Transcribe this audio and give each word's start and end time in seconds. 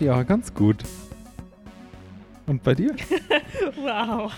Ach 0.00 0.04
ja, 0.04 0.22
ganz 0.22 0.54
gut. 0.54 0.82
Und 2.46 2.62
bei 2.62 2.74
dir? 2.74 2.96
Wow. 3.76 4.32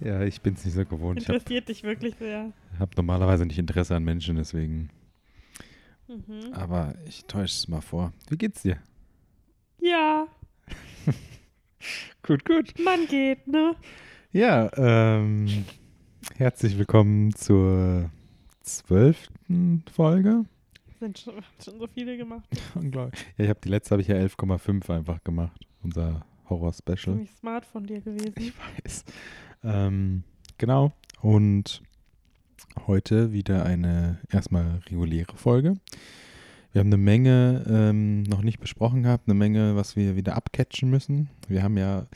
ja, 0.00 0.20
ich 0.22 0.42
bin's 0.42 0.62
nicht 0.66 0.74
so 0.74 0.84
gewohnt. 0.84 1.18
Ich 1.22 1.28
habe 1.28 1.38
Interessiert 1.38 1.68
dich 1.70 1.82
wirklich 1.82 2.14
sehr. 2.16 2.52
hab 2.78 2.94
normalerweise 2.94 3.46
nicht 3.46 3.58
Interesse 3.58 3.96
an 3.96 4.04
Menschen, 4.04 4.36
deswegen. 4.36 4.90
Mhm. 6.08 6.52
Aber 6.52 6.94
ich 7.06 7.24
täusche 7.24 7.54
es 7.54 7.68
mal 7.68 7.80
vor. 7.80 8.12
Wie 8.28 8.36
geht's 8.36 8.60
dir? 8.62 8.76
Ja, 9.80 10.26
Gut, 12.22 12.44
gut. 12.44 12.74
man 12.84 13.06
geht, 13.06 13.46
ne? 13.48 13.74
Ja, 14.32 14.70
ähm, 14.76 15.64
herzlich 16.36 16.76
willkommen 16.76 17.34
zur 17.34 18.10
zwölften 18.60 19.84
Folge. 19.90 20.44
Sind 21.00 21.18
schon, 21.18 21.34
schon 21.62 21.78
so 21.78 21.86
viele 21.86 22.16
gemacht. 22.16 22.48
Unglaublich. 22.74 23.24
Ja, 23.36 23.44
ich 23.44 23.50
habe 23.50 23.60
die 23.62 23.68
letzte 23.68 23.92
habe 23.92 24.02
ich 24.02 24.08
ja 24.08 24.16
11,5 24.16 24.90
einfach 24.90 25.22
gemacht. 25.22 25.66
Unser 25.82 26.26
Horror-Special. 26.48 27.14
Ziemlich 27.14 27.30
smart 27.30 27.64
von 27.64 27.86
dir 27.86 28.00
gewesen. 28.00 28.34
Ich 28.36 28.52
weiß. 28.58 29.04
Ähm, 29.64 30.24
genau. 30.56 30.92
Und 31.20 31.82
heute 32.86 33.32
wieder 33.32 33.64
eine 33.64 34.18
erstmal 34.30 34.80
reguläre 34.88 35.36
Folge. 35.36 35.76
Wir 36.72 36.80
haben 36.80 36.88
eine 36.88 36.98
Menge 36.98 37.64
ähm, 37.68 38.22
noch 38.24 38.42
nicht 38.42 38.60
besprochen 38.60 39.02
gehabt, 39.02 39.26
eine 39.26 39.34
Menge, 39.34 39.76
was 39.76 39.96
wir 39.96 40.16
wieder 40.16 40.36
abcatchen 40.36 40.90
müssen. 40.90 41.30
Wir 41.48 41.62
haben 41.62 41.78
ja 41.78 42.06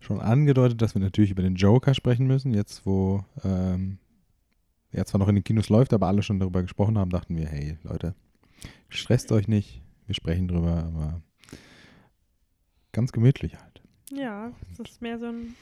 schon 0.00 0.20
angedeutet, 0.20 0.80
dass 0.80 0.94
wir 0.94 1.02
natürlich 1.02 1.30
über 1.30 1.42
den 1.42 1.56
Joker 1.56 1.94
sprechen 1.94 2.26
müssen. 2.26 2.54
Jetzt, 2.54 2.86
wo 2.86 3.24
ähm, 3.44 3.98
er 4.90 5.04
zwar 5.06 5.18
noch 5.18 5.28
in 5.28 5.34
den 5.34 5.44
Kinos 5.44 5.68
läuft, 5.68 5.92
aber 5.92 6.06
alle 6.06 6.22
schon 6.22 6.40
darüber 6.40 6.62
gesprochen 6.62 6.98
haben, 6.98 7.10
dachten 7.10 7.36
wir, 7.36 7.46
hey 7.46 7.76
Leute, 7.82 8.14
stresst 8.88 9.32
euch 9.32 9.48
nicht. 9.48 9.82
Wir 10.06 10.14
sprechen 10.14 10.48
drüber, 10.48 10.84
aber 10.84 11.22
ganz 12.92 13.12
gemütlich 13.12 13.56
halt. 13.56 13.82
Ja, 14.12 14.52
es 14.72 14.80
ist 14.80 15.00
mehr 15.02 15.18
so 15.18 15.26
ein 15.26 15.54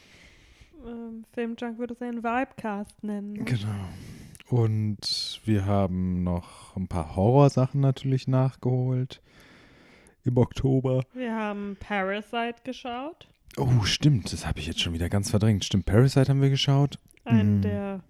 ähm, 0.87 1.25
Filmjunk 1.33 1.79
würde 1.79 1.95
es 1.95 2.01
einen 2.03 2.23
Vibecast 2.23 3.03
nennen. 3.03 3.33
ne? 3.35 3.45
Genau. 3.45 3.89
Und 4.49 5.41
wir 5.45 5.67
haben 5.67 6.23
noch 6.23 6.75
ein 6.77 6.89
paar 6.89 7.17
Horrorsachen 7.17 7.81
natürlich 7.81 8.29
nachgeholt 8.29 9.21
im 10.25 10.37
Oktober. 10.39 11.03
Wir 11.13 11.35
haben 11.35 11.77
Parasite 11.81 12.63
geschaut. 12.65 13.29
Oh, 13.59 13.83
stimmt, 13.83 14.33
das 14.33 14.47
habe 14.47 14.61
ich 14.61 14.67
jetzt 14.67 14.81
schon 14.81 14.95
wieder 14.95 15.09
ganz 15.11 15.31
verdrängt. 15.31 15.65
Stimmt, 15.65 15.85
Parasite 15.87 16.29
haben 16.31 16.41
wir 16.41 16.51
geschaut. 16.51 16.99
Einen 17.25 17.59
Mhm. 17.59 17.63
der, 17.63 18.05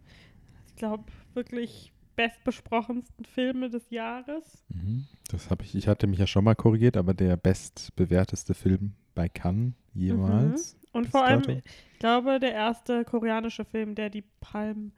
ich 0.69 0.77
glaube, 0.77 1.05
wirklich 1.35 1.93
bestbesprochensten 2.19 3.25
Filme 3.25 3.71
des 3.71 3.91
Jahres. 3.91 4.65
Mhm. 4.71 5.07
Das 5.31 5.51
habe 5.51 5.63
ich, 5.63 5.75
ich 5.77 5.87
hatte 5.87 6.09
mich 6.09 6.19
ja 6.19 6.27
schon 6.27 6.43
mal 6.45 6.57
korrigiert, 6.57 6.97
aber 6.97 7.15
der 7.15 7.37
bestbewerteste 7.37 8.55
Film 8.55 8.95
bei 9.15 9.29
Cannes 9.29 9.73
jemals. 9.95 10.77
Und 10.93 11.03
Bis 11.05 11.11
vor 11.13 11.25
allem, 11.25 11.43
ich 11.49 11.99
glaube, 12.01 12.41
der 12.41 12.53
erste 12.53 13.05
koreanische 13.05 13.65
Film, 13.65 13.95
der 13.95 14.11
die 14.11 14.25
Palme 14.41 14.91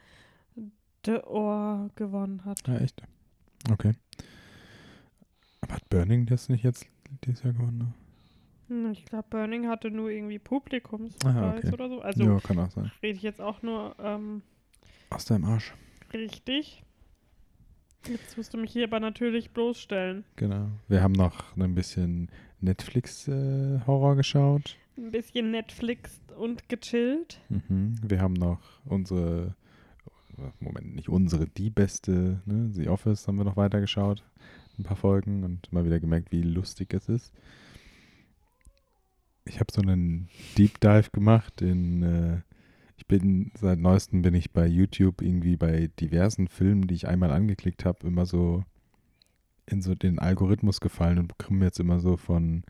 d'Or 1.04 1.90
gewonnen 1.94 2.44
hat. 2.44 2.66
Ja, 2.66 2.78
echt. 2.78 3.02
Okay. 3.70 3.92
Aber 5.60 5.74
hat 5.74 5.88
Burning 5.90 6.24
das 6.26 6.48
nicht 6.48 6.64
jetzt 6.64 6.86
dieses 7.24 7.42
Jahr 7.42 7.52
gewonnen? 7.52 7.92
Hm, 8.68 8.92
Ich 8.92 9.04
glaube, 9.04 9.26
Burning 9.28 9.68
hatte 9.68 9.90
nur 9.90 10.08
irgendwie 10.10 10.38
Publikumspreis 10.38 11.34
Ah, 11.36 11.54
okay. 11.56 11.72
oder 11.72 11.88
so. 11.90 12.00
Also 12.00 12.24
ja, 12.24 12.40
kann 12.40 12.58
auch 12.58 12.70
sein. 12.70 12.90
rede 13.02 13.16
ich 13.16 13.22
jetzt 13.22 13.40
auch 13.42 13.60
nur 13.62 13.94
ähm, 14.02 14.40
Aus 15.10 15.26
deinem 15.26 15.44
Arsch. 15.44 15.74
richtig. 16.14 16.82
Jetzt 18.08 18.36
musst 18.36 18.54
du 18.54 18.58
mich 18.58 18.72
hier 18.72 18.84
aber 18.84 19.00
natürlich 19.00 19.50
bloßstellen. 19.50 20.24
Genau. 20.36 20.68
Wir 20.88 21.02
haben 21.02 21.12
noch 21.12 21.56
ein 21.56 21.74
bisschen 21.74 22.28
Netflix-Horror 22.60 24.16
geschaut. 24.16 24.76
Ein 24.96 25.10
bisschen 25.10 25.50
Netflix 25.50 26.20
und 26.36 26.68
gechillt. 26.68 27.40
Mhm. 27.48 27.96
Wir 28.02 28.20
haben 28.20 28.34
noch 28.34 28.60
unsere, 28.84 29.54
Moment, 30.60 30.94
nicht 30.94 31.08
unsere, 31.08 31.46
die 31.46 31.70
beste, 31.70 32.40
ne? 32.46 32.70
The 32.72 32.88
Office 32.88 33.28
haben 33.28 33.36
wir 33.36 33.44
noch 33.44 33.56
weitergeschaut. 33.56 34.24
Ein 34.78 34.84
paar 34.84 34.96
Folgen 34.96 35.44
und 35.44 35.72
mal 35.72 35.84
wieder 35.84 36.00
gemerkt, 36.00 36.32
wie 36.32 36.42
lustig 36.42 36.94
es 36.94 37.08
ist. 37.08 37.34
Ich 39.44 39.60
habe 39.60 39.72
so 39.72 39.82
einen 39.82 40.28
Deep 40.56 40.80
Dive 40.80 41.10
gemacht 41.12 41.60
in, 41.60 42.02
äh, 42.02 42.40
ich 43.00 43.06
bin, 43.06 43.50
seit 43.58 43.78
neuestem 43.78 44.20
bin 44.20 44.34
ich 44.34 44.52
bei 44.52 44.66
YouTube 44.66 45.22
irgendwie 45.22 45.56
bei 45.56 45.88
diversen 45.98 46.48
Filmen, 46.48 46.86
die 46.86 46.94
ich 46.94 47.08
einmal 47.08 47.30
angeklickt 47.30 47.86
habe, 47.86 48.06
immer 48.06 48.26
so 48.26 48.62
in 49.64 49.80
so 49.80 49.94
den 49.94 50.18
Algorithmus 50.18 50.80
gefallen 50.80 51.18
und 51.18 51.28
bekomme 51.28 51.64
jetzt 51.64 51.80
immer 51.80 51.98
so 51.98 52.18
von 52.18 52.62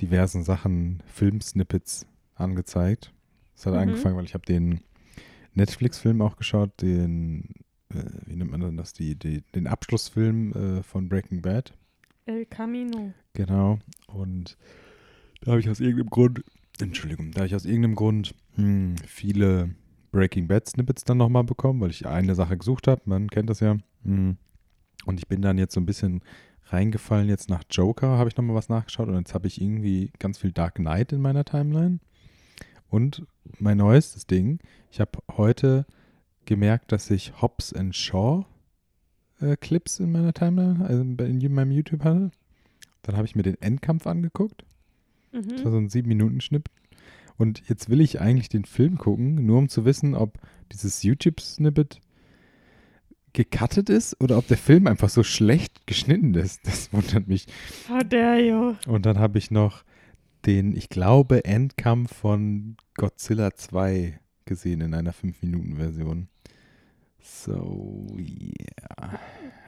diversen 0.00 0.42
Sachen 0.42 1.04
Filmsnippets 1.06 2.04
angezeigt. 2.34 3.12
Das 3.54 3.66
hat 3.66 3.74
Mhm. 3.74 3.78
angefangen, 3.78 4.16
weil 4.16 4.24
ich 4.24 4.34
habe 4.34 4.44
den 4.44 4.80
Netflix-Film 5.52 6.20
auch 6.20 6.34
geschaut, 6.34 6.82
den, 6.82 7.54
äh, 7.90 8.02
wie 8.26 8.34
nennt 8.34 8.50
man 8.50 8.60
denn 8.60 8.76
das, 8.76 8.92
die, 8.92 9.14
die, 9.14 9.42
den 9.54 9.68
Abschlussfilm 9.68 10.52
äh, 10.52 10.82
von 10.82 11.08
Breaking 11.08 11.42
Bad. 11.42 11.74
El 12.26 12.44
Camino. 12.46 13.12
Genau. 13.34 13.78
Und 14.08 14.56
da 15.42 15.52
habe 15.52 15.60
ich 15.60 15.68
aus 15.70 15.78
irgendeinem 15.78 16.10
Grund, 16.10 16.42
Entschuldigung, 16.80 17.30
da 17.30 17.44
ich 17.44 17.54
aus 17.54 17.64
irgendeinem 17.64 17.94
Grund 17.94 18.34
hm, 18.56 18.96
viele 19.06 19.74
Breaking 20.10 20.48
Bad 20.48 20.68
Snippets 20.68 21.04
dann 21.04 21.18
nochmal 21.18 21.44
bekommen, 21.44 21.80
weil 21.80 21.90
ich 21.90 22.06
eine 22.06 22.34
Sache 22.34 22.56
gesucht 22.56 22.88
habe. 22.88 23.02
Man 23.04 23.28
kennt 23.28 23.50
das 23.50 23.60
ja. 23.60 23.76
Hm. 24.04 24.36
Und 25.06 25.18
ich 25.18 25.28
bin 25.28 25.42
dann 25.42 25.58
jetzt 25.58 25.74
so 25.74 25.80
ein 25.80 25.86
bisschen 25.86 26.22
reingefallen. 26.66 27.28
Jetzt 27.28 27.50
nach 27.50 27.64
Joker 27.70 28.18
habe 28.18 28.28
ich 28.28 28.36
nochmal 28.36 28.56
was 28.56 28.68
nachgeschaut 28.68 29.08
und 29.08 29.16
jetzt 29.16 29.34
habe 29.34 29.46
ich 29.46 29.60
irgendwie 29.60 30.12
ganz 30.18 30.38
viel 30.38 30.52
Dark 30.52 30.76
Knight 30.76 31.12
in 31.12 31.20
meiner 31.20 31.44
Timeline. 31.44 32.00
Und 32.88 33.26
mein 33.58 33.78
neuestes 33.78 34.26
Ding, 34.26 34.60
ich 34.90 35.00
habe 35.00 35.18
heute 35.36 35.86
gemerkt, 36.44 36.92
dass 36.92 37.10
ich 37.10 37.40
Hobbs 37.42 37.72
and 37.72 37.94
Shaw 37.94 38.46
äh, 39.40 39.56
Clips 39.56 39.98
in 40.00 40.12
meiner 40.12 40.32
Timeline, 40.32 40.84
also 40.84 41.02
in 41.02 41.54
meinem 41.54 41.72
YouTube 41.72 42.04
hatte. 42.04 42.30
Dann 43.02 43.16
habe 43.16 43.26
ich 43.26 43.34
mir 43.34 43.42
den 43.42 43.60
Endkampf 43.60 44.06
angeguckt. 44.06 44.64
Das 45.34 45.64
war 45.64 45.66
Mhm. 45.66 45.72
so 45.72 45.76
ein 45.78 45.88
sieben 45.88 46.08
Minuten 46.08 46.40
Schnitt. 46.40 46.68
Und 47.36 47.62
jetzt 47.68 47.88
will 47.90 48.00
ich 48.00 48.20
eigentlich 48.20 48.48
den 48.48 48.64
Film 48.64 48.96
gucken, 48.96 49.44
nur 49.46 49.58
um 49.58 49.68
zu 49.68 49.84
wissen, 49.84 50.14
ob 50.14 50.38
dieses 50.72 51.02
YouTube-Snippet 51.02 52.00
gecuttet 53.32 53.90
ist 53.90 54.20
oder 54.20 54.38
ob 54.38 54.46
der 54.46 54.56
Film 54.56 54.86
einfach 54.86 55.08
so 55.08 55.24
schlecht 55.24 55.86
geschnitten 55.86 56.34
ist. 56.34 56.66
Das 56.66 56.92
wundert 56.92 57.26
mich. 57.26 57.46
How 57.88 58.02
dare 58.04 58.40
you? 58.40 58.74
Und 58.86 59.06
dann 59.06 59.18
habe 59.18 59.38
ich 59.38 59.50
noch 59.50 59.82
den, 60.46 60.76
ich 60.76 60.88
glaube, 60.88 61.44
Endkampf 61.44 62.14
von 62.14 62.76
Godzilla 62.96 63.54
2 63.54 64.20
gesehen 64.44 64.82
in 64.82 64.94
einer 64.94 65.12
5-Minuten-Version. 65.12 66.28
So, 67.26 68.06
yeah. 68.18 69.18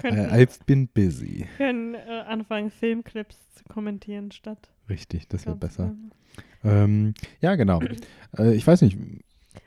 Können, 0.03 0.29
I, 0.29 0.43
I've 0.43 0.59
been 0.67 0.89
busy. 0.89 1.47
können 1.57 1.95
äh, 1.95 2.25
anfangen, 2.27 2.71
Filmclips 2.71 3.55
zu 3.55 3.65
kommentieren 3.65 4.31
statt. 4.31 4.69
Richtig, 4.91 5.27
das 5.29 5.47
wäre 5.47 5.57
besser. 5.57 5.95
Ähm, 6.63 7.15
ja, 7.41 7.55
genau. 7.57 7.81
äh, 8.39 8.55
ich 8.55 8.67
weiß 8.67 8.83
nicht. 8.83 8.99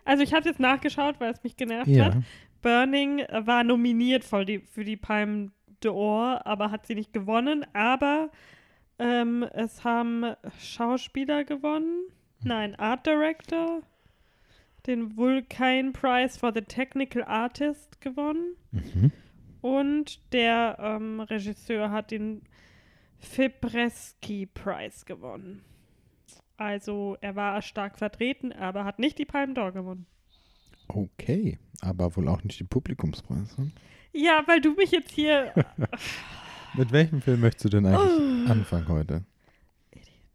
Also 0.05 0.21
ich 0.21 0.35
habe 0.35 0.47
jetzt 0.47 0.59
nachgeschaut, 0.59 1.19
weil 1.19 1.33
es 1.33 1.43
mich 1.43 1.57
genervt 1.57 1.87
Ja. 1.89 2.05
hat. 2.13 2.17
Burning 2.61 3.19
äh, 3.19 3.47
war 3.47 3.63
nominiert 3.63 4.23
für 4.23 4.45
die, 4.45 4.59
für 4.59 4.83
die 4.83 4.97
Palme 4.97 5.49
d'Or, 5.81 6.45
aber 6.45 6.69
hat 6.69 6.85
sie 6.85 6.93
nicht 6.93 7.11
gewonnen. 7.11 7.65
Aber 7.73 8.29
ähm, 8.99 9.43
es 9.53 9.83
haben 9.83 10.35
Schauspieler 10.59 11.43
gewonnen. 11.43 12.03
Nein, 12.43 12.75
Art 12.75 13.07
Director. 13.07 13.81
Den 14.87 15.15
Vulcan 15.17 15.93
Prize 15.93 16.39
for 16.39 16.51
the 16.53 16.61
Technical 16.61 17.23
Artist 17.23 18.01
gewonnen. 18.01 18.55
Mhm. 18.71 19.11
Und 19.61 20.21
der 20.33 20.77
ähm, 20.79 21.19
Regisseur 21.19 21.91
hat 21.91 22.11
den 22.11 22.41
Fibreski 23.19 24.45
Prize 24.45 25.05
gewonnen. 25.05 25.61
Also 26.57 27.17
er 27.21 27.35
war 27.35 27.61
stark 27.61 27.97
vertreten, 27.97 28.51
aber 28.53 28.85
hat 28.85 28.99
nicht 28.99 29.17
die 29.17 29.25
Palme 29.25 29.53
d'Or 29.53 29.71
gewonnen. 29.71 30.05
Okay, 30.87 31.59
aber 31.81 32.15
wohl 32.15 32.27
auch 32.27 32.43
nicht 32.43 32.59
die 32.59 32.63
Publikumspreise. 32.65 33.71
Ja, 34.13 34.43
weil 34.47 34.59
du 34.59 34.73
mich 34.73 34.91
jetzt 34.91 35.11
hier. 35.11 35.53
Mit 36.75 36.91
welchem 36.91 37.21
Film 37.21 37.41
möchtest 37.41 37.65
du 37.65 37.69
denn 37.69 37.85
eigentlich 37.85 38.47
Oh. 38.47 38.51
anfangen 38.51 38.87
heute? 38.87 39.23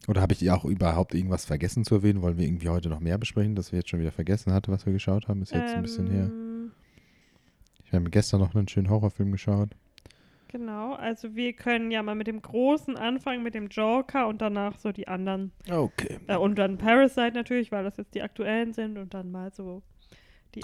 Oder 0.08 0.20
habe 0.20 0.32
ich 0.32 0.50
auch 0.50 0.64
überhaupt 0.64 1.14
irgendwas 1.14 1.44
vergessen 1.44 1.84
zu 1.84 1.96
erwähnen? 1.96 2.22
Wollen 2.22 2.38
wir 2.38 2.46
irgendwie 2.46 2.68
heute 2.68 2.88
noch 2.88 3.00
mehr 3.00 3.18
besprechen, 3.18 3.54
dass 3.54 3.72
wir 3.72 3.78
jetzt 3.78 3.88
schon 3.88 4.00
wieder 4.00 4.12
vergessen 4.12 4.52
hatten, 4.52 4.72
was 4.72 4.84
wir 4.86 4.92
geschaut 4.92 5.28
haben? 5.28 5.42
Ist 5.42 5.52
jetzt 5.52 5.74
ein 5.74 5.82
bisschen 5.82 6.10
her. 6.10 6.24
Ähm, 6.26 6.72
Ich 7.86 7.92
habe 7.92 8.10
gestern 8.10 8.40
noch 8.40 8.54
einen 8.54 8.68
schönen 8.68 8.90
Horrorfilm 8.90 9.32
geschaut. 9.32 9.70
Genau, 10.48 10.94
also 10.94 11.34
wir 11.34 11.52
können 11.52 11.90
ja 11.90 12.02
mal 12.02 12.14
mit 12.14 12.28
dem 12.28 12.40
Großen 12.40 12.96
anfangen, 12.96 13.42
mit 13.42 13.54
dem 13.54 13.66
Joker 13.68 14.28
und 14.28 14.40
danach 14.40 14.78
so 14.78 14.92
die 14.92 15.08
anderen. 15.08 15.50
Okay. 15.68 16.20
Äh, 16.28 16.36
und 16.36 16.56
dann 16.56 16.78
Parasite 16.78 17.32
natürlich, 17.34 17.72
weil 17.72 17.82
das 17.82 17.96
jetzt 17.96 18.14
die 18.14 18.22
aktuellen 18.22 18.72
sind 18.72 18.96
und 18.96 19.14
dann 19.14 19.32
mal 19.32 19.52
so 19.52 19.82
die 20.54 20.62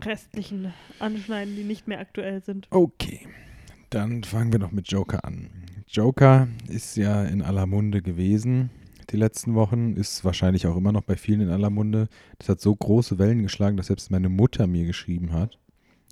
restlichen 0.00 0.72
anschneiden, 0.98 1.54
die 1.54 1.62
nicht 1.62 1.86
mehr 1.86 2.00
aktuell 2.00 2.42
sind. 2.42 2.66
Okay. 2.70 3.28
Dann 3.90 4.24
fangen 4.24 4.50
wir 4.50 4.58
noch 4.58 4.72
mit 4.72 4.90
Joker 4.90 5.24
an. 5.24 5.50
Joker 5.90 6.48
ist 6.68 6.96
ja 6.96 7.24
in 7.24 7.42
aller 7.42 7.66
Munde 7.66 8.00
gewesen 8.00 8.70
die 9.10 9.16
letzten 9.16 9.54
Wochen, 9.54 9.94
ist 9.94 10.24
wahrscheinlich 10.24 10.66
auch 10.66 10.76
immer 10.76 10.92
noch 10.92 11.02
bei 11.02 11.16
vielen 11.16 11.40
in 11.40 11.50
aller 11.50 11.70
Munde. 11.70 12.08
Das 12.38 12.48
hat 12.48 12.60
so 12.60 12.74
große 12.74 13.18
Wellen 13.18 13.42
geschlagen, 13.42 13.76
dass 13.76 13.88
selbst 13.88 14.10
meine 14.10 14.28
Mutter 14.28 14.66
mir 14.66 14.86
geschrieben 14.86 15.32
hat, 15.32 15.58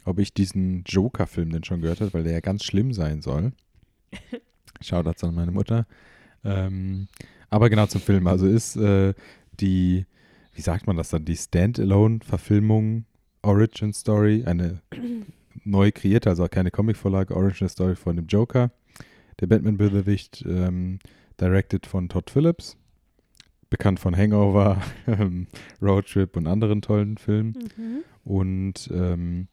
ob 0.04 0.18
ich 0.18 0.34
diesen 0.34 0.82
Joker-Film 0.84 1.50
denn 1.50 1.64
schon 1.64 1.80
gehört 1.80 2.00
habe, 2.00 2.12
weil 2.14 2.24
der 2.24 2.32
ja 2.32 2.40
ganz 2.40 2.64
schlimm 2.64 2.92
sein 2.92 3.22
soll. 3.22 3.52
Shoutouts 4.80 5.24
an 5.24 5.34
meine 5.34 5.52
Mutter. 5.52 5.86
Ähm, 6.44 7.08
aber 7.50 7.70
genau 7.70 7.86
zum 7.86 8.00
Film. 8.00 8.26
Also 8.26 8.46
ist 8.46 8.76
äh, 8.76 9.14
die, 9.60 10.06
wie 10.54 10.62
sagt 10.62 10.86
man 10.86 10.96
das 10.96 11.10
dann, 11.10 11.24
die 11.24 11.36
Standalone-Verfilmung 11.36 13.04
Origin 13.42 13.92
Story, 13.92 14.44
eine 14.44 14.80
neu 15.64 15.92
kreierte, 15.92 16.30
also 16.30 16.46
keine 16.48 16.70
Comicvorlage, 16.70 17.34
Origin 17.34 17.68
Story 17.68 17.96
von 17.96 18.16
dem 18.16 18.26
Joker. 18.26 18.70
Der 19.40 19.46
Batman-Bösewicht, 19.46 20.44
ähm, 20.46 20.98
directed 21.40 21.86
von 21.86 22.08
Todd 22.08 22.30
Phillips, 22.30 22.76
bekannt 23.70 24.00
von 24.00 24.16
Hangover, 24.16 24.82
ähm, 25.06 25.46
Roadtrip 25.80 26.36
und 26.36 26.46
anderen 26.46 26.82
tollen 26.82 27.18
Filmen. 27.18 27.54
Mhm. 27.76 28.04
Und 28.24 28.90
ähm, 28.92 29.48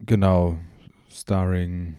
genau, 0.00 0.58
starring, 1.10 1.96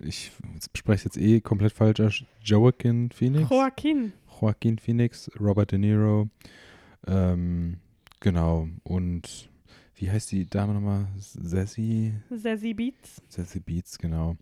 ich 0.00 0.32
spreche 0.76 1.04
jetzt 1.06 1.18
eh 1.18 1.40
komplett 1.40 1.72
falsch 1.72 2.00
aus, 2.00 2.24
Joaquin 2.42 3.10
Phoenix. 3.10 3.50
Joaquin. 3.50 4.12
Joaquin 4.40 4.78
Phoenix, 4.78 5.30
Robert 5.38 5.72
De 5.72 5.78
Niro, 5.78 6.30
ähm, 7.06 7.78
genau, 8.20 8.68
und 8.84 9.50
wie 9.96 10.10
heißt 10.10 10.32
die 10.32 10.46
Dame 10.46 10.72
nochmal? 10.72 11.08
Sassy? 11.18 12.14
Sassy 12.30 12.72
Beats. 12.72 13.22
Sassy 13.28 13.60
Beats, 13.60 13.98
genau. 13.98 14.36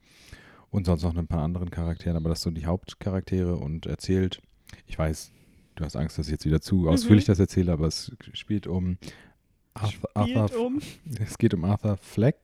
Und 0.70 0.84
sonst 0.84 1.02
noch 1.02 1.16
ein 1.16 1.26
paar 1.26 1.42
anderen 1.42 1.70
Charakteren, 1.70 2.16
aber 2.16 2.28
das 2.28 2.42
sind 2.42 2.54
so 2.54 2.60
die 2.60 2.66
Hauptcharaktere 2.66 3.56
und 3.56 3.86
erzählt, 3.86 4.40
ich 4.86 4.98
weiß, 4.98 5.32
du 5.76 5.84
hast 5.84 5.96
Angst, 5.96 6.18
dass 6.18 6.26
ich 6.26 6.32
jetzt 6.32 6.44
wieder 6.44 6.60
zu 6.60 6.88
ausführlich 6.88 7.24
das 7.24 7.38
erzähle, 7.38 7.72
aber 7.72 7.86
es 7.86 8.12
spielt 8.34 8.66
um 8.66 8.98
Arthur, 9.74 9.90
Spielt 9.90 10.36
Arthur 10.36 10.66
um 10.66 10.80
es 11.20 11.38
geht 11.38 11.54
um 11.54 11.64
Arthur 11.64 11.96
Fleck, 11.96 12.36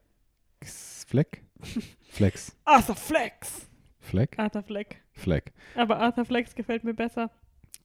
Fleck, 0.63 1.43
Flex, 2.09 2.57
Arthur 2.65 2.97
Flex. 2.97 3.69
Fleck, 4.01 4.39
Arthur 4.39 4.63
Fleck. 4.63 5.03
Fleck, 5.13 5.53
Aber 5.75 5.99
Arthur 5.99 6.25
Flex 6.25 6.55
gefällt 6.55 6.85
mir 6.85 6.95
besser. 6.95 7.31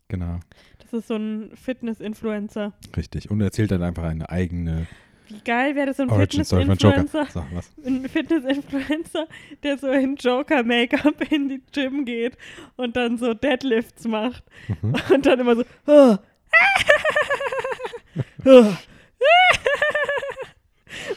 genau, 0.08 0.40
Das 0.80 0.94
ist 0.94 1.08
so 1.08 1.16
ein 1.16 1.52
Fitness-Influencer. 1.56 2.74
richtig. 2.96 3.30
Und 3.30 3.42
er 3.42 3.46
erzählt 3.48 3.72
dann 3.72 3.84
einfach 3.84 4.04
eine 4.04 4.30
eigene 4.30 4.88
Wie 5.30 5.40
geil 5.46 5.76
wäre 5.76 5.88
das, 5.88 5.98
so 5.98 6.04
ein. 6.04 6.10
Fitness-Influencer? 6.10 7.28
So? 7.32 7.46
Ein 7.86 8.10
Fitness-Influencer, 8.10 9.28
der 9.64 9.78
so 9.78 9.88
in 9.90 10.16
Joker-Make-up 10.16 11.22
in 11.32 11.50
die 11.50 11.62
Gym 11.72 12.04
geht 12.06 12.38
und 12.78 12.96
dann 12.98 13.18
so 13.18 13.34
Deadlifts 13.34 14.08
macht. 14.08 14.44
Mhm. 14.82 14.96
Und 15.14 15.26
dann 15.26 15.40
immer 15.40 15.56
so. 15.56 15.64
"Ah." 15.86 16.20
Ah. 18.46 18.78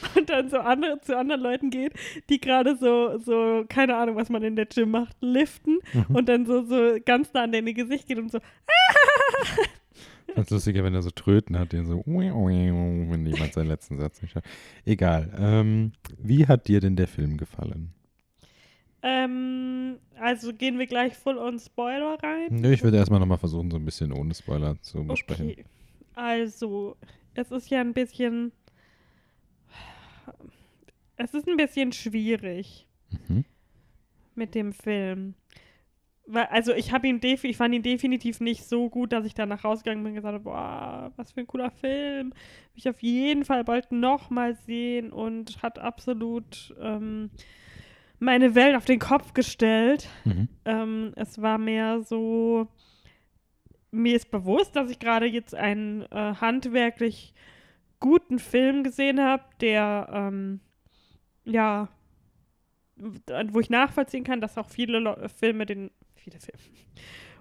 und 0.17 0.29
dann 0.29 0.49
so 0.51 0.59
andere, 0.59 1.01
zu 1.01 1.17
anderen 1.17 1.41
Leuten 1.41 1.71
geht, 1.71 1.93
die 2.29 2.41
gerade 2.41 2.77
so, 2.77 3.19
so, 3.19 3.65
keine 3.69 3.97
Ahnung, 3.97 4.17
was 4.17 4.29
man 4.29 4.43
in 4.43 4.57
der 4.57 4.67
Gym 4.67 4.91
macht, 4.91 5.17
liften 5.21 5.79
Mhm. 5.93 6.17
und 6.17 6.29
dann 6.29 6.47
so, 6.47 6.63
so 6.65 6.97
ganz 7.05 7.33
nah 7.33 7.45
an 7.45 7.53
dein 7.53 7.65
Gesicht 7.67 8.09
geht 8.09 8.19
und 8.19 8.31
so. 8.31 8.39
Ganz 10.37 10.51
lustiger, 10.51 10.85
wenn 10.85 10.95
er 10.95 11.03
so 11.03 11.11
Tröten 11.11 11.59
hat, 11.59 11.73
den 11.73 11.87
so, 11.87 12.03
wenn 12.07 13.27
jemand 13.27 13.53
seinen 13.53 13.69
letzten 13.69 13.99
Satz 13.99 14.23
nicht 14.23 14.35
hat. 14.35 14.45
Egal. 14.85 15.33
Ähm, 15.39 15.93
wie 16.19 16.47
hat 16.47 16.69
dir 16.69 16.81
denn 16.81 16.97
der 16.97 17.09
Film 17.09 17.37
gefallen? 17.37 17.93
Ähm, 19.03 19.99
also 20.21 20.53
gehen 20.53 20.79
wir 20.79 20.87
gleich 20.87 21.15
full 21.17 21.37
on 21.39 21.59
Spoiler 21.59 22.17
rein. 22.23 22.49
Nö, 22.51 22.73
ich 22.73 22.83
würde 22.85 22.97
erstmal 22.99 23.19
nochmal 23.21 23.39
versuchen, 23.39 23.71
so 23.71 23.77
ein 23.77 23.85
bisschen 23.85 24.13
ohne 24.13 24.33
Spoiler 24.35 24.81
zu 24.81 25.05
besprechen. 25.05 25.51
Okay. 25.51 25.65
Also, 26.15 26.97
es 27.35 27.51
ist 27.51 27.69
ja 27.71 27.81
ein 27.81 27.95
bisschen. 27.95 28.53
Es 31.17 31.35
ist 31.35 31.47
ein 31.49 31.57
bisschen 31.57 31.93
schwierig 31.93 32.87
Mhm. 33.29 33.45
mit 34.35 34.55
dem 34.55 34.73
Film. 34.73 35.35
Also 36.31 36.73
ich 36.73 36.93
habe 36.93 37.09
ihn 37.09 37.21
defi 37.21 37.49
ich 37.49 37.57
fand 37.57 37.75
ihn 37.75 37.83
definitiv 37.83 38.41
nicht 38.41 38.65
so 38.65 38.89
gut, 38.89 39.13
dass 39.13 39.25
ich 39.25 39.35
danach 39.35 39.65
rausgegangen 39.65 40.05
bin 40.05 40.13
und 40.13 40.17
gesagt 40.17 40.35
habe, 40.35 40.45
boah, 40.45 41.13
was 41.17 41.33
für 41.33 41.41
ein 41.41 41.47
cooler 41.47 41.71
Film. 41.71 42.31
Will 42.31 42.77
ich 42.77 42.89
auf 42.89 43.03
jeden 43.03 43.45
Fall 43.45 43.65
bald 43.65 43.91
nochmal 43.91 44.55
sehen 44.55 45.13
und 45.13 45.63
hat 45.63 45.79
absolut 45.79 46.75
ähm, 46.81 47.31
meine 48.23 48.55
Welt 48.55 48.77
auf 48.77 48.85
den 48.85 49.01
Kopf 49.01 49.35
gestellt. 49.35 50.09
Mhm. 50.25 50.49
Ähm, 50.65 51.13
es 51.17 51.43
war 51.43 51.59
mehr 51.59 52.03
so, 52.03 52.69
mir 53.91 54.15
ist 54.15 54.31
bewusst, 54.31 54.77
dass 54.77 54.91
ich 54.91 55.01
gerade 55.01 55.27
jetzt 55.27 55.55
einen 55.55 56.03
äh, 56.03 56.35
handwerklich 56.41 57.35
guten 57.99 58.39
Film 58.39 58.85
gesehen 58.85 59.21
habe, 59.21 59.43
der, 59.61 60.09
ähm, 60.13 60.61
ja, 61.45 61.89
wo 62.97 63.59
ich 63.59 63.71
nachvollziehen 63.71 64.25
kann, 64.25 64.41
dass 64.41 64.59
auch 64.59 64.69
viele 64.69 65.01
Leu 65.01 65.29
Filme 65.29 65.67
den, 65.67 65.91
viele 66.23 66.39
Filme, 66.41 66.61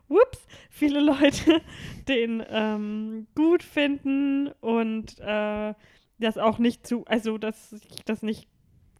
ups, 0.07 0.47
viele 0.69 0.99
Leute 0.99 1.61
den 2.07 2.43
ähm, 2.47 3.27
gut 3.35 3.63
finden 3.63 4.49
und 4.59 5.19
äh, 5.19 5.73
das 6.19 6.37
auch 6.37 6.59
nicht 6.59 6.85
zu, 6.85 7.05
also 7.05 7.37
dass 7.37 7.73
ich 7.73 8.03
das 8.05 8.21
nicht 8.21 8.47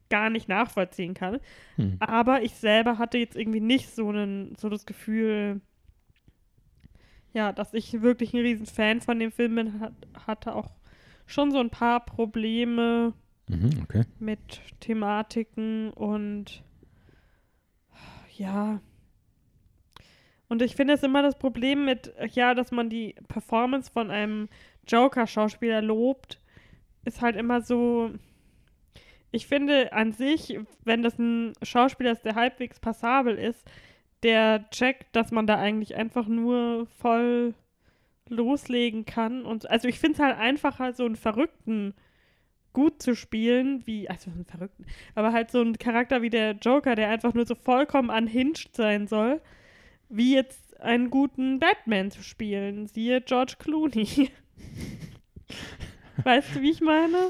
gar 0.10 0.30
nicht 0.30 0.50
nachvollziehen 0.50 1.13
kann. 1.13 1.39
Hm. 1.75 1.98
Aber 2.00 2.42
ich 2.42 2.56
selber 2.56 2.98
hatte 2.98 3.18
jetzt 3.18 3.36
irgendwie 3.36 3.62
nicht 3.62 3.95
so, 3.95 4.10
einen, 4.10 4.56
so 4.57 4.68
das 4.68 4.86
Gefühl, 4.86 5.62
ja, 7.33 7.54
dass 7.54 7.73
ich 7.73 8.02
wirklich 8.02 8.33
ein 8.33 8.42
riesen 8.42 8.66
Fan 8.66 9.00
von 9.00 9.19
dem 9.19 9.31
Film 9.31 9.56
bin, 9.56 9.80
hat, 9.80 9.94
hatte 10.26 10.54
auch 10.54 10.71
schon 11.26 11.52
so 11.52 11.59
ein 11.59 11.69
paar 11.69 12.04
Probleme 12.04 13.14
Mhm, 13.52 13.83
okay. 13.83 14.04
mit 14.19 14.61
Thematiken 14.80 15.92
und 15.92 16.64
ja. 18.38 18.80
Und 20.52 20.62
ich 20.62 20.76
finde 20.76 20.96
es 20.96 21.02
immer 21.02 21.22
das 21.22 21.40
Problem 21.40 21.86
mit, 21.86 22.14
ja, 22.34 22.54
dass 22.54 22.72
man 22.72 22.90
die 22.90 23.16
Performance 23.30 23.90
von 23.90 24.12
einem 24.12 24.50
Joker-Schauspieler 24.86 25.81
lobt, 25.81 26.42
ist 27.06 27.22
halt 27.22 27.38
immer 27.38 27.62
so. 27.62 28.12
Ich 29.31 29.48
finde 29.48 29.94
an 29.94 30.12
sich, 30.12 30.60
wenn 30.84 31.04
das 31.04 31.18
ein 31.18 31.54
Schauspieler 31.64 32.12
ist, 32.12 32.26
der 32.26 32.36
halbwegs 32.36 32.81
passabel 32.81 33.38
ist, 33.38 33.66
der 34.24 34.70
checkt, 34.72 35.16
dass 35.16 35.31
man 35.31 35.48
da 35.48 35.56
eigentlich 35.56 35.96
einfach 35.96 36.28
nur 36.28 36.86
voll 37.00 37.54
loslegen 38.28 39.06
kann. 39.06 39.46
Und 39.46 39.70
also 39.70 39.88
ich 39.88 40.00
finde 40.02 40.16
es 40.16 40.20
halt 40.20 40.38
einfacher, 40.38 40.92
so 40.92 41.06
einen 41.06 41.16
Verrückten 41.16 41.94
gut 42.74 43.02
zu 43.02 43.16
spielen, 43.16 43.88
wie, 43.88 44.10
also 44.10 44.30
einen 44.30 44.44
Verrückten, 44.44 44.86
aber 45.16 45.31
halt 45.31 45.50
so 45.50 45.62
ein 45.62 45.78
Charakter 45.78 46.22
wie 46.22 46.30
der 46.30 46.58
Joker, 46.62 46.96
der 46.96 47.08
einfach 47.08 47.34
nur 47.34 47.46
so 47.46 47.56
vollkommen 47.56 48.10
unhinged 48.10 48.76
sein 48.76 49.08
soll, 49.08 49.40
wie 50.11 50.35
jetzt 50.35 50.80
einen 50.80 51.09
guten 51.09 51.59
Batman 51.59 52.11
zu 52.11 52.23
spielen. 52.23 52.87
Siehe 52.87 53.21
George 53.21 53.56
Clooney. 53.59 54.30
weißt 56.23 56.56
du, 56.56 56.61
wie 56.61 56.71
ich 56.71 56.81
meine? 56.81 57.30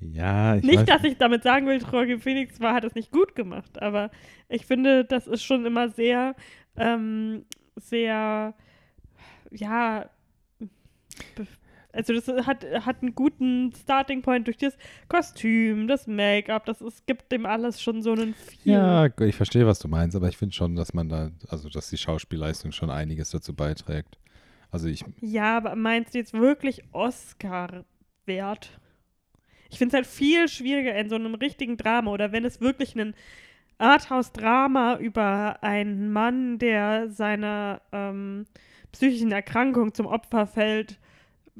Ja, 0.00 0.56
ich 0.56 0.62
nicht, 0.62 0.78
weiß. 0.78 0.86
dass 0.86 1.04
ich 1.04 1.18
damit 1.18 1.42
sagen 1.42 1.66
will, 1.66 1.78
Joaquin 1.78 2.20
Phoenix 2.20 2.60
war, 2.60 2.74
hat 2.74 2.84
es 2.84 2.94
nicht 2.94 3.10
gut 3.12 3.34
gemacht, 3.34 3.80
aber 3.82 4.10
ich 4.48 4.64
finde, 4.64 5.04
das 5.04 5.26
ist 5.26 5.42
schon 5.42 5.66
immer 5.66 5.90
sehr, 5.90 6.34
ähm, 6.76 7.44
sehr, 7.76 8.54
ja, 9.50 10.08
also 11.92 12.12
das 12.12 12.26
hat, 12.46 12.64
hat 12.64 13.02
einen 13.02 13.14
guten 13.14 13.72
Starting 13.72 14.22
Point 14.22 14.46
durch 14.46 14.56
das 14.56 14.76
Kostüm, 15.08 15.88
das 15.88 16.06
Make-up, 16.06 16.64
das 16.66 16.80
ist, 16.80 17.06
gibt 17.06 17.32
dem 17.32 17.46
alles 17.46 17.82
schon 17.82 18.02
so 18.02 18.12
einen 18.12 18.34
Feel. 18.34 18.72
Ja, 18.72 19.06
ich 19.20 19.36
verstehe, 19.36 19.66
was 19.66 19.78
du 19.78 19.88
meinst, 19.88 20.16
aber 20.16 20.28
ich 20.28 20.36
finde 20.36 20.54
schon, 20.54 20.76
dass 20.76 20.94
man 20.94 21.08
da, 21.08 21.30
also 21.48 21.68
dass 21.68 21.90
die 21.90 21.98
Schauspielleistung 21.98 22.72
schon 22.72 22.90
einiges 22.90 23.30
dazu 23.30 23.54
beiträgt. 23.54 24.18
Also 24.70 24.88
ich, 24.88 25.04
Ja, 25.20 25.56
aber 25.56 25.74
meinst 25.74 26.14
du 26.14 26.18
jetzt 26.18 26.32
wirklich 26.32 26.82
Oscar 26.92 27.84
wert? 28.24 28.78
Ich 29.68 29.78
finde 29.78 29.88
es 29.88 29.94
halt 29.94 30.06
viel 30.06 30.48
schwieriger 30.48 30.94
in 30.96 31.08
so 31.08 31.16
einem 31.16 31.34
richtigen 31.34 31.76
Drama 31.76 32.10
oder 32.12 32.32
wenn 32.32 32.44
es 32.44 32.60
wirklich 32.60 32.94
ein 32.96 33.14
Arthouse-Drama 33.78 34.96
über 34.98 35.62
einen 35.62 36.12
Mann, 36.12 36.58
der 36.58 37.08
seiner 37.08 37.80
ähm, 37.92 38.46
psychischen 38.92 39.32
Erkrankung 39.32 39.94
zum 39.94 40.06
Opfer 40.06 40.46
fällt, 40.46 40.98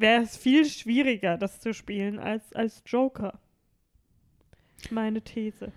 wäre 0.01 0.23
es 0.23 0.37
viel 0.37 0.65
schwieriger, 0.65 1.37
das 1.37 1.61
zu 1.61 1.75
spielen, 1.75 2.19
als 2.19 2.53
als 2.53 2.83
Joker. 2.87 3.39
Meine 4.91 5.23
These. 5.23 5.73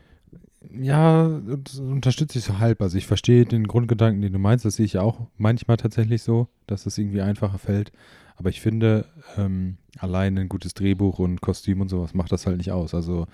Ja, 0.72 1.42
das 1.58 1.80
unterstütze 1.80 2.39
ich 2.39 2.46
so 2.46 2.60
halb. 2.60 2.82
Also 2.82 2.98
ich 2.98 3.06
verstehe 3.06 3.46
den 3.46 3.68
Grundgedanken, 3.68 4.22
den 4.22 4.34
du 4.34 4.39
meinst. 4.39 4.63
Das 4.65 4.75
sehe 4.75 4.86
ich 4.86 4.98
auch 4.98 5.27
manchmal 5.38 5.77
tatsächlich 5.77 6.24
so, 6.24 6.48
dass 6.68 6.86
es 6.86 6.98
irgendwie 6.98 7.22
einfacher 7.22 7.58
fällt. 7.58 7.92
Aber 8.36 8.50
ich 8.50 8.62
finde, 8.62 9.06
ähm, 9.38 9.77
allein 10.00 10.38
ein 10.38 10.50
gutes 10.50 10.74
Drehbuch 10.74 11.20
und 11.20 11.42
Kostüm 11.42 11.82
und 11.82 11.89
sowas 11.89 12.13
macht 12.13 12.32
das 12.32 12.48
halt 12.48 12.58
nicht 12.58 12.72
aus. 12.72 12.94
Also 12.94 13.27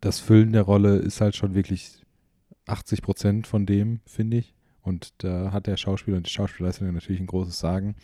das 0.00 0.20
Füllen 0.20 0.52
der 0.52 0.62
Rolle 0.62 0.96
ist 0.96 1.20
halt 1.20 1.36
schon 1.36 1.54
wirklich 1.54 2.02
80 2.66 3.02
Prozent 3.02 3.46
von 3.46 3.66
dem, 3.66 4.00
finde 4.06 4.38
ich. 4.38 4.54
Und 4.82 5.14
da 5.18 5.52
hat 5.52 5.66
der 5.66 5.76
Schauspieler 5.76 6.16
und 6.16 6.26
die 6.26 6.32
Schauspielleistung 6.32 6.92
natürlich 6.92 7.20
ein 7.20 7.26
großes 7.26 7.58
Sagen. 7.58 7.96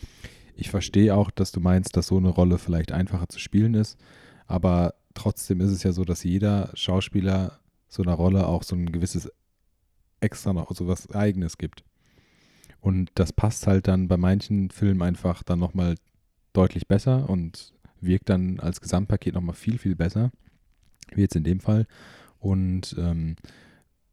Ich 0.54 0.70
verstehe 0.70 1.14
auch, 1.14 1.30
dass 1.30 1.52
du 1.52 1.60
meinst, 1.60 1.96
dass 1.96 2.08
so 2.08 2.18
eine 2.18 2.28
Rolle 2.28 2.58
vielleicht 2.58 2.92
einfacher 2.92 3.28
zu 3.28 3.38
spielen 3.38 3.74
ist. 3.74 3.98
Aber 4.46 4.94
trotzdem 5.14 5.60
ist 5.60 5.70
es 5.70 5.82
ja 5.82 5.92
so, 5.92 6.04
dass 6.04 6.24
jeder 6.24 6.70
Schauspieler 6.74 7.58
so 7.88 8.02
einer 8.02 8.14
Rolle 8.14 8.46
auch 8.46 8.62
so 8.62 8.76
ein 8.76 8.90
gewisses 8.92 9.30
extra 10.20 10.52
noch, 10.52 10.70
so 10.74 10.86
was 10.86 11.10
Eigenes 11.10 11.58
gibt. 11.58 11.84
Und 12.80 13.10
das 13.14 13.32
passt 13.32 13.66
halt 13.66 13.86
dann 13.88 14.08
bei 14.08 14.16
manchen 14.16 14.70
Filmen 14.70 15.02
einfach 15.02 15.42
dann 15.42 15.58
nochmal 15.58 15.94
deutlich 16.52 16.88
besser 16.88 17.28
und 17.28 17.72
wirkt 18.00 18.28
dann 18.28 18.60
als 18.60 18.80
Gesamtpaket 18.80 19.34
nochmal 19.34 19.54
viel, 19.54 19.78
viel 19.78 19.94
besser, 19.94 20.32
wie 21.14 21.22
jetzt 21.22 21.36
in 21.36 21.44
dem 21.44 21.60
Fall. 21.60 21.86
Und 22.38 22.96
ähm, 22.98 23.36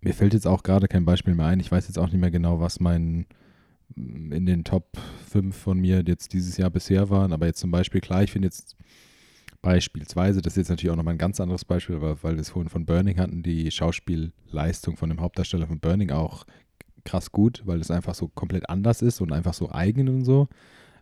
mir 0.02 0.14
fällt 0.14 0.34
jetzt 0.34 0.48
auch 0.48 0.64
gerade 0.64 0.88
kein 0.88 1.06
Beispiel 1.06 1.36
mehr 1.36 1.48
ein. 1.48 1.60
Ich 1.60 1.72
weiß 1.72 1.88
jetzt 1.88 1.98
auch 1.98 2.08
nicht 2.08 2.22
mehr 2.22 2.32
genau, 2.32 2.60
was 2.60 2.80
mein 2.80 3.26
in 3.96 4.46
den 4.46 4.64
Top 4.64 4.98
5 5.30 5.56
von 5.56 5.80
mir 5.80 6.04
jetzt 6.06 6.34
dieses 6.34 6.58
Jahr 6.58 6.70
bisher 6.70 7.10
waren. 7.10 7.34
Aber 7.34 7.46
jetzt 7.46 7.60
zum 7.60 7.72
Beispiel, 7.72 8.02
klar, 8.02 8.24
ich 8.24 8.32
finde 8.32 8.48
jetzt 8.48 8.76
beispielsweise, 9.62 10.42
das 10.42 10.54
ist 10.54 10.58
jetzt 10.58 10.70
natürlich 10.70 10.92
auch 10.92 10.96
nochmal 10.96 11.16
ein 11.16 11.20
ganz 11.20 11.40
anderes 11.40 11.66
Beispiel, 11.66 11.96
aber 11.96 12.24
weil 12.24 12.36
wir 12.36 12.42
es 12.42 12.50
vorhin 12.50 12.70
von 12.70 12.86
Burning 12.86 13.18
hatten, 13.20 13.44
die 13.44 13.70
Schauspielleistung 13.72 14.96
von 14.96 15.10
dem 15.10 15.20
Hauptdarsteller 15.20 15.68
von 15.68 15.80
Burning 15.80 16.12
auch 16.12 16.46
krass 17.04 17.32
gut, 17.32 17.64
weil 17.66 17.80
es 17.82 17.92
einfach 17.92 18.16
so 18.16 18.28
komplett 18.28 18.70
anders 18.70 19.02
ist 19.02 19.22
und 19.22 19.32
einfach 19.32 19.54
so 19.54 19.72
eigen 19.72 20.08
und 20.08 20.24
so. 20.24 20.48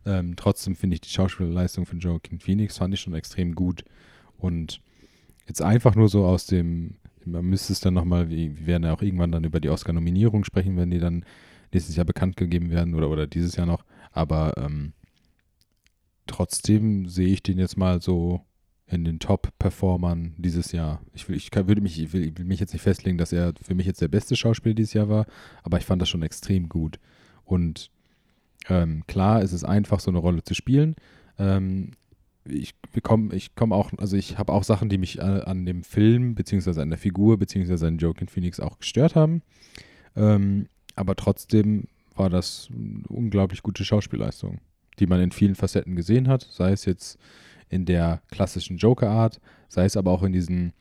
Ähm, 0.06 0.36
trotzdem 0.36 0.76
finde 0.76 0.96
ich 0.96 1.02
die 1.02 1.10
Schauspielleistung 1.10 1.86
von 1.86 2.00
Joaquin 2.00 2.40
Phoenix 2.40 2.78
fand 2.78 2.94
ich 2.94 3.02
schon 3.02 3.14
extrem 3.14 3.56
gut. 3.56 3.84
Und 4.38 4.82
jetzt 5.48 5.62
einfach 5.62 5.96
nur 5.96 6.10
so 6.10 6.26
aus 6.26 6.46
dem, 6.46 6.96
man 7.26 7.46
müsste 7.46 7.74
es 7.74 7.80
dann 7.80 7.94
nochmal, 7.94 8.30
wir 8.30 8.66
werden 8.66 8.84
ja 8.84 8.94
auch 8.94 9.02
irgendwann 9.02 9.32
dann 9.32 9.44
über 9.44 9.60
die 9.60 9.70
Oscar-Nominierung 9.70 10.44
sprechen, 10.44 10.78
wenn 10.78 10.92
die 10.92 11.00
dann 11.00 11.26
nächstes 11.74 11.96
Jahr 11.96 12.06
bekannt 12.06 12.38
gegeben 12.38 12.72
werden 12.72 12.96
oder, 12.96 13.10
oder 13.10 13.28
dieses 13.28 13.56
Jahr 13.56 13.66
noch. 13.66 13.84
Aber 14.12 14.54
ähm, 14.58 14.94
trotzdem 16.26 17.08
sehe 17.08 17.28
ich 17.28 17.44
den 17.44 17.58
jetzt 17.58 17.78
mal 17.78 18.02
so 18.02 18.42
in 18.88 19.04
den 19.04 19.20
Top-Performern 19.20 20.34
dieses 20.38 20.72
Jahr. 20.72 21.02
Ich, 21.14 21.28
will, 21.28 21.36
ich 21.36 21.52
kann, 21.52 21.68
würde 21.68 21.82
mich, 21.82 22.02
ich 22.02 22.14
will, 22.14 22.38
will, 22.38 22.46
mich 22.46 22.60
jetzt 22.60 22.74
nicht 22.74 22.82
festlegen, 22.82 23.18
dass 23.18 23.34
er 23.34 23.54
für 23.62 23.76
mich 23.76 23.86
jetzt 23.86 24.02
der 24.02 24.08
beste 24.08 24.36
Schauspieler 24.36 24.76
dieses 24.76 24.94
Jahr 24.94 25.10
war, 25.10 25.26
aber 25.64 25.78
ich 25.78 25.86
fand 25.86 26.02
das 26.02 26.10
schon 26.10 26.24
extrem 26.24 26.70
gut. 26.70 27.00
Und 27.44 27.92
ähm, 28.70 29.04
klar 29.08 29.42
ist 29.42 29.52
es 29.52 29.64
einfach, 29.64 30.00
so 30.00 30.10
eine 30.10 30.20
Rolle 30.20 30.44
zu 30.44 30.54
spielen. 30.54 30.96
Ähm, 31.38 31.92
ich 32.46 32.76
komme 33.04 33.36
ich 33.36 33.56
komm 33.56 33.74
auch, 33.74 33.92
also 33.98 34.16
ich 34.16 34.38
habe 34.38 34.54
auch 34.54 34.64
Sachen, 34.64 34.88
die 34.88 34.98
mich 34.98 35.22
an, 35.22 35.42
an, 35.42 35.66
dem 35.66 35.84
Film, 35.84 36.34
beziehungsweise 36.34 36.82
an 36.82 36.90
der 36.90 36.98
Figur, 36.98 37.38
beziehungsweise 37.38 37.88
an 37.88 37.98
Joaquin 37.98 38.30
Phoenix 38.30 38.62
auch 38.62 38.80
gestört 38.80 39.16
haben. 39.16 39.42
Ähm, 40.16 40.68
aber 40.98 41.16
trotzdem 41.16 41.88
war 42.16 42.30
das 42.30 42.70
eine 42.72 43.04
unglaublich 43.08 43.64
gute 43.64 43.86
Schauspielleistung, 43.86 44.60
die 45.00 45.08
man 45.08 45.22
in 45.22 45.32
vielen 45.32 45.56
Facetten 45.56 45.96
gesehen 45.96 46.28
hat, 46.28 46.48
sei 46.50 46.72
es 46.72 46.86
jetzt 46.86 47.18
in 47.70 47.86
der 47.86 48.22
klassischen 48.32 48.78
Joker-Art, 48.78 49.40
sei 49.70 49.86
es 49.86 49.96
aber 49.96 50.12
auch 50.12 50.24
in 50.24 50.34
diesen 50.34 50.74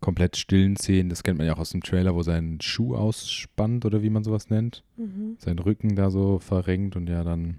komplett 0.00 0.36
stillen 0.36 0.76
Szenen, 0.76 1.08
das 1.08 1.22
kennt 1.22 1.38
man 1.38 1.46
ja 1.46 1.54
auch 1.54 1.58
aus 1.58 1.70
dem 1.70 1.82
Trailer, 1.82 2.14
wo 2.14 2.22
sein 2.22 2.58
Schuh 2.60 2.94
ausspannt 2.94 3.84
oder 3.86 4.02
wie 4.02 4.10
man 4.10 4.24
sowas 4.24 4.50
nennt, 4.50 4.84
mhm. 4.96 5.36
sein 5.38 5.58
Rücken 5.58 5.96
da 5.96 6.10
so 6.10 6.38
verrenkt 6.38 6.96
und 6.96 7.08
ja 7.08 7.24
dann 7.24 7.58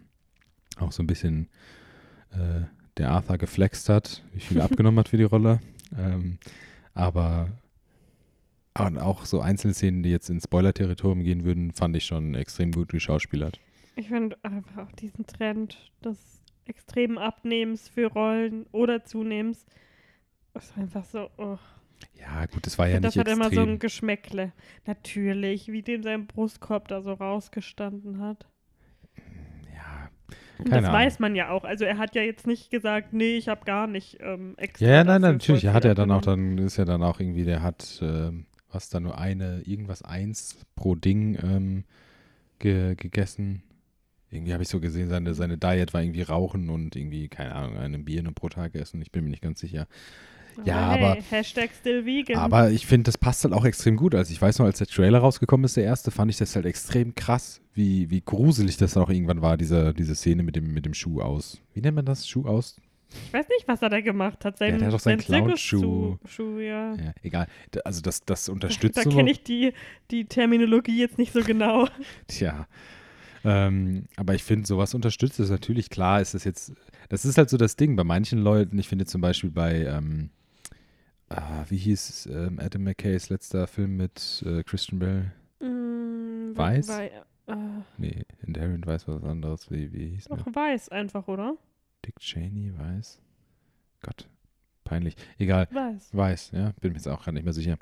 auch 0.77 0.91
so 0.91 1.01
ein 1.01 1.07
bisschen 1.07 1.47
äh, 2.31 2.61
der 2.97 3.11
Arthur 3.11 3.37
geflext 3.37 3.89
hat, 3.89 4.21
wie 4.33 4.39
viel 4.39 4.57
er 4.57 4.65
abgenommen 4.71 4.99
hat 4.99 5.09
für 5.09 5.17
die 5.17 5.23
Rolle. 5.23 5.59
Ähm, 5.97 6.37
aber 6.93 7.49
und 8.85 8.97
auch 8.97 9.25
so 9.25 9.41
Einzelszenen, 9.41 10.03
die 10.03 10.09
jetzt 10.11 10.29
ins 10.29 10.43
Spoiler-Territorium 10.43 11.23
gehen 11.23 11.43
würden, 11.43 11.71
fand 11.73 11.95
ich 11.95 12.05
schon 12.05 12.35
extrem 12.35 12.71
gut 12.71 12.89
geschauspielert. 12.89 13.59
Ich 13.95 14.09
finde 14.09 14.37
einfach 14.43 14.85
auch 14.85 14.91
diesen 14.91 15.25
Trend 15.25 15.91
des 16.03 16.43
extremen 16.65 17.17
Abnehmens 17.17 17.89
für 17.89 18.07
Rollen 18.07 18.65
oder 18.71 19.03
Zunehmens 19.05 19.65
ist 20.53 20.77
einfach 20.77 21.05
so, 21.05 21.29
oh. 21.37 21.57
Ja, 22.13 22.45
gut, 22.45 22.65
das 22.65 22.77
war 22.77 22.87
ja 22.87 22.99
das 22.99 23.15
nicht 23.15 23.27
Das 23.27 23.33
hat 23.33 23.39
extrem. 23.39 23.55
immer 23.55 23.65
so 23.65 23.71
ein 23.71 23.79
Geschmäckle. 23.79 24.51
Natürlich, 24.85 25.71
wie 25.71 25.81
dem 25.81 26.03
sein 26.03 26.27
Brustkorb 26.27 26.87
da 26.87 27.01
so 27.01 27.13
rausgestanden 27.13 28.19
hat. 28.19 28.45
Ja, 29.73 30.09
und 30.59 30.69
das 30.71 30.79
Ahnung. 30.79 30.93
weiß 30.93 31.19
man 31.19 31.35
ja 31.35 31.49
auch. 31.49 31.63
Also 31.63 31.85
er 31.85 31.97
hat 31.97 32.15
ja 32.15 32.21
jetzt 32.21 32.45
nicht 32.47 32.69
gesagt, 32.69 33.13
nee, 33.13 33.37
ich 33.37 33.47
habe 33.47 33.65
gar 33.65 33.87
nicht 33.87 34.17
ähm, 34.19 34.53
extra. 34.57 34.85
Ja, 34.85 34.91
ja 34.95 35.03
nein, 35.03 35.21
nein 35.21 35.33
natürlich. 35.33 35.65
Er 35.65 35.73
hat 35.73 35.85
ja 35.85 35.93
dann 35.93 36.11
auch, 36.11 36.21
dann 36.21 36.57
ist 36.57 36.77
ja 36.77 36.85
dann 36.85 37.01
auch 37.03 37.19
irgendwie, 37.19 37.45
der 37.45 37.61
hat 37.61 37.99
ähm, 38.01 38.45
was 38.71 38.89
da 38.89 38.99
nur 38.99 39.17
eine, 39.17 39.61
irgendwas 39.65 40.01
eins 40.01 40.57
pro 40.75 40.95
Ding 40.95 41.37
ähm, 41.41 41.83
ge 42.59 42.95
gegessen. 42.95 43.63
Irgendwie 44.29 44.53
habe 44.53 44.63
ich 44.63 44.69
so 44.69 44.79
gesehen, 44.79 45.07
seine, 45.07 45.33
seine 45.33 45.57
Diet 45.57 45.93
war 45.93 46.01
irgendwie 46.01 46.21
Rauchen 46.21 46.69
und 46.69 46.95
irgendwie, 46.95 47.29
keine 47.29 47.55
Ahnung, 47.55 47.77
ein 47.77 48.03
Bier 48.03 48.23
nur 48.23 48.33
pro 48.33 48.49
Tag 48.49 48.75
essen. 48.75 49.01
Ich 49.01 49.11
bin 49.11 49.23
mir 49.23 49.29
nicht 49.29 49.41
ganz 49.41 49.61
sicher. 49.61 49.87
Aber 50.57 50.67
ja, 50.67 50.91
hey, 50.91 51.03
aber. 51.03 51.21
Hashtag 51.29 51.69
still 51.79 52.05
vegan. 52.05 52.37
Aber 52.37 52.71
ich 52.71 52.85
finde, 52.85 53.03
das 53.03 53.17
passt 53.17 53.43
halt 53.43 53.53
auch 53.53 53.63
extrem 53.63 53.95
gut. 53.95 54.15
Also 54.15 54.31
ich 54.31 54.41
weiß 54.41 54.59
noch, 54.59 54.65
als 54.65 54.79
der 54.79 54.87
Trailer 54.87 55.19
rausgekommen 55.19 55.63
ist, 55.63 55.77
der 55.77 55.83
erste, 55.83 56.11
fand 56.11 56.31
ich 56.31 56.37
das 56.37 56.55
halt 56.55 56.65
extrem 56.65 57.15
krass, 57.15 57.61
wie, 57.73 58.09
wie 58.09 58.21
gruselig 58.21 58.77
das 58.77 58.97
auch 58.97 59.09
irgendwann 59.09 59.41
war, 59.41 59.55
diese, 59.55 59.93
diese 59.93 60.15
Szene 60.15 60.43
mit 60.43 60.55
dem, 60.55 60.73
mit 60.73 60.85
dem 60.85 60.93
Schuh 60.93 61.21
aus. 61.21 61.61
Wie 61.73 61.81
nennt 61.81 61.95
man 61.95 62.05
das? 62.05 62.27
Schuh 62.27 62.45
aus? 62.45 62.81
Ich 63.09 63.33
weiß 63.33 63.47
nicht, 63.49 63.67
was 63.67 63.81
er 63.81 63.89
da 63.89 64.01
gemacht 64.01 64.43
hat. 64.45 64.57
Sein, 64.57 64.73
ja, 64.73 64.77
der 64.77 64.87
hat 64.87 64.93
doch 64.93 64.99
seinen 64.99 65.19
Clown-Schuh. 65.19 66.17
Schuh, 66.25 66.59
ja. 66.59 66.95
ja. 66.95 67.13
Egal. 67.23 67.47
Also 67.83 68.01
das, 68.01 68.23
das 68.25 68.49
unterstützt 68.49 68.97
Da, 68.97 69.03
da 69.03 69.09
kenne 69.09 69.31
ich 69.31 69.43
die, 69.43 69.73
die 70.11 70.25
Terminologie 70.25 70.99
jetzt 70.99 71.17
nicht 71.17 71.33
so 71.33 71.41
genau. 71.41 71.87
Tja. 72.27 72.67
Ähm, 73.43 74.05
aber 74.17 74.35
ich 74.35 74.43
finde, 74.43 74.67
sowas 74.67 74.93
unterstützt 74.93 75.39
es 75.39 75.49
natürlich. 75.49 75.89
Klar 75.89 76.21
ist 76.21 76.33
es 76.33 76.43
jetzt, 76.43 76.73
das 77.09 77.23
ist 77.23 77.37
halt 77.37 77.49
so 77.49 77.57
das 77.57 77.75
Ding 77.75 77.95
bei 77.95 78.03
manchen 78.03 78.39
Leuten. 78.39 78.77
Ich 78.77 78.89
finde 78.89 79.05
zum 79.05 79.21
Beispiel 79.21 79.51
bei, 79.51 79.85
ähm, 79.85 80.29
ah, 81.29 81.63
wie 81.69 81.77
hieß 81.77 82.27
ähm, 82.31 82.59
Adam 82.59 82.83
McKays 82.83 83.29
letzter 83.29 83.67
Film 83.67 83.95
mit 83.95 84.43
äh, 84.45 84.63
Christian 84.63 84.99
Bell? 84.99 85.31
Mm, 85.61 86.57
Weiß? 86.57 86.87
Bei, 86.87 87.11
äh, 87.47 87.55
nee, 87.97 88.25
Inherent 88.45 88.85
Weiß 88.85 89.07
was 89.07 89.23
anderes. 89.23 89.71
Wie, 89.71 89.93
wie 89.93 90.09
hieß 90.09 90.25
Doch, 90.25 90.45
Weiß 90.53 90.89
einfach, 90.89 91.27
oder? 91.27 91.55
Dick 92.05 92.19
Cheney, 92.19 92.73
weiß. 92.77 93.21
Gott, 94.01 94.27
peinlich. 94.83 95.15
Egal. 95.37 95.67
Weiß. 95.71 96.09
Weiß, 96.13 96.51
ja, 96.53 96.73
bin 96.81 96.91
mir 96.91 96.97
jetzt 96.97 97.07
auch 97.07 97.23
gerade 97.23 97.35
nicht 97.35 97.43
mehr 97.43 97.53
sicher. 97.53 97.77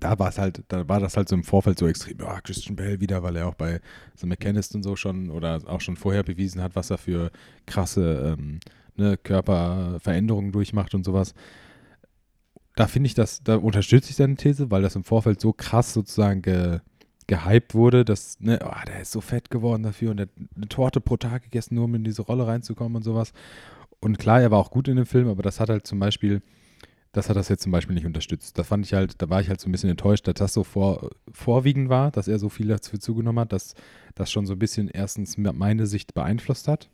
Da 0.00 0.18
war 0.18 0.28
es 0.28 0.38
halt, 0.38 0.64
da 0.68 0.88
war 0.88 1.00
das 1.00 1.16
halt 1.16 1.28
so 1.28 1.34
im 1.34 1.44
Vorfeld 1.44 1.78
so 1.78 1.86
extrem, 1.86 2.18
ja, 2.18 2.40
Christian 2.40 2.76
Bell 2.76 3.00
wieder, 3.00 3.22
weil 3.22 3.36
er 3.36 3.48
auch 3.48 3.54
bei 3.54 3.80
so 4.14 4.26
McKennis 4.26 4.74
und 4.74 4.82
so 4.82 4.96
schon 4.96 5.30
oder 5.30 5.60
auch 5.66 5.80
schon 5.80 5.96
vorher 5.96 6.22
bewiesen 6.22 6.62
hat, 6.62 6.74
was 6.74 6.90
er 6.90 6.98
für 6.98 7.30
krasse 7.66 8.36
ähm, 8.38 8.60
ne, 8.96 9.16
Körperveränderungen 9.16 10.52
durchmacht 10.52 10.94
und 10.94 11.04
sowas. 11.04 11.34
Da 12.76 12.86
finde 12.88 13.06
ich 13.06 13.14
das, 13.14 13.42
da 13.42 13.56
unterstütze 13.56 14.10
ich 14.10 14.16
seine 14.16 14.36
These, 14.36 14.70
weil 14.70 14.82
das 14.82 14.96
im 14.96 15.04
Vorfeld 15.04 15.40
so 15.40 15.52
krass 15.52 15.92
sozusagen 15.92 16.42
ge, 16.42 16.80
gehypt 17.26 17.74
wurde, 17.74 18.04
dass, 18.04 18.38
ne, 18.40 18.58
oh, 18.64 18.84
der 18.86 19.00
ist 19.00 19.12
so 19.12 19.20
fett 19.20 19.50
geworden 19.50 19.82
dafür 19.82 20.10
und 20.10 20.20
hat 20.20 20.30
eine 20.56 20.68
Torte 20.68 21.00
pro 21.00 21.16
Tag 21.16 21.44
gegessen, 21.44 21.74
nur 21.74 21.84
um 21.84 21.94
in 21.94 22.04
diese 22.04 22.22
Rolle 22.22 22.46
reinzukommen 22.46 22.96
und 22.96 23.02
sowas. 23.02 23.32
Und 24.00 24.18
klar, 24.18 24.42
er 24.42 24.50
war 24.50 24.58
auch 24.58 24.70
gut 24.70 24.88
in 24.88 24.96
dem 24.96 25.06
Film, 25.06 25.28
aber 25.28 25.42
das 25.42 25.60
hat 25.60 25.70
halt 25.70 25.86
zum 25.86 25.98
Beispiel, 25.98 26.42
das 27.12 27.28
hat 27.28 27.36
das 27.36 27.48
jetzt 27.48 27.62
zum 27.62 27.72
Beispiel 27.72 27.94
nicht 27.94 28.06
unterstützt. 28.06 28.58
Da 28.58 28.64
fand 28.64 28.84
ich 28.84 28.92
halt, 28.92 29.22
da 29.22 29.30
war 29.30 29.40
ich 29.40 29.48
halt 29.48 29.60
so 29.60 29.68
ein 29.68 29.72
bisschen 29.72 29.90
enttäuscht, 29.90 30.26
dass 30.26 30.34
das 30.34 30.52
so 30.52 30.64
vor, 30.64 31.10
vorwiegend 31.32 31.88
war, 31.88 32.10
dass 32.10 32.28
er 32.28 32.38
so 32.38 32.48
viel 32.48 32.68
dafür 32.68 33.00
zugenommen 33.00 33.40
hat, 33.40 33.52
dass 33.52 33.74
das 34.14 34.30
schon 34.30 34.46
so 34.46 34.52
ein 34.52 34.58
bisschen 34.58 34.88
erstens 34.88 35.38
meine 35.38 35.86
Sicht 35.86 36.12
beeinflusst 36.12 36.68
hat, 36.68 36.90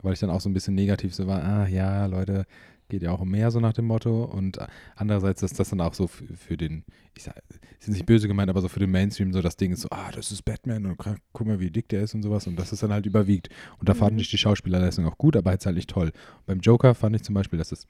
weil 0.00 0.14
ich 0.14 0.20
dann 0.20 0.30
auch 0.30 0.40
so 0.40 0.48
ein 0.48 0.54
bisschen 0.54 0.74
negativ 0.74 1.14
so 1.14 1.26
war, 1.26 1.42
ah 1.42 1.66
ja, 1.66 2.06
Leute, 2.06 2.46
geht 2.88 3.02
ja 3.02 3.12
auch 3.12 3.20
um 3.20 3.30
mehr, 3.30 3.50
so 3.50 3.60
nach 3.60 3.72
dem 3.72 3.86
Motto. 3.86 4.24
Und 4.24 4.58
andererseits, 4.94 5.40
dass 5.40 5.52
das 5.52 5.70
dann 5.70 5.80
auch 5.80 5.94
so 5.94 6.06
für, 6.06 6.26
für 6.36 6.56
den, 6.56 6.84
ich 7.16 7.24
sag, 7.24 7.34
ist 7.78 7.88
nicht 7.88 8.06
böse 8.06 8.28
gemeint, 8.28 8.50
aber 8.50 8.60
so 8.60 8.68
für 8.68 8.80
den 8.80 8.90
Mainstream 8.90 9.32
so 9.32 9.42
das 9.42 9.56
Ding 9.56 9.72
ist 9.72 9.82
so, 9.82 9.88
ah, 9.90 10.10
das 10.12 10.32
ist 10.32 10.42
Batman 10.42 10.86
und 10.86 10.96
guck 10.96 11.46
mal, 11.46 11.60
wie 11.60 11.70
dick 11.70 11.88
der 11.88 12.02
ist 12.02 12.14
und 12.14 12.22
sowas. 12.22 12.46
Und 12.46 12.56
das 12.56 12.72
ist 12.72 12.82
dann 12.82 12.92
halt 12.92 13.06
überwiegt. 13.06 13.48
Und 13.78 13.88
da 13.88 13.94
mhm. 13.94 13.98
fand 13.98 14.20
ich 14.20 14.30
die 14.30 14.38
Schauspielerleistung 14.38 15.06
auch 15.06 15.18
gut, 15.18 15.36
aber 15.36 15.52
jetzt 15.52 15.66
halt 15.66 15.76
nicht 15.76 15.90
toll. 15.90 16.12
Und 16.38 16.46
beim 16.46 16.60
Joker 16.60 16.94
fand 16.94 17.16
ich 17.16 17.22
zum 17.22 17.34
Beispiel, 17.34 17.58
dass 17.58 17.72
es 17.72 17.86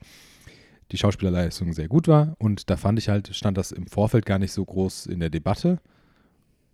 die 0.91 0.97
Schauspielerleistung 0.97 1.73
sehr 1.73 1.87
gut 1.87 2.07
war. 2.07 2.35
Und 2.39 2.69
da 2.69 2.77
fand 2.77 2.99
ich 2.99 3.09
halt, 3.09 3.35
stand 3.35 3.57
das 3.57 3.71
im 3.71 3.87
Vorfeld 3.87 4.25
gar 4.25 4.39
nicht 4.39 4.51
so 4.51 4.63
groß 4.63 5.07
in 5.07 5.19
der 5.19 5.29
Debatte. 5.29 5.79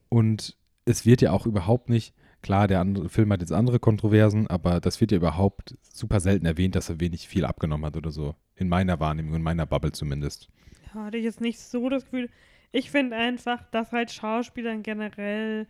Und 0.09 0.57
es 0.85 1.05
wird 1.05 1.21
ja 1.21 1.31
auch 1.31 1.45
überhaupt 1.45 1.89
nicht, 1.89 2.13
klar, 2.43 2.67
der 2.67 2.79
andere 2.79 3.09
Film 3.09 3.31
hat 3.31 3.41
jetzt 3.41 3.51
andere 3.51 3.79
Kontroversen, 3.79 4.47
aber 4.47 4.79
das 4.79 5.01
wird 5.01 5.11
ja 5.11 5.17
überhaupt 5.17 5.75
super 5.81 6.19
selten 6.19 6.45
erwähnt, 6.45 6.75
dass 6.75 6.89
er 6.89 6.99
wenig 6.99 7.27
viel 7.27 7.45
abgenommen 7.45 7.85
hat 7.85 7.97
oder 7.97 8.11
so. 8.11 8.35
In 8.55 8.69
meiner 8.69 8.99
Wahrnehmung, 8.99 9.33
in 9.33 9.41
meiner 9.41 9.65
Bubble 9.65 9.93
zumindest. 9.93 10.49
Ja, 10.93 11.05
hatte 11.05 11.17
ich 11.17 11.23
jetzt 11.23 11.41
nicht 11.41 11.59
so 11.59 11.89
das 11.89 12.03
Gefühl. 12.03 12.29
Ich 12.71 12.91
finde 12.91 13.15
einfach, 13.15 13.63
dass 13.71 13.91
halt 13.91 14.11
Schauspielern 14.11 14.83
generell 14.83 15.67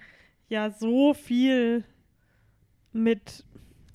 ja 0.50 0.72
so 0.72 1.14
viel 1.14 1.86
mit, 2.92 3.46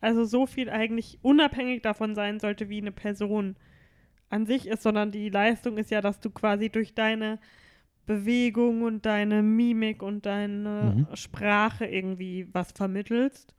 also 0.01 0.25
so 0.25 0.47
viel 0.47 0.71
eigentlich 0.71 1.19
unabhängig 1.23 1.83
davon 1.83 2.15
sein 2.15 2.41
sollte, 2.41 2.69
wie 2.69 2.81
eine 2.81 2.93
Person 2.93 3.57
an 4.31 4.47
sich 4.47 4.67
ist, 4.67 4.83
sondern 4.83 5.11
die 5.11 5.29
Leistung 5.29 5.79
ist 5.79 5.91
ja, 5.91 6.01
dass 6.01 6.21
du 6.21 6.31
quasi 6.31 6.71
durch 6.71 6.95
deine 6.95 7.39
Bewegung 8.09 8.83
und 8.83 9.05
deine 9.07 9.43
Mimik 9.43 10.03
und 10.03 10.27
deine 10.27 10.95
mhm. 10.97 11.17
Sprache 11.17 11.85
irgendwie 11.85 12.49
was 12.53 12.73
vermittelst. 12.73 13.55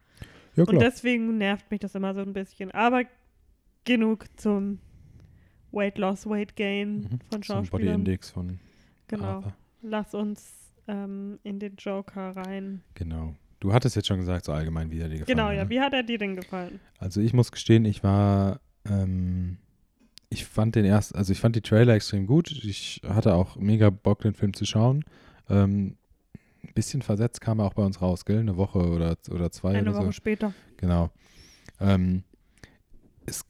Ja, 0.56 0.66
und 0.66 0.82
deswegen 0.82 1.38
nervt 1.38 1.70
mich 1.72 1.80
das 1.80 1.94
immer 1.96 2.14
so 2.16 2.22
ein 2.22 2.34
bisschen. 2.34 2.72
Aber 2.72 3.04
genug 3.86 4.26
zum 4.38 4.80
Weight 5.72 6.00
Loss, 6.00 6.26
Weight 6.26 6.56
Gain 6.56 7.02
mhm. 7.02 7.20
von 7.32 7.44
Schauspielern. 7.44 7.64
Zum 7.64 7.72
Body 7.72 7.88
Index 7.88 8.30
von 8.32 8.60
Genau. 9.08 9.26
Arthur. 9.26 9.54
Lass 9.84 10.16
uns 10.16 10.74
ähm, 10.88 11.40
in 11.44 11.60
den 11.60 11.76
Joker 11.78 12.36
rein. 12.36 12.82
Genau. 12.96 13.36
Du 13.60 13.72
hattest 13.72 13.96
jetzt 13.96 14.08
schon 14.08 14.20
gesagt, 14.20 14.46
so 14.46 14.52
allgemein, 14.52 14.90
wie 14.90 15.00
er 15.00 15.10
dir 15.10 15.20
gefallen 15.20 15.38
Genau, 15.38 15.52
ja. 15.52 15.64
Ne? 15.64 15.70
Wie 15.70 15.80
hat 15.80 15.94
er 15.94 16.04
dir 16.04 16.18
denn 16.18 16.36
gefallen? 16.36 16.80
Also 16.98 17.22
ich 17.22 17.34
muss 17.34 17.52
gestehen, 17.52 17.86
ich 17.86 18.04
war 18.04 18.62
ähm, 18.86 19.58
ich 20.30 20.46
fand 20.46 20.76
den 20.76 20.86
erst, 20.86 21.16
also 21.16 21.32
ich 21.32 21.40
fand 21.40 21.56
die 21.56 21.62
Trailer 21.62 21.94
extrem 21.94 22.28
gut. 22.28 22.52
Ich 22.52 23.02
hatte 23.08 23.34
auch 23.34 23.56
mega 23.56 23.90
Bock, 23.90 24.22
den 24.22 24.34
Film 24.34 24.54
zu 24.54 24.66
schauen. 24.66 25.04
Ähm, 25.50 25.98
ein 26.64 26.74
bisschen 26.74 27.02
versetzt 27.02 27.42
kam 27.42 27.60
er 27.60 27.66
auch 27.66 27.74
bei 27.74 27.84
uns 27.84 28.02
raus, 28.02 28.26
gell? 28.26 28.40
Eine 28.40 28.58
Woche 28.58 28.80
oder, 28.80 29.18
oder 29.32 29.52
zwei. 29.52 29.76
Eine 29.76 29.90
oder 29.90 30.00
Woche 30.00 30.06
so. 30.08 30.12
später. 30.12 30.54
Genau. 30.78 31.10
Ähm, 31.80 32.24
es 33.26 33.46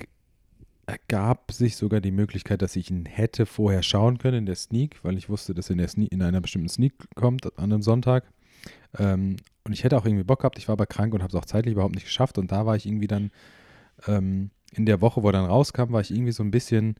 ergab 0.86 1.52
sich 1.52 1.76
sogar 1.76 2.02
die 2.02 2.12
Möglichkeit, 2.12 2.62
dass 2.62 2.76
ich 2.76 2.90
ihn 2.90 3.06
hätte 3.06 3.46
vorher 3.46 3.84
schauen 3.84 4.18
können 4.18 4.40
in 4.40 4.46
der 4.46 4.56
Sneak, 4.56 5.04
weil 5.04 5.18
ich 5.18 5.30
wusste, 5.30 5.54
dass 5.54 5.70
er 5.70 5.74
in, 5.74 5.78
der 5.80 5.88
Sneak, 5.88 6.12
in 6.12 6.22
einer 6.22 6.42
bestimmten 6.42 6.70
Sneak 6.70 6.94
kommt 7.16 7.46
an 7.58 7.72
einem 7.72 7.82
Sonntag. 7.82 8.24
Ähm, 8.98 9.36
und 9.66 9.74
ich 9.74 9.84
hätte 9.84 9.98
auch 9.98 10.06
irgendwie 10.06 10.24
Bock 10.24 10.40
gehabt. 10.40 10.58
Ich 10.58 10.68
war 10.68 10.74
aber 10.74 10.88
krank 10.88 11.14
und 11.14 11.22
habe 11.22 11.30
es 11.30 11.36
auch 11.36 11.46
zeitlich 11.46 11.74
überhaupt 11.74 11.94
nicht 11.94 12.06
geschafft. 12.06 12.38
Und 12.38 12.52
da 12.52 12.66
war 12.66 12.76
ich 12.76 12.86
irgendwie 12.86 13.08
dann 13.08 13.32
ähm, 14.08 14.50
in 14.74 14.86
der 14.86 15.02
Woche, 15.02 15.24
wo 15.24 15.30
er 15.30 15.34
dann 15.34 15.46
rauskam, 15.46 15.92
war 15.92 16.02
ich 16.02 16.12
irgendwie 16.12 16.32
so 16.32 16.44
ein 16.44 16.52
bisschen, 16.52 16.96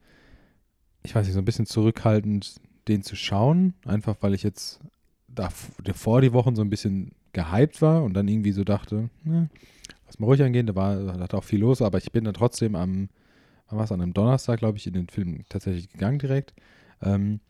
ich 1.02 1.14
weiß 1.14 1.26
nicht, 1.26 1.34
so 1.34 1.40
ein 1.40 1.44
bisschen 1.44 1.66
zurückhaltend, 1.66 2.56
den 2.88 3.02
zu 3.02 3.16
schauen. 3.16 3.74
Einfach 3.84 4.16
weil 4.20 4.34
ich 4.34 4.42
jetzt 4.42 4.80
davor 5.28 6.20
die 6.20 6.32
Wochen 6.32 6.56
so 6.56 6.62
ein 6.62 6.70
bisschen 6.70 7.12
gehypt 7.32 7.80
war 7.80 8.02
und 8.02 8.14
dann 8.14 8.28
irgendwie 8.28 8.52
so 8.52 8.64
dachte, 8.64 9.08
ne, 9.24 9.48
lass 10.06 10.18
mal 10.18 10.26
ruhig 10.26 10.42
angehen, 10.42 10.66
da 10.66 10.74
war, 10.74 10.96
da 10.96 11.20
hat 11.20 11.34
auch 11.34 11.44
viel 11.44 11.60
los, 11.60 11.82
aber 11.82 11.98
ich 11.98 12.10
bin 12.10 12.24
dann 12.24 12.34
trotzdem 12.34 12.74
am, 12.74 13.08
es, 13.70 13.92
an 13.92 14.00
einem 14.00 14.14
Donnerstag, 14.14 14.58
glaube 14.58 14.78
ich, 14.78 14.86
in 14.86 14.94
den 14.94 15.08
Film 15.08 15.44
tatsächlich 15.48 15.88
gegangen 15.88 16.18
direkt. 16.18 16.52
Ähm, 17.00 17.40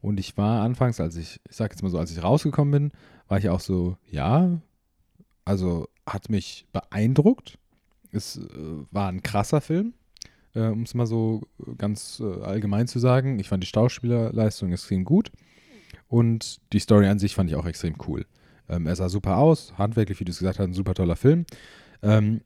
und 0.00 0.20
ich 0.20 0.36
war 0.36 0.62
anfangs, 0.62 1.00
als 1.00 1.16
ich, 1.16 1.40
ich 1.48 1.56
sag 1.56 1.72
jetzt 1.72 1.82
mal 1.82 1.88
so, 1.88 1.98
als 1.98 2.12
ich 2.12 2.22
rausgekommen 2.22 2.70
bin, 2.70 2.92
war 3.26 3.38
ich 3.38 3.48
auch 3.48 3.60
so, 3.60 3.96
ja, 4.10 4.60
also 5.44 5.88
hat 6.06 6.28
mich 6.28 6.66
beeindruckt, 6.72 7.58
es 8.16 8.36
äh, 8.36 8.48
war 8.90 9.08
ein 9.08 9.22
krasser 9.22 9.60
Film, 9.60 9.94
äh, 10.54 10.66
um 10.66 10.82
es 10.82 10.94
mal 10.94 11.06
so 11.06 11.42
ganz 11.78 12.20
äh, 12.20 12.42
allgemein 12.42 12.86
zu 12.86 12.98
sagen. 12.98 13.38
Ich 13.38 13.48
fand 13.48 13.62
die 13.62 13.68
Schauspielerleistung 13.68 14.72
extrem 14.72 15.04
gut 15.04 15.30
und 16.08 16.60
die 16.72 16.78
Story 16.78 17.06
an 17.06 17.18
sich 17.18 17.34
fand 17.34 17.50
ich 17.50 17.56
auch 17.56 17.66
extrem 17.66 17.94
cool. 18.06 18.26
Ähm, 18.68 18.86
er 18.86 18.96
sah 18.96 19.08
super 19.08 19.36
aus, 19.38 19.76
handwerklich, 19.76 20.20
wie 20.20 20.24
du 20.24 20.30
es 20.30 20.38
gesagt 20.38 20.58
hast, 20.58 20.66
ein 20.66 20.74
super 20.74 20.94
toller 20.94 21.16
Film. 21.16 21.44
Ähm, 22.02 22.40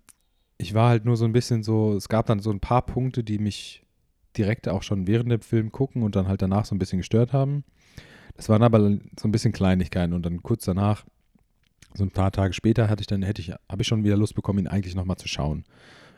ich 0.59 0.75
war 0.75 0.89
halt 0.89 1.05
nur 1.05 1.17
so 1.17 1.25
ein 1.25 1.33
bisschen 1.33 1.63
so, 1.63 1.95
es 1.95 2.09
gab 2.09 2.27
dann 2.27 2.41
so 2.41 2.51
ein 2.51 2.61
paar 2.61 2.83
Punkte, 2.83 3.23
die 3.23 3.39
mich 3.39 3.85
direkt 4.37 4.69
auch 4.69 4.83
schon 4.83 5.07
während 5.07 5.31
dem 5.31 5.41
Film 5.41 5.73
gucken 5.73 6.03
und 6.03 6.17
dann 6.17 6.29
halt 6.29 6.43
danach 6.43 6.65
so 6.65 6.75
ein 6.75 6.79
bisschen 6.79 6.99
gestört 6.99 7.33
haben. 7.33 7.65
Das 8.37 8.49
waren 8.49 8.63
aber 8.63 8.81
so 8.81 9.29
ein 9.29 9.33
bisschen 9.33 9.53
Kleinigkeiten 9.53 10.13
und 10.13 10.25
dann 10.25 10.43
kurz 10.43 10.65
danach 10.65 11.05
so 11.95 12.05
ein 12.05 12.11
paar 12.11 12.33
Tage 12.33 12.53
später 12.53 12.89
hatte 12.89 13.01
ich 13.01 13.07
dann, 13.07 13.23
hätte 13.23 13.43
ich, 13.43 13.51
habe 13.51 13.83
ich 13.83 13.89
schon 13.89 14.05
wieder 14.05 14.17
Lust 14.17 14.35
bekommen, 14.35 14.61
ihn 14.61 14.67
eigentlich 14.69 14.95
nochmal 14.95 15.17
zu 15.17 15.29
schauen. 15.29 15.65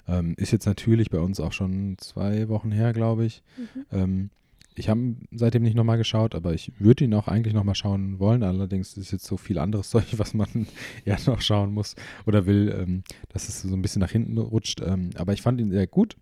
Ähm, 0.09 0.35
ist 0.37 0.53
jetzt 0.53 0.67
natürlich 0.67 1.11
bei 1.11 1.19
uns 1.19 1.41
auch 1.41 1.53
schon 1.53 1.97
zwei 1.99 2.49
Wochen 2.49 2.73
her, 2.73 2.93
glaube 2.93 3.25
ich. 3.25 3.43
Mhm. 3.57 3.87
Ähm, 3.93 4.31
ich 4.77 4.89
habe 4.89 5.17
seitdem 5.33 5.63
nicht 5.63 5.75
nochmal 5.75 5.99
geschaut, 5.99 6.35
aber 6.35 6.55
ich 6.55 6.73
würde 6.79 7.05
ihn 7.05 7.15
auch 7.15 7.29
eigentlich 7.29 7.55
nochmal 7.55 7.75
schauen 7.75 8.19
wollen. 8.19 8.43
Allerdings 8.43 8.97
ist 8.97 9.13
jetzt 9.13 9.27
so 9.27 9.37
viel 9.37 9.59
anderes 9.59 9.91
Zeug, 9.91 10.07
was 10.17 10.35
man 10.35 10.67
eher 11.05 11.19
noch 11.27 11.41
schauen 11.41 11.73
muss 11.73 11.97
oder 12.27 12.47
will, 12.47 12.75
ähm, 12.77 13.05
dass 13.29 13.49
es 13.49 13.63
so 13.63 13.75
ein 13.75 13.83
bisschen 13.83 14.01
nach 14.01 14.11
hinten 14.11 14.39
rutscht. 14.39 14.81
Ähm, 14.81 15.11
aber 15.17 15.33
ich 15.33 15.43
fand 15.43 15.61
ihn 15.61 15.71
sehr 15.71 15.87
gut. 15.87 16.17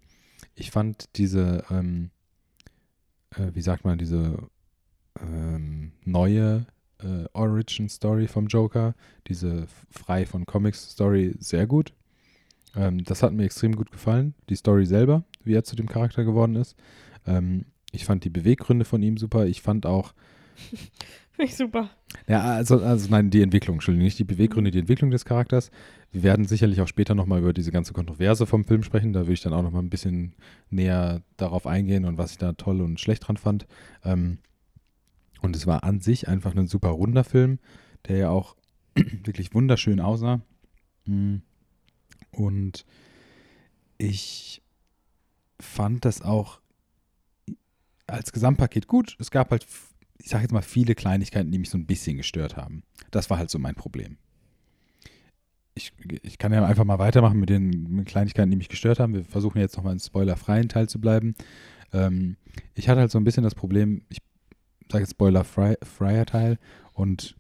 Ich 0.55 0.71
fand 0.71 1.05
diese, 1.17 1.65
ähm, 1.71 2.11
äh, 3.31 3.55
wie 3.55 3.63
sagt 3.63 3.85
man, 3.85 3.99
diese 3.99 4.39
ähm, 5.21 5.93
neue 6.05 6.67
äh, 7.03 7.25
Origin 7.33 7.89
Story 7.89 8.27
vom 8.27 8.47
Joker, 8.47 8.95
diese 9.27 9.67
frei 9.91 10.27
von 10.27 10.47
Comics 10.47 10.91
Story, 10.91 11.35
sehr 11.39 11.67
gut. 11.67 11.93
Ähm, 12.77 13.05
das 13.05 13.23
hat 13.23 13.33
mir 13.33 13.45
extrem 13.45 13.75
gut 13.77 13.91
gefallen. 13.91 14.35
Die 14.49 14.57
Story 14.57 14.87
selber, 14.87 15.25
wie 15.45 15.55
er 15.55 15.65
zu 15.65 15.77
dem 15.77 15.89
Charakter 15.89 16.25
geworden 16.25 16.57
ist. 16.57 16.77
Ähm, 17.27 17.67
ich 17.93 18.05
fand 18.05 18.25
die 18.25 18.31
Beweggründe 18.31 18.85
von 18.85 19.03
ihm 19.03 19.17
super. 19.17 19.47
Ich 19.47 19.63
fand 19.63 19.87
auch. 19.87 20.13
Finde 21.33 21.53
ich 21.53 21.57
super. 21.57 21.91
Ja, 22.27 22.43
also, 22.43 22.81
also 22.81 23.09
nein, 23.11 23.31
die 23.31 23.43
Entwicklung, 23.43 23.77
Entschuldigung, 23.77 24.05
nicht 24.05 24.19
die 24.19 24.25
Beweggründe, 24.25 24.73
die 24.73 24.81
Entwicklung 24.81 25.13
des 25.13 25.25
Charakters. 25.25 25.71
Wir 26.11 26.25
werden 26.25 26.47
sicherlich 26.47 26.81
auch 26.81 26.89
später 26.89 27.15
nochmal 27.15 27.39
über 27.39 27.53
diese 27.53 27.71
ganze 27.71 27.93
Kontroverse 27.93 28.45
vom 28.45 28.65
Film 28.65 28.83
sprechen. 28.83 29.13
Da 29.13 29.21
würde 29.21 29.35
ich 29.35 29.41
dann 29.41 29.53
auch 29.53 29.63
nochmal 29.63 29.83
ein 29.83 29.91
bisschen 29.91 30.35
näher 30.69 31.23
darauf 31.37 31.67
eingehen 31.67 32.05
und 32.05 32.19
was 32.19 32.33
ich 32.33 32.39
da 32.39 32.55
toll 32.55 32.81
und 32.81 32.99
schlecht 32.99 33.29
dran 33.29 33.37
fand. 33.37 33.69
Ähm, 34.05 34.39
und 35.41 35.57
es 35.57 35.67
war 35.67 35.85
an 35.85 36.01
sich 36.01 36.29
einfach 36.29 36.55
ein 36.55 36.67
super 36.67 36.91
runder 36.91 37.25
Film, 37.25 37.59
der 38.07 38.17
ja 38.17 38.31
auch 38.31 38.57
wirklich 38.95 39.55
wunderschön 39.55 40.01
aussah. 40.01 40.41
Hm. 41.07 41.43
Und 42.33 42.85
ich 43.99 44.63
fand 45.61 46.05
das 46.05 46.23
auch 46.23 46.61
als 48.07 48.33
Gesamtpaket 48.33 48.87
gut. 48.87 49.17
Es 49.19 49.31
gab 49.31 49.51
halt, 49.51 49.67
ich 50.19 50.29
sage 50.29 50.43
jetzt 50.43 50.53
mal, 50.53 50.63
viele 50.63 50.95
Kleinigkeiten, 50.95 51.51
die 51.51 51.59
mich 51.59 51.71
so 51.71 51.79
ein 51.79 51.87
bisschen 51.87 52.17
gestört 52.17 52.57
haben. 52.57 52.83
Das 53.11 53.29
war 53.31 53.39
halt 53.39 53.51
so 53.51 53.59
mein 53.59 53.75
Problem. 53.75 54.19
Ich, 55.75 55.93
ich 56.23 56.39
kann 56.39 56.53
ja 56.53 56.65
einfach 56.65 56.85
mal 56.85 56.99
weitermachen 56.99 57.39
mit 57.39 57.51
den 57.51 58.05
Kleinigkeiten, 58.05 58.51
die 58.51 58.57
mich 58.57 58.69
gestört 58.69 58.99
haben. 58.99 59.15
Wir 59.15 59.25
versuchen 59.25 59.59
jetzt 59.59 59.77
nochmal 59.77 59.93
einen 59.93 60.01
spoilerfreien 60.01 60.69
Teil 60.69 60.89
zu 60.89 61.01
bleiben. 61.01 61.35
Ähm, 61.93 62.37
ich 62.75 62.89
hatte 62.89 63.01
halt 63.01 63.11
so 63.11 63.19
ein 63.19 63.25
bisschen 63.25 63.45
das 63.45 63.55
Problem, 63.55 64.03
ich 64.09 64.19
sage 64.91 65.05
jetzt 65.05 65.13
spoiler-freier 65.13 66.27
Teil 66.27 66.59
und 66.93 67.37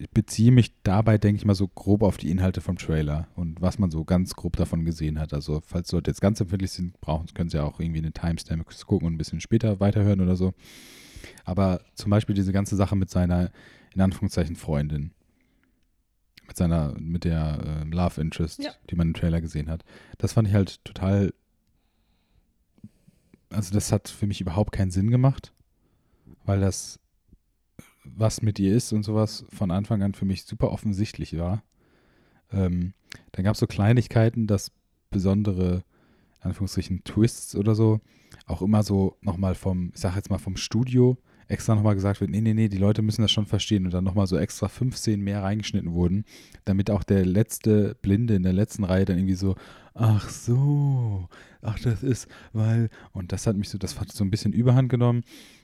ich 0.00 0.10
beziehe 0.10 0.50
mich 0.50 0.72
dabei, 0.82 1.18
denke 1.18 1.36
ich 1.36 1.44
mal, 1.44 1.54
so 1.54 1.68
grob 1.68 2.02
auf 2.02 2.16
die 2.16 2.30
Inhalte 2.30 2.62
vom 2.62 2.78
Trailer 2.78 3.28
und 3.34 3.60
was 3.60 3.78
man 3.78 3.90
so 3.90 4.04
ganz 4.04 4.34
grob 4.34 4.56
davon 4.56 4.86
gesehen 4.86 5.20
hat. 5.20 5.34
Also, 5.34 5.60
falls 5.64 5.92
Leute 5.92 6.10
jetzt 6.10 6.22
ganz 6.22 6.40
empfindlich 6.40 6.70
sind, 6.70 6.98
brauchen, 7.02 7.26
können 7.34 7.50
sie 7.50 7.58
ja 7.58 7.64
auch 7.64 7.80
irgendwie 7.80 7.98
eine 7.98 8.12
Timestamp 8.12 8.66
gucken 8.86 9.06
und 9.06 9.14
ein 9.14 9.18
bisschen 9.18 9.42
später 9.42 9.78
weiterhören 9.78 10.22
oder 10.22 10.36
so. 10.36 10.54
Aber 11.44 11.82
zum 11.94 12.10
Beispiel 12.10 12.34
diese 12.34 12.52
ganze 12.52 12.76
Sache 12.76 12.96
mit 12.96 13.10
seiner, 13.10 13.50
in 13.94 14.00
Anführungszeichen, 14.00 14.56
Freundin. 14.56 15.12
Mit 16.46 16.56
seiner, 16.56 16.96
mit 16.98 17.24
der 17.24 17.82
äh, 17.84 17.94
Love 17.94 18.22
Interest, 18.22 18.58
ja. 18.58 18.70
die 18.88 18.96
man 18.96 19.08
im 19.08 19.14
Trailer 19.14 19.42
gesehen 19.42 19.68
hat. 19.68 19.84
Das 20.16 20.32
fand 20.32 20.48
ich 20.48 20.54
halt 20.54 20.82
total. 20.84 21.34
Also, 23.50 23.74
das 23.74 23.92
hat 23.92 24.08
für 24.08 24.26
mich 24.26 24.40
überhaupt 24.40 24.72
keinen 24.72 24.90
Sinn 24.90 25.10
gemacht 25.10 25.52
weil 26.50 26.60
das, 26.60 26.98
was 28.04 28.42
mit 28.42 28.58
ihr 28.58 28.74
ist 28.74 28.92
und 28.92 29.04
sowas, 29.04 29.44
von 29.50 29.70
Anfang 29.70 30.02
an 30.02 30.14
für 30.14 30.24
mich 30.24 30.42
super 30.42 30.72
offensichtlich 30.72 31.38
war. 31.38 31.62
Ähm, 32.52 32.92
dann 33.30 33.44
gab 33.44 33.54
es 33.54 33.60
so 33.60 33.68
Kleinigkeiten, 33.68 34.48
dass 34.48 34.72
besondere, 35.10 35.84
in 36.40 36.48
Anführungsstrichen, 36.48 37.04
Twists 37.04 37.54
oder 37.54 37.76
so, 37.76 38.00
auch 38.46 38.62
immer 38.62 38.82
so 38.82 39.16
nochmal 39.20 39.54
vom, 39.54 39.92
ich 39.94 40.00
sag 40.00 40.16
jetzt 40.16 40.28
mal 40.28 40.38
vom 40.38 40.56
Studio 40.56 41.18
extra 41.46 41.76
nochmal 41.76 41.94
gesagt 41.94 42.20
wird, 42.20 42.30
nee, 42.30 42.40
nee, 42.40 42.54
nee, 42.54 42.68
die 42.68 42.78
Leute 42.78 43.02
müssen 43.02 43.22
das 43.22 43.30
schon 43.30 43.46
verstehen 43.46 43.84
und 43.84 43.94
dann 43.94 44.04
nochmal 44.04 44.26
so 44.26 44.36
extra 44.36 44.66
fünf 44.66 44.96
Szenen 44.96 45.22
mehr 45.22 45.44
reingeschnitten 45.44 45.92
wurden, 45.92 46.24
damit 46.64 46.90
auch 46.90 47.04
der 47.04 47.24
letzte 47.24 47.96
Blinde 48.02 48.34
in 48.34 48.42
der 48.42 48.52
letzten 48.52 48.82
Reihe 48.82 49.04
dann 49.04 49.18
irgendwie 49.18 49.34
so, 49.34 49.54
ach 49.94 50.28
so, 50.28 51.28
ach 51.62 51.78
das 51.78 52.02
ist, 52.02 52.26
weil, 52.52 52.88
und 53.12 53.30
das 53.30 53.46
hat 53.46 53.56
mich 53.56 53.68
so, 53.68 53.78
das 53.78 54.00
hat 54.00 54.10
so 54.10 54.24
ein 54.24 54.30
bisschen 54.30 54.52
überhand 54.52 54.88
genommen. 54.88 55.22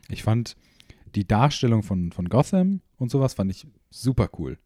Ich 0.09 0.22
fand 0.22 0.57
die 1.17 1.27
Darstellung 1.27 1.83
von, 1.83 2.13
von 2.13 2.29
Gotham 2.29 2.81
und 2.99 3.11
sowas 3.11 3.35
fand 3.35 3.51
ich 3.51 3.67
super 3.91 4.29
cool. 4.39 4.59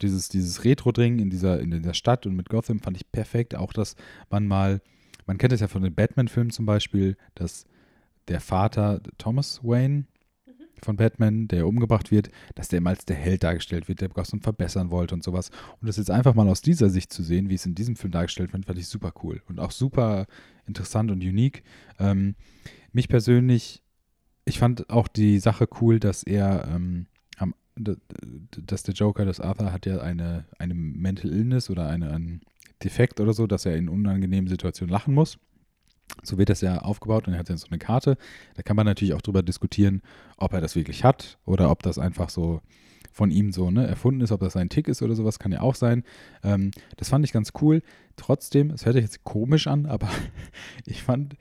Dieses, 0.00 0.28
dieses 0.28 0.64
Retro-Ding 0.64 1.18
in 1.18 1.28
dieser, 1.28 1.60
in 1.60 1.70
dieser 1.70 1.94
Stadt 1.94 2.26
und 2.26 2.34
mit 2.34 2.48
Gotham 2.48 2.80
fand 2.80 2.96
ich 2.96 3.10
perfekt. 3.12 3.54
Auch, 3.54 3.72
dass 3.72 3.94
man 4.30 4.46
mal, 4.46 4.80
man 5.26 5.38
kennt 5.38 5.52
es 5.52 5.60
ja 5.60 5.68
von 5.68 5.82
den 5.82 5.94
Batman-Filmen 5.94 6.50
zum 6.50 6.66
Beispiel, 6.66 7.16
dass 7.34 7.66
der 8.28 8.40
Vater 8.40 9.02
Thomas 9.18 9.60
Wayne 9.62 10.06
von 10.82 10.96
Batman, 10.96 11.48
der 11.48 11.66
umgebracht 11.66 12.10
wird, 12.10 12.30
dass 12.54 12.68
der 12.68 12.78
immer 12.78 12.90
als 12.90 13.04
der 13.04 13.16
Held 13.16 13.42
dargestellt 13.42 13.88
wird, 13.88 14.00
der 14.00 14.08
Gotham 14.08 14.40
verbessern 14.40 14.90
wollte 14.90 15.14
und 15.14 15.24
sowas. 15.24 15.50
Und 15.80 15.88
das 15.88 15.96
jetzt 15.96 16.10
einfach 16.10 16.34
mal 16.34 16.48
aus 16.48 16.62
dieser 16.62 16.88
Sicht 16.88 17.12
zu 17.12 17.24
sehen, 17.24 17.50
wie 17.50 17.54
es 17.54 17.66
in 17.66 17.74
diesem 17.74 17.96
Film 17.96 18.12
dargestellt 18.12 18.52
wird, 18.52 18.64
fand 18.64 18.78
ich 18.78 18.86
super 18.86 19.12
cool 19.22 19.42
und 19.48 19.58
auch 19.58 19.72
super 19.72 20.26
interessant 20.66 21.10
und 21.10 21.22
unique. 21.22 21.64
Ähm, 21.98 22.36
mich 22.92 23.08
persönlich, 23.08 23.82
ich 24.48 24.58
fand 24.58 24.90
auch 24.90 25.08
die 25.08 25.38
Sache 25.38 25.68
cool, 25.80 26.00
dass 26.00 26.22
er 26.22 26.68
ähm, 26.68 27.06
dass 28.50 28.82
der 28.82 28.94
Joker, 28.94 29.24
das 29.24 29.40
Arthur, 29.40 29.72
hat 29.72 29.86
ja 29.86 29.98
eine, 29.98 30.44
eine 30.58 30.74
Mental 30.74 31.32
Illness 31.32 31.70
oder 31.70 31.88
eine, 31.88 32.10
einen 32.10 32.40
Defekt 32.82 33.20
oder 33.20 33.32
so, 33.32 33.46
dass 33.46 33.66
er 33.66 33.76
in 33.76 33.88
unangenehmen 33.88 34.48
Situationen 34.48 34.92
lachen 34.92 35.14
muss. 35.14 35.38
So 36.22 36.38
wird 36.38 36.48
das 36.48 36.62
ja 36.62 36.78
aufgebaut 36.78 37.26
und 37.26 37.34
er 37.34 37.38
hat 37.38 37.48
ja 37.48 37.56
so 37.56 37.68
eine 37.68 37.78
Karte. 37.78 38.16
Da 38.54 38.62
kann 38.62 38.76
man 38.76 38.86
natürlich 38.86 39.14
auch 39.14 39.22
drüber 39.22 39.42
diskutieren, 39.42 40.02
ob 40.36 40.52
er 40.54 40.60
das 40.60 40.74
wirklich 40.74 41.04
hat 41.04 41.38
oder 41.44 41.70
ob 41.70 41.82
das 41.82 41.98
einfach 41.98 42.30
so 42.30 42.60
von 43.12 43.30
ihm 43.30 43.52
so 43.52 43.70
ne, 43.70 43.86
erfunden 43.86 44.20
ist, 44.20 44.32
ob 44.32 44.40
das 44.40 44.56
ein 44.56 44.68
Tick 44.68 44.88
ist 44.88 45.02
oder 45.02 45.14
sowas, 45.14 45.38
kann 45.38 45.52
ja 45.52 45.60
auch 45.60 45.74
sein. 45.74 46.04
Ähm, 46.42 46.70
das 46.96 47.08
fand 47.08 47.24
ich 47.24 47.32
ganz 47.32 47.52
cool. 47.60 47.82
Trotzdem, 48.16 48.70
es 48.70 48.86
hört 48.86 48.94
sich 48.94 49.04
jetzt 49.04 49.24
komisch 49.24 49.66
an, 49.66 49.86
aber 49.86 50.08
ich 50.86 51.02
fand 51.02 51.36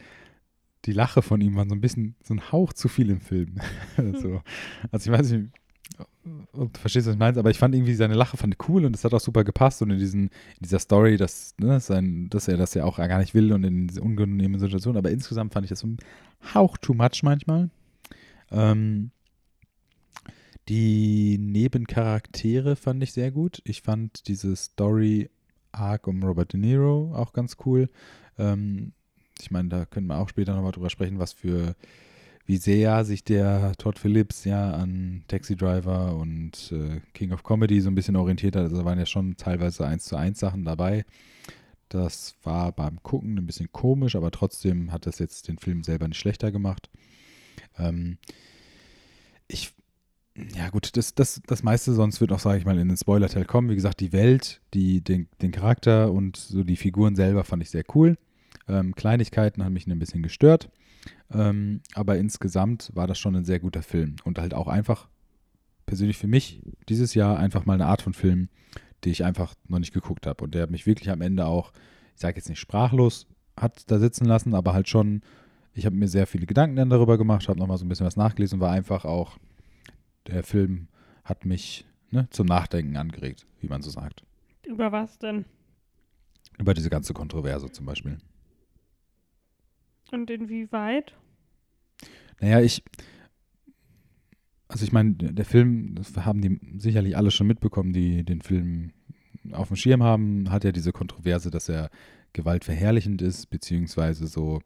die 0.88 0.94
Lache 0.94 1.22
von 1.22 1.42
ihm 1.42 1.56
war 1.56 1.68
so 1.68 1.76
ein 1.76 1.82
bisschen, 1.82 2.16
so 2.24 2.34
ein 2.34 2.52
Hauch 2.52 2.74
zu 2.74 2.88
viel 2.88 3.10
im 3.10 3.20
Film. 3.20 3.56
so. 3.98 4.42
Also 4.92 5.12
ich 5.12 5.18
weiß 5.18 5.32
nicht, 5.32 5.50
ob 6.54 6.74
du 6.74 6.80
verstehst, 6.80 7.08
was 7.08 7.14
ich 7.14 7.20
meine, 7.20 7.38
aber 7.38 7.50
ich 7.50 7.58
fand 7.58 7.76
irgendwie 7.76 7.94
seine 7.94 8.14
Lache 8.14 8.38
fand 8.38 8.56
cool 8.68 8.86
und 8.86 8.96
es 8.96 9.04
hat 9.04 9.14
auch 9.14 9.20
super 9.20 9.44
gepasst 9.44 9.82
und 9.82 9.92
in, 9.92 10.00
diesen, 10.00 10.24
in 10.24 10.64
dieser 10.64 10.80
Story, 10.80 11.18
dass, 11.18 11.56
ne, 11.60 11.80
sein, 11.80 12.30
dass 12.30 12.48
er 12.48 12.58
das 12.58 12.74
ja 12.74 12.86
auch 12.86 12.98
gar 12.98 13.20
nicht 13.20 13.34
will 13.34 13.52
und 13.52 13.64
in 13.64 13.88
diese 13.88 14.02
unangenehmen 14.02 14.60
Situationen, 14.60 14.98
aber 14.98 15.12
insgesamt 15.12 15.54
fand 15.54 15.66
ich 15.66 15.70
das 15.70 15.80
so 15.80 15.88
ein 15.88 15.98
Hauch 16.54 16.78
too 16.78 16.94
much 16.94 17.22
manchmal. 17.24 17.70
Ähm, 18.52 19.12
die 20.70 21.38
Nebencharaktere 21.38 22.76
fand 22.76 23.04
ich 23.04 23.14
sehr 23.14 23.32
gut. 23.32 23.62
Ich 23.64 23.82
fand 23.82 24.28
diese 24.28 24.56
Story 24.56 25.30
Arc 25.72 26.08
um 26.08 26.24
Robert 26.24 26.54
De 26.54 26.60
Niro 26.60 27.14
auch 27.16 27.34
ganz 27.34 27.58
cool. 27.66 27.90
Ähm, 28.38 28.94
ich 29.42 29.52
meine, 29.52 29.70
da 29.70 29.86
können 29.86 30.08
wir 30.08 30.18
auch 30.18 30.30
später 30.30 30.56
nochmal 30.56 30.72
drüber 30.72 30.90
sprechen, 30.90 31.20
was 31.20 31.34
für 31.34 31.76
wie 32.48 32.58
sehr 32.58 33.04
sich 33.04 33.26
der 33.26 33.74
Todd 33.78 34.00
Phillips 34.00 34.46
ja 34.46 34.72
an 34.72 35.24
Taxi 35.28 35.58
Driver 35.58 36.16
und 36.16 36.72
äh, 36.72 37.02
King 37.14 37.34
of 37.34 37.44
Comedy 37.44 37.82
so 37.82 37.90
ein 37.90 37.96
bisschen 37.96 38.16
orientiert 38.16 38.56
hat. 38.56 38.64
Also 38.64 38.78
da 38.78 38.86
waren 38.86 38.98
ja 38.98 39.06
schon 39.06 39.36
teilweise 39.36 39.86
1 39.86 40.06
zu 40.06 40.16
1 40.16 40.40
Sachen 40.40 40.64
dabei. 40.64 41.06
Das 41.90 42.36
war 42.44 42.72
beim 42.72 43.04
Gucken 43.04 43.38
ein 43.38 43.46
bisschen 43.46 43.72
komisch, 43.74 44.16
aber 44.16 44.32
trotzdem 44.32 44.94
hat 44.94 45.06
das 45.06 45.20
jetzt 45.20 45.50
den 45.50 45.58
Film 45.58 45.84
selber 45.84 46.08
nicht 46.08 46.20
schlechter 46.20 46.54
gemacht. 46.54 46.90
Ähm, 47.78 48.18
ich, 49.50 49.74
ja 50.56 50.70
gut, 50.70 50.96
das, 50.96 51.16
das, 51.16 51.42
das 51.48 51.64
meiste 51.64 51.92
sonst 51.94 52.22
wird 52.22 52.32
auch, 52.32 52.40
sage 52.40 52.60
ich 52.60 52.66
mal, 52.66 52.78
in 52.80 52.88
den 52.88 52.98
Spoiler-Teil 52.98 53.46
kommen. 53.46 53.70
Wie 53.70 53.76
gesagt, 53.76 54.00
die 54.00 54.14
Welt, 54.14 54.62
die, 54.74 55.02
den, 55.02 55.28
den 55.42 55.52
Charakter 55.52 56.14
und 56.14 56.38
so 56.38 56.64
die 56.64 56.78
Figuren 56.78 57.18
selber 57.18 57.44
fand 57.44 57.62
ich 57.62 57.70
sehr 57.70 57.84
cool. 57.94 58.18
Ähm, 58.68 58.96
Kleinigkeiten 58.96 59.64
haben 59.64 59.74
mich 59.74 59.88
ein 59.88 60.00
bisschen 60.00 60.24
gestört. 60.24 60.70
Ähm, 61.32 61.82
aber 61.94 62.18
insgesamt 62.18 62.92
war 62.94 63.08
das 63.08 63.20
schon 63.20 63.36
ein 63.36 63.46
sehr 63.46 63.60
guter 63.60 63.82
Film 63.82 64.16
und 64.24 64.40
halt 64.40 64.54
auch 64.54 64.68
einfach 64.68 65.08
persönlich 65.86 66.18
für 66.18 66.28
mich 66.28 66.62
dieses 66.90 67.14
Jahr 67.14 67.40
einfach 67.40 67.66
mal 67.66 67.74
eine 67.74 67.86
Art 67.86 68.02
von 68.02 68.14
Film, 68.14 68.50
die 69.04 69.10
ich 69.10 69.24
einfach 69.24 69.56
noch 69.68 69.80
nicht 69.80 69.94
geguckt 69.94 70.28
habe 70.28 70.44
und 70.44 70.54
der 70.54 70.70
mich 70.70 70.86
wirklich 70.86 71.10
am 71.10 71.22
Ende 71.22 71.46
auch, 71.46 71.72
ich 72.16 72.22
sage 72.22 72.38
jetzt 72.38 72.50
nicht 72.50 72.60
sprachlos, 72.60 73.28
hat 73.56 73.90
da 73.90 74.00
sitzen 74.00 74.26
lassen, 74.26 74.54
aber 74.54 74.74
halt 74.74 74.90
schon, 74.90 75.22
ich 75.74 75.86
habe 75.86 75.96
mir 75.96 76.08
sehr 76.08 76.28
viele 76.28 76.46
Gedanken 76.46 76.76
dann 76.76 76.90
darüber 76.90 77.18
gemacht, 77.18 77.48
habe 77.48 77.60
nochmal 77.60 77.78
so 77.78 77.86
ein 77.86 77.90
bisschen 77.90 78.06
was 78.06 78.18
nachgelesen 78.18 78.58
und 78.58 78.62
war 78.62 78.72
einfach 78.72 79.06
auch, 79.06 79.38
der 80.28 80.44
Film 80.44 80.88
hat 81.24 81.46
mich 81.46 81.86
ne, 82.12 82.28
zum 82.30 82.48
Nachdenken 82.48 82.98
angeregt, 82.98 83.46
wie 83.62 83.68
man 83.68 83.82
so 83.82 83.90
sagt. 83.90 84.24
Über 84.66 84.92
was 84.92 85.18
denn? 85.20 85.46
Über 86.58 86.74
diese 86.74 86.90
ganze 86.90 87.14
Kontroverse 87.14 87.72
zum 87.72 87.86
Beispiel. 87.86 88.18
Und 90.12 90.30
inwieweit? 90.30 91.14
Naja, 92.40 92.62
ich. 92.62 92.84
Also 94.70 94.84
ich 94.84 94.92
meine, 94.92 95.14
der 95.14 95.46
Film, 95.46 95.96
das 95.96 96.16
haben 96.18 96.42
die 96.42 96.60
sicherlich 96.78 97.16
alle 97.16 97.32
schon 97.32 97.48
mitbekommen, 97.48 97.94
die 97.94 98.26
den 98.26 98.42
Film 98.42 98.92
auf 99.54 99.68
dem 99.68 99.78
Schirm 99.78 100.04
haben, 100.04 100.52
hat 100.52 100.66
ja 100.66 100.74
diese 100.74 100.92
Kontroverse, 100.92 101.52
dass 101.52 101.70
er 101.70 101.90
gewaltverherrlichend 102.34 103.22
ist, 103.22 103.50
beziehungsweise 103.50 104.28
so, 104.28 104.62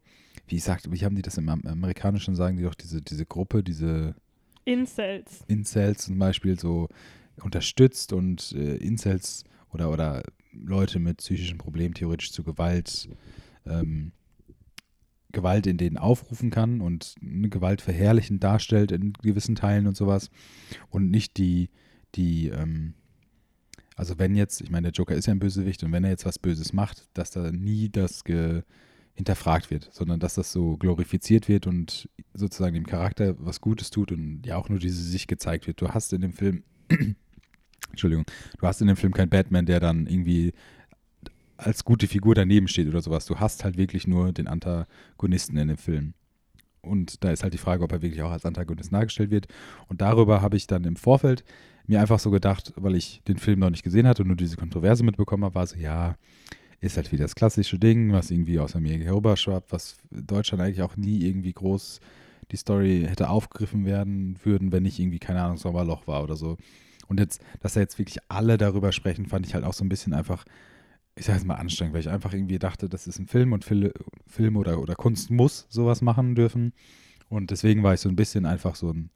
wie 0.48 0.58
sagt, 0.58 0.90
wie 0.90 1.04
haben 1.04 1.14
die 1.14 1.22
das 1.22 1.38
im 1.38 1.48
Amerikanischen 1.48 2.34
sagen, 2.34 2.56
die 2.56 2.64
doch 2.64 2.74
diese, 2.74 3.00
diese 3.00 3.24
Gruppe, 3.26 3.62
diese 3.62 4.16
Incels. 4.64 5.44
Incels 5.48 6.04
zum 6.04 6.18
Beispiel 6.18 6.58
so 6.58 6.88
unterstützt 7.40 8.12
und 8.12 8.52
äh, 8.52 8.76
Incels 8.76 9.44
oder, 9.72 9.90
oder 9.90 10.22
Leute 10.52 10.98
mit 10.98 11.18
psychischen 11.18 11.58
Problemen 11.58 11.94
theoretisch 11.94 12.32
zu 12.32 12.42
Gewalt 12.42 13.08
ähm, 13.66 14.12
Gewalt 15.32 15.66
in 15.66 15.78
denen 15.78 15.96
aufrufen 15.96 16.50
kann 16.50 16.80
und 16.80 17.14
eine 17.22 17.48
Gewalt 17.48 17.80
verherrlichend 17.82 18.44
darstellt 18.44 18.92
in 18.92 19.12
gewissen 19.14 19.54
Teilen 19.54 19.86
und 19.86 19.96
sowas. 19.96 20.30
Und 20.90 21.10
nicht 21.10 21.38
die, 21.38 21.70
die, 22.14 22.48
ähm, 22.48 22.94
also 23.96 24.18
wenn 24.18 24.34
jetzt, 24.34 24.60
ich 24.60 24.70
meine, 24.70 24.90
der 24.90 24.92
Joker 24.92 25.14
ist 25.14 25.26
ja 25.26 25.32
ein 25.32 25.38
Bösewicht 25.38 25.82
und 25.82 25.92
wenn 25.92 26.04
er 26.04 26.10
jetzt 26.10 26.26
was 26.26 26.38
Böses 26.38 26.72
macht, 26.72 27.08
dass 27.14 27.30
da 27.30 27.50
nie 27.50 27.88
das 27.88 28.24
hinterfragt 29.14 29.70
wird, 29.70 29.88
sondern 29.92 30.20
dass 30.20 30.34
das 30.34 30.52
so 30.52 30.76
glorifiziert 30.76 31.48
wird 31.48 31.66
und 31.66 32.08
sozusagen 32.34 32.74
dem 32.74 32.86
Charakter 32.86 33.34
was 33.38 33.60
Gutes 33.60 33.90
tut 33.90 34.12
und 34.12 34.42
ja 34.46 34.56
auch 34.56 34.68
nur 34.68 34.78
diese 34.78 35.02
Sicht 35.02 35.28
gezeigt 35.28 35.66
wird. 35.66 35.80
Du 35.80 35.88
hast 35.88 36.12
in 36.12 36.22
dem 36.22 36.32
Film, 36.32 36.64
Entschuldigung, 37.90 38.24
du 38.58 38.66
hast 38.66 38.80
in 38.80 38.86
dem 38.86 38.96
Film 38.96 39.12
keinen 39.12 39.28
Batman, 39.28 39.66
der 39.66 39.80
dann 39.80 40.06
irgendwie 40.06 40.52
als 41.66 41.84
gute 41.84 42.06
Figur 42.06 42.34
daneben 42.34 42.68
steht 42.68 42.88
oder 42.88 43.00
sowas. 43.00 43.26
Du 43.26 43.38
hast 43.38 43.64
halt 43.64 43.76
wirklich 43.76 44.06
nur 44.06 44.32
den 44.32 44.48
Antagonisten 44.48 45.56
in 45.56 45.68
dem 45.68 45.76
Film. 45.76 46.14
Und 46.80 47.22
da 47.22 47.30
ist 47.30 47.42
halt 47.44 47.54
die 47.54 47.58
Frage, 47.58 47.84
ob 47.84 47.92
er 47.92 48.02
wirklich 48.02 48.22
auch 48.22 48.32
als 48.32 48.44
Antagonist 48.44 48.92
dargestellt 48.92 49.30
wird. 49.30 49.46
Und 49.88 50.00
darüber 50.00 50.42
habe 50.42 50.56
ich 50.56 50.66
dann 50.66 50.84
im 50.84 50.96
Vorfeld 50.96 51.44
mir 51.86 52.00
einfach 52.00 52.18
so 52.18 52.30
gedacht, 52.30 52.72
weil 52.76 52.96
ich 52.96 53.22
den 53.28 53.38
Film 53.38 53.60
noch 53.60 53.70
nicht 53.70 53.84
gesehen 53.84 54.06
hatte 54.06 54.22
und 54.22 54.28
nur 54.28 54.36
diese 54.36 54.56
Kontroverse 54.56 55.04
mitbekommen 55.04 55.44
habe, 55.44 55.54
war 55.54 55.66
so, 55.66 55.76
ja, 55.76 56.16
ist 56.80 56.96
halt 56.96 57.12
wieder 57.12 57.24
das 57.24 57.36
klassische 57.36 57.78
Ding, 57.78 58.12
was 58.12 58.30
irgendwie 58.30 58.58
aus 58.58 58.74
Amerika 58.74 59.04
herüberschwappt, 59.04 59.72
was 59.72 59.96
Deutschland 60.10 60.62
eigentlich 60.62 60.82
auch 60.82 60.96
nie 60.96 61.24
irgendwie 61.24 61.52
groß 61.52 62.00
die 62.50 62.56
Story 62.56 63.06
hätte 63.08 63.30
aufgegriffen 63.30 63.86
werden 63.86 64.36
würden, 64.42 64.72
wenn 64.72 64.82
nicht 64.82 64.98
irgendwie, 64.98 65.20
keine 65.20 65.42
Ahnung, 65.42 65.56
Sommerloch 65.56 66.06
war 66.06 66.22
oder 66.24 66.36
so. 66.36 66.58
Und 67.06 67.20
jetzt, 67.20 67.40
dass 67.60 67.74
da 67.74 67.80
jetzt 67.80 67.98
wirklich 67.98 68.18
alle 68.28 68.58
darüber 68.58 68.90
sprechen, 68.92 69.26
fand 69.26 69.46
ich 69.46 69.54
halt 69.54 69.64
auch 69.64 69.72
so 69.72 69.84
ein 69.84 69.88
bisschen 69.88 70.12
einfach 70.12 70.44
ich 71.14 71.26
sage 71.26 71.38
jetzt 71.38 71.46
mal 71.46 71.56
anstrengend, 71.56 71.94
weil 71.94 72.00
ich 72.00 72.08
einfach 72.08 72.32
irgendwie 72.32 72.58
dachte, 72.58 72.88
das 72.88 73.06
ist 73.06 73.18
ein 73.18 73.26
Film 73.26 73.52
und 73.52 73.64
Fil 73.64 73.92
Film 74.26 74.56
oder, 74.56 74.80
oder 74.80 74.94
Kunst 74.94 75.30
muss 75.30 75.66
sowas 75.68 76.00
machen 76.00 76.34
dürfen. 76.34 76.72
Und 77.28 77.50
deswegen 77.50 77.82
war 77.82 77.94
ich 77.94 78.00
so 78.00 78.08
ein 78.08 78.16
bisschen 78.16 78.46
einfach 78.46 78.74
so 78.74 78.90
ein 78.90 79.10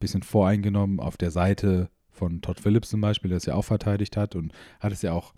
bisschen 0.00 0.22
voreingenommen 0.22 1.00
auf 1.00 1.16
der 1.16 1.30
Seite 1.30 1.90
von 2.10 2.40
Todd 2.40 2.60
Phillips 2.60 2.90
zum 2.90 3.00
Beispiel, 3.00 3.28
der 3.28 3.38
es 3.38 3.46
ja 3.46 3.54
auch 3.54 3.64
verteidigt 3.64 4.16
hat 4.16 4.34
und 4.34 4.52
hat 4.80 4.92
es 4.92 5.02
ja 5.02 5.12
auch 5.12 5.34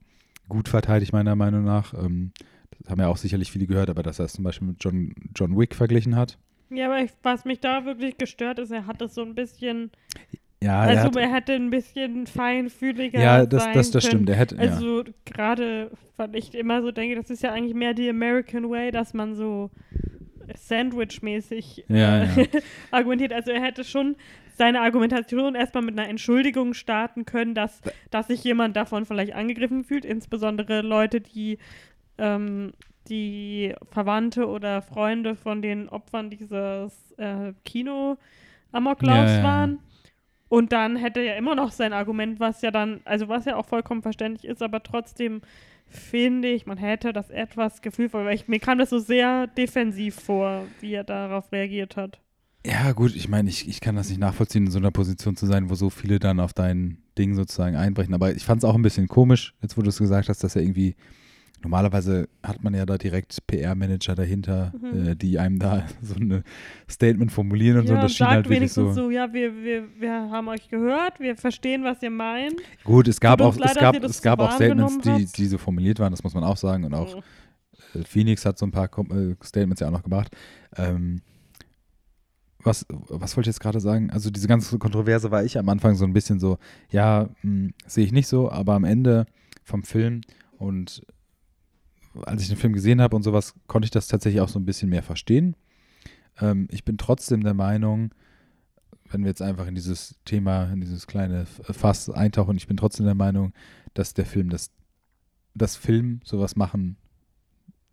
gut 0.48 0.68
verteidigt, 0.68 1.12
meiner 1.12 1.36
Meinung 1.36 1.64
nach. 1.64 1.94
Ähm, 1.94 2.32
das 2.78 2.90
haben 2.90 3.00
ja 3.00 3.08
auch 3.08 3.16
sicherlich 3.16 3.52
viele 3.52 3.66
gehört, 3.66 3.90
aber 3.90 4.02
dass 4.02 4.18
er 4.18 4.24
es 4.26 4.32
zum 4.32 4.44
Beispiel 4.44 4.68
mit 4.68 4.82
John, 4.82 5.14
John 5.34 5.58
Wick 5.58 5.74
verglichen 5.74 6.16
hat. 6.16 6.38
Ja, 6.70 6.86
aber 6.86 7.02
ich, 7.02 7.10
was 7.22 7.44
mich 7.44 7.60
da 7.60 7.84
wirklich 7.84 8.16
gestört 8.16 8.58
ist, 8.58 8.70
er 8.70 8.86
hat 8.86 9.02
es 9.02 9.14
so 9.14 9.22
ein 9.22 9.34
bisschen 9.34 9.90
ja, 10.62 10.80
also 10.80 11.00
er, 11.00 11.04
hat, 11.04 11.16
er 11.16 11.32
hätte 11.32 11.52
ein 11.54 11.70
bisschen 11.70 12.26
feinfühliger 12.26 13.20
ja, 13.20 13.46
das, 13.46 13.64
sein 13.64 13.74
das, 13.74 13.90
das 13.90 14.04
können. 14.04 14.12
stimmt. 14.12 14.30
Er 14.30 14.36
hätte, 14.36 14.58
also 14.58 15.02
ja. 15.02 15.10
gerade, 15.24 15.90
weil 16.16 16.36
ich 16.36 16.54
immer 16.54 16.82
so 16.82 16.90
denke, 16.90 17.16
das 17.16 17.30
ist 17.30 17.42
ja 17.42 17.52
eigentlich 17.52 17.74
mehr 17.74 17.94
die 17.94 18.08
American 18.08 18.68
Way, 18.68 18.90
dass 18.90 19.14
man 19.14 19.34
so 19.34 19.70
Sandwich-mäßig 20.54 21.84
ja, 21.88 22.24
äh, 22.24 22.42
ja. 22.42 22.46
argumentiert. 22.90 23.32
Also 23.32 23.52
er 23.52 23.62
hätte 23.62 23.84
schon 23.84 24.16
seine 24.56 24.82
Argumentation 24.82 25.54
erstmal 25.54 25.84
mit 25.84 25.98
einer 25.98 26.08
Entschuldigung 26.08 26.74
starten 26.74 27.24
können, 27.24 27.54
dass, 27.54 27.80
dass 28.10 28.26
sich 28.26 28.44
jemand 28.44 28.76
davon 28.76 29.06
vielleicht 29.06 29.34
angegriffen 29.34 29.84
fühlt, 29.84 30.04
insbesondere 30.04 30.82
Leute, 30.82 31.22
die 31.22 31.56
ähm, 32.18 32.72
die 33.08 33.74
Verwandte 33.90 34.46
oder 34.46 34.82
Freunde 34.82 35.34
von 35.34 35.62
den 35.62 35.88
Opfern 35.88 36.28
dieses 36.28 37.12
äh, 37.16 37.54
Kino-Amoklaufs 37.64 39.36
ja. 39.36 39.42
waren. 39.42 39.78
Und 40.50 40.72
dann 40.72 40.96
hätte 40.96 41.20
er 41.20 41.36
immer 41.36 41.54
noch 41.54 41.70
sein 41.70 41.92
Argument, 41.92 42.40
was 42.40 42.60
ja 42.60 42.72
dann, 42.72 43.00
also 43.04 43.28
was 43.28 43.44
ja 43.44 43.54
auch 43.54 43.66
vollkommen 43.66 44.02
verständlich 44.02 44.50
ist, 44.50 44.62
aber 44.62 44.82
trotzdem 44.82 45.42
finde 45.86 46.48
ich, 46.48 46.66
man 46.66 46.76
hätte 46.76 47.12
das 47.12 47.30
etwas 47.30 47.82
gefühlvoll, 47.82 48.24
weil 48.24 48.34
ich, 48.34 48.48
mir 48.48 48.58
kam 48.58 48.78
das 48.78 48.90
so 48.90 48.98
sehr 48.98 49.46
defensiv 49.46 50.16
vor, 50.16 50.66
wie 50.80 50.92
er 50.92 51.04
darauf 51.04 51.52
reagiert 51.52 51.96
hat. 51.96 52.18
Ja, 52.66 52.90
gut, 52.90 53.14
ich 53.14 53.28
meine, 53.28 53.48
ich, 53.48 53.68
ich 53.68 53.80
kann 53.80 53.94
das 53.94 54.08
nicht 54.08 54.18
nachvollziehen, 54.18 54.66
in 54.66 54.72
so 54.72 54.80
einer 54.80 54.90
Position 54.90 55.36
zu 55.36 55.46
sein, 55.46 55.70
wo 55.70 55.76
so 55.76 55.88
viele 55.88 56.18
dann 56.18 56.40
auf 56.40 56.52
dein 56.52 56.98
Ding 57.16 57.36
sozusagen 57.36 57.76
einbrechen. 57.76 58.12
Aber 58.12 58.34
ich 58.34 58.44
fand 58.44 58.58
es 58.58 58.68
auch 58.68 58.74
ein 58.74 58.82
bisschen 58.82 59.06
komisch, 59.06 59.54
jetzt 59.62 59.78
wo 59.78 59.82
du 59.82 59.88
es 59.88 59.98
gesagt 59.98 60.28
hast, 60.28 60.42
dass 60.42 60.56
er 60.56 60.62
irgendwie 60.62 60.96
normalerweise 61.62 62.28
hat 62.42 62.62
man 62.62 62.74
ja 62.74 62.86
da 62.86 62.96
direkt 62.98 63.46
PR-Manager 63.46 64.14
dahinter, 64.14 64.72
Mhm. 64.80 65.06
äh, 65.08 65.14
die 65.16 65.38
einem 65.38 65.58
da 65.58 65.86
so 66.02 66.14
ein 66.14 66.42
Statement 66.90 67.30
formulieren 67.32 67.78
und 67.80 67.86
so. 67.86 67.92
Und 67.94 67.98
ja, 67.98 68.02
das 68.04 68.12
schien 68.12 68.24
sagt 68.24 68.30
halt 68.32 68.44
wirklich 68.46 68.58
wenigstens 68.60 68.94
so. 68.94 69.02
so, 69.04 69.10
ja, 69.10 69.32
wir, 69.32 69.54
wir, 69.62 69.84
wir 69.98 70.12
haben 70.12 70.48
euch 70.48 70.68
gehört, 70.68 71.20
wir 71.20 71.36
verstehen, 71.36 71.84
was 71.84 72.02
ihr 72.02 72.10
meint. 72.10 72.54
Gut, 72.84 73.08
es 73.08 73.20
gab 73.20 73.40
auch, 73.40 73.56
uns 73.56 73.64
es 73.64 73.74
gab, 73.78 74.02
es 74.02 74.22
gab 74.22 74.40
auch 74.40 74.52
Statements, 74.52 74.98
die, 74.98 75.26
die 75.26 75.46
so 75.46 75.58
formuliert 75.58 75.98
waren, 75.98 76.10
das 76.12 76.22
muss 76.22 76.34
man 76.34 76.44
auch 76.44 76.56
sagen. 76.56 76.84
Und 76.84 76.94
auch 76.94 77.16
Mhm. 77.16 77.22
Phoenix 78.04 78.44
hat 78.46 78.56
so 78.58 78.66
ein 78.66 78.70
paar 78.70 78.88
äh, 79.10 79.34
Statements 79.42 79.80
ja 79.80 79.88
auch 79.88 79.92
noch 79.92 80.04
gemacht. 80.04 80.34
Ähm, 80.76 81.22
was, 82.62 82.84
was 82.90 83.36
wollte 83.36 83.48
ich 83.48 83.54
jetzt 83.54 83.60
gerade 83.60 83.80
sagen? 83.80 84.10
Also 84.10 84.30
diese 84.30 84.46
ganze 84.46 84.78
Kontroverse 84.78 85.30
war 85.30 85.42
ich 85.44 85.58
am 85.58 85.68
Anfang 85.68 85.94
so 85.94 86.04
ein 86.04 86.12
bisschen 86.12 86.38
so, 86.38 86.58
ja, 86.90 87.28
mh, 87.42 87.70
sehe 87.86 88.04
ich 88.04 88.12
nicht 88.12 88.28
so, 88.28 88.50
aber 88.50 88.74
am 88.74 88.84
Ende 88.84 89.26
vom 89.64 89.82
Film 89.82 90.20
und 90.58 91.02
als 92.24 92.42
ich 92.42 92.48
den 92.48 92.56
Film 92.56 92.72
gesehen 92.72 93.00
habe 93.00 93.16
und 93.16 93.22
sowas, 93.22 93.54
konnte 93.66 93.86
ich 93.86 93.90
das 93.90 94.08
tatsächlich 94.08 94.40
auch 94.40 94.48
so 94.48 94.58
ein 94.58 94.64
bisschen 94.64 94.88
mehr 94.88 95.02
verstehen. 95.02 95.56
Ähm, 96.40 96.68
ich 96.70 96.84
bin 96.84 96.98
trotzdem 96.98 97.42
der 97.42 97.54
Meinung, 97.54 98.12
wenn 99.10 99.22
wir 99.22 99.28
jetzt 99.28 99.42
einfach 99.42 99.66
in 99.66 99.74
dieses 99.74 100.16
Thema, 100.24 100.64
in 100.72 100.80
dieses 100.80 101.06
kleine 101.06 101.46
Fass 101.46 102.10
eintauchen, 102.10 102.56
ich 102.56 102.66
bin 102.66 102.76
trotzdem 102.76 103.06
der 103.06 103.14
Meinung, 103.14 103.52
dass 103.94 104.14
der 104.14 104.26
Film 104.26 104.50
das, 104.50 104.70
das 105.54 105.76
Film 105.76 106.20
sowas 106.24 106.56
machen 106.56 106.96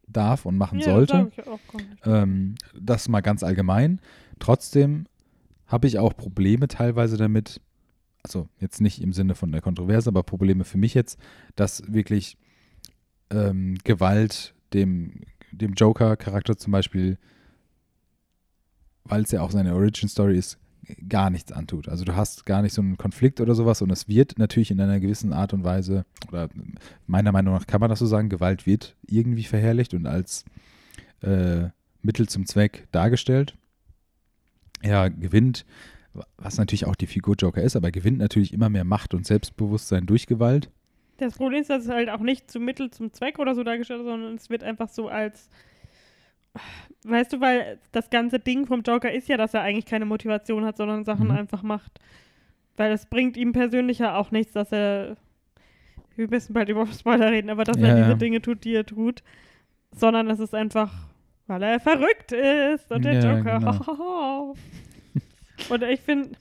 darf 0.07 0.45
und 0.45 0.57
machen 0.57 0.79
ja, 0.79 0.85
sollte. 0.85 1.31
auch. 1.45 1.59
Ähm, 2.05 2.55
das 2.79 3.09
mal 3.09 3.21
ganz 3.21 3.43
allgemein. 3.43 3.99
Trotzdem 4.39 5.05
habe 5.65 5.87
ich 5.87 5.99
auch 5.99 6.15
Probleme 6.15 6.67
teilweise 6.67 7.17
damit, 7.17 7.61
also 8.23 8.47
jetzt 8.59 8.79
nicht 8.79 9.01
im 9.01 9.11
Sinne 9.11 9.35
von 9.35 9.51
der 9.51 9.61
Kontroverse, 9.61 10.09
aber 10.09 10.23
Probleme 10.23 10.63
für 10.63 10.77
mich 10.77 10.93
jetzt, 10.93 11.19
dass 11.55 11.83
wirklich 11.91 12.37
ähm, 13.29 13.77
Gewalt 13.83 14.53
dem, 14.73 15.21
dem 15.51 15.73
Joker-Charakter 15.73 16.57
zum 16.57 16.71
Beispiel, 16.71 17.17
weil 19.03 19.23
es 19.23 19.31
ja 19.31 19.41
auch 19.41 19.51
seine 19.51 19.75
Origin-Story 19.75 20.37
ist, 20.37 20.57
gar 21.09 21.29
nichts 21.29 21.51
antut. 21.51 21.89
Also 21.89 22.05
du 22.05 22.15
hast 22.15 22.45
gar 22.45 22.61
nicht 22.61 22.73
so 22.73 22.81
einen 22.81 22.97
Konflikt 22.97 23.41
oder 23.41 23.55
sowas 23.55 23.81
und 23.81 23.91
es 23.91 24.07
wird 24.07 24.37
natürlich 24.37 24.71
in 24.71 24.79
einer 24.79 24.99
gewissen 24.99 25.33
Art 25.33 25.53
und 25.53 25.63
Weise, 25.63 26.05
oder 26.27 26.49
meiner 27.05 27.31
Meinung 27.31 27.53
nach 27.53 27.67
kann 27.67 27.81
man 27.81 27.89
das 27.89 27.99
so 27.99 28.05
sagen, 28.05 28.29
Gewalt 28.29 28.65
wird 28.65 28.95
irgendwie 29.05 29.43
verherrlicht 29.43 29.93
und 29.93 30.05
als 30.05 30.45
äh, 31.21 31.69
Mittel 32.01 32.29
zum 32.29 32.45
Zweck 32.45 32.87
dargestellt. 32.91 33.57
Er 34.81 35.09
gewinnt, 35.09 35.65
was 36.37 36.57
natürlich 36.57 36.85
auch 36.85 36.95
die 36.95 37.07
Figur 37.07 37.35
Joker 37.35 37.61
ist, 37.61 37.75
aber 37.75 37.91
gewinnt 37.91 38.19
natürlich 38.19 38.53
immer 38.53 38.69
mehr 38.69 38.83
Macht 38.83 39.13
und 39.13 39.25
Selbstbewusstsein 39.25 40.05
durch 40.05 40.27
Gewalt. 40.27 40.69
Das 41.17 41.35
Problem 41.35 41.61
ist, 41.61 41.69
dass 41.69 41.83
es 41.85 41.89
halt 41.89 42.09
auch 42.09 42.19
nicht 42.19 42.49
zum 42.51 42.63
Mittel 42.65 42.91
zum 42.91 43.11
Zweck 43.11 43.39
oder 43.39 43.55
so 43.55 43.63
dargestellt 43.63 43.99
wird, 43.99 44.09
sondern 44.09 44.35
es 44.35 44.49
wird 44.49 44.63
einfach 44.63 44.89
so 44.89 45.07
als. 45.07 45.49
Weißt 47.03 47.33
du, 47.33 47.41
weil 47.41 47.79
das 47.91 48.09
ganze 48.09 48.39
Ding 48.39 48.65
vom 48.65 48.81
Joker 48.81 49.11
ist 49.11 49.27
ja, 49.29 49.37
dass 49.37 49.53
er 49.53 49.61
eigentlich 49.61 49.85
keine 49.85 50.05
Motivation 50.05 50.65
hat, 50.65 50.77
sondern 50.77 51.05
Sachen 51.05 51.25
Mhm. 51.27 51.31
einfach 51.31 51.61
macht. 51.63 51.99
Weil 52.75 52.91
es 52.91 53.05
bringt 53.05 53.37
ihm 53.37 53.53
persönlich 53.53 53.99
ja 53.99 54.15
auch 54.15 54.31
nichts, 54.31 54.53
dass 54.53 54.71
er. 54.71 55.17
Wir 56.15 56.27
müssen 56.29 56.53
bald 56.53 56.69
über 56.69 56.85
Spoiler 56.87 57.31
reden, 57.31 57.49
aber 57.51 57.63
dass 57.63 57.77
Ja, 57.77 57.87
er 57.87 57.95
diese 57.95 58.09
ja. 58.09 58.15
Dinge 58.15 58.41
tut, 58.41 58.63
die 58.63 58.73
er 58.73 58.85
tut. 58.85 59.23
Sondern 59.95 60.29
es 60.29 60.39
ist 60.39 60.53
einfach, 60.55 60.91
weil 61.45 61.61
er 61.63 61.79
verrückt 61.79 62.31
ist 62.31 62.91
und 62.91 63.05
der 63.05 63.13
Ja, 63.13 63.37
Joker. 63.37 63.59
genau. 63.59 64.55
und 65.69 65.83
ich 65.83 66.01
finde, 66.01 66.31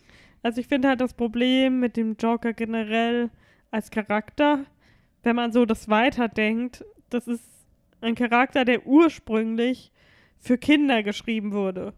also 0.43 0.61
ich 0.61 0.67
finde 0.67 0.89
halt 0.89 1.01
das 1.01 1.13
Problem 1.15 1.79
mit 1.81 1.97
dem 1.99 2.17
Joker 2.19 2.53
generell 2.55 3.31
als 3.77 3.91
Charakter, 3.91 4.65
wenn 5.23 5.37
man 5.37 5.53
so 5.53 5.67
das 5.67 5.89
weiterdenkt, 5.89 6.83
das 7.11 7.29
ist 7.29 7.45
ein 8.01 8.15
Charakter, 8.15 8.65
der 8.65 8.87
ursprünglich 8.87 9.93
für 10.39 10.57
Kinder 10.57 11.03
geschrieben 11.03 11.53
wurde. 11.53 11.93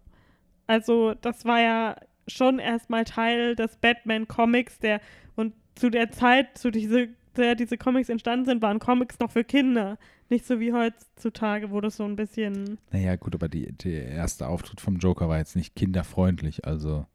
Also 0.67 1.15
das 1.15 1.45
war 1.45 1.61
ja 1.61 1.97
schon 2.27 2.59
erstmal 2.59 3.05
Teil 3.05 3.55
des 3.55 3.77
Batman-Comics, 3.77 4.81
der 4.81 5.01
und 5.37 5.55
zu 5.77 5.89
der 5.89 6.11
Zeit, 6.11 6.59
zu 6.59 6.71
diese, 6.73 7.11
der 7.37 7.55
diese 7.55 7.79
Comics 7.79 8.09
entstanden 8.09 8.47
sind, 8.47 8.61
waren 8.61 8.81
Comics 8.81 9.19
noch 9.21 9.31
für 9.31 9.45
Kinder. 9.45 9.99
Nicht 10.31 10.47
so 10.47 10.59
wie 10.59 10.73
heutzutage, 10.73 11.71
wo 11.71 11.81
das 11.81 11.97
so 11.97 12.05
ein 12.05 12.17
bisschen, 12.17 12.79
Naja, 12.91 13.15
gut, 13.15 13.35
aber 13.35 13.49
die, 13.49 13.73
der 13.73 14.09
erste 14.09 14.49
Auftritt 14.49 14.81
vom 14.81 14.97
Joker 14.97 15.29
war 15.29 15.39
jetzt 15.39 15.57
nicht 15.57 15.77
kinderfreundlich, 15.77 16.67
also. 16.67 17.07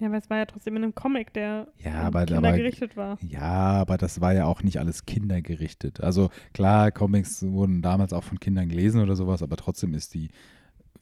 Ja, 0.00 0.08
aber 0.08 0.18
es 0.18 0.28
war 0.30 0.38
ja 0.38 0.46
trotzdem 0.46 0.76
in 0.76 0.82
einem 0.84 0.94
Comic, 0.94 1.32
der 1.34 1.68
Ja, 1.78 2.02
aber- 2.02 2.26
Kinder 2.26 2.48
aber- 2.48 2.56
gerichtet 2.56 2.96
war. 2.96 3.18
Ja, 3.22 3.42
aber 3.80 3.96
das 3.98 4.20
war 4.20 4.32
ja 4.34 4.46
auch 4.46 4.62
nicht 4.62 4.78
alles 4.80 5.06
kindergerichtet. 5.06 6.00
Also 6.00 6.30
klar, 6.52 6.90
Comics 6.90 7.42
wurden 7.42 7.82
damals 7.82 8.12
auch 8.12 8.24
von 8.24 8.40
Kindern 8.40 8.68
gelesen 8.68 9.00
oder 9.02 9.14
sowas, 9.16 9.42
aber 9.42 9.56
trotzdem 9.56 9.94
ist 9.94 10.14
die 10.14 10.30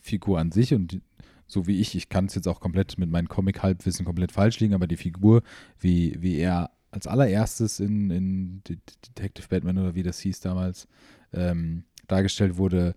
Figur 0.00 0.38
an 0.38 0.52
sich 0.52 0.74
und 0.74 0.92
die, 0.92 1.02
so 1.46 1.66
wie 1.66 1.80
ich, 1.80 1.94
ich 1.94 2.08
kann 2.10 2.26
es 2.26 2.34
jetzt 2.34 2.46
auch 2.48 2.60
komplett 2.60 2.98
mit 2.98 3.10
meinem 3.10 3.28
Comic-Halbwissen 3.28 4.04
komplett 4.04 4.32
falsch 4.32 4.60
liegen, 4.60 4.74
aber 4.74 4.86
die 4.86 4.96
Figur, 4.96 5.42
wie, 5.78 6.14
wie 6.20 6.36
er 6.36 6.70
als 6.90 7.06
allererstes 7.06 7.80
in, 7.80 8.10
in 8.10 8.62
De- 8.68 8.78
Detective 9.06 9.48
Batman 9.48 9.78
oder 9.78 9.94
wie 9.94 10.02
das 10.02 10.18
hieß 10.20 10.40
damals, 10.40 10.88
ähm, 11.32 11.84
dargestellt 12.06 12.56
wurde, 12.56 12.94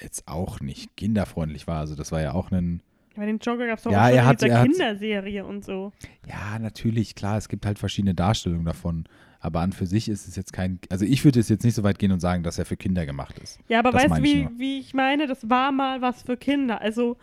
jetzt 0.00 0.28
auch 0.28 0.60
nicht 0.60 0.96
kinderfreundlich 0.96 1.66
war. 1.66 1.80
Also 1.80 1.94
das 1.94 2.12
war 2.12 2.20
ja 2.20 2.32
auch 2.34 2.50
ein, 2.52 2.82
bei 3.16 3.26
den 3.26 3.38
Joker 3.38 3.66
gab 3.66 3.78
es 3.78 3.84
doch 3.84 3.90
Ja, 3.92 4.02
auch 4.02 4.06
schon 4.08 4.14
er 4.16 4.22
in 4.22 4.26
hat- 4.28 4.40
dieser 4.42 4.52
er 4.52 4.60
hat- 4.60 4.66
Kinderserie 4.68 5.44
und 5.44 5.64
so. 5.64 5.92
Ja, 6.28 6.58
natürlich, 6.58 7.14
klar, 7.14 7.36
es 7.38 7.48
gibt 7.48 7.66
halt 7.66 7.78
verschiedene 7.78 8.14
Darstellungen 8.14 8.64
davon. 8.64 9.04
Aber 9.40 9.60
an 9.60 9.72
für 9.72 9.86
sich 9.86 10.08
ist 10.08 10.26
es 10.26 10.34
jetzt 10.34 10.52
kein. 10.52 10.80
Also 10.90 11.04
ich 11.04 11.24
würde 11.24 11.38
es 11.40 11.48
jetzt 11.48 11.64
nicht 11.64 11.74
so 11.74 11.82
weit 11.84 11.98
gehen 11.98 12.10
und 12.10 12.20
sagen, 12.20 12.42
dass 12.42 12.58
er 12.58 12.64
für 12.64 12.76
Kinder 12.76 13.06
gemacht 13.06 13.38
ist. 13.38 13.60
Ja, 13.68 13.78
aber 13.78 13.92
Das 13.92 14.04
weißt 14.10 14.18
du, 14.18 14.22
wie, 14.24 14.48
wie 14.58 14.78
ich 14.80 14.92
meine? 14.94 15.26
Das 15.26 15.48
war 15.48 15.70
mal 15.72 16.00
was 16.00 16.22
für 16.22 16.36
Kinder. 16.36 16.80
Also, 16.80 17.16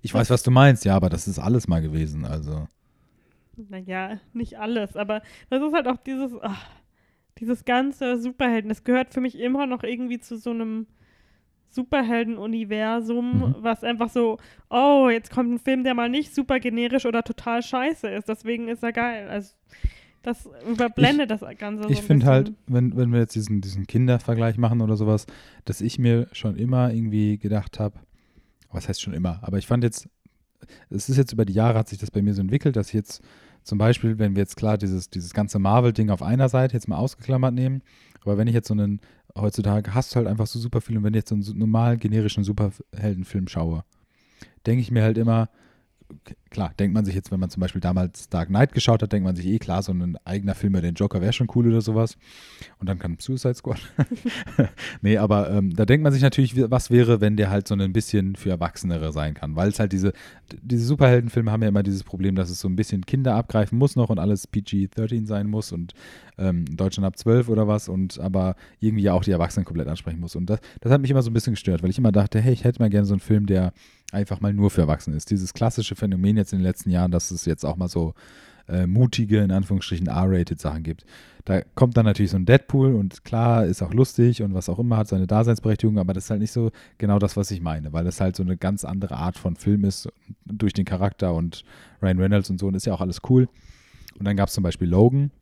Ich 0.00 0.12
weiß, 0.12 0.30
was 0.30 0.42
du 0.42 0.50
meinst, 0.50 0.84
ja, 0.84 0.96
aber 0.96 1.08
das 1.08 1.28
ist 1.28 1.38
alles 1.38 1.68
mal 1.68 1.80
gewesen. 1.82 2.24
Also. 2.24 2.66
naja, 3.68 4.18
nicht 4.32 4.58
alles, 4.58 4.96
aber 4.96 5.22
das 5.50 5.62
ist 5.62 5.72
halt 5.74 5.86
auch 5.86 5.98
dieses, 5.98 6.32
ach, 6.42 6.66
dieses 7.38 7.64
ganze 7.64 8.18
Superhelden. 8.20 8.68
Das 8.68 8.82
gehört 8.84 9.12
für 9.12 9.20
mich 9.20 9.38
immer 9.38 9.66
noch 9.66 9.82
irgendwie 9.82 10.18
zu 10.18 10.36
so 10.38 10.50
einem 10.50 10.86
Superhelden-Universum, 11.72 13.38
Mhm. 13.38 13.54
was 13.60 13.82
einfach 13.84 14.10
so, 14.10 14.38
oh, 14.70 15.08
jetzt 15.10 15.30
kommt 15.30 15.52
ein 15.52 15.58
Film, 15.58 15.84
der 15.84 15.94
mal 15.94 16.08
nicht 16.08 16.34
super 16.34 16.60
generisch 16.60 17.06
oder 17.06 17.22
total 17.22 17.62
scheiße 17.62 18.08
ist. 18.08 18.28
Deswegen 18.28 18.68
ist 18.68 18.82
er 18.82 18.92
geil. 18.92 19.28
Also, 19.28 19.54
das 20.22 20.48
überblendet 20.70 21.30
das 21.30 21.40
Ganze 21.58 21.84
so 21.84 21.88
Ich 21.90 22.02
finde 22.02 22.26
halt, 22.26 22.52
wenn, 22.66 22.96
wenn 22.96 23.12
wir 23.12 23.20
jetzt 23.20 23.34
diesen, 23.34 23.60
diesen 23.60 23.86
Kindervergleich 23.86 24.56
machen 24.56 24.80
oder 24.80 24.96
sowas, 24.96 25.26
dass 25.64 25.80
ich 25.80 25.98
mir 25.98 26.28
schon 26.32 26.56
immer 26.56 26.92
irgendwie 26.92 27.38
gedacht 27.38 27.80
habe, 27.80 27.96
was 28.70 28.88
heißt 28.88 29.02
schon 29.02 29.14
immer, 29.14 29.40
aber 29.42 29.58
ich 29.58 29.66
fand 29.66 29.82
jetzt, 29.82 30.08
es 30.90 31.08
ist 31.08 31.16
jetzt 31.16 31.32
über 31.32 31.44
die 31.44 31.52
Jahre 31.52 31.76
hat 31.78 31.88
sich 31.88 31.98
das 31.98 32.10
bei 32.12 32.22
mir 32.22 32.34
so 32.34 32.40
entwickelt, 32.40 32.76
dass 32.76 32.88
ich 32.88 32.94
jetzt 32.94 33.20
zum 33.64 33.78
Beispiel, 33.78 34.18
wenn 34.18 34.34
wir 34.36 34.42
jetzt 34.42 34.56
klar 34.56 34.78
dieses, 34.78 35.10
dieses 35.10 35.34
ganze 35.34 35.58
Marvel-Ding 35.58 36.08
auf 36.10 36.22
einer 36.22 36.48
Seite 36.48 36.74
jetzt 36.74 36.88
mal 36.88 36.96
ausgeklammert 36.96 37.52
nehmen, 37.54 37.82
aber 38.24 38.38
wenn 38.38 38.46
ich 38.46 38.54
jetzt 38.54 38.68
so 38.68 38.74
einen, 38.74 39.00
heutzutage 39.36 39.94
hast 39.94 40.12
du 40.12 40.16
halt 40.16 40.26
einfach 40.26 40.46
so 40.46 40.58
super 40.58 40.80
viel. 40.80 40.96
Und 40.96 41.04
wenn 41.04 41.14
ich 41.14 41.18
jetzt 41.18 41.28
so 41.30 41.34
einen 41.34 41.42
so 41.42 41.52
normalen 41.52 41.98
generischen 41.98 42.44
Superheldenfilm 42.44 43.48
schaue, 43.48 43.84
denke 44.66 44.80
ich 44.80 44.90
mir 44.90 45.02
halt 45.02 45.18
immer, 45.18 45.48
klar, 46.50 46.72
denkt 46.78 46.94
man 46.94 47.04
sich 47.04 47.14
jetzt, 47.14 47.30
wenn 47.30 47.40
man 47.40 47.50
zum 47.50 47.60
Beispiel 47.60 47.80
damals 47.80 48.28
Dark 48.28 48.48
Knight 48.48 48.72
geschaut 48.72 49.02
hat, 49.02 49.12
denkt 49.12 49.24
man 49.24 49.34
sich 49.36 49.46
eh 49.46 49.58
klar, 49.58 49.82
so 49.82 49.92
ein 49.92 50.16
eigener 50.24 50.54
Film 50.54 50.74
über 50.74 50.82
den 50.82 50.94
Joker 50.94 51.20
wäre 51.20 51.32
schon 51.32 51.48
cool 51.54 51.68
oder 51.68 51.80
sowas. 51.80 52.16
Und 52.78 52.88
dann 52.88 52.98
kann 52.98 53.16
Suicide 53.18 53.54
Squad. 53.54 53.80
nee, 55.02 55.16
aber 55.16 55.50
ähm, 55.50 55.74
da 55.74 55.84
denkt 55.84 56.04
man 56.04 56.12
sich 56.12 56.22
natürlich, 56.22 56.54
was 56.70 56.90
wäre, 56.90 57.20
wenn 57.20 57.36
der 57.36 57.50
halt 57.50 57.66
so 57.66 57.74
ein 57.74 57.92
bisschen 57.92 58.36
für 58.36 58.50
Erwachsenere 58.50 59.12
sein 59.12 59.34
kann. 59.34 59.56
Weil 59.56 59.68
es 59.68 59.78
halt 59.78 59.92
diese, 59.92 60.12
diese 60.62 60.84
Superheldenfilme 60.84 61.50
haben 61.50 61.62
ja 61.62 61.68
immer 61.68 61.82
dieses 61.82 62.04
Problem, 62.04 62.34
dass 62.34 62.50
es 62.50 62.60
so 62.60 62.68
ein 62.68 62.76
bisschen 62.76 63.06
Kinder 63.06 63.34
abgreifen 63.34 63.78
muss 63.78 63.96
noch 63.96 64.10
und 64.10 64.18
alles 64.18 64.46
PG-13 64.46 65.26
sein 65.26 65.48
muss 65.48 65.72
und 65.72 65.94
ähm, 66.38 66.64
Deutschland 66.64 67.06
ab 67.06 67.18
12 67.18 67.48
oder 67.48 67.68
was 67.68 67.88
und 67.88 68.18
aber 68.20 68.56
irgendwie 68.80 69.10
auch 69.10 69.24
die 69.24 69.30
Erwachsenen 69.30 69.64
komplett 69.64 69.88
ansprechen 69.88 70.20
muss. 70.20 70.36
Und 70.36 70.46
das, 70.46 70.60
das 70.80 70.92
hat 70.92 71.00
mich 71.00 71.10
immer 71.10 71.22
so 71.22 71.30
ein 71.30 71.34
bisschen 71.34 71.54
gestört, 71.54 71.82
weil 71.82 71.90
ich 71.90 71.98
immer 71.98 72.12
dachte, 72.12 72.40
hey, 72.40 72.52
ich 72.52 72.64
hätte 72.64 72.80
mal 72.80 72.90
gerne 72.90 73.06
so 73.06 73.14
einen 73.14 73.20
Film, 73.20 73.46
der 73.46 73.72
einfach 74.12 74.40
mal 74.40 74.52
nur 74.52 74.70
für 74.70 74.82
Erwachsene 74.82 75.16
ist. 75.16 75.30
Dieses 75.30 75.54
klassische 75.54 75.96
Phänomen 75.96 76.36
jetzt 76.36 76.52
in 76.52 76.58
den 76.58 76.64
letzten 76.64 76.90
Jahren, 76.90 77.10
dass 77.10 77.30
es 77.30 77.44
jetzt 77.44 77.64
auch 77.64 77.76
mal 77.76 77.88
so 77.88 78.14
äh, 78.68 78.86
mutige, 78.86 79.38
in 79.38 79.50
Anführungsstrichen 79.50 80.06
R-rated 80.06 80.60
Sachen 80.60 80.82
gibt. 80.82 81.04
Da 81.44 81.62
kommt 81.74 81.96
dann 81.96 82.04
natürlich 82.04 82.30
so 82.30 82.36
ein 82.36 82.44
Deadpool 82.44 82.94
und 82.94 83.24
klar, 83.24 83.66
ist 83.66 83.82
auch 83.82 83.92
lustig 83.92 84.42
und 84.42 84.54
was 84.54 84.68
auch 84.68 84.78
immer, 84.78 84.96
hat 84.96 85.08
seine 85.08 85.26
Daseinsberechtigung, 85.26 85.98
aber 85.98 86.12
das 86.12 86.24
ist 86.24 86.30
halt 86.30 86.40
nicht 86.40 86.52
so 86.52 86.70
genau 86.98 87.18
das, 87.18 87.36
was 87.36 87.50
ich 87.50 87.60
meine, 87.60 87.92
weil 87.92 88.04
das 88.04 88.20
halt 88.20 88.36
so 88.36 88.44
eine 88.44 88.56
ganz 88.56 88.84
andere 88.84 89.16
Art 89.16 89.36
von 89.36 89.56
Film 89.56 89.84
ist 89.84 90.08
durch 90.44 90.72
den 90.72 90.84
Charakter 90.84 91.34
und 91.34 91.64
Ryan 92.00 92.18
Reynolds 92.20 92.50
und 92.50 92.60
so 92.60 92.68
und 92.68 92.74
ist 92.74 92.86
ja 92.86 92.94
auch 92.94 93.00
alles 93.00 93.20
cool. 93.28 93.48
Und 94.18 94.24
dann 94.24 94.36
gab 94.36 94.48
es 94.48 94.54
zum 94.54 94.62
Beispiel 94.62 94.88
Logan, 94.88 95.32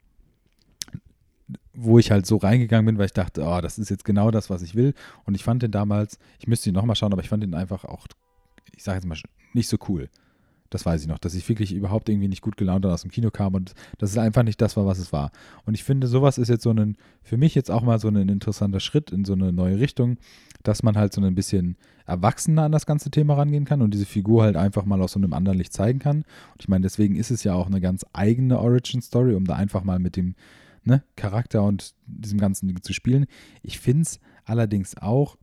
wo 1.74 1.98
ich 1.98 2.10
halt 2.10 2.26
so 2.26 2.36
reingegangen 2.36 2.86
bin, 2.86 2.98
weil 2.98 3.06
ich 3.06 3.12
dachte, 3.12 3.42
oh, 3.42 3.60
das 3.60 3.78
ist 3.78 3.90
jetzt 3.90 4.04
genau 4.04 4.30
das, 4.30 4.48
was 4.48 4.62
ich 4.62 4.74
will. 4.74 4.94
Und 5.24 5.34
ich 5.34 5.44
fand 5.44 5.62
den 5.62 5.70
damals, 5.70 6.18
ich 6.38 6.46
müsste 6.46 6.70
ihn 6.70 6.74
nochmal 6.74 6.96
schauen, 6.96 7.12
aber 7.12 7.22
ich 7.22 7.28
fand 7.28 7.44
ihn 7.44 7.54
einfach 7.54 7.84
auch, 7.84 8.06
ich 8.74 8.82
sage 8.82 8.96
jetzt 8.96 9.06
mal, 9.06 9.18
nicht 9.52 9.68
so 9.68 9.76
cool. 9.88 10.08
Das 10.70 10.86
weiß 10.86 11.02
ich 11.02 11.08
noch, 11.08 11.18
dass 11.18 11.34
ich 11.34 11.48
wirklich 11.48 11.72
überhaupt 11.72 12.08
irgendwie 12.08 12.28
nicht 12.28 12.42
gut 12.42 12.56
gelaunt 12.56 12.86
aus 12.86 13.02
dem 13.02 13.10
Kino 13.10 13.32
kam 13.32 13.54
und 13.54 13.74
dass 13.98 14.10
es 14.10 14.18
einfach 14.18 14.44
nicht 14.44 14.60
das 14.60 14.76
war, 14.76 14.86
was 14.86 14.98
es 14.98 15.12
war. 15.12 15.32
Und 15.64 15.74
ich 15.74 15.82
finde, 15.82 16.06
sowas 16.06 16.38
ist 16.38 16.48
jetzt 16.48 16.62
so 16.62 16.70
ein, 16.70 16.96
für 17.22 17.36
mich 17.36 17.56
jetzt 17.56 17.72
auch 17.72 17.82
mal 17.82 17.98
so 17.98 18.06
ein 18.06 18.28
interessanter 18.28 18.78
Schritt 18.78 19.10
in 19.10 19.24
so 19.24 19.32
eine 19.32 19.52
neue 19.52 19.80
Richtung, 19.80 20.16
dass 20.62 20.84
man 20.84 20.96
halt 20.96 21.12
so 21.12 21.20
ein 21.20 21.34
bisschen 21.34 21.76
erwachsener 22.06 22.62
an 22.62 22.72
das 22.72 22.86
ganze 22.86 23.10
Thema 23.10 23.34
rangehen 23.34 23.64
kann 23.64 23.82
und 23.82 23.92
diese 23.92 24.06
Figur 24.06 24.44
halt 24.44 24.56
einfach 24.56 24.84
mal 24.84 25.02
aus 25.02 25.12
so 25.12 25.18
einem 25.18 25.32
anderen 25.32 25.58
Licht 25.58 25.72
zeigen 25.72 25.98
kann. 25.98 26.18
Und 26.18 26.60
ich 26.60 26.68
meine, 26.68 26.82
deswegen 26.82 27.16
ist 27.16 27.32
es 27.32 27.42
ja 27.42 27.54
auch 27.54 27.66
eine 27.66 27.80
ganz 27.80 28.06
eigene 28.12 28.60
Origin-Story, 28.60 29.34
um 29.34 29.46
da 29.46 29.56
einfach 29.56 29.82
mal 29.82 29.98
mit 29.98 30.14
dem 30.14 30.36
ne, 30.84 31.02
Charakter 31.16 31.64
und 31.64 31.94
diesem 32.06 32.38
ganzen 32.38 32.68
Ding 32.68 32.80
zu 32.82 32.92
spielen. 32.92 33.26
Ich 33.62 33.80
finde 33.80 34.02
es 34.02 34.20
allerdings 34.44 34.96
auch, 34.96 35.36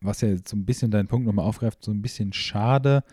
was 0.00 0.20
ja 0.20 0.34
so 0.46 0.56
ein 0.56 0.64
bisschen 0.64 0.90
deinen 0.90 1.08
Punkt 1.08 1.26
nochmal 1.26 1.44
aufgreift, 1.44 1.84
so 1.84 1.92
ein 1.92 2.02
bisschen 2.02 2.32
schade, 2.32 3.04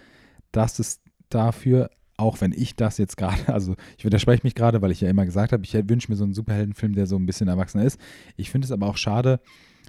dass 0.51 0.79
es 0.79 1.01
dafür, 1.29 1.89
auch 2.15 2.41
wenn 2.41 2.53
ich 2.53 2.75
das 2.75 2.97
jetzt 2.97 3.17
gerade, 3.17 3.47
also 3.53 3.75
ich 3.97 4.05
widerspreche 4.05 4.43
mich 4.43 4.55
gerade, 4.55 4.81
weil 4.81 4.91
ich 4.91 5.01
ja 5.01 5.09
immer 5.09 5.25
gesagt 5.25 5.51
habe, 5.51 5.63
ich 5.63 5.73
wünsche 5.73 6.11
mir 6.11 6.15
so 6.15 6.23
einen 6.23 6.33
Superheldenfilm, 6.33 6.93
der 6.93 7.07
so 7.07 7.17
ein 7.17 7.25
bisschen 7.25 7.47
erwachsener 7.47 7.83
ist. 7.83 7.99
Ich 8.35 8.49
finde 8.49 8.65
es 8.65 8.71
aber 8.71 8.87
auch 8.87 8.97
schade, 8.97 9.39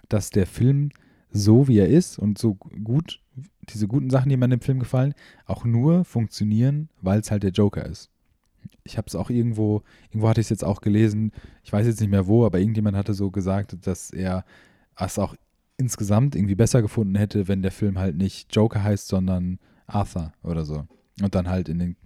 dass 0.08 0.30
der 0.30 0.46
Film 0.46 0.90
so 1.30 1.68
wie 1.68 1.78
er 1.78 1.88
ist 1.88 2.18
und 2.18 2.38
so 2.38 2.54
gut, 2.54 3.20
diese 3.68 3.86
guten 3.86 4.10
Sachen, 4.10 4.30
die 4.30 4.36
mir 4.36 4.46
in 4.46 4.52
dem 4.52 4.60
Film 4.60 4.78
gefallen, 4.78 5.14
auch 5.46 5.64
nur 5.64 6.04
funktionieren, 6.04 6.88
weil 7.00 7.20
es 7.20 7.30
halt 7.30 7.42
der 7.42 7.50
Joker 7.50 7.84
ist. 7.84 8.10
Ich 8.82 8.96
habe 8.96 9.06
es 9.06 9.14
auch 9.14 9.28
irgendwo, 9.28 9.82
irgendwo 10.08 10.28
hatte 10.28 10.40
ich 10.40 10.46
es 10.46 10.50
jetzt 10.50 10.64
auch 10.64 10.80
gelesen, 10.80 11.32
ich 11.62 11.72
weiß 11.72 11.86
jetzt 11.86 12.00
nicht 12.00 12.10
mehr 12.10 12.26
wo, 12.26 12.46
aber 12.46 12.58
irgendjemand 12.58 12.96
hatte 12.96 13.12
so 13.12 13.30
gesagt, 13.30 13.76
dass 13.86 14.10
er 14.10 14.44
es 14.96 15.18
auch 15.18 15.36
insgesamt 15.78 16.34
irgendwie 16.34 16.56
besser 16.56 16.82
gefunden 16.82 17.14
hätte, 17.14 17.48
wenn 17.48 17.62
der 17.62 17.70
Film 17.70 17.98
halt 17.98 18.16
nicht 18.16 18.54
Joker 18.54 18.82
heißt, 18.82 19.08
sondern 19.08 19.58
Arthur 19.86 20.32
oder 20.42 20.64
so. 20.64 20.86
Und 21.22 21.34
dann 21.34 21.48
halt 21.48 21.68
in 21.68 21.78
den 21.78 21.96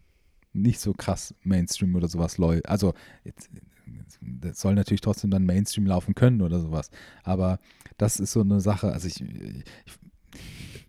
nicht 0.53 0.81
so 0.81 0.93
krass 0.93 1.35
Mainstream 1.43 1.95
oder 1.95 2.09
sowas 2.09 2.39
läuft. 2.39 2.69
Also, 2.69 2.95
jetzt, 3.25 3.51
das 4.21 4.61
soll 4.61 4.75
natürlich 4.75 5.01
trotzdem 5.01 5.31
dann 5.31 5.45
Mainstream 5.45 5.87
laufen 5.87 6.15
können 6.15 6.43
oder 6.43 6.61
sowas. 6.61 6.91
Aber 7.25 7.59
das 7.97 8.21
ist 8.21 8.33
so 8.33 8.43
eine 8.43 8.61
Sache, 8.61 8.93
also 8.93 9.09
ich, 9.09 9.23
ich 9.23 9.99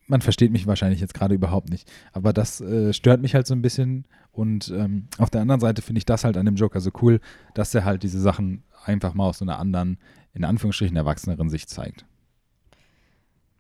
man 0.07 0.21
versteht 0.21 0.51
mich 0.51 0.67
wahrscheinlich 0.67 0.99
jetzt 0.99 1.13
gerade 1.13 1.33
überhaupt 1.33 1.69
nicht. 1.69 1.89
Aber 2.11 2.33
das 2.33 2.59
äh, 2.61 2.93
stört 2.93 3.21
mich 3.21 3.35
halt 3.35 3.47
so 3.47 3.55
ein 3.55 3.61
bisschen. 3.61 4.05
Und 4.31 4.69
ähm, 4.75 5.07
auf 5.17 5.29
der 5.29 5.41
anderen 5.41 5.61
Seite 5.61 5.81
finde 5.81 5.99
ich 5.99 6.05
das 6.05 6.23
halt 6.23 6.37
an 6.37 6.45
dem 6.45 6.55
Joker 6.55 6.81
so 6.81 6.91
cool, 7.01 7.19
dass 7.53 7.73
er 7.73 7.85
halt 7.85 8.03
diese 8.03 8.19
Sachen 8.19 8.63
einfach 8.83 9.13
mal 9.13 9.27
aus 9.27 9.37
so 9.37 9.45
einer 9.45 9.59
anderen, 9.59 9.97
in 10.33 10.43
Anführungsstrichen, 10.43 10.97
erwachseneren 10.97 11.49
Sicht 11.49 11.69
zeigt. 11.69 12.05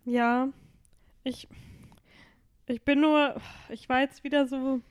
Ja, 0.05 0.49
ich, 1.23 1.47
ich 2.67 2.81
bin 2.83 3.01
nur, 3.01 3.35
ich 3.69 3.87
war 3.87 4.01
jetzt 4.01 4.23
wieder 4.23 4.47
so, 4.47 4.81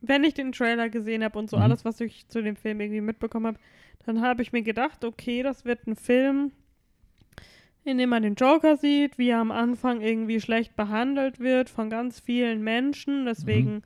wenn 0.00 0.24
ich 0.24 0.34
den 0.34 0.52
Trailer 0.52 0.88
gesehen 0.88 1.22
habe 1.22 1.38
und 1.38 1.48
so 1.48 1.56
mhm. 1.56 1.62
alles, 1.62 1.84
was 1.84 2.00
ich 2.00 2.28
zu 2.28 2.42
dem 2.42 2.56
Film 2.56 2.80
irgendwie 2.80 3.00
mitbekommen 3.00 3.46
habe, 3.46 3.58
dann 4.06 4.20
habe 4.20 4.42
ich 4.42 4.52
mir 4.52 4.62
gedacht, 4.62 5.04
okay, 5.04 5.42
das 5.42 5.64
wird 5.64 5.86
ein 5.86 5.96
Film, 5.96 6.52
in 7.84 7.98
dem 7.98 8.10
man 8.10 8.22
den 8.22 8.34
Joker 8.34 8.76
sieht, 8.76 9.18
wie 9.18 9.28
er 9.28 9.38
am 9.38 9.50
Anfang 9.50 10.00
irgendwie 10.00 10.40
schlecht 10.40 10.74
behandelt 10.74 11.38
wird 11.38 11.70
von 11.70 11.90
ganz 11.90 12.20
vielen 12.20 12.62
Menschen, 12.62 13.24
deswegen 13.24 13.74
mhm. 13.74 13.82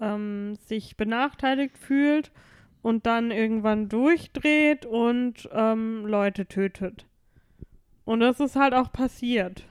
ähm, 0.00 0.54
sich 0.56 0.96
benachteiligt 0.96 1.76
fühlt 1.76 2.32
und 2.80 3.06
dann 3.06 3.30
irgendwann 3.30 3.88
durchdreht 3.88 4.86
und 4.86 5.48
ähm, 5.52 6.06
Leute 6.06 6.46
tötet. 6.46 7.06
Und 8.04 8.20
das 8.20 8.40
ist 8.40 8.56
halt 8.56 8.74
auch 8.74 8.92
passiert. 8.92 9.64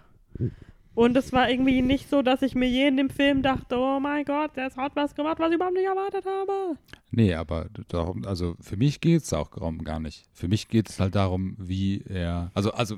Und 0.93 1.15
es 1.15 1.31
war 1.31 1.49
irgendwie 1.49 1.81
nicht 1.81 2.09
so, 2.09 2.21
dass 2.21 2.41
ich 2.41 2.53
mir 2.53 2.67
je 2.67 2.87
in 2.87 2.97
dem 2.97 3.09
Film 3.09 3.41
dachte, 3.41 3.77
oh 3.77 3.99
mein 4.01 4.25
Gott, 4.25 4.57
der 4.57 4.75
hat 4.75 4.95
was 4.95 5.15
gemacht, 5.15 5.39
was 5.39 5.49
ich 5.49 5.55
überhaupt 5.55 5.75
nicht 5.75 5.85
erwartet 5.87 6.25
habe. 6.25 6.77
Nee, 7.11 7.33
aber 7.33 7.69
darum, 7.87 8.25
also 8.25 8.55
für 8.59 8.75
mich 8.75 8.99
geht 8.99 9.23
es 9.23 9.31
auch 9.31 9.49
darum 9.51 9.83
gar 9.85 10.01
nicht. 10.01 10.25
Für 10.33 10.49
mich 10.49 10.67
geht 10.67 10.89
es 10.89 10.99
halt 10.99 11.15
darum, 11.15 11.55
wie 11.57 12.03
er, 12.07 12.51
also, 12.53 12.71
also 12.73 12.97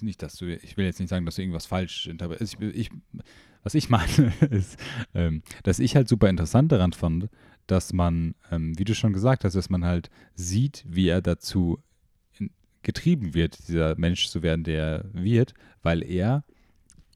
nicht, 0.00 0.22
dass 0.22 0.36
du, 0.36 0.54
ich 0.54 0.76
will 0.76 0.84
jetzt 0.84 1.00
nicht 1.00 1.08
sagen, 1.08 1.24
dass 1.24 1.36
du 1.36 1.42
irgendwas 1.42 1.66
falsch 1.66 2.08
interpretierst. 2.08 2.58
Ich, 2.60 2.74
ich, 2.74 2.90
was 3.62 3.74
ich 3.74 3.88
meine, 3.88 4.32
ist, 4.50 4.78
ähm, 5.14 5.42
dass 5.62 5.78
ich 5.78 5.96
halt 5.96 6.08
super 6.08 6.28
interessant 6.28 6.70
daran 6.72 6.92
fand, 6.92 7.30
dass 7.66 7.94
man, 7.94 8.34
ähm, 8.50 8.78
wie 8.78 8.84
du 8.84 8.94
schon 8.94 9.14
gesagt 9.14 9.44
hast, 9.44 9.54
dass 9.54 9.70
man 9.70 9.84
halt 9.84 10.10
sieht, 10.34 10.84
wie 10.86 11.08
er 11.08 11.22
dazu 11.22 11.82
getrieben 12.82 13.34
wird, 13.34 13.68
dieser 13.68 13.96
Mensch 13.98 14.28
zu 14.28 14.42
werden, 14.42 14.64
der 14.64 15.04
wird, 15.12 15.54
weil 15.82 16.02
er, 16.02 16.44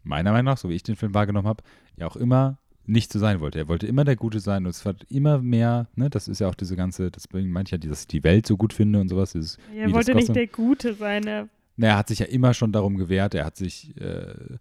meiner 0.03 0.33
Meinung 0.33 0.47
nach, 0.47 0.59
so 0.59 0.69
wie 0.69 0.75
ich 0.75 0.83
den 0.83 0.97
Film 0.97 1.15
wahrgenommen 1.15 1.49
habe, 1.49 1.63
ja 1.97 2.07
auch 2.07 2.17
immer 2.17 2.59
nicht 2.87 3.13
so 3.13 3.19
sein 3.19 3.41
wollte. 3.41 3.59
Er 3.59 3.69
wollte 3.69 3.87
immer 3.87 4.05
der 4.05 4.17
Gute 4.17 4.41
sein 4.41 4.65
und 4.65 4.71
es 4.71 4.85
wird 4.85 5.05
immer 5.11 5.39
mehr, 5.39 5.89
ne, 5.95 6.11
das 6.11 6.29
ist 6.29 6.41
ja 6.41 6.49
auch 6.49 6.55
diese 6.55 6.77
ganze, 6.77 7.11
deswegen 7.11 7.51
meinte 7.51 7.75
ich 7.77 7.83
ja, 7.83 7.89
dass 7.91 8.03
ich 8.03 8.07
die 8.09 8.25
Welt 8.25 8.47
so 8.47 8.57
gut 8.57 8.73
finde 8.73 9.01
und 9.01 9.09
sowas. 9.09 9.33
Dieses, 9.33 9.59
er 9.75 9.91
wollte 9.93 10.15
nicht 10.15 10.35
der 10.35 10.47
Gute 10.47 10.95
sein. 10.95 11.27
Er, 11.27 11.49
na, 11.77 11.87
er 11.89 11.97
hat 11.97 12.09
sich 12.09 12.19
ja 12.19 12.27
immer 12.27 12.53
schon 12.53 12.73
darum 12.73 12.97
gewehrt, 12.97 13.35
er 13.35 13.47
hat 13.47 13.57
sich, 13.57 13.99
äh, 13.99 14.59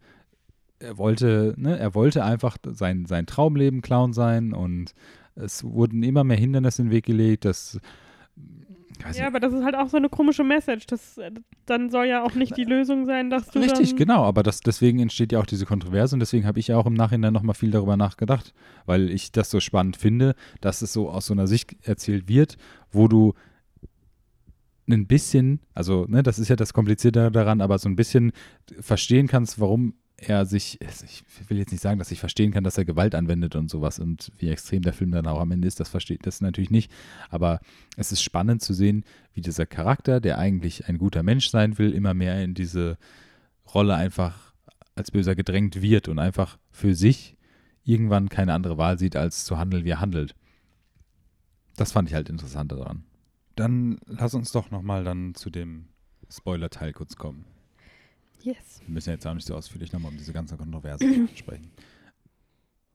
er 0.79 0.97
wollte, 0.97 1.53
ne, 1.57 1.77
er 1.77 1.93
wollte 1.95 2.23
einfach 2.23 2.57
sein, 2.71 3.05
sein 3.05 3.25
Traumleben 3.25 3.81
Clown 3.81 4.13
sein 4.13 4.53
und 4.53 4.93
es 5.35 5.63
wurden 5.63 6.03
immer 6.03 6.23
mehr 6.23 6.37
Hindernisse 6.37 6.83
in 6.83 6.87
den 6.89 6.93
Weg 6.93 7.05
gelegt, 7.05 7.45
dass 7.45 7.79
ja, 9.13 9.27
aber 9.27 9.39
das 9.39 9.53
ist 9.53 9.63
halt 9.63 9.75
auch 9.75 9.89
so 9.89 9.97
eine 9.97 10.09
komische 10.09 10.43
Message. 10.43 10.85
Das, 10.87 11.17
äh, 11.17 11.31
dann 11.65 11.89
soll 11.89 12.05
ja 12.05 12.23
auch 12.23 12.35
nicht 12.35 12.57
die 12.57 12.63
Lösung 12.63 13.05
sein, 13.05 13.29
dass 13.29 13.49
du. 13.49 13.59
Richtig, 13.59 13.95
genau, 13.95 14.23
aber 14.23 14.43
das, 14.43 14.61
deswegen 14.61 14.99
entsteht 14.99 15.31
ja 15.31 15.39
auch 15.39 15.45
diese 15.45 15.65
Kontroverse 15.65 16.15
und 16.15 16.19
deswegen 16.19 16.45
habe 16.45 16.59
ich 16.59 16.67
ja 16.67 16.77
auch 16.77 16.85
im 16.85 16.93
Nachhinein 16.93 17.33
nochmal 17.33 17.55
viel 17.55 17.71
darüber 17.71 17.97
nachgedacht, 17.97 18.53
weil 18.85 19.09
ich 19.09 19.31
das 19.31 19.49
so 19.49 19.59
spannend 19.59 19.97
finde, 19.97 20.35
dass 20.61 20.81
es 20.81 20.93
so 20.93 21.09
aus 21.09 21.27
so 21.27 21.33
einer 21.33 21.47
Sicht 21.47 21.75
erzählt 21.83 22.27
wird, 22.27 22.57
wo 22.91 23.07
du 23.07 23.33
ein 24.89 25.07
bisschen, 25.07 25.59
also 25.73 26.05
ne, 26.07 26.23
das 26.23 26.39
ist 26.39 26.49
ja 26.49 26.55
das 26.55 26.73
Komplizierte 26.73 27.31
daran, 27.31 27.61
aber 27.61 27.77
so 27.79 27.87
ein 27.87 27.95
bisschen 27.95 28.31
verstehen 28.79 29.27
kannst, 29.27 29.59
warum 29.59 29.93
er 30.29 30.45
sich, 30.45 30.79
ich 30.81 31.23
will 31.47 31.57
jetzt 31.57 31.71
nicht 31.71 31.81
sagen, 31.81 31.99
dass 31.99 32.12
ich 32.12 32.19
verstehen 32.19 32.51
kann, 32.51 32.63
dass 32.63 32.77
er 32.77 32.86
Gewalt 32.86 33.15
anwendet 33.15 33.55
und 33.55 33.69
sowas 33.69 33.99
und 33.99 34.31
wie 34.38 34.49
extrem 34.49 34.81
der 34.81 34.93
Film 34.93 35.12
dann 35.12 35.27
auch 35.27 35.39
am 35.39 35.51
Ende 35.51 35.67
ist, 35.67 35.79
das 35.79 35.89
versteht 35.89 36.25
das 36.25 36.41
natürlich 36.41 36.71
nicht. 36.71 36.91
Aber 37.29 37.59
es 37.97 38.12
ist 38.12 38.21
spannend 38.21 38.62
zu 38.62 38.73
sehen, 38.73 39.03
wie 39.33 39.41
dieser 39.41 39.65
Charakter, 39.65 40.19
der 40.19 40.38
eigentlich 40.38 40.88
ein 40.88 40.97
guter 40.97 41.23
Mensch 41.23 41.49
sein 41.49 41.77
will, 41.77 41.93
immer 41.93 42.13
mehr 42.13 42.43
in 42.43 42.53
diese 42.53 42.97
Rolle 43.73 43.95
einfach 43.95 44.53
als 44.95 45.12
Böser 45.12 45.36
gedrängt 45.36 45.81
wird 45.81 46.07
und 46.07 46.19
einfach 46.19 46.57
für 46.71 46.95
sich 46.95 47.38
irgendwann 47.83 48.29
keine 48.29 48.53
andere 48.53 48.77
Wahl 48.77 48.99
sieht, 48.99 49.15
als 49.15 49.45
zu 49.45 49.57
handeln, 49.57 49.86
wie 49.86 49.91
er 49.91 49.99
handelt. 49.99 50.36
Das 51.75 51.91
fand 51.91 52.09
ich 52.09 52.15
halt 52.15 52.29
interessant 52.29 52.71
daran. 52.71 53.03
Dann 53.55 53.99
lass 54.05 54.33
uns 54.33 54.51
doch 54.51 54.71
nochmal 54.71 55.03
dann 55.03 55.36
zu 55.36 55.49
dem 55.49 55.89
Spoiler-Teil 56.29 56.93
kurz 56.93 57.15
kommen. 57.15 57.45
Yes. 58.43 58.82
Wir 58.86 58.93
müssen 58.93 59.12
jetzt 59.12 59.25
auch 59.25 59.34
nicht 59.34 59.47
so 59.47 59.56
ausführlich 59.56 59.93
nochmal 59.93 60.12
um 60.12 60.17
diese 60.17 60.34
ganze 60.34 60.58
Kontroverse 60.58 61.06
sprechen. 61.36 61.71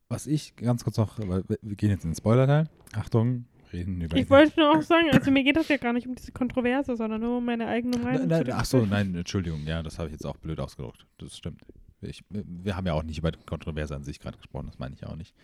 Was 0.09 0.27
ich 0.27 0.55
ganz 0.57 0.85
kurz 0.85 0.97
noch, 0.99 1.19
weil 1.19 1.45
wir 1.49 1.77
gehen 1.77 1.91
jetzt 1.91 2.05
in 2.05 2.11
den 2.11 2.17
Spoiler-Teil. 2.17 2.69
Achtung, 2.93 3.47
reden 3.73 4.01
über. 4.01 4.17
Ich 4.17 4.29
wollte 4.31 4.61
nur 4.61 4.77
auch 4.77 4.83
sagen, 4.83 5.09
also 5.11 5.31
mir 5.31 5.45
geht 5.45 5.57
das 5.57 5.69
ja 5.69 5.79
gar 5.79 5.93
nicht 5.93 6.07
um 6.07 6.15
diese 6.15 6.33
Kontroverse, 6.33 6.97
sondern 6.97 7.21
nur 7.21 7.39
um 7.39 7.45
meine 7.45 7.67
eigene 7.67 7.97
Meinung. 7.99 8.27
Nein, 8.27 8.45
nein, 8.47 8.55
ach 8.57 8.65
so, 8.65 8.85
nein, 8.85 9.15
Entschuldigung, 9.15 9.67
ja, 9.67 9.83
das 9.83 9.99
habe 9.99 10.09
ich 10.09 10.13
jetzt 10.13 10.27
auch 10.27 10.37
blöd 10.37 10.61
ausgedrückt. 10.61 11.07
Das 11.19 11.37
stimmt. 11.37 11.63
Ich, 12.01 12.23
wir 12.29 12.77
haben 12.77 12.87
ja 12.87 12.93
auch 12.93 13.03
nicht 13.03 13.19
über 13.19 13.33
die 13.33 13.39
Kontroverse 13.45 13.97
an 13.97 14.05
sich 14.05 14.21
gerade 14.21 14.37
gesprochen, 14.37 14.67
das 14.67 14.79
meine 14.79 14.95
ich 14.95 15.05
auch 15.05 15.17
nicht. 15.17 15.35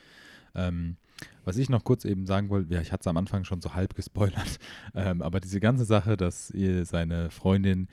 Ähm, 0.55 0.97
was 1.45 1.57
ich 1.57 1.69
noch 1.69 1.85
kurz 1.85 2.05
eben 2.05 2.27
sagen 2.27 2.49
wollte, 2.49 2.73
ja, 2.73 2.81
ich 2.81 2.93
hatte 2.93 3.03
es 3.03 3.07
am 3.07 3.17
Anfang 3.17 3.45
schon 3.45 3.61
so 3.61 3.75
halb 3.75 3.95
gespoilert, 3.95 4.59
ähm, 4.95 5.21
aber 5.21 5.41
diese 5.41 5.61
ganze 5.61 5.85
Sache, 5.85 6.17
dass 6.17 6.51
ihr 6.51 6.85
seine 6.85 7.31
Freundin 7.31 7.89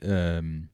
ähm, 0.00 0.68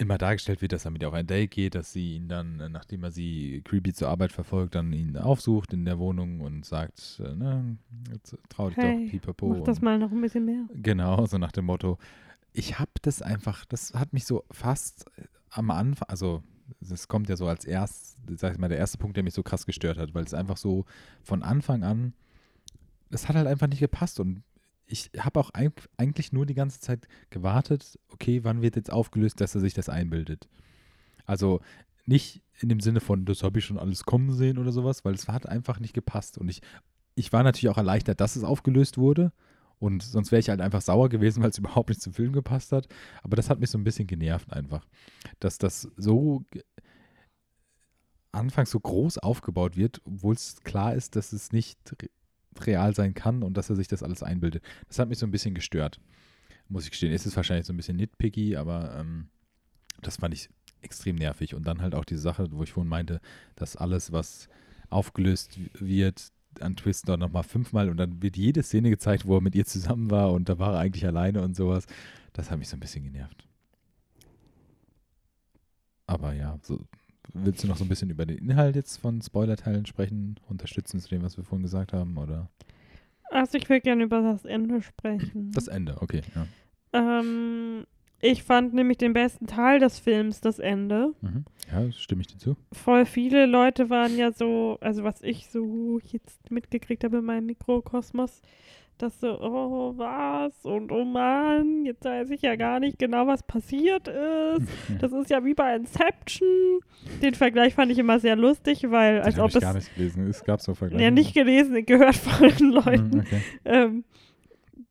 immer 0.00 0.18
dargestellt 0.18 0.62
wird, 0.62 0.72
dass 0.72 0.84
er 0.84 0.90
mit 0.90 1.02
ihr 1.02 1.08
auf 1.08 1.14
ein 1.14 1.26
Date 1.26 1.50
geht, 1.50 1.74
dass 1.74 1.92
sie 1.92 2.16
ihn 2.16 2.28
dann, 2.28 2.60
äh, 2.60 2.68
nachdem 2.68 3.04
er 3.04 3.10
sie 3.10 3.62
creepy 3.64 3.92
zur 3.92 4.08
Arbeit 4.08 4.32
verfolgt, 4.32 4.74
dann 4.74 4.92
ihn 4.92 5.16
aufsucht 5.16 5.72
in 5.72 5.84
der 5.84 5.98
Wohnung 5.98 6.40
und 6.40 6.64
sagt, 6.64 7.20
äh, 7.24 7.34
ne, 7.34 7.76
jetzt 8.12 8.36
trau 8.48 8.68
dich 8.68 8.78
hey, 8.78 9.04
doch, 9.04 9.10
pipapo. 9.10 9.48
Mach 9.48 9.64
das 9.64 9.80
mal 9.80 9.98
noch 9.98 10.10
ein 10.10 10.20
bisschen 10.20 10.44
mehr. 10.44 10.64
Genau, 10.74 11.26
so 11.26 11.38
nach 11.38 11.52
dem 11.52 11.66
Motto. 11.66 11.98
Ich 12.52 12.78
habe 12.78 12.90
das 13.02 13.22
einfach, 13.22 13.64
das 13.66 13.94
hat 13.94 14.12
mich 14.12 14.24
so 14.24 14.44
fast 14.50 15.06
äh, 15.18 15.24
am 15.50 15.70
Anfang, 15.70 16.08
also 16.08 16.42
das 16.80 17.08
kommt 17.08 17.28
ja 17.28 17.36
so 17.36 17.46
als 17.46 17.64
erst, 17.64 18.16
sag 18.36 18.52
ich 18.52 18.58
mal, 18.58 18.68
der 18.68 18.78
erste 18.78 18.96
Punkt, 18.98 19.16
der 19.16 19.24
mich 19.24 19.34
so 19.34 19.42
krass 19.42 19.66
gestört 19.66 19.98
hat, 19.98 20.14
weil 20.14 20.24
es 20.24 20.34
einfach 20.34 20.56
so 20.56 20.86
von 21.22 21.42
Anfang 21.42 21.82
an, 21.82 22.14
es 23.10 23.28
hat 23.28 23.36
halt 23.36 23.48
einfach 23.48 23.66
nicht 23.66 23.80
gepasst 23.80 24.20
und 24.20 24.44
ich 24.90 25.10
habe 25.18 25.40
auch 25.40 25.50
eigentlich 25.96 26.32
nur 26.32 26.46
die 26.46 26.54
ganze 26.54 26.80
Zeit 26.80 27.06
gewartet, 27.30 27.98
okay, 28.08 28.44
wann 28.44 28.62
wird 28.62 28.76
jetzt 28.76 28.92
aufgelöst, 28.92 29.40
dass 29.40 29.54
er 29.54 29.60
sich 29.60 29.74
das 29.74 29.88
einbildet. 29.88 30.48
Also 31.26 31.60
nicht 32.06 32.42
in 32.58 32.68
dem 32.68 32.80
Sinne 32.80 33.00
von, 33.00 33.24
das 33.24 33.42
habe 33.42 33.58
ich 33.58 33.64
schon 33.64 33.78
alles 33.78 34.04
kommen 34.04 34.32
sehen 34.32 34.58
oder 34.58 34.72
sowas, 34.72 35.04
weil 35.04 35.14
es 35.14 35.28
hat 35.28 35.48
einfach 35.48 35.78
nicht 35.78 35.94
gepasst. 35.94 36.38
Und 36.38 36.48
ich, 36.48 36.60
ich 37.14 37.32
war 37.32 37.42
natürlich 37.42 37.72
auch 37.72 37.78
erleichtert, 37.78 38.20
dass 38.20 38.36
es 38.36 38.44
aufgelöst 38.44 38.98
wurde. 38.98 39.32
Und 39.78 40.02
sonst 40.02 40.30
wäre 40.30 40.40
ich 40.40 40.50
halt 40.50 40.60
einfach 40.60 40.82
sauer 40.82 41.08
gewesen, 41.08 41.42
weil 41.42 41.50
es 41.50 41.58
überhaupt 41.58 41.88
nicht 41.88 42.02
zum 42.02 42.12
Film 42.12 42.32
gepasst 42.32 42.72
hat. 42.72 42.88
Aber 43.22 43.36
das 43.36 43.48
hat 43.48 43.60
mich 43.60 43.70
so 43.70 43.78
ein 43.78 43.84
bisschen 43.84 44.06
genervt 44.06 44.52
einfach. 44.52 44.84
Dass 45.38 45.58
das 45.58 45.88
so 45.96 46.44
anfangs 48.32 48.70
so 48.70 48.80
groß 48.80 49.18
aufgebaut 49.18 49.76
wird, 49.76 50.00
obwohl 50.04 50.34
es 50.34 50.60
klar 50.62 50.94
ist, 50.94 51.16
dass 51.16 51.32
es 51.32 51.52
nicht 51.52 51.78
real 52.60 52.94
sein 52.94 53.14
kann 53.14 53.42
und 53.42 53.56
dass 53.56 53.70
er 53.70 53.76
sich 53.76 53.88
das 53.88 54.02
alles 54.02 54.22
einbildet. 54.22 54.62
Das 54.88 54.98
hat 54.98 55.08
mich 55.08 55.18
so 55.18 55.26
ein 55.26 55.30
bisschen 55.30 55.54
gestört, 55.54 56.00
muss 56.68 56.84
ich 56.84 56.90
gestehen. 56.90 57.12
Es 57.12 57.26
ist 57.26 57.36
wahrscheinlich 57.36 57.66
so 57.66 57.72
ein 57.72 57.76
bisschen 57.76 57.96
nitpicky, 57.96 58.56
aber 58.56 58.96
ähm, 58.98 59.28
das 60.02 60.16
fand 60.16 60.34
ich 60.34 60.48
extrem 60.82 61.16
nervig. 61.16 61.54
Und 61.54 61.66
dann 61.66 61.82
halt 61.82 61.94
auch 61.94 62.04
diese 62.04 62.20
Sache, 62.20 62.48
wo 62.50 62.62
ich 62.62 62.72
vorhin 62.72 62.88
meinte, 62.88 63.20
dass 63.56 63.76
alles, 63.76 64.12
was 64.12 64.48
aufgelöst 64.88 65.58
wird, 65.74 66.32
an 66.58 66.76
Twist 66.76 67.06
noch 67.06 67.16
nochmal 67.16 67.44
fünfmal 67.44 67.88
und 67.88 67.96
dann 67.96 68.22
wird 68.22 68.36
jede 68.36 68.62
Szene 68.62 68.90
gezeigt, 68.90 69.26
wo 69.26 69.36
er 69.36 69.40
mit 69.40 69.54
ihr 69.54 69.64
zusammen 69.66 70.10
war 70.10 70.32
und 70.32 70.48
da 70.48 70.58
war 70.58 70.74
er 70.74 70.80
eigentlich 70.80 71.06
alleine 71.06 71.42
und 71.42 71.54
sowas. 71.54 71.86
Das 72.32 72.50
hat 72.50 72.58
mich 72.58 72.68
so 72.68 72.76
ein 72.76 72.80
bisschen 72.80 73.04
genervt. 73.04 73.46
Aber 76.06 76.32
ja, 76.32 76.58
so, 76.62 76.80
willst 77.32 77.62
du 77.62 77.68
noch 77.68 77.76
so 77.76 77.84
ein 77.84 77.88
bisschen 77.88 78.10
über 78.10 78.26
den 78.26 78.38
Inhalt 78.38 78.76
jetzt 78.76 78.96
von 78.96 79.20
Spoilerteilen 79.22 79.86
sprechen, 79.86 80.36
unterstützen 80.48 81.00
zu 81.00 81.08
dem, 81.08 81.22
was 81.22 81.36
wir 81.36 81.44
vorhin 81.44 81.62
gesagt 81.62 81.92
haben, 81.92 82.16
oder? 82.16 82.48
Also 83.30 83.58
ich 83.58 83.68
will 83.68 83.80
gerne 83.80 84.04
über 84.04 84.22
das 84.22 84.44
Ende 84.44 84.82
sprechen. 84.82 85.52
Das 85.52 85.68
Ende, 85.68 85.96
okay. 86.00 86.22
Ja. 86.34 86.46
Ähm, 86.92 87.86
ich 88.20 88.42
fand 88.42 88.74
nämlich 88.74 88.98
den 88.98 89.12
besten 89.12 89.46
Teil 89.46 89.78
des 89.78 89.98
Films 89.98 90.40
das 90.40 90.58
Ende. 90.58 91.14
Mhm. 91.20 91.44
Ja, 91.72 91.90
stimme 91.92 92.22
ich 92.22 92.26
dir 92.26 92.38
zu. 92.38 92.56
Voll 92.72 93.06
viele 93.06 93.46
Leute 93.46 93.88
waren 93.88 94.16
ja 94.16 94.32
so, 94.32 94.78
also 94.80 95.04
was 95.04 95.22
ich 95.22 95.48
so 95.48 96.00
jetzt 96.04 96.50
mitgekriegt 96.50 97.04
habe 97.04 97.18
in 97.18 97.24
meinem 97.24 97.46
Mikrokosmos, 97.46 98.42
dass 99.02 99.20
so, 99.20 99.40
oh, 99.40 99.94
was? 99.96 100.52
Und 100.64 100.92
oh 100.92 101.04
Mann, 101.04 101.84
jetzt 101.84 102.04
weiß 102.04 102.30
ich 102.30 102.42
ja 102.42 102.56
gar 102.56 102.80
nicht 102.80 102.98
genau, 102.98 103.26
was 103.26 103.42
passiert 103.42 104.08
ist. 104.08 104.68
Das 105.00 105.12
ist 105.12 105.30
ja 105.30 105.44
wie 105.44 105.54
bei 105.54 105.76
Inception. 105.76 106.80
Den 107.22 107.34
Vergleich 107.34 107.74
fand 107.74 107.90
ich 107.90 107.98
immer 107.98 108.18
sehr 108.18 108.36
lustig, 108.36 108.90
weil 108.90 109.20
als 109.20 109.34
Den 109.34 109.42
hab 109.42 109.44
ob 109.44 109.50
ich 109.50 109.56
es. 109.56 109.62
gar 109.62 109.74
nicht 109.74 109.94
gelesen. 109.94 110.26
Es 110.28 110.44
gab 110.44 110.60
so 110.60 110.74
Vergleiche. 110.74 111.04
Ja, 111.04 111.10
nicht 111.10 111.34
gelesen, 111.34 111.84
gehört 111.86 112.16
von 112.16 112.48
den 112.48 112.70
Leuten. 112.70 113.10
Mhm, 113.10 113.20
okay. 113.20 113.40
Ähm, 113.64 114.04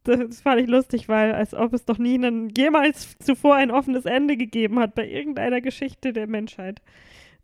das 0.03 0.41
fand 0.41 0.62
ich 0.62 0.68
lustig, 0.68 1.10
weil 1.10 1.34
als 1.34 1.53
ob 1.53 1.74
es 1.74 1.86
doch 1.86 1.97
nie 1.97 2.16
einen, 2.16 2.49
jemals 2.49 3.18
zuvor 3.20 3.55
ein 3.55 3.72
offenes 3.72 4.05
Ende 4.05 4.38
gegeben 4.38 4.80
hat 4.80 4.95
bei 4.95 5.07
irgendeiner 5.07 5.62
Geschichte 5.62 6.14
der 6.14 6.28
Menschheit. 6.28 6.82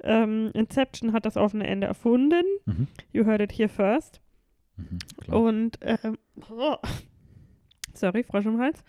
Ähm, 0.03 0.51
Inception 0.53 1.13
hat 1.13 1.25
das 1.25 1.37
offene 1.37 1.67
Ende 1.67 1.87
erfunden. 1.87 2.43
Mhm. 2.65 2.87
You 3.11 3.25
heard 3.25 3.41
it 3.41 3.51
here 3.51 3.69
first. 3.69 4.21
Mhm. 4.77 5.33
Und, 5.33 5.79
ähm, 5.81 6.17
oh. 6.49 6.77
sorry, 7.93 8.23
Frosch 8.23 8.45
im 8.45 8.59
Hals. 8.59 8.83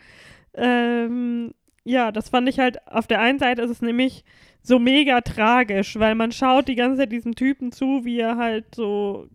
Ähm, 0.55 1.55
ja, 1.84 2.11
das 2.12 2.30
fand 2.30 2.49
ich 2.49 2.59
halt, 2.59 2.87
auf 2.89 3.07
der 3.07 3.20
einen 3.20 3.39
Seite 3.39 3.62
ist 3.62 3.70
es 3.70 3.82
nämlich 3.82 4.24
so 4.62 4.78
mega 4.78 5.20
tragisch, 5.20 5.99
weil 5.99 6.16
man 6.16 6.32
schaut 6.32 6.66
die 6.66 6.74
ganze 6.74 6.99
Zeit 6.99 7.12
diesem 7.12 7.37
Typen 7.37 7.70
zu, 7.70 8.05
wie 8.05 8.18
er 8.18 8.37
halt 8.37 8.74
so 8.74 9.28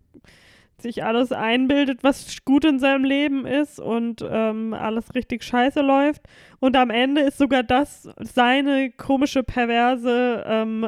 sich 0.82 1.04
alles 1.04 1.32
einbildet, 1.32 2.02
was 2.02 2.44
gut 2.44 2.64
in 2.64 2.78
seinem 2.78 3.04
Leben 3.04 3.46
ist 3.46 3.80
und 3.80 4.24
ähm, 4.28 4.74
alles 4.74 5.14
richtig 5.14 5.42
scheiße 5.44 5.80
läuft. 5.80 6.22
Und 6.60 6.76
am 6.76 6.90
Ende 6.90 7.22
ist 7.22 7.38
sogar 7.38 7.62
das 7.62 8.08
seine 8.18 8.90
komische, 8.90 9.42
perverse, 9.42 10.44
ähm, 10.46 10.86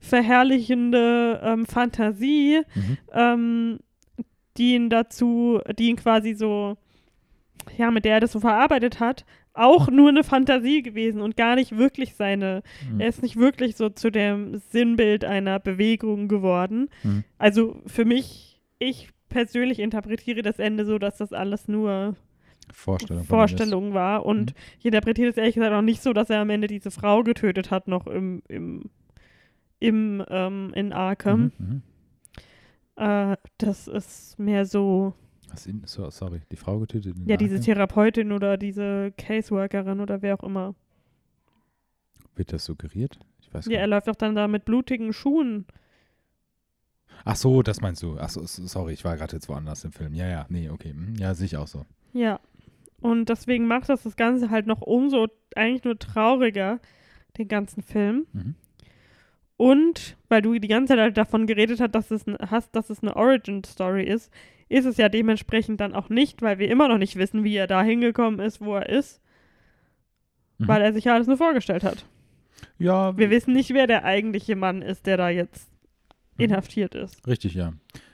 gewaltverherrlichende 0.00 1.40
ähm, 1.42 1.66
Fantasie, 1.66 2.62
Mhm. 2.74 2.98
ähm, 3.12 3.78
die 4.56 4.74
ihn 4.74 4.90
dazu, 4.90 5.60
die 5.78 5.88
ihn 5.88 5.96
quasi 5.96 6.34
so, 6.34 6.76
ja, 7.76 7.90
mit 7.90 8.04
der 8.04 8.14
er 8.14 8.20
das 8.20 8.32
so 8.32 8.40
verarbeitet 8.40 9.00
hat, 9.00 9.24
auch 9.52 9.88
nur 9.90 10.08
eine 10.08 10.24
Fantasie 10.24 10.82
gewesen 10.82 11.20
und 11.20 11.36
gar 11.36 11.54
nicht 11.56 11.76
wirklich 11.76 12.14
seine, 12.14 12.62
Mhm. 12.90 13.00
er 13.00 13.08
ist 13.08 13.22
nicht 13.22 13.36
wirklich 13.36 13.76
so 13.76 13.88
zu 13.88 14.10
dem 14.10 14.58
Sinnbild 14.70 15.24
einer 15.24 15.58
Bewegung 15.58 16.28
geworden. 16.28 16.88
Mhm. 17.02 17.24
Also 17.38 17.82
für 17.86 18.04
mich, 18.04 18.60
ich 18.78 19.08
persönlich 19.28 19.78
interpretiere 19.80 20.42
das 20.42 20.58
Ende 20.58 20.84
so, 20.84 20.98
dass 20.98 21.16
das 21.18 21.32
alles 21.32 21.68
nur 21.68 22.16
Vorstellung. 22.72 23.24
Vorstellung 23.24 23.94
war 23.94 24.24
und 24.24 24.50
Mhm. 24.50 24.56
ich 24.78 24.84
interpretiere 24.86 25.30
es 25.30 25.36
ehrlich 25.36 25.54
gesagt 25.56 25.72
auch 25.74 25.82
nicht 25.82 26.02
so, 26.02 26.12
dass 26.12 26.30
er 26.30 26.40
am 26.40 26.50
Ende 26.50 26.68
diese 26.68 26.90
Frau 26.92 27.22
getötet 27.24 27.70
hat, 27.72 27.88
noch 27.88 28.06
im, 28.06 28.42
im, 28.48 28.84
im 29.80 30.24
ähm, 30.28 30.72
in 30.74 30.92
Arkham. 30.92 31.50
Mhm. 31.58 31.66
Mhm. 31.66 31.82
Äh, 32.96 33.36
das 33.58 33.88
ist 33.88 34.38
mehr 34.38 34.66
so, 34.66 35.14
Was 35.52 35.66
in, 35.66 35.82
so, 35.86 36.08
sorry, 36.10 36.40
die 36.50 36.56
Frau 36.56 36.78
getötet? 36.78 37.16
ja, 37.26 37.36
diese? 37.36 37.60
Therapeutin 37.60 38.32
oder 38.32 38.56
diese 38.56 39.12
Caseworkerin 39.16 40.00
oder 40.00 40.22
wer 40.22 40.34
auch 40.38 40.44
immer. 40.44 40.74
Wird 42.36 42.52
das 42.52 42.64
suggeriert? 42.64 43.18
Ich 43.40 43.52
weiß 43.52 43.66
Ja, 43.66 43.72
gar 43.72 43.80
er 43.80 43.86
nicht. 43.86 43.90
läuft 43.94 44.08
doch 44.08 44.16
dann 44.16 44.34
da 44.34 44.48
mit 44.48 44.64
blutigen 44.64 45.12
Schuhen. 45.12 45.66
Ach 47.24 47.36
so, 47.36 47.62
das 47.62 47.80
meinst 47.80 48.02
du. 48.02 48.16
Ach 48.18 48.30
so, 48.30 48.42
sorry, 48.46 48.92
ich 48.94 49.04
war 49.04 49.16
gerade 49.16 49.36
jetzt 49.36 49.48
woanders 49.48 49.84
im 49.84 49.92
Film. 49.92 50.14
Ja, 50.14 50.26
ja, 50.28 50.46
nee, 50.48 50.70
okay. 50.70 50.92
Mhm. 50.94 51.16
Ja, 51.16 51.34
sehe 51.34 51.46
ich 51.46 51.56
auch 51.56 51.66
so. 51.66 51.84
Ja. 52.12 52.40
Und 53.00 53.28
deswegen 53.28 53.66
macht 53.66 53.88
das 53.88 54.02
das 54.02 54.16
Ganze 54.16 54.50
halt 54.50 54.66
noch 54.66 54.80
umso 54.82 55.26
eigentlich 55.56 55.84
nur 55.84 55.98
trauriger, 55.98 56.80
den 57.38 57.48
ganzen 57.48 57.82
Film. 57.82 58.26
Mhm. 58.32 58.54
Und 59.56 60.16
weil 60.28 60.40
du 60.42 60.58
die 60.58 60.68
ganze 60.68 60.92
Zeit 60.94 61.00
halt 61.00 61.16
davon 61.18 61.46
geredet 61.46 61.80
hast, 61.80 61.94
dass 61.94 62.10
es, 62.10 62.24
hast, 62.50 62.74
dass 62.74 62.88
es 62.88 63.02
eine 63.02 63.14
Origin-Story 63.16 64.04
ist, 64.04 64.30
ist 64.70 64.86
es 64.86 64.96
ja 64.96 65.08
dementsprechend 65.10 65.80
dann 65.80 65.94
auch 65.94 66.08
nicht, 66.08 66.40
weil 66.40 66.58
wir 66.58 66.70
immer 66.70 66.88
noch 66.88 66.96
nicht 66.98 67.16
wissen, 67.16 67.44
wie 67.44 67.56
er 67.56 67.66
da 67.66 67.82
hingekommen 67.82 68.40
ist, 68.40 68.60
wo 68.62 68.76
er 68.76 68.88
ist, 68.88 69.20
Mhm. 70.58 70.68
weil 70.68 70.82
er 70.82 70.92
sich 70.92 71.04
ja 71.04 71.14
alles 71.14 71.26
nur 71.26 71.36
vorgestellt 71.36 71.82
hat. 71.84 72.06
Ja, 72.78 73.16
Wir 73.16 73.30
wissen 73.30 73.52
nicht, 73.52 73.70
wer 73.74 73.86
der 73.86 74.04
eigentliche 74.04 74.56
Mann 74.56 74.80
ist, 74.82 75.06
der 75.06 75.16
da 75.16 75.28
jetzt 75.28 75.68
Mhm. 76.38 76.44
inhaftiert 76.44 76.94
ist. 76.94 77.26
Richtig, 77.26 77.54
ja. 77.54 77.72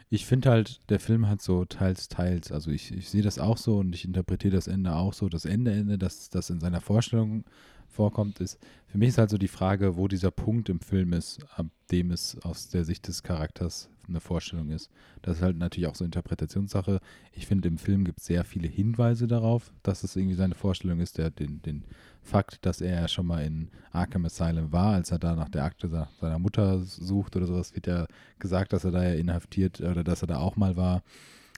Ich 0.08 0.24
finde 0.24 0.50
halt, 0.50 0.80
der 0.88 1.00
Film 1.00 1.28
hat 1.28 1.42
so 1.42 1.64
teils, 1.64 2.08
teils. 2.08 2.52
Also 2.52 2.70
ich, 2.70 2.92
ich 2.94 3.08
sehe 3.10 3.22
das 3.22 3.38
auch 3.40 3.56
so 3.58 3.78
und 3.78 3.92
ich 3.94 4.04
interpretiere 4.04 4.54
das 4.54 4.68
Ende 4.68 4.94
auch 4.94 5.12
so. 5.12 5.28
Das 5.28 5.44
Ende, 5.44 5.72
Ende, 5.72 5.98
das, 5.98 6.30
das 6.30 6.48
in 6.48 6.60
seiner 6.60 6.80
Vorstellung 6.80 7.44
vorkommt, 7.88 8.40
ist, 8.40 8.58
für 8.86 8.98
mich 8.98 9.08
ist 9.10 9.18
halt 9.18 9.30
so 9.30 9.38
die 9.38 9.48
Frage, 9.48 9.96
wo 9.96 10.06
dieser 10.06 10.30
Punkt 10.30 10.68
im 10.68 10.78
Film 10.80 11.12
ist, 11.12 11.44
ab 11.56 11.66
dem 11.90 12.12
es 12.12 12.38
aus 12.42 12.68
der 12.68 12.84
Sicht 12.84 13.08
des 13.08 13.24
Charakters 13.24 13.90
eine 14.08 14.20
Vorstellung 14.20 14.70
ist. 14.70 14.90
Das 15.22 15.38
ist 15.38 15.42
halt 15.42 15.56
natürlich 15.56 15.88
auch 15.88 15.94
so 15.94 16.04
Interpretationssache. 16.04 17.00
Ich 17.32 17.46
finde, 17.46 17.68
im 17.68 17.78
Film 17.78 18.04
gibt 18.04 18.20
es 18.20 18.26
sehr 18.26 18.44
viele 18.44 18.68
Hinweise 18.68 19.26
darauf, 19.26 19.72
dass 19.82 20.04
es 20.04 20.16
irgendwie 20.16 20.34
seine 20.34 20.54
Vorstellung 20.54 21.00
ist. 21.00 21.18
Der, 21.18 21.30
den, 21.30 21.62
den 21.62 21.84
Fakt, 22.22 22.64
dass 22.66 22.80
er 22.80 23.00
ja 23.00 23.08
schon 23.08 23.26
mal 23.26 23.44
in 23.44 23.68
Arkham 23.92 24.24
Asylum 24.24 24.72
war, 24.72 24.94
als 24.94 25.10
er 25.10 25.18
da 25.18 25.34
nach 25.34 25.48
der 25.48 25.64
Akte 25.64 25.88
seiner 25.88 26.38
Mutter 26.38 26.80
sucht 26.80 27.36
oder 27.36 27.46
sowas, 27.46 27.74
wird 27.74 27.86
ja 27.86 28.06
gesagt, 28.38 28.72
dass 28.72 28.84
er 28.84 28.90
da 28.90 29.02
ja 29.04 29.14
inhaftiert 29.14 29.80
oder 29.80 30.02
dass 30.02 30.22
er 30.22 30.28
da 30.28 30.38
auch 30.38 30.56
mal 30.56 30.76
war. 30.76 31.02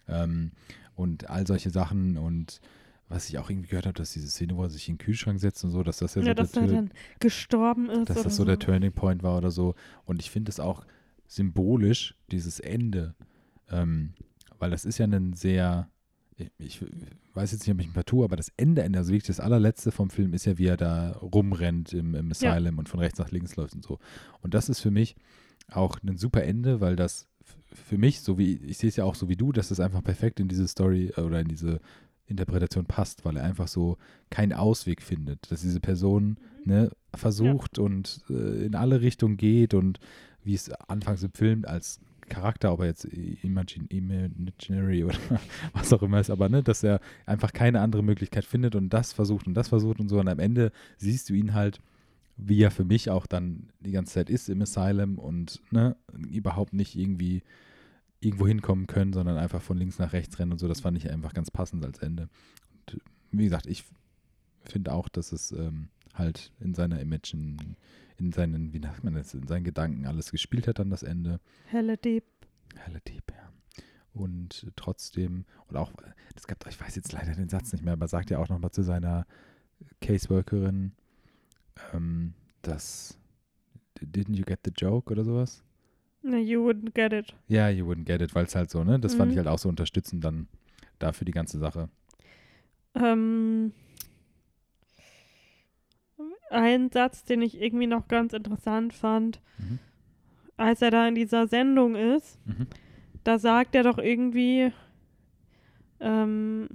Ähm, 0.09 0.53
und 0.95 1.31
all 1.31 1.47
solche 1.47 1.71
Sachen 1.71 2.19
und 2.19 2.61
was 3.09 3.29
ich 3.29 3.39
auch 3.39 3.49
irgendwie 3.49 3.69
gehört 3.69 3.87
habe, 3.87 3.95
dass 3.95 4.13
diese 4.13 4.29
Szene, 4.29 4.57
wo 4.57 4.63
er 4.63 4.71
sich 4.71 4.89
in 4.89 4.95
den 4.95 4.99
Kühlschrank 4.99 5.41
setzt 5.41 5.65
und 5.65 5.71
so, 5.71 5.83
dass 5.83 5.99
das 5.99 6.15
ja, 6.15 6.23
Ja, 6.23 6.29
so 6.29 6.35
dass 6.35 6.53
der, 6.53 6.63
er 6.65 6.69
dann 6.69 6.91
gestorben 7.21 7.89
ist. 7.89 8.11
dass 8.11 8.23
das 8.23 8.37
so 8.37 8.45
der 8.45 8.59
Turning 8.59 8.93
Point 8.93 9.23
war 9.23 9.39
oder 9.39 9.51
so. 9.51 9.75
Und 10.05 10.21
ich 10.21 10.31
finde 10.31 10.51
es 10.51 10.61
auch 10.61 10.85
symbolisch, 11.29 12.17
dieses 12.33 12.59
Ende, 12.59 13.15
ähm, 13.71 14.15
weil 14.59 14.71
das 14.71 14.85
ist 14.85 14.99
ja 14.99 15.07
ein 15.07 15.35
sehr, 15.35 15.89
ich, 16.59 16.85
weiß 17.35 17.53
jetzt 17.53 17.67
nicht, 17.67 17.75
ob 17.75 17.81
ich 17.81 17.87
ein 17.87 17.93
paar 17.93 18.05
tue, 18.05 18.25
aber 18.25 18.37
das 18.37 18.53
Ende, 18.57 18.83
Ende, 18.83 18.99
also 18.99 19.13
wirklich 19.13 19.29
das 19.29 19.41
allerletzte 19.41 19.93
vom 19.93 20.11
Film 20.11 20.35
ist 20.35 20.47
ja, 20.47 20.59
wie 20.59 20.67
er 20.67 20.77
da 20.77 21.13
rumrennt 21.13 21.93
im, 21.93 22.15
im 22.15 22.31
Asylum 22.31 22.79
und 22.79 22.89
von 22.89 22.99
rechts 22.99 23.19
nach 23.19 23.31
links 23.31 23.55
läuft 23.57 23.75
und 23.75 23.85
so. 23.85 23.99
Und 24.43 24.55
das 24.55 24.69
ist 24.69 24.81
für 24.81 24.91
mich 24.91 25.15
auch 25.71 25.99
ein 26.03 26.17
super 26.17 26.43
Ende, 26.43 26.81
weil 26.81 26.97
das 26.97 27.29
für 27.73 27.99
mich, 27.99 28.21
so 28.21 28.39
wie, 28.39 28.57
ich 28.57 28.79
sehe 28.79 28.89
es 28.89 28.97
ja 28.97 29.05
auch 29.05 29.15
so 29.15 29.29
wie 29.29 29.37
du, 29.37 29.53
dass 29.53 29.69
das 29.69 29.81
einfach 29.81 30.03
perfekt 30.03 30.41
in 30.41 30.49
diese 30.49 30.67
Story 30.67 31.13
äh, 31.17 31.21
oder 31.21 31.41
in 31.41 31.49
diese 31.49 31.81
Interpretation 32.27 32.85
passt, 32.85 33.25
weil 33.25 33.37
er 33.37 33.45
einfach 33.45 33.69
so 33.69 33.97
keinen 34.31 34.53
Ausweg 34.53 35.03
findet, 35.03 35.51
dass 35.51 35.63
diese 35.63 35.81
Person 35.81 36.39
ne, 36.65 36.91
versucht 37.15 37.79
und 37.79 38.23
äh, 38.29 38.67
in 38.67 38.75
alle 38.75 39.01
Richtungen 39.01 39.37
geht 39.37 39.75
und 39.75 39.99
wie 40.49 40.55
es 40.55 40.71
anfangs 40.89 41.23
im 41.23 41.33
Film 41.33 41.65
als 41.67 42.01
Charakter, 42.31 42.73
ob 42.73 42.81
er 42.81 42.87
jetzt 42.87 43.05
imagine, 43.05 43.87
imaginary 43.91 45.05
oder 45.05 45.19
was 45.75 45.93
auch 45.93 46.03
immer 46.03 46.21
ist, 46.21 46.31
aber 46.31 46.49
ne, 46.49 46.63
dass 46.63 46.83
er 46.83 47.01
einfach 47.27 47.53
keine 47.53 47.81
andere 47.83 48.03
Möglichkeit 48.03 48.47
findet 48.47 48.75
und 48.75 48.89
das 48.89 49.13
versucht 49.13 49.47
und 49.47 49.53
das 49.53 49.69
versucht 49.69 50.01
und 50.01 50.09
so 50.09 50.19
und 50.19 50.29
am 50.29 50.39
Ende 50.39 50.73
siehst 50.97 51.29
du 51.29 51.35
ihn 51.35 51.53
halt, 51.53 51.81
wie 52.39 52.63
er 52.63 52.71
für 52.71 52.85
mich 52.85 53.11
auch 53.11 53.27
dann 53.27 53.69
die 53.81 53.91
ganze 53.91 54.15
Zeit 54.15 54.31
ist 54.31 54.49
im 54.49 54.63
Asylum 54.63 55.19
und 55.19 55.61
ne, 55.71 55.97
überhaupt 56.31 56.73
nicht 56.73 56.97
irgendwie 56.97 57.43
irgendwo 58.21 58.47
hinkommen 58.47 58.87
können, 58.87 59.13
sondern 59.13 59.37
einfach 59.37 59.61
von 59.61 59.77
links 59.77 59.99
nach 59.99 60.15
rechts 60.15 60.39
rennen 60.39 60.53
und 60.53 60.59
so. 60.59 60.67
Das 60.67 60.81
fand 60.81 60.97
ich 60.97 61.11
einfach 61.11 61.35
ganz 61.35 61.51
passend 61.51 61.85
als 61.85 61.99
Ende. 61.99 62.29
Und 62.91 63.03
wie 63.33 63.45
gesagt, 63.45 63.67
ich 63.67 63.85
finde 64.65 64.93
auch, 64.93 65.11
dass 65.11 65.33
es 65.33 65.53
ähm, 65.53 65.89
halt 66.15 66.53
in 66.59 66.75
seiner 66.75 67.01
Imagine, 67.01 67.57
in 68.19 68.33
seinen, 68.33 68.73
wie 68.73 68.81
nennt 68.81 69.03
man 69.05 69.15
das, 69.15 69.35
in 69.35 69.47
seinen 69.47 69.65
Gedanken 69.65 70.07
alles 70.07 70.31
gespielt 70.31 70.67
hat 70.69 70.79
dann 70.79 70.91
das 70.91 71.03
Ende. 71.03 71.41
Helle 71.67 71.97
Deep. 71.97 72.25
Helle 72.77 73.01
Deep, 73.01 73.25
ja. 73.33 73.53
Und 74.13 74.67
trotzdem, 74.77 75.45
und 75.69 75.77
auch, 75.77 75.93
das 76.35 76.47
gab, 76.47 76.67
ich 76.67 76.81
weiß 76.81 76.97
jetzt 76.97 77.13
leider 77.13 77.33
den 77.35 77.49
Satz 77.49 77.73
nicht 77.73 77.85
mehr, 77.85 77.93
aber 77.93 78.09
sagt 78.09 78.31
ja 78.31 78.39
auch 78.39 78.49
nochmal 78.49 78.71
zu 78.73 78.83
seiner 78.83 79.27
Caseworkerin, 80.01 80.93
ähm, 81.95 82.35
dass 82.63 83.19
Didn't 84.01 84.37
you 84.37 84.45
get 84.45 84.61
the 84.65 84.73
joke 84.77 85.11
oder 85.13 85.25
sowas? 85.25 85.63
No, 86.23 86.37
you 86.37 86.61
wouldn't 86.69 86.93
get 86.95 87.13
it. 87.13 87.35
Ja, 87.49 87.69
you 87.69 87.85
wouldn't 87.89 88.05
get 88.05 88.21
it, 88.21 88.35
weil 88.35 88.45
es 88.45 88.55
halt 88.55 88.71
so, 88.71 88.83
ne? 88.85 88.99
Das 89.01 89.15
fand 89.15 89.29
Mhm. 89.29 89.33
ich 89.33 89.39
halt 89.39 89.49
auch 89.49 89.59
so 89.59 89.69
unterstützend 89.69 90.23
dann 90.25 90.49
dafür 90.99 91.25
die 91.25 91.33
ganze 91.33 91.59
Sache. 91.59 91.89
Ähm, 92.95 93.73
ein 96.51 96.91
Satz, 96.91 97.25
den 97.25 97.43
ich 97.43 97.61
irgendwie 97.61 97.87
noch 97.87 98.09
ganz 98.09 98.33
interessant 98.33 98.93
fand, 98.95 99.41
Mhm. 99.59 99.79
als 100.57 100.83
er 100.83 100.91
da 100.91 101.07
in 101.09 101.15
dieser 101.15 101.47
Sendung 101.47 101.95
ist, 101.95 102.39
Mhm. 102.47 102.67
da 103.25 103.39
sagt 103.39 103.75
er 103.75 103.83
doch 103.83 103.99
irgendwie, 103.99 104.73
ähm, 106.01 106.69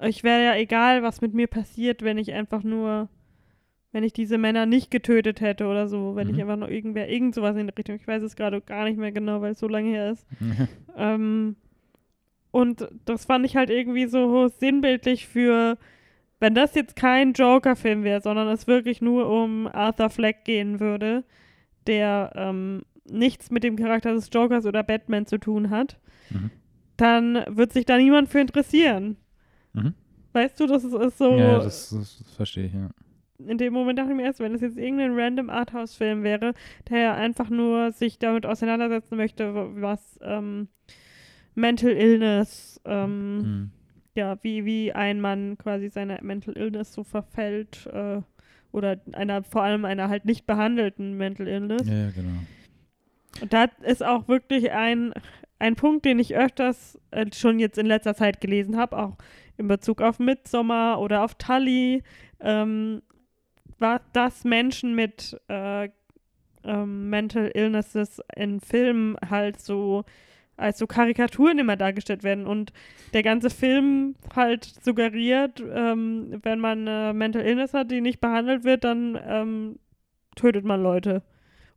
ich 0.00 0.24
wäre 0.24 0.44
ja 0.44 0.56
egal, 0.56 1.02
was 1.02 1.20
mit 1.20 1.32
mir 1.34 1.46
passiert, 1.46 2.02
wenn 2.02 2.18
ich 2.18 2.32
einfach 2.32 2.62
nur, 2.64 3.08
wenn 3.92 4.04
ich 4.04 4.12
diese 4.12 4.38
Männer 4.38 4.66
nicht 4.66 4.90
getötet 4.90 5.40
hätte 5.40 5.66
oder 5.66 5.86
so, 5.86 6.16
wenn 6.16 6.28
ich 6.28 6.36
Mhm. 6.36 6.42
einfach 6.42 6.56
nur 6.56 6.70
irgendwer, 6.70 7.08
irgend 7.08 7.34
sowas 7.34 7.56
in 7.56 7.66
die 7.68 7.74
Richtung, 7.76 7.96
ich 7.96 8.06
weiß 8.06 8.22
es 8.22 8.34
gerade 8.36 8.60
gar 8.60 8.84
nicht 8.84 8.98
mehr 8.98 9.12
genau, 9.12 9.40
weil 9.40 9.52
es 9.52 9.58
so 9.60 9.68
lange 9.68 9.90
her 9.90 10.10
ist. 10.12 10.26
Ähm, 10.96 11.56
und 12.50 12.88
das 13.04 13.24
fand 13.26 13.46
ich 13.46 13.56
halt 13.56 13.70
irgendwie 13.70 14.06
so 14.06 14.48
sinnbildlich 14.48 15.26
für, 15.28 15.78
wenn 16.42 16.54
das 16.56 16.74
jetzt 16.74 16.96
kein 16.96 17.32
Joker-Film 17.34 18.02
wäre, 18.02 18.20
sondern 18.20 18.48
es 18.48 18.66
wirklich 18.66 19.00
nur 19.00 19.28
um 19.30 19.68
Arthur 19.68 20.10
Fleck 20.10 20.44
gehen 20.44 20.80
würde, 20.80 21.22
der 21.86 22.32
ähm, 22.34 22.82
nichts 23.08 23.50
mit 23.50 23.62
dem 23.64 23.76
Charakter 23.76 24.12
des 24.12 24.28
Jokers 24.32 24.66
oder 24.66 24.82
Batman 24.82 25.24
zu 25.26 25.38
tun 25.38 25.70
hat, 25.70 25.98
Mhm. 26.30 26.50
dann 26.96 27.44
wird 27.48 27.72
sich 27.72 27.84
da 27.84 27.96
niemand 27.96 28.28
für 28.28 28.40
interessieren. 28.40 29.16
Mhm. 29.72 29.94
Weißt 30.32 30.58
du, 30.58 30.66
das 30.66 30.82
ist, 30.84 30.94
ist 30.94 31.18
so, 31.18 31.36
Ja, 31.36 31.58
das, 31.58 31.90
das 31.90 32.24
verstehe 32.36 32.66
ich, 32.66 32.72
ja. 32.74 32.88
in 33.46 33.58
dem 33.58 33.72
Moment 33.72 33.98
dachte 33.98 34.10
ich 34.10 34.16
mir 34.16 34.24
erst, 34.24 34.40
wenn 34.40 34.54
es 34.54 34.62
jetzt 34.62 34.78
irgendein 34.78 35.12
random 35.14 35.48
Arthouse-Film 35.50 36.22
wäre, 36.22 36.54
der 36.90 37.14
einfach 37.14 37.50
nur 37.50 37.92
sich 37.92 38.18
damit 38.18 38.46
auseinandersetzen 38.46 39.16
möchte, 39.16 39.52
was 39.80 40.18
ähm, 40.22 40.68
Mental 41.54 41.90
Illness, 41.90 42.80
ähm, 42.84 43.36
Mhm. 43.38 43.70
Ja, 44.14 44.36
wie, 44.42 44.64
wie 44.64 44.92
ein 44.92 45.20
Mann 45.20 45.56
quasi 45.58 45.88
seiner 45.88 46.22
Mental 46.22 46.56
Illness 46.56 46.92
so 46.92 47.04
verfällt, 47.04 47.86
äh, 47.86 48.20
oder 48.72 48.98
einer, 49.12 49.42
vor 49.42 49.62
allem 49.62 49.84
einer 49.84 50.08
halt 50.08 50.24
nicht 50.24 50.46
behandelten 50.46 51.16
Mental 51.16 51.46
Illness. 51.46 51.86
Ja, 51.86 52.10
genau. 52.10 52.38
Und 53.40 53.52
da 53.52 53.64
ist 53.82 54.04
auch 54.04 54.28
wirklich 54.28 54.72
ein, 54.72 55.12
ein 55.58 55.76
Punkt, 55.76 56.04
den 56.04 56.18
ich 56.18 56.34
öfters 56.34 56.98
äh, 57.10 57.26
schon 57.32 57.58
jetzt 57.58 57.78
in 57.78 57.86
letzter 57.86 58.14
Zeit 58.14 58.40
gelesen 58.40 58.76
habe, 58.76 58.98
auch 58.98 59.16
in 59.56 59.68
Bezug 59.68 60.00
auf 60.00 60.18
Midsommar 60.18 61.00
oder 61.00 61.22
auf 61.22 61.34
Tully, 61.34 62.02
ähm, 62.40 63.02
war, 63.78 64.00
dass 64.12 64.44
Menschen 64.44 64.94
mit 64.94 65.38
äh, 65.48 65.88
ähm, 66.64 67.10
Mental 67.10 67.50
Illnesses 67.54 68.20
in 68.36 68.60
Filmen 68.60 69.16
halt 69.28 69.60
so 69.60 70.04
als 70.56 70.78
so 70.78 70.86
Karikaturen 70.86 71.58
immer 71.58 71.76
dargestellt 71.76 72.22
werden 72.22 72.46
und 72.46 72.72
der 73.14 73.22
ganze 73.22 73.50
Film 73.50 74.14
halt 74.34 74.64
suggeriert, 74.64 75.60
ähm, 75.60 76.40
wenn 76.42 76.60
man 76.60 76.86
äh, 76.86 77.12
Mental 77.12 77.42
Illness 77.42 77.74
hat, 77.74 77.90
die 77.90 78.00
nicht 78.00 78.20
behandelt 78.20 78.64
wird, 78.64 78.84
dann 78.84 79.18
ähm, 79.26 79.78
tötet 80.36 80.64
man 80.64 80.82
Leute 80.82 81.22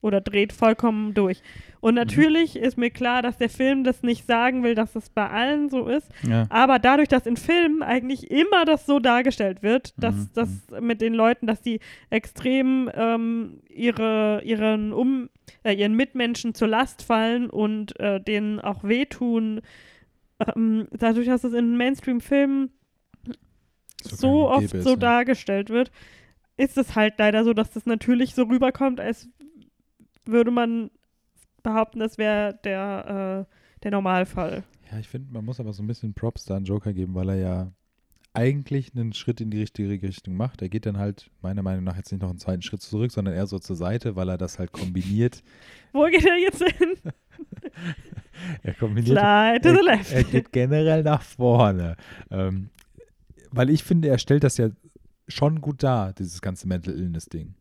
oder 0.06 0.22
dreht 0.22 0.54
vollkommen 0.54 1.14
durch. 1.16 1.42
Und 1.82 1.96
natürlich 1.96 2.56
ist 2.56 2.78
mir 2.78 2.90
klar, 2.92 3.22
dass 3.24 3.38
der 3.38 3.50
Film 3.50 3.84
das 3.84 4.04
nicht 4.04 4.26
sagen 4.28 4.64
will, 4.64 4.76
dass 4.76 4.94
das 4.94 5.10
bei 5.10 5.28
allen 5.30 5.70
so 5.70 5.88
ist, 5.88 6.08
Ja. 6.28 6.46
aber 6.50 6.78
dadurch, 6.80 7.08
dass 7.08 7.26
in 7.26 7.38
Filmen 7.38 7.82
eigentlich 7.84 8.30
immer 8.30 8.66
das 8.66 8.86
so 8.86 9.00
dargestellt 9.00 9.64
wird, 9.64 9.94
dass 9.98 10.16
Mhm, 10.16 10.30
das 10.36 10.50
mit 10.80 11.02
den 11.02 11.14
Leuten, 11.16 11.48
dass 11.48 11.62
die 11.62 11.80
extrem 12.12 12.90
ähm, 12.94 13.62
ihre, 13.70 14.42
ihren, 14.44 14.94
um, 14.94 15.30
äh, 15.64 15.74
ihren 15.74 15.96
Mitmenschen 15.96 16.54
zur 16.54 16.68
Last 16.68 17.02
fallen 17.02 17.50
und 17.50 18.00
äh, 18.00 18.22
denen 18.22 18.60
auch 18.60 18.84
wehtun, 18.84 19.62
ähm, 20.56 20.88
dadurch, 20.92 21.28
dass 21.28 21.44
es 21.44 21.54
in 21.54 21.78
Mainstream-Filmen 21.78 22.70
So 24.04 24.16
so 24.16 24.50
oft 24.50 24.72
gäbe 24.72 24.82
so 24.84 24.90
ist, 24.90 24.96
ja. 24.96 25.00
dargestellt 25.00 25.70
wird, 25.70 25.92
ist 26.58 26.78
es 26.78 26.96
halt 26.96 27.16
leider 27.18 27.44
so, 27.44 27.54
dass 27.54 27.72
das 27.72 27.86
natürlich 27.86 28.34
so 28.34 28.44
rüberkommt, 28.44 29.00
als 29.00 29.28
würde 30.26 30.52
man 30.52 30.92
behaupten, 31.64 32.00
das 32.00 32.18
wäre 32.18 32.60
der, 32.64 33.48
äh, 33.48 33.82
der 33.84 33.92
Normalfall. 33.92 34.64
Ja, 34.92 35.00
ich 35.00 35.08
finde, 35.08 35.34
man 35.34 35.46
muss 35.46 35.60
aber 35.60 35.74
so 35.74 35.84
ein 35.84 35.88
bisschen 35.88 36.14
Props 36.14 36.46
da 36.46 36.56
an 36.56 36.66
Joker 36.66 36.94
geben, 36.94 37.16
weil 37.16 37.30
er 37.30 37.36
ja 37.36 37.72
eigentlich 38.34 38.94
einen 38.94 39.14
Schritt 39.14 39.40
in 39.42 39.50
die 39.50 39.60
richtige 39.60 39.90
Richtung 40.02 40.36
macht. 40.36 40.62
Er 40.62 40.70
geht 40.70 40.86
dann 40.86 40.98
halt 40.98 41.32
meiner 41.42 41.64
Meinung 41.64 41.86
nach 41.86 41.96
jetzt 41.96 42.12
nicht 42.12 42.22
noch 42.22 42.30
einen 42.30 42.38
zweiten 42.38 42.62
Schritt 42.62 42.82
zurück, 42.82 43.12
sondern 43.12 43.34
eher 43.34 43.48
so 43.48 43.60
zur 43.60 43.78
Seite, 43.78 44.16
weil 44.16 44.30
er 44.30 44.38
das 44.38 44.60
halt 44.60 44.74
kombiniert. 44.74 45.42
Wo 45.94 46.04
geht 46.06 46.26
er 46.26 46.38
jetzt 46.38 46.64
hin? 46.64 46.96
Er 48.62 48.74
kombiniert 48.74 49.18
Slide 49.18 49.62
to 49.62 49.70
the 49.70 49.78
er, 49.78 49.84
left. 49.84 50.12
er 50.12 50.24
geht 50.24 50.52
generell 50.52 51.04
nach 51.04 51.22
vorne. 51.22 51.96
Ähm, 52.30 52.70
weil 53.52 53.70
ich 53.70 53.84
finde, 53.84 54.10
er 54.10 54.18
stellt 54.18 54.44
das 54.44 54.58
ja 54.58 54.70
schon 55.28 55.62
gut 55.62 55.82
dar, 55.84 56.14
dieses 56.14 56.42
ganze 56.42 56.68
Mental 56.68 56.94
Illness-Ding. 56.94 57.56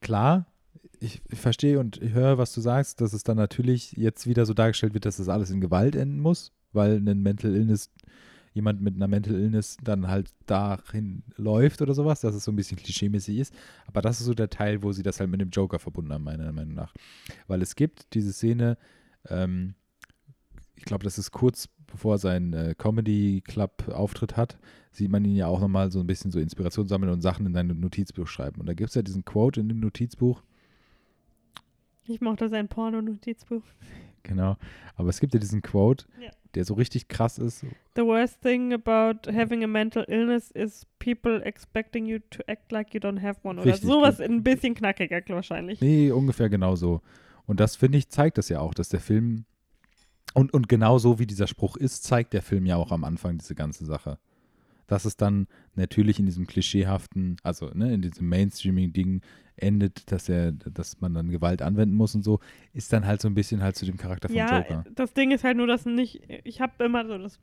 Klar, 0.00 0.46
ich, 1.00 1.22
ich 1.28 1.38
verstehe 1.38 1.80
und 1.80 2.00
ich 2.00 2.12
höre, 2.12 2.38
was 2.38 2.52
du 2.52 2.60
sagst, 2.60 3.00
dass 3.00 3.12
es 3.12 3.24
dann 3.24 3.36
natürlich 3.36 3.92
jetzt 3.92 4.26
wieder 4.26 4.46
so 4.46 4.54
dargestellt 4.54 4.94
wird, 4.94 5.06
dass 5.06 5.16
das 5.16 5.28
alles 5.28 5.50
in 5.50 5.60
Gewalt 5.60 5.96
enden 5.96 6.20
muss, 6.20 6.52
weil 6.72 6.96
ein 6.96 7.22
Mental 7.22 7.54
Illness, 7.54 7.90
jemand 8.52 8.82
mit 8.82 8.94
einer 8.94 9.08
Mental 9.08 9.34
Illness 9.34 9.78
dann 9.82 10.08
halt 10.08 10.30
dahin 10.46 11.22
läuft 11.36 11.80
oder 11.80 11.94
sowas, 11.94 12.20
dass 12.20 12.34
es 12.34 12.44
so 12.44 12.52
ein 12.52 12.56
bisschen 12.56 12.76
klischeemäßig 12.76 13.38
ist. 13.38 13.54
Aber 13.86 14.02
das 14.02 14.20
ist 14.20 14.26
so 14.26 14.34
der 14.34 14.50
Teil, 14.50 14.82
wo 14.82 14.92
sie 14.92 15.02
das 15.02 15.20
halt 15.20 15.30
mit 15.30 15.40
dem 15.40 15.50
Joker 15.50 15.78
verbunden 15.78 16.12
haben, 16.12 16.24
meiner 16.24 16.52
Meinung 16.52 16.74
nach. 16.74 16.92
Weil 17.46 17.62
es 17.62 17.76
gibt 17.76 18.14
diese 18.14 18.32
Szene, 18.32 18.76
ähm, 19.28 19.74
ich 20.76 20.84
glaube, 20.84 21.04
das 21.04 21.18
ist 21.18 21.30
kurz 21.30 21.68
bevor 21.90 22.14
er 22.14 22.18
seinen 22.18 22.52
äh, 22.52 22.74
Comedy-Club-Auftritt 22.76 24.36
hat, 24.36 24.58
sieht 24.92 25.10
man 25.10 25.24
ihn 25.24 25.36
ja 25.36 25.46
auch 25.46 25.60
nochmal 25.60 25.90
so 25.90 26.00
ein 26.00 26.06
bisschen 26.06 26.30
so 26.30 26.38
Inspiration 26.38 26.88
sammeln 26.88 27.12
und 27.12 27.20
Sachen 27.20 27.46
in 27.46 27.54
sein 27.54 27.66
Notizbuch 27.66 28.26
schreiben. 28.26 28.60
Und 28.60 28.66
da 28.66 28.74
gibt 28.74 28.90
es 28.90 28.94
ja 28.94 29.02
diesen 29.02 29.24
Quote 29.24 29.60
in 29.60 29.68
dem 29.68 29.80
Notizbuch, 29.80 30.42
Ich 32.10 32.20
mochte 32.20 32.48
sein 32.48 32.68
Porno-Notizbuch. 32.68 33.62
genau, 34.22 34.56
aber 34.96 35.08
es 35.08 35.20
gibt 35.20 35.32
ja 35.34 35.40
diesen 35.40 35.62
Quote, 35.62 36.06
Ja. 36.20 36.30
der 36.54 36.64
so 36.64 36.74
richtig 36.74 37.08
krass 37.08 37.38
ist. 37.38 37.64
The 37.96 38.02
worst 38.02 38.40
thing 38.42 38.72
about 38.72 39.30
having 39.32 39.62
a 39.64 39.66
mental 39.66 40.04
illness 40.08 40.50
is 40.50 40.86
people 40.98 41.40
expecting 41.44 42.06
you 42.06 42.18
to 42.30 42.42
act 42.46 42.70
like 42.72 42.92
you 42.94 43.00
don't 43.00 43.20
have 43.22 43.40
one. 43.42 43.60
Oder 43.60 43.72
Richtig, 43.72 43.88
sowas 43.88 44.20
ein 44.20 44.42
bisschen 44.42 44.74
knackiger 44.74 45.20
wahrscheinlich. 45.28 45.80
Nee, 45.80 46.10
ungefähr 46.10 46.48
genau 46.48 46.76
so. 46.76 47.00
Und 47.46 47.60
das, 47.60 47.76
finde 47.76 47.98
ich, 47.98 48.08
zeigt 48.10 48.38
das 48.38 48.48
ja 48.48 48.60
auch, 48.60 48.74
dass 48.74 48.88
der 48.90 49.00
Film, 49.00 49.44
und, 50.34 50.52
und 50.54 50.68
genau 50.68 50.98
so 50.98 51.18
wie 51.18 51.26
dieser 51.26 51.46
Spruch 51.46 51.76
ist, 51.76 52.04
zeigt 52.04 52.32
der 52.32 52.42
Film 52.42 52.66
ja 52.66 52.76
auch 52.76 52.92
am 52.92 53.04
Anfang 53.04 53.38
diese 53.38 53.54
ganze 53.54 53.84
Sache. 53.84 54.18
Dass 54.90 55.04
es 55.04 55.16
dann 55.16 55.46
natürlich 55.76 56.18
in 56.18 56.26
diesem 56.26 56.48
klischeehaften, 56.48 57.36
also 57.44 57.70
ne, 57.74 57.94
in 57.94 58.02
diesem 58.02 58.28
Mainstreaming-Ding 58.28 59.20
endet, 59.54 60.10
dass 60.10 60.28
er, 60.28 60.50
dass 60.50 61.00
man 61.00 61.14
dann 61.14 61.30
Gewalt 61.30 61.62
anwenden 61.62 61.94
muss 61.94 62.16
und 62.16 62.24
so, 62.24 62.40
ist 62.72 62.92
dann 62.92 63.06
halt 63.06 63.20
so 63.20 63.28
ein 63.28 63.34
bisschen 63.34 63.62
halt 63.62 63.76
zu 63.76 63.86
dem 63.86 63.96
Charakter 63.96 64.28
von 64.28 64.36
Ja, 64.36 64.58
Joker. 64.58 64.84
das 64.92 65.14
Ding 65.14 65.30
ist 65.30 65.44
halt 65.44 65.56
nur, 65.56 65.68
dass 65.68 65.86
nicht, 65.86 66.22
ich 66.42 66.60
habe 66.60 66.84
immer 66.84 67.06
so 67.06 67.18
das, 67.18 67.38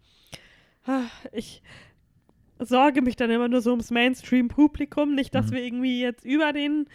ah, 0.88 1.04
ich 1.32 1.62
sorge 2.60 3.02
mich 3.02 3.16
dann 3.16 3.32
immer 3.32 3.48
nur 3.48 3.62
so 3.62 3.70
ums 3.70 3.91
Mainstream-Publikum, 3.91 5.16
nicht, 5.16 5.34
dass 5.34 5.52
Mhm. 5.52 5.56
wir 5.56 5.64
irgendwie 5.64 6.02
jetzt 6.02 6.26
über 6.26 6.52
den 6.52 6.88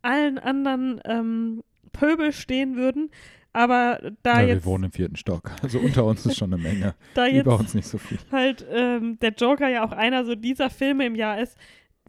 allen 0.00 0.38
anderen 0.38 1.00
ähm, 1.04 1.62
Pöbel 1.92 2.32
stehen 2.32 2.76
würden, 2.76 3.10
aber 3.52 4.00
da 4.22 4.40
Ja, 4.40 4.46
wir 4.46 4.54
jetzt, 4.54 4.64
wohnen 4.66 4.84
im 4.84 4.92
vierten 4.92 5.16
Stock. 5.16 5.50
Also 5.62 5.78
unter 5.78 6.04
uns 6.04 6.24
ist 6.26 6.36
schon 6.36 6.52
eine 6.52 6.62
Menge. 6.62 6.94
da 7.14 7.26
jetzt 7.26 7.46
Über 7.46 7.58
uns 7.58 7.74
nicht 7.74 7.86
so 7.88 7.98
viel. 7.98 8.18
halt 8.30 8.66
ähm, 8.70 9.18
der 9.20 9.32
Joker 9.32 9.68
ja 9.68 9.84
auch 9.84 9.92
einer 9.92 10.24
so 10.24 10.34
dieser 10.34 10.70
Filme 10.70 11.06
im 11.06 11.14
Jahr 11.14 11.40
ist, 11.40 11.56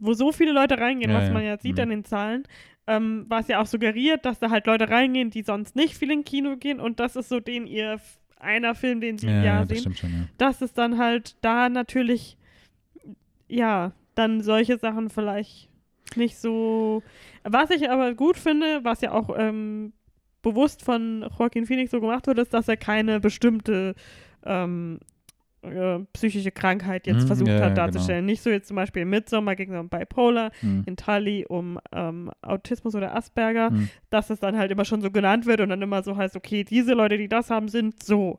wo 0.00 0.14
so 0.14 0.32
viele 0.32 0.52
Leute 0.52 0.78
reingehen, 0.78 1.10
Ja, 1.10 1.18
was 1.18 1.28
ja. 1.28 1.32
man 1.34 1.44
ja 1.44 1.58
sieht 1.58 1.76
Mhm. 1.76 1.82
an 1.82 1.88
den 1.90 2.04
Zahlen, 2.04 2.42
ähm, 2.86 3.26
war 3.28 3.40
es 3.40 3.48
ja 3.48 3.60
auch 3.60 3.66
suggeriert, 3.66 4.24
dass 4.24 4.38
da 4.38 4.50
halt 4.50 4.66
Leute 4.66 4.88
reingehen, 4.88 5.30
die 5.30 5.42
sonst 5.42 5.76
nicht 5.76 5.94
viel 5.96 6.10
in 6.10 6.24
Kino 6.24 6.56
gehen 6.56 6.80
und 6.80 6.98
das 7.00 7.16
ist 7.16 7.28
so 7.28 7.38
den 7.40 7.66
ihr 7.66 8.00
einer 8.38 8.74
Film, 8.74 9.00
den 9.02 9.18
sie 9.18 9.26
im 9.26 9.32
Ja, 9.34 9.44
Jahr 9.44 9.58
ja, 9.60 9.64
das 9.66 9.68
sehen. 9.68 9.80
stimmt 9.94 9.98
schon, 9.98 10.10
ja. 10.12 10.26
Das 10.38 10.62
ist 10.62 10.78
dann 10.78 10.96
halt 10.98 11.36
da 11.42 11.68
natürlich, 11.68 12.38
ja, 13.48 13.92
dann 14.14 14.40
solche 14.42 14.78
Sachen 14.78 15.10
vielleicht 15.10 15.68
nicht 16.16 16.38
so. 16.38 17.02
Was 17.44 17.70
ich 17.70 17.90
aber 17.90 18.14
gut 18.14 18.36
finde, 18.36 18.80
was 18.82 19.00
ja 19.02 19.12
auch 19.12 19.30
ähm, 19.38 19.92
bewusst 20.42 20.82
von 20.82 21.24
Joaquin 21.38 21.66
Phoenix 21.66 21.90
so 21.90 22.00
gemacht 22.00 22.26
wurde, 22.26 22.42
ist, 22.42 22.54
dass 22.54 22.68
er 22.68 22.76
keine 22.76 23.20
bestimmte 23.20 23.94
ähm, 24.44 24.98
äh, 25.62 25.98
psychische 26.14 26.50
Krankheit 26.50 27.06
jetzt 27.06 27.24
Mhm, 27.24 27.26
versucht 27.26 27.48
ja, 27.48 27.60
hat 27.60 27.74
genau. 27.74 27.86
darzustellen. 27.86 28.24
Nicht 28.24 28.40
so 28.42 28.48
jetzt 28.48 28.68
zum 28.68 28.76
Beispiel 28.76 29.02
in 29.02 29.10
Midsommar 29.10 29.56
ging 29.56 29.70
es 29.72 29.78
um 29.78 29.88
Bipolar, 29.90 30.50
Hm. 30.60 30.84
in 30.86 30.96
Tully 30.96 31.44
um 31.46 31.78
ähm, 31.92 32.30
Autismus 32.40 32.94
oder 32.94 33.14
Asperger, 33.14 33.68
Hm. 33.70 33.90
dass 34.08 34.30
es 34.30 34.40
dann 34.40 34.56
halt 34.56 34.70
immer 34.70 34.86
schon 34.86 35.02
so 35.02 35.10
genannt 35.10 35.44
wird 35.44 35.60
und 35.60 35.68
dann 35.68 35.82
immer 35.82 36.02
so 36.02 36.16
heißt, 36.16 36.34
okay, 36.36 36.64
diese 36.64 36.94
Leute, 36.94 37.18
die 37.18 37.28
das 37.28 37.50
haben, 37.50 37.68
sind 37.68 38.02
so. 38.02 38.38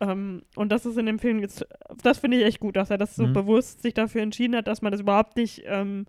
Ähm, 0.00 0.42
und 0.56 0.72
das 0.72 0.86
ist 0.86 0.96
in 0.96 1.04
dem 1.06 1.18
Film 1.18 1.38
jetzt, 1.40 1.66
das 2.02 2.18
finde 2.18 2.38
ich 2.38 2.44
echt 2.44 2.60
gut, 2.60 2.76
dass 2.76 2.90
er 2.90 2.96
das 2.98 3.14
so 3.14 3.26
Mhm. 3.26 3.32
bewusst 3.34 3.82
sich 3.82 3.92
dafür 3.92 4.22
entschieden 4.22 4.56
hat, 4.56 4.66
dass 4.66 4.80
man 4.80 4.90
das 4.90 5.02
überhaupt 5.02 5.36
nicht 5.36 5.62
ähm, 5.66 6.06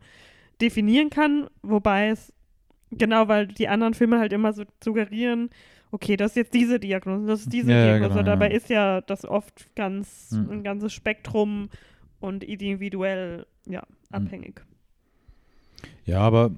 definieren 0.62 1.10
kann, 1.10 1.48
wobei 1.64 2.08
es 2.08 2.32
Genau, 2.92 3.28
weil 3.28 3.48
die 3.48 3.68
anderen 3.68 3.94
Filme 3.94 4.20
halt 4.20 4.32
immer 4.34 4.54
so 4.54 4.64
suggerieren, 4.84 5.50
okay, 5.92 6.18
das 6.18 6.32
ist 6.32 6.36
jetzt 6.38 6.54
diese 6.54 6.80
Diagnose, 6.80 7.26
das 7.28 7.42
ist 7.42 7.54
diese 7.54 7.72
Ja, 7.72 7.84
Diagnose. 7.84 8.14
genau, 8.16 8.24
Dabei 8.24 8.50
ja. 8.50 8.56
ist 8.56 8.70
ja 8.70 9.02
das 9.02 9.26
oft 9.26 9.74
ganz 9.76 10.32
Mhm. 10.32 10.52
ein 10.52 10.64
ganzes 10.64 10.94
Spektrum 10.94 11.70
und 12.20 12.44
individuell 12.44 13.46
ja 13.66 13.82
Mhm. 14.10 14.16
abhängig. 14.16 14.62
Ja, 16.06 16.20
aber 16.20 16.52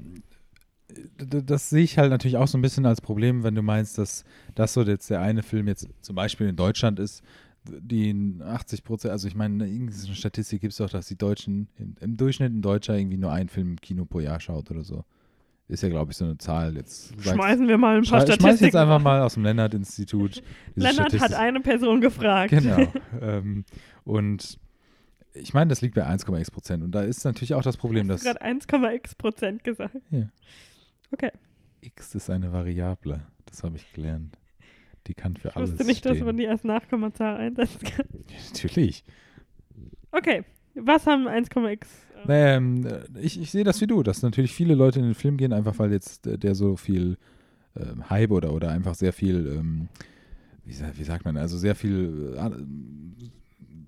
äh, 0.90 1.42
das 1.44 1.70
sehe 1.70 1.84
ich 1.84 1.98
halt 1.98 2.10
natürlich 2.12 2.38
auch 2.38 2.48
so 2.48 2.58
ein 2.58 2.62
bisschen 2.62 2.86
als 2.86 3.02
Problem, 3.02 3.44
wenn 3.44 3.56
du 3.56 3.62
meinst, 3.62 3.98
dass 3.98 4.26
das 4.56 4.74
so 4.74 4.84
jetzt 4.84 5.10
der 5.10 5.22
eine 5.22 5.44
Film 5.44 5.68
jetzt 5.68 5.88
zum 6.02 6.16
Beispiel 6.16 6.48
in 6.48 6.56
Deutschland 6.56 7.00
ist, 7.00 7.24
die 7.66 8.10
in 8.10 8.42
80 8.42 8.84
Prozent, 8.84 9.12
also 9.12 9.28
ich 9.28 9.36
meine, 9.36 9.66
irgendeine 9.68 10.16
Statistik 10.16 10.62
gibt 10.62 10.72
es 10.72 10.78
doch, 10.78 10.90
dass 10.90 11.08
die 11.08 11.18
Deutschen 11.18 11.68
im, 11.78 11.96
im 12.00 12.18
Durchschnitt 12.18 12.54
ein 12.54 12.62
Deutscher 12.62 12.98
irgendwie 12.98 13.18
nur 13.18 13.32
einen 13.32 13.50
Film 13.50 13.72
im 13.72 13.82
Kino 13.82 14.06
pro 14.06 14.20
Jahr 14.22 14.40
schaut 14.40 14.72
oder 14.72 14.84
so. 14.84 15.04
Ist 15.70 15.84
ja, 15.84 15.90
glaube 15.90 16.12
ich, 16.12 16.18
so 16.18 16.24
eine 16.26 16.38
Zahl. 16.38 16.76
Jetzt 16.78 17.10
sag's- 17.10 17.32
Schmeißen 17.32 17.68
wir 17.68 17.78
mal 17.78 17.98
ein 17.98 18.04
paar 18.04 18.22
Statistiken. 18.22 18.42
Schmeiß 18.42 18.60
jetzt 18.62 18.76
einfach 18.76 19.02
mal 19.02 19.22
aus 19.22 19.34
dem 19.34 19.44
Lennart-Institut. 19.44 20.42
Lennart 20.76 21.20
hat 21.20 21.34
eine 21.34 21.60
Person 21.60 22.00
gefragt. 22.00 22.52
Genau. 22.52 22.88
ähm, 23.22 23.66
und 24.06 24.60
ich 25.34 25.54
meine, 25.54 25.68
das 25.68 25.82
liegt 25.82 25.96
bei 25.96 26.08
1,x 26.08 26.52
Prozent. 26.52 26.84
Und 26.84 26.92
da 26.92 27.02
ist 27.02 27.24
natürlich 27.26 27.54
auch 27.54 27.62
das 27.64 27.76
Problem, 27.78 28.10
Hast 28.10 28.26
dass 28.26 28.34
du 28.34 28.40
gerade 28.40 28.46
1,x 28.60 29.16
Prozent 29.16 29.64
gesagt. 29.66 29.96
Ja. 30.10 30.30
Okay. 31.12 31.32
x 31.82 32.16
ist 32.16 32.30
eine 32.30 32.54
Variable. 32.54 33.22
Das 33.46 33.64
habe 33.64 33.76
ich 33.76 33.92
gelernt. 33.94 34.38
Die 35.08 35.14
kann 35.14 35.36
für 35.36 35.50
Ich 35.50 35.56
alles 35.58 35.72
wusste 35.72 35.86
nicht, 35.86 36.00
stehen. 36.00 36.14
dass 36.16 36.24
man 36.24 36.38
die 36.38 36.48
als 36.48 36.64
Nachkommazahl 36.64 37.38
einsetzen 37.38 37.80
kann. 37.82 38.06
Ja, 38.30 38.38
natürlich. 38.54 39.04
Okay. 40.12 40.44
Was 40.76 41.06
haben 41.08 41.28
1,x? 41.28 41.88
Ähm, 42.28 42.86
äh, 42.86 43.20
ich, 43.20 43.40
ich 43.40 43.52
sehe 43.52 43.64
das 43.64 43.82
wie 43.82 43.88
du, 43.88 44.04
dass 44.04 44.22
natürlich 44.22 44.54
viele 44.54 44.76
Leute 44.76 45.00
in 45.00 45.06
den 45.06 45.16
Film 45.16 45.38
gehen, 45.38 45.54
einfach 45.54 45.78
weil 45.80 45.92
jetzt 45.92 46.28
äh, 46.28 46.38
der 46.38 46.56
so 46.56 46.76
viel 46.76 47.18
ähm, 47.76 48.10
Hype 48.10 48.32
oder, 48.32 48.54
oder 48.54 48.70
einfach 48.70 48.96
sehr 48.96 49.14
viel, 49.14 49.48
ähm, 49.58 49.90
wie, 50.66 50.74
wie 50.74 51.04
sagt 51.04 51.26
man, 51.26 51.38
also 51.38 51.58
sehr 51.58 51.76
viel, 51.76 52.36
äh, 52.38 52.50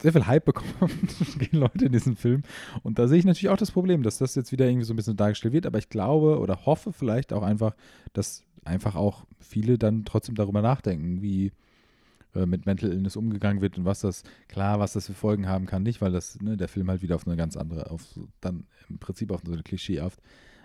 sehr 0.01 0.13
viel 0.13 0.27
Hype 0.27 0.45
bekommt, 0.45 0.69
gehen 1.39 1.59
Leute 1.59 1.85
in 1.85 1.91
diesen 1.91 2.15
Film. 2.15 2.43
Und 2.83 2.99
da 2.99 3.07
sehe 3.07 3.19
ich 3.19 3.25
natürlich 3.25 3.49
auch 3.49 3.57
das 3.57 3.71
Problem, 3.71 4.03
dass 4.03 4.17
das 4.17 4.35
jetzt 4.35 4.51
wieder 4.51 4.67
irgendwie 4.67 4.85
so 4.85 4.93
ein 4.93 4.97
bisschen 4.97 5.17
dargestellt 5.17 5.53
wird, 5.53 5.65
aber 5.65 5.77
ich 5.77 5.89
glaube 5.89 6.39
oder 6.39 6.65
hoffe 6.65 6.93
vielleicht 6.93 7.33
auch 7.33 7.43
einfach, 7.43 7.75
dass 8.13 8.43
einfach 8.63 8.95
auch 8.95 9.25
viele 9.39 9.77
dann 9.77 10.05
trotzdem 10.05 10.35
darüber 10.35 10.61
nachdenken, 10.61 11.21
wie 11.21 11.51
mit 12.33 12.65
Mental 12.65 12.91
Illness 12.91 13.15
umgegangen 13.15 13.61
wird 13.61 13.77
und 13.77 13.85
was 13.85 14.01
das, 14.01 14.23
klar, 14.47 14.79
was 14.79 14.93
das 14.93 15.07
für 15.07 15.13
Folgen 15.13 15.47
haben 15.47 15.65
kann, 15.65 15.83
nicht, 15.83 16.01
weil 16.01 16.11
das, 16.11 16.39
ne, 16.41 16.57
der 16.57 16.67
Film 16.67 16.89
halt 16.89 17.01
wieder 17.01 17.15
auf 17.15 17.25
eine 17.25 17.35
ganz 17.35 17.57
andere, 17.57 17.89
auf 17.89 18.03
so, 18.03 18.27
dann 18.41 18.65
im 18.89 18.99
Prinzip 18.99 19.31
auf 19.31 19.41
so 19.45 19.53
eine 19.53 19.63
klischeehaft 19.63 20.21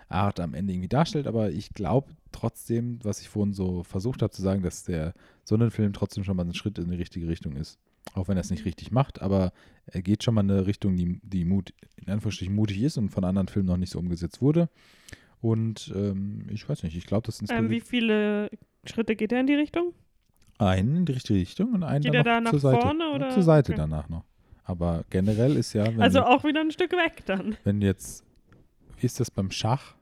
Art 0.07 0.39
am 0.39 0.53
Ende 0.53 0.73
irgendwie 0.73 0.89
darstellt, 0.89 1.25
aber 1.27 1.51
ich 1.51 1.73
glaube 1.73 2.11
trotzdem, 2.31 2.99
was 3.03 3.21
ich 3.21 3.29
vorhin 3.29 3.53
so 3.53 3.83
versucht 3.83 4.21
habe 4.21 4.31
zu 4.31 4.41
sagen, 4.41 4.61
dass 4.61 4.83
der 4.83 5.13
so 5.43 5.55
ein 5.55 5.71
Film 5.71 5.93
trotzdem 5.93 6.23
schon 6.23 6.37
mal 6.37 6.45
ein 6.45 6.53
Schritt 6.53 6.77
in 6.77 6.91
die 6.91 6.97
richtige 6.97 7.27
Richtung 7.27 7.55
ist. 7.55 7.79
Auch 8.13 8.27
wenn 8.27 8.37
er 8.37 8.41
es 8.41 8.51
nicht 8.51 8.65
richtig 8.65 8.91
macht, 8.91 9.21
aber 9.21 9.51
er 9.87 10.03
geht 10.03 10.23
schon 10.23 10.35
mal 10.35 10.41
in 10.41 10.51
eine 10.51 10.67
Richtung, 10.67 10.95
die, 10.95 11.19
die 11.23 11.43
Mut, 11.43 11.73
in 11.95 12.11
Anführungsstrichen 12.11 12.53
mutig 12.53 12.81
ist 12.83 12.97
und 12.97 13.09
von 13.09 13.23
anderen 13.23 13.47
Filmen 13.47 13.67
noch 13.67 13.77
nicht 13.77 13.91
so 13.91 13.99
umgesetzt 13.99 14.41
wurde. 14.41 14.69
Und 15.41 15.91
ähm, 15.95 16.45
ich 16.51 16.67
weiß 16.69 16.83
nicht, 16.83 16.95
ich 16.95 17.07
glaube, 17.07 17.25
das 17.25 17.41
ist 17.41 17.51
Ähm, 17.51 17.69
wie 17.71 17.81
viele 17.81 18.51
Schritte 18.85 19.15
geht 19.15 19.31
er 19.31 19.39
in 19.39 19.47
die 19.47 19.55
Richtung? 19.55 19.93
Einen 20.57 20.95
in 20.97 21.05
die 21.05 21.13
richtige 21.13 21.39
Richtung 21.39 21.73
und 21.73 21.83
einen 21.83 22.03
Geht 22.03 22.13
dann 22.13 22.23
da 22.25 22.49
zur 22.49 22.53
nach 22.53 22.59
Seite. 22.61 22.81
vorne, 22.81 23.09
oder? 23.11 23.29
Zur 23.29 23.43
Seite 23.43 23.71
Okay. 23.73 23.81
danach 23.81 24.09
noch. 24.09 24.23
Aber 24.63 25.03
generell 25.09 25.55
ist 25.57 25.73
ja, 25.73 25.85
wenn, 25.85 26.01
Also 26.01 26.19
du, 26.19 26.27
auch 26.27 26.43
wieder 26.43 26.61
ein 26.61 26.71
Stück 26.71 26.91
weg 26.93 27.23
dann. 27.25 27.55
wenn 27.63 27.81
jetzt, 27.81 28.23
wie 28.99 29.05
ist 29.05 29.19
das 29.19 29.29
beim 29.29 29.51
Schach? 29.51 29.95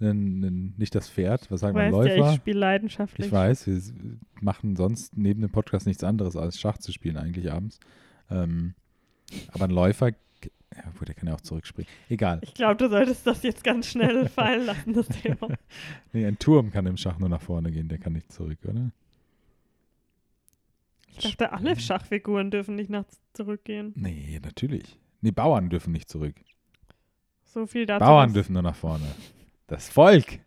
Nen- 0.00 0.40
nen- 0.40 0.74
nicht 0.76 0.94
das 0.94 1.08
Pferd, 1.08 1.50
was 1.50 1.60
sagen 1.60 1.76
wir, 1.76 1.84
Weißt 1.92 2.08
ja, 2.08 2.16
Läufer? 2.16 2.30
ich 2.30 2.36
spiele 2.36 2.58
leidenschaftlich. 2.58 3.26
Ich 3.28 3.32
weiß, 3.32 3.66
wir 3.68 3.80
machen 4.40 4.74
sonst 4.76 5.16
neben 5.16 5.40
dem 5.40 5.50
Podcast 5.50 5.86
nichts 5.86 6.02
anderes 6.02 6.36
als 6.36 6.58
Schach 6.60 6.78
zu 6.78 6.92
spielen, 6.92 7.16
eigentlich 7.16 7.50
abends. 7.52 7.78
Ähm, 8.28 8.74
aber 9.52 9.64
ein 9.64 9.70
Läufer, 9.70 10.08
ja, 10.08 10.82
gut, 10.98 11.06
der 11.08 11.14
kann 11.14 11.28
ja 11.28 11.34
auch 11.34 11.40
zurückspringen. 11.40 11.88
Egal. 12.08 12.40
Ich 12.42 12.54
glaube, 12.54 12.74
du 12.76 12.90
solltest 12.90 13.24
das 13.26 13.44
jetzt 13.44 13.62
ganz 13.62 13.86
schnell 13.86 14.28
fallen 14.28 14.66
lassen, 14.66 14.92
das 14.92 15.06
Thema. 15.08 15.48
Nee, 16.12 16.26
ein 16.26 16.38
Turm 16.40 16.70
kann 16.72 16.86
im 16.86 16.96
Schach 16.96 17.18
nur 17.20 17.28
nach 17.28 17.40
vorne 17.40 17.70
gehen, 17.70 17.88
der 17.88 17.98
kann 17.98 18.12
nicht 18.14 18.32
zurück, 18.32 18.58
oder? 18.68 18.90
Ich 21.18 21.36
dachte, 21.36 21.52
alle 21.52 21.78
Schachfiguren 21.78 22.50
dürfen 22.50 22.74
nicht 22.76 22.90
nach 22.90 23.04
zurückgehen. 23.32 23.92
Nee, 23.96 24.40
natürlich. 24.42 24.98
Nee, 25.20 25.30
Bauern 25.30 25.70
dürfen 25.70 25.92
nicht 25.92 26.08
zurück. 26.08 26.34
So 27.44 27.66
viel 27.66 27.86
dazu. 27.86 28.04
Bauern 28.04 28.32
dürfen 28.32 28.52
nur 28.52 28.62
nach 28.62 28.74
vorne. 28.76 29.06
Das 29.66 29.88
Volk. 29.88 30.40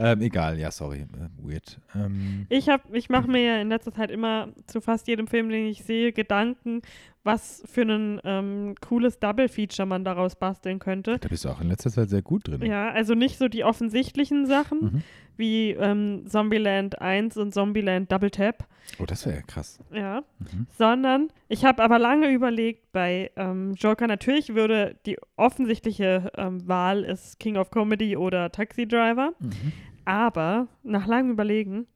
Ähm, 0.00 0.20
egal, 0.20 0.56
ja, 0.60 0.70
sorry. 0.70 1.00
Äh, 1.00 1.06
weird. 1.42 1.80
Ähm, 1.96 2.46
Ich, 2.48 2.68
hab- 2.68 2.94
ich 2.94 3.08
mache 3.08 3.28
mir 3.28 3.42
ja 3.42 3.60
in 3.60 3.68
letzter 3.68 3.92
Zeit 3.92 4.12
immer 4.12 4.48
zu 4.66 4.80
fast 4.80 5.08
jedem 5.08 5.26
Film, 5.26 5.48
den 5.48 5.66
ich 5.66 5.82
sehe, 5.82 6.12
Gedanken, 6.12 6.82
was 7.24 7.64
für 7.66 7.82
ein 7.82 8.20
ähm, 8.22 8.74
cooles 8.80 9.18
Double-Feature 9.18 9.86
man 9.86 10.04
daraus 10.04 10.36
basteln 10.36 10.78
könnte. 10.78 11.18
da 11.18 11.28
bist 11.28 11.44
du 11.44 11.48
auch 11.48 11.60
in 11.60 11.68
letzter 11.68 11.90
Zeit 11.90 12.10
sehr 12.10 12.22
gut 12.22 12.46
drin. 12.46 12.62
Ja, 12.64 12.90
also 12.92 13.14
nicht 13.14 13.38
so 13.38 13.48
die 13.48 13.64
offensichtlichen 13.64 14.46
Sachen 14.46 14.80
Mhm. 14.80 15.02
Wie 15.38 15.70
ähm, 15.70 16.24
Zombieland 16.26 17.00
1 17.00 17.36
und 17.36 17.52
Zombieland 17.54 18.10
Double 18.12 18.30
Tap, 18.30 18.66
Oh, 18.98 19.04
das 19.04 19.26
wäre 19.26 19.36
ja 19.36 19.42
krass. 19.42 19.78
ja, 19.92 20.22
Mhm. 20.38 20.66
sondern 20.76 21.28
ich 21.48 21.64
habe 21.66 21.82
aber 21.82 21.98
lange 21.98 22.30
überlegt, 22.30 22.90
bei 22.92 23.30
ähm, 23.36 23.74
Joker 23.74 24.06
natürlich 24.06 24.54
würde 24.54 24.96
die 25.06 25.18
offensichtliche 25.36 26.32
ähm, 26.36 26.66
Wahl 26.66 27.04
ist 27.04 27.38
King 27.38 27.56
of 27.58 27.70
Comedy 27.70 28.16
oder 28.16 28.50
Taxi 28.50 28.86
Driver, 28.88 29.32
Mhm. 29.38 29.72
aber 30.04 30.68
nach 30.82 31.06
langem 31.06 31.30
Überlegen 31.32 31.86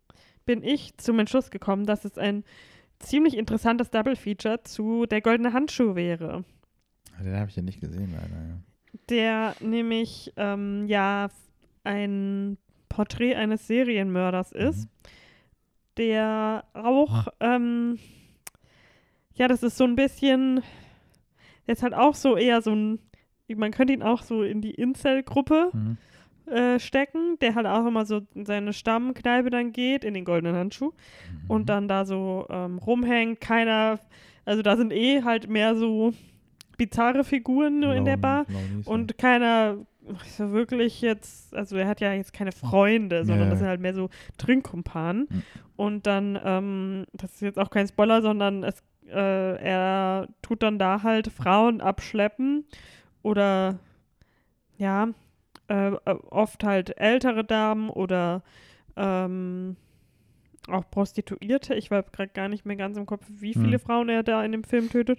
bin 0.44 0.62
ich 0.62 0.96
zum 0.98 1.18
Entschluss 1.18 1.50
gekommen, 1.50 1.86
dass 1.86 2.04
es 2.04 2.18
ein 2.18 2.44
ziemlich 2.98 3.36
interessantes 3.38 3.90
Double 3.90 4.14
Feature 4.16 4.62
zu 4.64 5.06
Der 5.06 5.20
Goldene 5.22 5.52
Handschuh 5.52 5.94
wäre. 5.94 6.44
Den 7.20 7.36
habe 7.36 7.48
ich 7.50 7.56
ja 7.56 7.62
nicht 7.62 7.80
gesehen, 7.80 8.12
leider. 8.12 8.48
Ja. 8.48 8.58
der 9.08 9.54
nämlich 9.60 10.32
ähm, 10.36 10.86
ja 10.88 11.28
ein 11.84 12.58
Porträt 12.92 13.34
eines 13.36 13.66
Serienmörders 13.66 14.52
ist, 14.52 14.86
der 15.96 16.64
auch, 16.74 17.28
ähm, 17.40 17.98
ja, 19.34 19.48
das 19.48 19.62
ist 19.62 19.76
so 19.76 19.84
ein 19.84 19.96
bisschen, 19.96 20.62
der 21.66 21.72
ist 21.74 21.82
halt 21.82 21.94
auch 21.94 22.14
so 22.14 22.36
eher 22.36 22.60
so 22.62 22.74
ein, 22.74 22.98
man 23.54 23.70
könnte 23.70 23.92
ihn 23.92 24.02
auch 24.02 24.22
so 24.22 24.42
in 24.42 24.60
die 24.60 24.72
Incel-Gruppe 24.74 25.70
Mhm. 25.72 25.96
äh, 26.52 26.78
stecken, 26.78 27.38
der 27.40 27.54
halt 27.54 27.66
auch 27.66 27.86
immer 27.86 28.04
so 28.04 28.20
in 28.34 28.44
seine 28.46 28.72
Stammkneipe 28.72 29.48
dann 29.50 29.72
geht, 29.72 30.04
in 30.04 30.14
den 30.14 30.24
goldenen 30.24 30.54
Handschuh 30.56 30.92
Mhm. 30.92 31.50
und 31.50 31.68
dann 31.68 31.88
da 31.88 32.04
so 32.04 32.46
ähm, 32.50 32.78
rumhängt, 32.78 33.40
keiner, 33.40 34.00
also 34.44 34.62
da 34.62 34.76
sind 34.76 34.92
eh 34.92 35.22
halt 35.22 35.48
mehr 35.48 35.74
so 35.76 36.12
bizarre 36.78 37.24
Figuren 37.24 37.80
nur 37.80 37.94
in 37.94 38.04
der 38.04 38.16
Bar 38.16 38.44
Launis, 38.48 38.86
ja. 38.86 38.92
und 38.92 39.18
keiner 39.18 39.76
so 40.26 40.52
wirklich 40.52 41.00
jetzt, 41.00 41.54
also 41.54 41.76
er 41.76 41.86
hat 41.88 42.00
ja 42.00 42.12
jetzt 42.12 42.32
keine 42.32 42.52
Freunde, 42.52 43.24
sondern 43.24 43.44
Ja. 43.46 43.50
das 43.50 43.58
sind 43.60 43.68
halt 43.68 43.80
mehr 43.80 43.94
so 43.94 44.10
Trinkkumpanen. 44.38 45.28
Mhm. 45.30 45.42
Und 45.76 46.06
dann, 46.06 46.38
ähm, 46.44 47.06
das 47.12 47.32
ist 47.34 47.40
jetzt 47.42 47.58
auch 47.58 47.70
kein 47.70 47.86
Spoiler, 47.88 48.20
sondern 48.22 48.62
es, 48.64 48.82
äh, 49.08 49.56
er 49.62 50.28
tut 50.42 50.62
dann 50.62 50.78
da 50.78 51.02
halt 51.02 51.28
Frauen 51.28 51.80
abschleppen 51.80 52.64
oder 53.22 53.78
ja, 54.78 55.08
äh, 55.68 55.88
äh, 55.92 55.98
oft 56.30 56.64
halt 56.64 56.98
ältere 56.98 57.44
Damen 57.44 57.88
oder 57.88 58.42
ähm, 58.96 59.76
auch 60.68 60.88
Prostituierte. 60.90 61.74
Ich 61.74 61.90
weiß 61.90 62.12
gerade 62.12 62.30
gar 62.32 62.48
nicht 62.48 62.64
mehr 62.66 62.76
ganz 62.76 62.96
im 62.96 63.06
Kopf, 63.06 63.24
wie 63.28 63.54
viele 63.54 63.78
Mhm. 63.78 63.80
Frauen 63.80 64.08
er 64.08 64.22
da 64.22 64.44
in 64.44 64.52
dem 64.52 64.64
Film 64.64 64.90
tötet. 64.90 65.18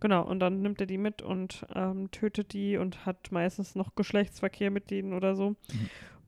Genau, 0.00 0.22
und 0.26 0.40
dann 0.40 0.60
nimmt 0.62 0.80
er 0.80 0.86
die 0.86 0.98
mit 0.98 1.22
und 1.22 1.64
ähm, 1.74 2.10
tötet 2.10 2.52
die 2.52 2.76
und 2.76 3.06
hat 3.06 3.32
meistens 3.32 3.74
noch 3.74 3.94
Geschlechtsverkehr 3.94 4.70
mit 4.70 4.90
denen 4.90 5.12
oder 5.14 5.34
so. 5.34 5.50
Mhm. 5.50 5.56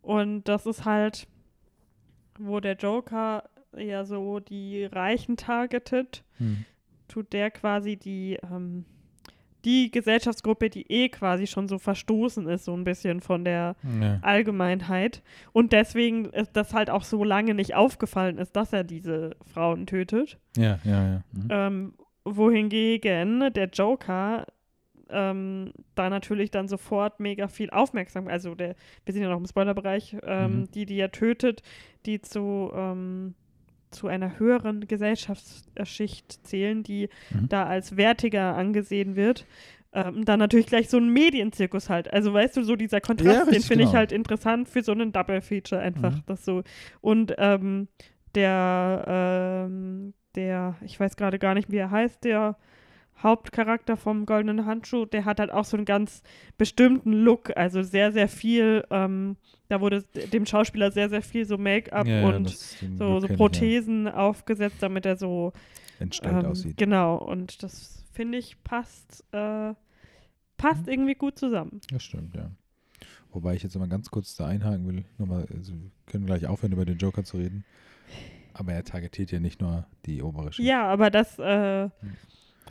Und 0.03 0.45
das 0.49 0.65
ist 0.67 0.85
halt, 0.85 1.27
wo 2.39 2.61
der 2.61 2.77
Joker 2.77 3.45
ja 3.77 4.05
so 4.05 4.41
die 4.41 4.85
Reichen 4.85 5.37
targetet, 5.37 6.25
Mhm. 6.39 6.65
tut 7.09 7.33
der 7.33 7.51
quasi 7.51 7.97
die, 7.97 8.39
ähm, 8.51 8.85
die 9.65 9.91
Gesellschaftsgruppe, 9.91 10.71
die 10.71 10.91
eh 10.91 11.09
quasi 11.09 11.47
schon 11.47 11.69
so 11.69 11.79
verstoßen 11.79 12.49
ist, 12.49 12.65
so 12.65 12.75
ein 12.75 12.85
bisschen 12.85 13.21
von 13.21 13.45
der 13.45 13.75
Ja. 14.01 14.19
Allgemeinheit. 14.23 15.23
Und 15.53 15.73
deswegen 15.73 16.27
ist 16.27 16.53
das 16.57 16.73
halt 16.73 16.89
auch 16.91 17.03
so 17.05 17.25
lange 17.25 17.55
nicht 17.55 17.75
aufgefallen 17.75 18.39
ist, 18.39 18.55
dass 18.57 18.73
er 18.73 18.85
diese 18.85 19.37
Frauen 19.53 19.87
tötet. 19.87 20.39
ja, 20.57 20.79
ja, 20.85 21.05
ja. 21.13 21.23
Mhm. 21.33 21.49
Ähm, 21.51 21.95
wohingegen 22.37 23.53
der 23.53 23.69
Joker 23.69 24.47
ähm, 25.11 25.73
da 25.95 26.11
natürlich 26.11 26.51
dann 26.51 26.69
sofort 26.69 27.19
mega 27.19 27.49
viel 27.49 27.71
Aufmerksamkeit, 27.71 28.33
also 28.33 28.55
der, 28.55 28.75
wir 29.07 29.15
sind 29.15 29.23
ja 29.23 29.31
noch 29.31 29.39
im 29.39 29.47
Spoilerbereich, 29.47 30.17
ähm, 30.23 30.61
Mhm. 30.61 30.71
die, 30.73 30.85
die 30.85 30.99
er 30.99 31.11
tötet, 31.11 31.63
die 32.05 32.21
zu, 32.21 32.71
ähm, 32.75 33.35
zu 33.91 34.09
einer 34.09 34.39
höheren 34.39 34.87
Gesellschaftsschicht 34.87 36.47
zählen, 36.47 36.83
die 36.83 37.09
Mhm. 37.33 37.49
da 37.49 37.65
als 37.65 37.97
wertiger 37.97 38.55
angesehen 38.55 39.17
wird, 39.17 39.47
ähm, 39.95 40.27
dann 40.27 40.39
natürlich 40.39 40.67
gleich 40.67 40.91
so 40.91 40.99
ein 40.99 41.11
Medienzirkus 41.11 41.89
halt. 41.89 42.13
Also 42.13 42.35
weißt 42.35 42.59
du, 42.59 42.63
so 42.63 42.77
dieser 42.77 43.01
Kontrast, 43.01 43.47
Ja, 43.47 43.51
den 43.51 43.63
finde 43.63 43.85
ich 43.85 43.91
genau. 43.91 43.99
halt 44.01 44.13
interessant 44.13 44.69
für 44.69 44.83
so 44.83 44.93
einen 44.93 45.13
Double-Feature 45.13 45.81
einfach. 45.81 46.17
Mhm. 46.17 46.23
Das 46.27 46.45
so. 46.45 46.63
Und 47.01 47.35
ähm, 47.39 47.89
der, 48.35 49.65
ähm, 49.67 50.13
der, 50.39 50.77
ich 50.81 50.99
weiß 50.99 51.17
gerade 51.17 51.39
gar 51.39 51.53
nicht, 51.55 51.71
wie 51.71 51.77
er 51.77 51.91
heißt, 51.91 52.25
der 52.25 52.57
Hauptcharakter 53.23 53.97
vom 53.97 54.25
Goldenen 54.27 54.65
Handschuh, 54.65 55.05
der 55.05 55.25
hat 55.25 55.41
halt 55.41 55.51
auch 55.51 55.65
so 55.65 55.77
einen 55.77 55.85
ganz 55.85 56.23
bestimmten 56.57 57.13
Look, 57.13 57.55
also 57.57 57.83
sehr, 57.83 58.13
sehr 58.13 58.29
viel, 58.29 58.85
ähm, 58.91 59.37
da 59.69 59.81
wurde 59.81 60.05
dem 60.33 60.47
Schauspieler 60.47 60.93
sehr, 60.93 61.09
sehr 61.09 61.23
viel 61.23 61.45
so 61.45 61.59
Make-up 61.59 62.07
Ja, 62.07 62.21
ja, 62.21 62.27
und 62.29 62.57
den 62.81 62.97
so, 62.97 63.19
so 63.19 63.27
kenn 63.27 63.35
ich, 63.35 63.39
Prothesen 63.39 64.09
aufgesetzt, 64.09 64.77
damit 64.81 65.05
er 65.05 65.17
so 65.17 65.53
Ja. 65.55 65.61
Entstellt 66.05 66.45
ähm, 66.45 66.47
aussieht. 66.47 66.77
Genau, 66.77 67.17
und 67.17 67.61
das 67.65 68.05
finde 68.13 68.39
ich 68.39 68.63
passt, 68.63 69.25
äh, 69.33 69.75
passt 70.57 70.87
Mhm. 70.87 70.93
irgendwie 70.93 71.15
gut 71.17 71.37
zusammen. 71.39 71.81
Das 71.91 72.05
stimmt, 72.05 72.37
ja. 72.37 72.53
Wobei 73.33 73.57
ich 73.57 73.65
jetzt 73.65 73.77
mal 73.77 73.89
ganz 73.89 74.11
kurz 74.11 74.37
da 74.37 74.47
einhaken 74.47 74.87
will. 74.87 75.05
Nochmal, 75.19 75.47
also 75.55 75.73
wir 75.73 75.91
können 76.07 76.27
gleich 76.27 76.47
aufhören, 76.47 76.73
über 76.73 76.85
den 76.85 76.99
Joker 76.99 77.25
zu 77.25 77.37
reden. 77.39 77.65
Aber 78.59 78.73
er 78.73 78.83
targetiert 78.83 79.31
ja 79.31 79.39
nicht 79.41 79.61
nur 79.61 79.87
die 80.07 80.21
obere 80.23 80.53
Schicht. 80.53 80.69
Ja, 80.69 80.87
aber 80.89 81.11
das 81.11 81.39
äh, 81.39 81.89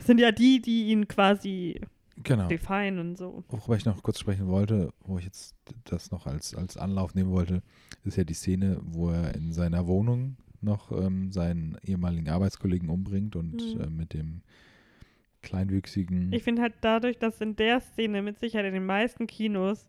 sind 0.01 0.19
ja 0.19 0.31
die, 0.31 0.61
die 0.61 0.87
ihn 0.89 1.07
quasi 1.07 1.79
Genau. 2.23 2.47
definen 2.47 2.99
und 2.99 3.15
so. 3.17 3.43
Worüber 3.47 3.75
ich 3.77 3.85
noch 3.85 4.01
kurz 4.03 4.19
sprechen 4.19 4.47
wollte, 4.47 4.91
wo 5.05 5.17
ich 5.19 5.25
jetzt 5.25 5.55
das 5.85 6.11
noch 6.11 6.25
als, 6.25 6.53
als 6.55 6.75
Anlauf 6.75 7.13
nehmen 7.15 7.31
wollte, 7.31 7.61
ist 8.03 8.17
ja 8.17 8.23
die 8.23 8.33
Szene, 8.33 8.79
wo 8.83 9.11
er 9.11 9.35
in 9.35 9.53
seiner 9.53 9.85
Wohnung 9.87 10.35
noch 10.61 10.91
ähm, 10.91 11.31
seinen 11.31 11.77
ehemaligen 11.83 12.27
Arbeitskollegen 12.27 12.89
umbringt 12.89 13.35
und 13.35 13.75
Mhm. 13.75 13.81
äh, 13.81 13.89
mit 13.89 14.13
dem 14.13 14.41
kleinwüchsigen. 15.41 16.33
Ich 16.33 16.43
finde 16.43 16.63
halt 16.63 16.73
dadurch, 16.81 17.17
dass 17.19 17.39
in 17.41 17.55
der 17.55 17.79
Szene 17.79 18.21
mit 18.21 18.39
Sicherheit 18.39 18.65
in 18.65 18.73
den 18.73 18.85
meisten 18.85 19.27
Kinos 19.27 19.87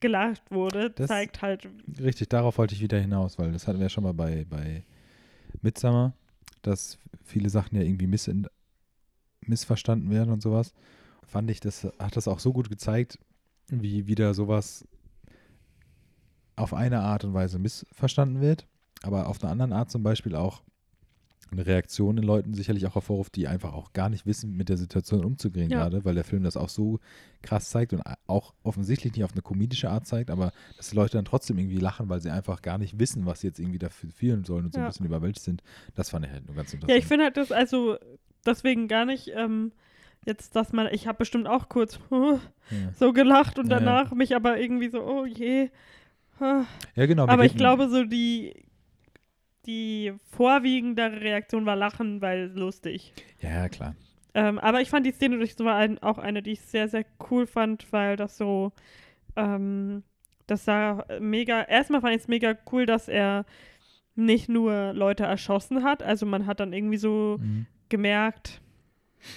gelacht 0.00 0.42
wurde, 0.50 0.90
Das- 0.90 1.08
zeigt 1.08 1.42
halt, 1.42 1.68
Richtig, 2.00 2.28
darauf 2.28 2.58
wollte 2.58 2.74
ich 2.74 2.80
wieder 2.80 2.98
hinaus, 3.00 3.38
weil 3.38 3.52
das 3.52 3.66
hatten 3.66 3.78
wir 3.78 3.86
ja 3.86 3.90
schon 3.90 4.04
mal 4.04 4.14
bei, 4.14 4.44
bei 4.48 4.84
Midsummer, 5.66 6.14
dass 6.62 6.98
viele 7.24 7.50
Sachen 7.50 7.76
ja 7.76 7.82
irgendwie 7.82 8.06
miss 8.06 8.30
missverstanden 9.40 10.10
werden 10.10 10.32
und 10.32 10.42
sowas. 10.42 10.72
Fand 11.26 11.50
ich, 11.50 11.60
das 11.60 11.84
hat 11.98 12.16
das 12.16 12.28
auch 12.28 12.38
so 12.38 12.52
gut 12.52 12.68
gezeigt, 12.68 13.18
wie 13.68 14.06
wieder 14.06 14.32
sowas 14.32 14.86
auf 16.54 16.72
eine 16.72 17.00
Art 17.00 17.24
und 17.24 17.34
Weise 17.34 17.58
missverstanden 17.58 18.40
wird, 18.40 18.66
aber 19.02 19.28
auf 19.28 19.42
einer 19.42 19.52
anderen 19.52 19.72
Art 19.72 19.90
zum 19.90 20.02
Beispiel 20.02 20.36
auch 20.36 20.62
eine 21.52 21.64
Reaktion 21.66 22.18
in 22.18 22.24
Leuten 22.24 22.54
sicherlich 22.54 22.86
auch 22.86 22.94
hervorruft, 22.96 23.36
die 23.36 23.46
einfach 23.48 23.72
auch 23.72 23.92
gar 23.92 24.08
nicht 24.08 24.26
wissen, 24.26 24.56
mit 24.56 24.68
der 24.68 24.76
Situation 24.76 25.24
umzugehen 25.24 25.70
Ja. 25.70 25.78
gerade, 25.84 26.04
weil 26.04 26.14
der 26.14 26.24
Film 26.24 26.42
das 26.42 26.56
auch 26.56 26.68
so 26.68 26.98
krass 27.42 27.70
zeigt 27.70 27.92
und 27.92 28.02
auch 28.26 28.52
offensichtlich 28.64 29.12
nicht 29.14 29.24
auf 29.24 29.32
eine 29.32 29.42
komedische 29.42 29.88
Art 29.90 30.06
zeigt, 30.06 30.30
aber 30.30 30.52
dass 30.76 30.90
die 30.90 30.96
Leute 30.96 31.12
dann 31.18 31.24
trotzdem 31.24 31.58
irgendwie 31.58 31.78
lachen, 31.78 32.08
weil 32.08 32.20
sie 32.20 32.30
einfach 32.30 32.62
gar 32.62 32.78
nicht 32.78 32.98
wissen, 32.98 33.26
was 33.26 33.40
sie 33.42 33.46
jetzt 33.46 33.60
irgendwie 33.60 33.78
dafür 33.78 34.10
fühlen 34.10 34.44
sollen 34.44 34.64
und 34.66 34.72
so 34.74 34.80
Ja. 34.80 34.86
ein 34.86 34.90
bisschen 34.90 35.06
überwältigt 35.06 35.44
sind. 35.44 35.62
Das 35.94 36.10
fand 36.10 36.26
ich 36.26 36.32
halt 36.32 36.46
nur 36.46 36.56
ganz 36.56 36.72
interessant. 36.72 36.90
ja, 36.90 36.96
ich 36.96 37.06
finde 37.06 37.24
halt 37.26 37.36
das 37.36 37.52
also 37.52 37.96
deswegen 38.44 38.88
gar 38.88 39.04
nicht 39.04 39.30
ähm, 39.34 39.72
jetzt, 40.24 40.56
dass 40.56 40.72
man, 40.72 40.88
ich 40.90 41.06
habe 41.06 41.18
bestimmt 41.18 41.46
auch 41.46 41.68
kurz 41.68 42.00
ja. 42.10 42.38
so 42.98 43.12
gelacht 43.12 43.58
und 43.60 43.68
danach 43.68 44.12
mich 44.12 44.34
aber 44.34 44.58
irgendwie 44.58 44.88
so, 44.88 45.00
oh 45.04 45.24
je. 45.24 45.70
ja, 46.40 47.06
genau. 47.06 47.26
Aber 47.28 47.44
ich 47.44 47.56
glaube, 47.56 47.88
so 47.88 48.04
die, 48.04 48.64
die 49.66 50.12
vorwiegendere 50.30 51.20
Reaktion 51.20 51.66
war 51.66 51.76
Lachen, 51.76 52.20
weil 52.20 52.50
lustig. 52.54 53.12
Ja, 53.40 53.68
klar. 53.68 53.94
Ähm, 54.34 54.58
aber 54.58 54.80
ich 54.80 54.90
fand 54.90 55.06
die 55.06 55.12
Szene 55.12 55.38
durch 55.38 55.54
so 55.54 55.66
ein, 55.66 55.98
auch 56.02 56.18
eine, 56.18 56.42
die 56.42 56.52
ich 56.52 56.60
sehr, 56.60 56.88
sehr 56.88 57.04
cool 57.30 57.46
fand, 57.46 57.90
weil 57.92 58.16
das 58.16 58.36
so, 58.36 58.72
ähm, 59.34 60.02
das 60.46 60.64
sah 60.64 61.04
mega, 61.20 61.62
erstmal 61.62 62.00
fand 62.02 62.14
ich 62.14 62.22
es 62.22 62.28
mega 62.28 62.54
cool, 62.70 62.86
dass 62.86 63.08
er 63.08 63.44
nicht 64.14 64.48
nur 64.48 64.92
Leute 64.92 65.24
erschossen 65.24 65.82
hat, 65.84 66.02
also 66.02 66.26
man 66.26 66.46
hat 66.46 66.60
dann 66.60 66.72
irgendwie 66.72 66.96
so 66.98 67.38
Mhm. 67.40 67.66
gemerkt, 67.88 68.60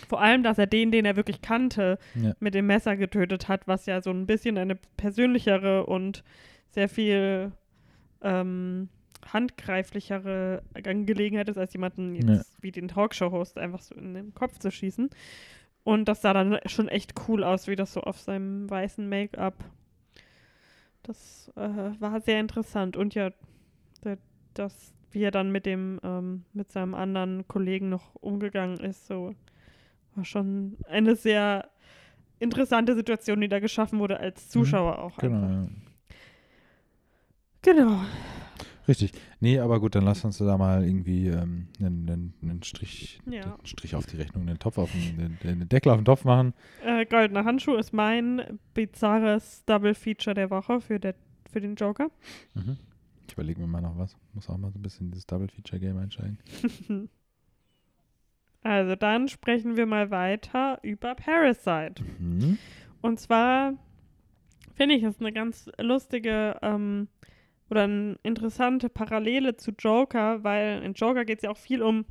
vor 0.08 0.22
allem, 0.22 0.44
dass 0.44 0.58
er 0.58 0.68
den, 0.68 0.92
den 0.92 1.06
er 1.06 1.16
wirklich 1.16 1.42
kannte, 1.42 1.98
Ja. 2.16 2.34
mit 2.40 2.54
dem 2.54 2.68
Messer 2.68 2.96
getötet 2.96 3.48
hat, 3.48 3.68
was 3.68 3.86
ja 3.86 4.02
so 4.02 4.12
ein 4.12 4.26
bisschen 4.28 4.58
eine 4.58 4.76
persönlichere 4.98 5.86
und 5.86 6.24
sehr 6.70 6.88
viel 6.90 7.52
ähm, 8.22 8.90
handgreiflichere 9.26 10.62
Angelegenheit 10.86 11.50
ist, 11.50 11.58
als 11.58 11.74
jemanden 11.74 12.16
jetzt 12.16 12.28
Ja. 12.28 12.42
wie 12.62 12.72
den 12.72 12.88
Talkshow-Host 12.88 13.58
einfach 13.58 13.82
so 13.82 13.96
in 13.96 14.14
den 14.14 14.34
Kopf 14.34 14.60
zu 14.60 14.72
schießen. 14.72 15.10
Und 15.84 16.06
das 16.06 16.22
sah 16.22 16.34
dann 16.34 16.60
schon 16.66 16.88
echt 16.88 17.14
cool 17.28 17.44
aus, 17.44 17.68
wie 17.68 17.76
das 17.76 17.94
so 17.94 18.02
auf 18.02 18.20
seinem 18.20 18.70
weißen 18.70 19.08
Make-up. 19.08 19.56
Das 21.04 21.52
äh, 21.56 21.62
war 22.00 22.20
sehr 22.22 22.40
interessant. 22.40 22.98
Und 22.98 23.16
ja, 23.16 23.32
da- 24.02 24.18
das, 24.54 24.94
wie 25.12 25.22
er 25.24 25.32
dann 25.32 25.52
mit 25.52 25.66
dem, 25.66 26.00
ähm, 26.04 26.44
mit 26.54 26.72
seinem 26.72 26.94
anderen 26.94 27.48
Kollegen 27.48 27.90
noch 27.90 28.16
umgegangen 28.16 28.78
ist, 28.80 29.08
so 29.08 29.34
war 30.16 30.26
schon 30.26 30.78
eine 30.88 31.16
sehr 31.16 31.70
interessante 32.40 32.96
Situation, 32.96 33.42
die 33.42 33.48
da 33.50 33.60
geschaffen 33.60 34.00
wurde 34.00 34.20
als 34.20 34.50
Zuschauer 34.50 35.00
auch. 35.00 35.18
Genau, 35.18 35.46
einfach. 35.46 35.70
Genau. 37.62 38.02
Richtig. 38.90 39.12
Nee, 39.40 39.60
aber 39.60 39.80
gut, 39.80 39.94
dann 39.94 40.04
lass 40.04 40.26
uns 40.26 40.40
da 40.40 40.58
mal 40.58 40.84
irgendwie 40.84 41.28
ähm, 41.28 41.68
einen, 41.80 42.10
einen, 42.10 42.34
einen 42.42 42.64
Strich, 42.64 43.22
Ja. 43.30 43.44
einen 43.44 43.66
Strich 43.66 43.94
auf 43.94 44.08
die 44.08 44.18
Rechnung, 44.18 44.48
einen 44.48 44.58
Topf 44.58 44.80
auf 44.80 44.92
den, 44.92 45.38
den, 45.44 45.70
Deckel 45.70 45.92
auf 45.92 46.00
den 46.00 46.06
Topf 46.06 46.26
machen. 46.26 46.56
Äh, 46.84 47.06
Goldener 47.06 47.46
Handschuh 47.46 47.76
ist 47.76 47.94
mein 47.94 48.60
bizarres 48.74 49.64
Double 49.66 49.94
Feature 49.94 50.34
der 50.34 50.50
Woche 50.50 50.82
für, 50.82 51.00
der, 51.00 51.14
für 51.52 51.62
den 51.62 51.76
Joker. 51.76 52.10
Mhm. 52.56 52.78
Ich 53.28 53.34
überlege 53.34 53.62
mir 53.62 53.68
mal 53.68 53.80
noch 53.80 53.96
was. 53.96 54.18
Muss 54.34 54.50
auch 54.50 54.58
mal 54.58 54.72
so 54.72 54.80
ein 54.80 54.82
bisschen 54.82 55.12
dieses 55.12 55.28
Double-Feature-Game 55.28 55.98
einsteigen. 55.98 56.40
Also 58.62 58.98
dann 58.98 59.30
sprechen 59.30 59.78
wir 59.78 59.86
mal 59.86 60.12
weiter 60.12 60.80
über 60.82 61.16
Parasite. 61.16 62.04
Mhm. 62.20 62.58
Und 63.02 63.18
zwar 63.18 63.74
finde 64.76 64.96
ich 64.96 65.04
es 65.04 65.22
eine 65.22 65.32
ganz 65.32 65.70
lustige 65.80 66.58
ähm, 66.62 67.08
oder 67.70 67.84
eine 67.84 68.18
interessante 68.24 68.90
Parallele 68.90 69.56
zu 69.56 69.72
Joker, 69.78 70.44
weil 70.44 70.82
in 70.84 70.94
Joker 70.94 71.26
geht 71.26 71.40
es 71.40 71.44
ja 71.44 71.52
auch 71.52 71.58
viel 71.58 71.82
um 71.82 72.06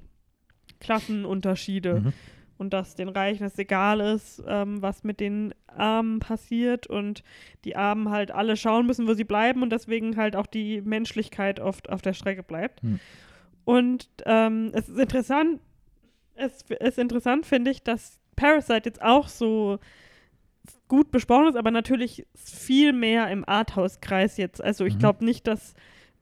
Klassenunterschiede 0.80 2.00
Mhm. 2.00 2.12
und 2.58 2.72
dass 2.72 2.94
den 2.94 3.08
Reichen 3.08 3.44
es 3.44 3.58
egal 3.58 4.00
ist, 4.00 4.42
ähm, 4.46 4.80
was 4.82 5.04
mit 5.04 5.20
den 5.20 5.54
Armen 5.66 6.20
passiert 6.20 6.86
und 6.86 7.22
die 7.64 7.76
Armen 7.76 8.10
halt 8.10 8.30
alle 8.30 8.56
schauen 8.56 8.86
müssen, 8.86 9.06
wo 9.06 9.14
sie 9.14 9.24
bleiben 9.24 9.62
und 9.62 9.70
deswegen 9.70 10.16
halt 10.16 10.36
auch 10.36 10.46
die 10.46 10.80
Menschlichkeit 10.80 11.60
oft 11.60 11.90
auf 11.90 12.02
der 12.02 12.12
Strecke 12.14 12.42
bleibt. 12.42 12.82
Mhm. 12.82 13.00
Und 13.64 14.08
ähm, 14.24 14.70
es 14.72 14.88
ist 14.88 14.98
interessant, 14.98 15.60
es 16.34 16.62
ist 16.62 16.98
interessant, 16.98 17.44
finde 17.44 17.70
ich, 17.70 17.82
dass 17.82 18.18
Parasite 18.36 18.88
jetzt 18.88 19.02
auch 19.02 19.28
so 19.28 19.78
gut 20.88 21.10
besprochen 21.10 21.48
ist, 21.48 21.56
aber 21.56 21.70
natürlich 21.70 22.26
viel 22.34 22.92
mehr 22.92 23.30
im 23.30 23.46
Arthouse-Kreis 23.48 24.36
jetzt. 24.38 24.62
Also 24.62 24.84
ich 24.84 24.94
Mhm. 24.94 24.98
glaube 24.98 25.24
nicht, 25.24 25.46
dass 25.46 25.74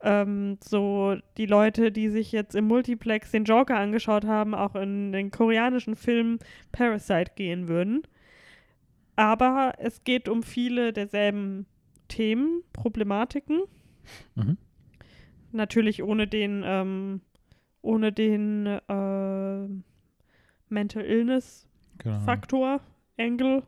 ähm, 0.02 0.58
so 0.62 1.16
die 1.38 1.46
Leute, 1.46 1.90
die 1.90 2.08
sich 2.10 2.30
jetzt 2.32 2.54
im 2.54 2.66
Multiplex 2.66 3.30
den 3.30 3.44
Joker 3.44 3.76
angeschaut 3.78 4.26
haben, 4.26 4.54
auch 4.54 4.74
in 4.74 5.10
den 5.12 5.30
koreanischen 5.30 5.96
Film 5.96 6.38
Parasite 6.70 7.32
gehen 7.34 7.66
würden. 7.68 8.02
Aber 9.16 9.72
es 9.78 10.04
geht 10.04 10.28
um 10.28 10.42
viele 10.42 10.92
derselben 10.92 11.66
Themen, 12.08 12.62
Problematiken. 12.74 13.62
Mhm. 14.34 14.58
Natürlich 15.52 16.02
ohne 16.02 16.26
den, 16.26 16.62
ähm, 16.66 17.22
ohne 17.80 18.12
den 18.12 18.66
äh, 18.66 19.68
Mental 20.68 21.02
Illness 21.04 21.66
Genau. 21.98 22.18
Faktor, 22.20 22.80
Angle. 23.16 23.62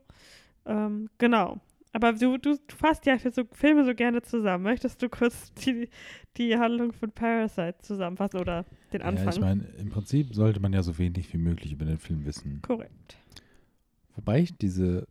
Ähm, 0.68 1.08
genau. 1.18 1.58
Aber 1.92 2.12
du, 2.12 2.36
du, 2.36 2.56
du 2.56 2.76
fasst 2.76 3.06
ja 3.06 3.18
für 3.18 3.30
so 3.30 3.42
Filme 3.52 3.84
so 3.84 3.94
gerne 3.94 4.22
zusammen. 4.22 4.64
Möchtest 4.64 5.02
du 5.02 5.08
kurz 5.08 5.52
die, 5.54 5.88
die 6.36 6.56
Handlung 6.56 6.92
von 6.92 7.10
Parasite 7.10 7.76
zusammenfassen 7.80 8.38
oder 8.38 8.66
den 8.92 9.02
Anfang? 9.02 9.26
Ja, 9.26 9.32
ich 9.32 9.40
meine, 9.40 9.64
im 9.78 9.88
Prinzip 9.88 10.34
sollte 10.34 10.60
man 10.60 10.72
ja 10.72 10.82
so 10.82 10.98
wenig 10.98 11.32
wie 11.32 11.38
möglich 11.38 11.72
über 11.72 11.86
den 11.86 11.98
Film 11.98 12.24
wissen. 12.26 12.60
Korrekt. 12.62 13.16
Wobei 14.14 14.40
ich 14.40 14.56
diese, 14.58 15.06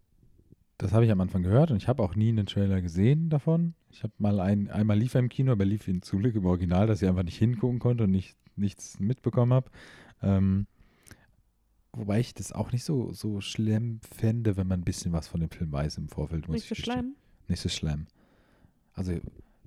das 0.78 0.94
habe 0.94 1.06
ich 1.06 1.12
am 1.12 1.20
Anfang 1.20 1.42
gehört 1.42 1.72
und 1.72 1.78
ich 1.78 1.88
habe 1.88 2.04
auch 2.04 2.16
nie 2.16 2.30
einen 2.30 2.46
Trailer 2.46 2.82
gesehen 2.82 3.30
davon. 3.30 3.74
Ich 3.90 4.04
habe 4.04 4.14
mal 4.20 4.40
ein, 4.40 4.70
einmal 4.70 5.00
lief 5.00 5.16
er 5.16 5.20
im 5.20 5.30
Kino, 5.30 5.54
aber 5.54 5.66
lief 5.66 5.88
ihn 5.88 6.04
zum 6.04 6.20
Glück 6.20 6.36
im 6.36 6.46
Original, 6.46 6.86
dass 6.86 7.02
ich 7.02 7.10
einfach 7.10 7.24
nicht 7.24 7.38
hingucken 7.38 7.80
konnte 7.80 8.04
und 8.04 8.12
nicht, 8.12 8.38
nichts 8.56 9.00
mitbekommen 9.00 9.54
habe. 9.54 9.72
Ähm, 10.22 10.68
wobei 11.94 12.20
ich 12.20 12.34
das 12.34 12.52
auch 12.52 12.72
nicht 12.72 12.84
so, 12.84 13.12
so 13.14 13.42
schlimm 13.42 14.00
fände, 14.02 14.58
wenn 14.58 14.68
man 14.68 14.82
ein 14.82 14.86
bisschen 14.86 15.12
was 15.14 15.28
von 15.28 15.40
dem 15.40 15.50
Film 15.50 15.72
weiß 15.72 15.98
im 15.98 16.10
Vorfeld. 16.10 16.48
Muss 16.48 16.56
Nicht 16.56 16.70
so 16.70 16.76
schlimm. 16.76 17.16
Nicht 17.48 17.62
so 17.62 17.70
schlimm. 17.70 18.08
Also, 18.94 19.14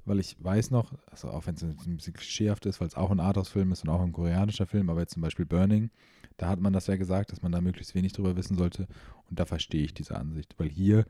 weil 0.05 0.18
ich 0.18 0.37
weiß 0.43 0.71
noch, 0.71 0.93
also 1.11 1.31
auch 1.31 1.47
wenn 1.47 1.55
es 1.55 1.62
ein 1.62 1.97
bisschen 1.97 2.14
klischeehaft 2.14 2.66
ist, 2.66 2.81
weil 2.81 2.89
es 2.89 2.97
auch 2.97 3.11
ein 3.11 3.21
Arthouse-Film 3.21 3.73
ist 3.73 3.85
und 3.85 3.91
auch 3.91 4.01
ein 4.01 4.12
koreanischer 4.12 4.66
Film, 4.66 4.91
aber 4.91 5.01
jetzt 5.01 5.14
zum 5.14 5.23
Beispiel 5.23 5.47
Burning, 5.47 5.91
da 6.37 6.49
hat 6.49 6.61
man 6.61 6.73
das 6.73 6.87
ja 6.87 6.97
gesagt, 6.97 7.33
dass 7.33 7.43
man 7.43 7.53
da 7.53 7.61
möglichst 7.61 7.95
wenig 7.95 8.12
drüber 8.12 8.37
wissen 8.37 8.57
sollte 8.57 8.89
und 9.29 9.39
da 9.39 9.45
verstehe 9.45 9.85
ich 9.85 9.95
diese 9.95 10.16
Ansicht, 10.16 10.55
weil 10.59 10.68
hier 10.68 11.05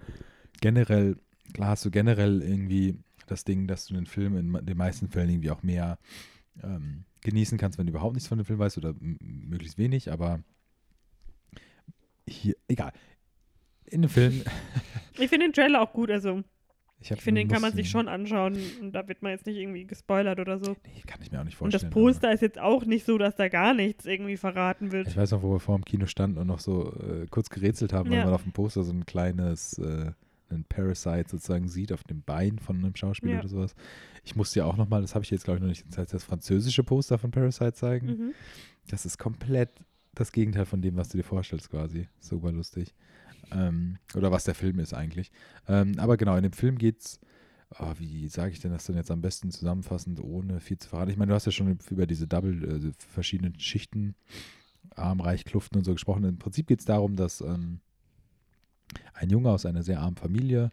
generell, 0.61 1.17
klar 1.55 1.71
hast 1.71 1.85
du 1.85 1.91
generell 1.91 2.43
irgendwie 2.43 2.99
das 3.27 3.45
Ding, 3.45 3.67
dass 3.67 3.87
du 3.87 3.95
den 3.95 4.07
Film 4.07 4.37
in 4.37 4.67
den 4.67 4.77
meisten 4.77 5.09
Fällen 5.09 5.31
irgendwie 5.31 5.51
auch 5.51 5.63
mehr 5.63 5.99
ähm, 6.63 7.05
genießen 7.23 7.59
kannst, 7.59 7.79
wenn 7.79 7.87
du 7.87 7.93
überhaupt 7.93 8.15
nichts 8.15 8.29
von 8.29 8.39
dem 8.39 8.45
Film 8.45 8.59
weißt 8.59 8.79
oder 8.79 8.95
möglichst 8.99 9.79
wenig, 9.79 10.11
aber 10.11 10.43
hier, 12.31 12.55
egal. 12.69 12.93
In 13.87 14.03
dem 14.03 14.11
Film. 14.11 14.43
ich 15.19 15.29
finde 15.29 15.47
den 15.47 15.53
Trailer 15.53 15.83
auch 15.83 15.93
gut, 15.93 16.11
also. 16.11 16.43
Ich, 17.03 17.11
ich 17.11 17.23
finde, 17.23 17.41
den 17.41 17.49
kann 17.49 17.63
man 17.63 17.73
sich 17.73 17.89
schon 17.89 18.09
anschauen 18.09 18.59
und 18.83 18.93
da 18.93 19.09
wird 19.09 19.23
man 19.23 19.33
jetzt 19.33 19.47
nicht 19.47 19.57
irgendwie 19.57 19.87
gespoilert 19.87 20.39
oder 20.39 20.59
so. 20.59 20.77
Nee, 20.85 21.03
kann 21.07 21.23
ich 21.23 21.33
mir 21.33 21.41
auch 21.41 21.45
nicht 21.45 21.57
vorstellen. 21.57 21.85
Und 21.85 21.97
das 21.97 22.03
Poster 22.03 22.33
ist 22.33 22.43
jetzt 22.43 22.59
auch 22.59 22.85
nicht 22.85 23.07
so, 23.07 23.17
dass 23.17 23.37
da 23.37 23.49
gar 23.49 23.73
nichts 23.73 24.05
irgendwie 24.05 24.37
verraten 24.37 24.93
wird. 24.93 25.09
Ich 25.09 25.17
weiß 25.17 25.31
noch, 25.31 25.43
wo 25.43 25.53
wir 25.53 25.61
vor 25.61 25.79
dem 25.79 25.85
Kino 25.87 26.05
standen 26.05 26.37
und 26.37 26.47
noch 26.47 26.61
so 26.61 26.93
äh, 26.93 27.27
kurz 27.31 27.49
gerätselt 27.49 27.95
haben, 27.95 28.13
ja. 28.13 28.19
weil 28.19 28.25
man 28.27 28.35
auf 28.35 28.43
dem 28.43 28.53
Poster 28.53 28.83
so 28.83 28.93
ein 28.93 29.07
kleines, 29.07 29.79
äh, 29.79 30.13
einen 30.51 30.65
Parasite 30.65 31.31
sozusagen 31.31 31.69
sieht 31.69 31.91
auf 31.91 32.05
dem 32.05 32.23
Bein 32.23 32.59
von 32.59 32.77
einem 32.77 32.95
Schauspieler 32.95 33.35
ja. 33.35 33.39
oder 33.41 33.49
sowas. 33.49 33.75
Ich 34.23 34.37
musste 34.37 34.59
ja 34.59 34.67
auch 34.67 34.77
nochmal, 34.77 35.01
das 35.01 35.15
habe 35.15 35.25
ich 35.25 35.31
jetzt 35.31 35.45
glaube 35.45 35.57
ich 35.57 35.63
noch 35.63 35.69
nicht, 35.69 35.87
das, 35.89 35.97
heißt, 35.97 36.13
das 36.13 36.25
französische 36.25 36.85
Poster 36.85 37.17
von 37.17 37.31
Parasite 37.31 37.73
zeigen. 37.73 38.07
Mhm. 38.07 38.35
Das 38.91 39.07
ist 39.07 39.17
komplett 39.17 39.71
das 40.15 40.33
Gegenteil 40.33 40.67
von 40.67 40.83
dem, 40.83 40.97
was 40.97 41.09
du 41.09 41.17
dir 41.17 41.25
vorstellst 41.25 41.71
quasi. 41.71 42.09
Super 42.19 42.53
lustig. 42.53 42.95
Ähm, 43.53 43.99
oder 44.15 44.31
was 44.31 44.45
der 44.45 44.55
Film 44.55 44.79
ist 44.79 44.95
eigentlich. 44.95 45.31
Ähm, 45.69 45.99
aber 45.99 46.17
genau, 46.17 46.37
in 46.37 46.43
dem 46.43 46.53
Film 46.53 46.79
geht's, 46.79 47.21
oh, 47.79 47.93
wie 47.99 48.29
sage 48.29 48.53
ich 48.53 48.61
denn 48.61 48.73
das 48.73 48.87
denn 48.87 48.97
jetzt 48.97 49.11
am 49.11 49.21
besten 49.21 49.51
zusammenfassend, 49.51 50.21
ohne 50.21 50.61
viel 50.61 50.79
zu 50.79 50.89
verraten? 50.89 51.11
Ich 51.11 51.17
meine, 51.17 51.31
du 51.31 51.35
hast 51.35 51.47
ja 51.47 51.53
schon 51.53 51.79
über 51.91 52.07
diese 52.07 52.27
Double, 52.27 52.65
äh, 52.65 52.93
verschiedenen 52.99 53.59
Schichten, 53.59 54.15
arm, 54.95 55.21
reich, 55.21 55.45
Kluften 55.45 55.79
und 55.79 55.85
so 55.85 55.93
gesprochen. 55.93 56.25
Im 56.25 56.39
Prinzip 56.39 56.67
geht 56.67 56.81
es 56.81 56.87
darum, 56.87 57.17
dass 57.17 57.41
ähm, 57.41 57.81
ein 59.15 59.31
Junge 59.31 59.51
aus 59.51 59.67
einer 59.67 59.83
sehr 59.83 60.01
armen 60.01 60.17
Familie 60.17 60.71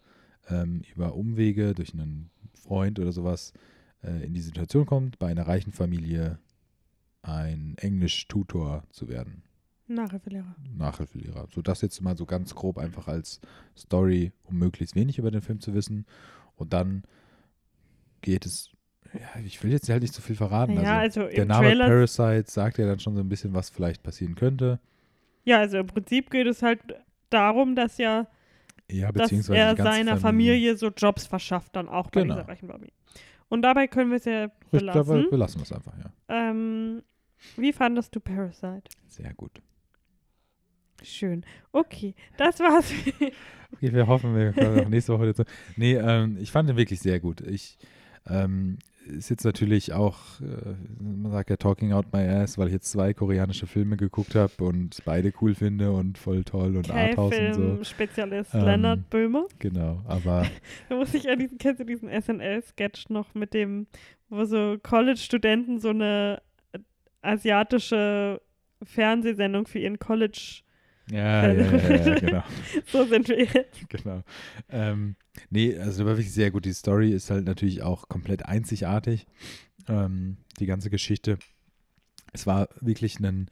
ähm, 0.50 0.82
über 0.96 1.16
Umwege 1.16 1.74
durch 1.74 1.94
einen 1.94 2.30
Freund 2.54 3.00
oder 3.00 3.12
sowas 3.12 3.54
äh, 4.04 4.26
in 4.26 4.34
die 4.34 4.42
Situation 4.42 4.86
kommt, 4.86 5.20
bei 5.20 5.28
einer 5.28 5.48
reichen 5.48 5.72
Familie 5.72 6.40
ein 7.28 7.76
Englisch-Tutor 7.78 8.84
zu 8.90 9.08
werden. 9.10 9.44
Nachhilfelehrer. 9.88 10.56
Nachhilfelehrer. 10.76 11.48
So 11.54 11.62
das 11.62 11.82
jetzt 11.82 12.02
mal 12.02 12.18
so 12.18 12.26
ganz 12.26 12.54
grob 12.56 12.78
einfach 12.78 13.08
als 13.08 13.40
Story, 13.78 14.34
um 14.44 14.58
möglichst 14.58 14.96
wenig 14.96 15.18
über 15.18 15.32
den 15.32 15.42
Film 15.42 15.60
zu 15.60 15.74
wissen. 15.74 16.06
Und 16.56 16.74
dann 16.74 17.04
geht 18.22 18.46
es, 18.46 18.72
ja, 19.14 19.42
ich 19.46 19.64
will 19.64 19.72
jetzt 19.72 19.90
halt 19.90 20.02
nicht 20.02 20.14
so 20.14 20.22
viel 20.22 20.36
verraten. 20.36 20.74
Ja, 20.82 21.00
also, 21.00 21.22
also 21.22 21.36
der 21.36 21.46
Name 21.46 21.68
Trailer 21.68 21.88
Parasite 21.88 22.52
sagt 22.52 22.78
ja 22.78 22.86
dann 22.86 23.00
schon 23.00 23.16
so 23.16 23.22
ein 23.22 23.30
bisschen, 23.30 23.54
was 23.54 23.70
vielleicht 23.70 24.04
passieren 24.04 24.36
könnte. 24.36 24.80
Ja, 25.46 25.60
also 25.60 25.78
im 25.78 25.88
Prinzip 25.88 26.30
geht 26.30 26.48
es 26.48 26.62
halt 26.62 26.82
darum, 27.30 27.76
dass 27.76 27.98
ja, 27.98 28.28
ja 28.92 29.12
dass 29.14 29.32
er 29.32 29.76
seiner 29.78 30.18
Familie. 30.18 30.18
Familie. 30.18 30.78
so 30.78 30.88
Jobs 30.90 31.26
verschafft, 31.26 31.76
dann 31.76 31.88
auch 31.88 32.10
bei 32.10 32.24
genau. 32.24 32.36
dieser 32.36 32.48
reichen 32.48 32.68
Familie. 32.68 32.94
Und 33.48 33.62
dabei 33.62 33.88
können 33.88 34.10
wir 34.10 34.18
es 34.18 34.26
ja 34.26 34.52
belassen. 34.72 35.06
Dabei 35.08 35.30
belassen 35.30 35.62
wir 35.62 35.64
es 35.64 35.72
einfach, 35.72 35.94
ja. 35.98 36.12
Ähm, 36.28 37.02
wie 37.56 37.74
fandest 37.74 38.16
du 38.16 38.20
Parasite? 38.20 38.84
Sehr 39.08 39.34
gut. 39.34 39.62
Schön. 41.04 41.46
Okay, 41.72 42.16
das 42.38 42.60
war's. 42.60 42.92
okay, 43.72 43.94
wir 43.94 44.08
hoffen, 44.08 44.36
wir 44.36 44.54
kommen 44.54 44.80
auch 44.80 44.90
nächste 44.90 45.14
Woche 45.14 45.28
dazu. 45.28 45.44
Nee, 45.76 45.96
ähm, 45.96 46.38
ich 46.40 46.52
fand 46.52 46.70
ihn 46.70 46.78
wirklich 46.78 47.00
sehr 47.00 47.20
gut. 47.20 47.42
Ich 47.42 47.78
ähm, 48.28 48.78
ist 49.08 49.30
jetzt 49.30 49.46
natürlich 49.46 49.94
auch, 49.94 50.18
äh, 50.42 50.76
man 51.02 51.32
sagt 51.32 51.50
ja 51.50 51.56
Talking 51.56 51.94
Out 51.94 52.12
My 52.12 52.28
Ass, 52.28 52.58
weil 52.58 52.68
ich 52.68 52.74
jetzt 52.74 52.92
zwei 52.92 53.14
koreanische 53.14 53.68
Filme 53.68 53.96
geguckt 53.98 54.36
habe 54.36 54.52
und 54.64 54.98
beide 55.06 55.32
cool 55.42 55.56
finde 55.56 55.92
und 55.92 56.18
voll 56.18 56.44
toll 56.44 56.76
und 56.76 56.90
Arthouse 56.92 57.38
und 57.38 57.54
so. 57.54 57.84
Spezialist 57.84 58.54
ähm, 58.54 58.66
Leonard 58.66 59.10
Böhmer. 59.10 59.46
Genau, 59.60 60.02
aber. 60.06 60.46
da 60.90 60.96
muss 60.96 61.14
ich 61.14 61.30
an 61.30 61.40
diesen, 61.40 61.58
kennst 61.58 61.80
du 61.80 61.86
diesen 61.86 62.10
SNL-Sketch 62.10 63.10
noch 63.10 63.34
mit 63.34 63.54
dem, 63.54 63.88
wo 64.30 64.44
so 64.46 64.78
College-Studenten 64.82 65.80
so 65.80 65.90
eine 65.90 66.42
asiatische 67.28 68.42
Fernsehsendung 68.84 69.68
für 69.68 69.80
ihren 69.80 70.00
College 70.00 70.62
ja, 71.12 71.48
ja, 71.54 71.78
ja, 71.78 71.96
ja, 71.96 72.20
genau. 72.20 72.44
so 72.86 73.06
sind 73.06 73.30
wir 73.30 73.44
jetzt. 73.44 73.80
Genau. 73.90 74.24
Ähm, 74.70 75.16
nee, 75.50 75.78
also 75.78 76.06
war 76.06 76.14
wirklich 76.14 76.34
sehr 76.34 76.52
gut. 76.52 76.66
Die 76.66 76.74
Story 76.74 77.12
ist 77.12 77.30
halt 77.30 77.46
natürlich 77.46 77.82
auch 77.82 78.10
komplett 78.10 78.46
einzigartig. 78.46 79.26
Ähm, 79.88 80.38
die 80.60 80.66
ganze 80.66 80.90
Geschichte. 80.90 81.38
Es 82.34 82.46
war 82.46 82.68
wirklich 82.82 83.20
ein, 83.20 83.50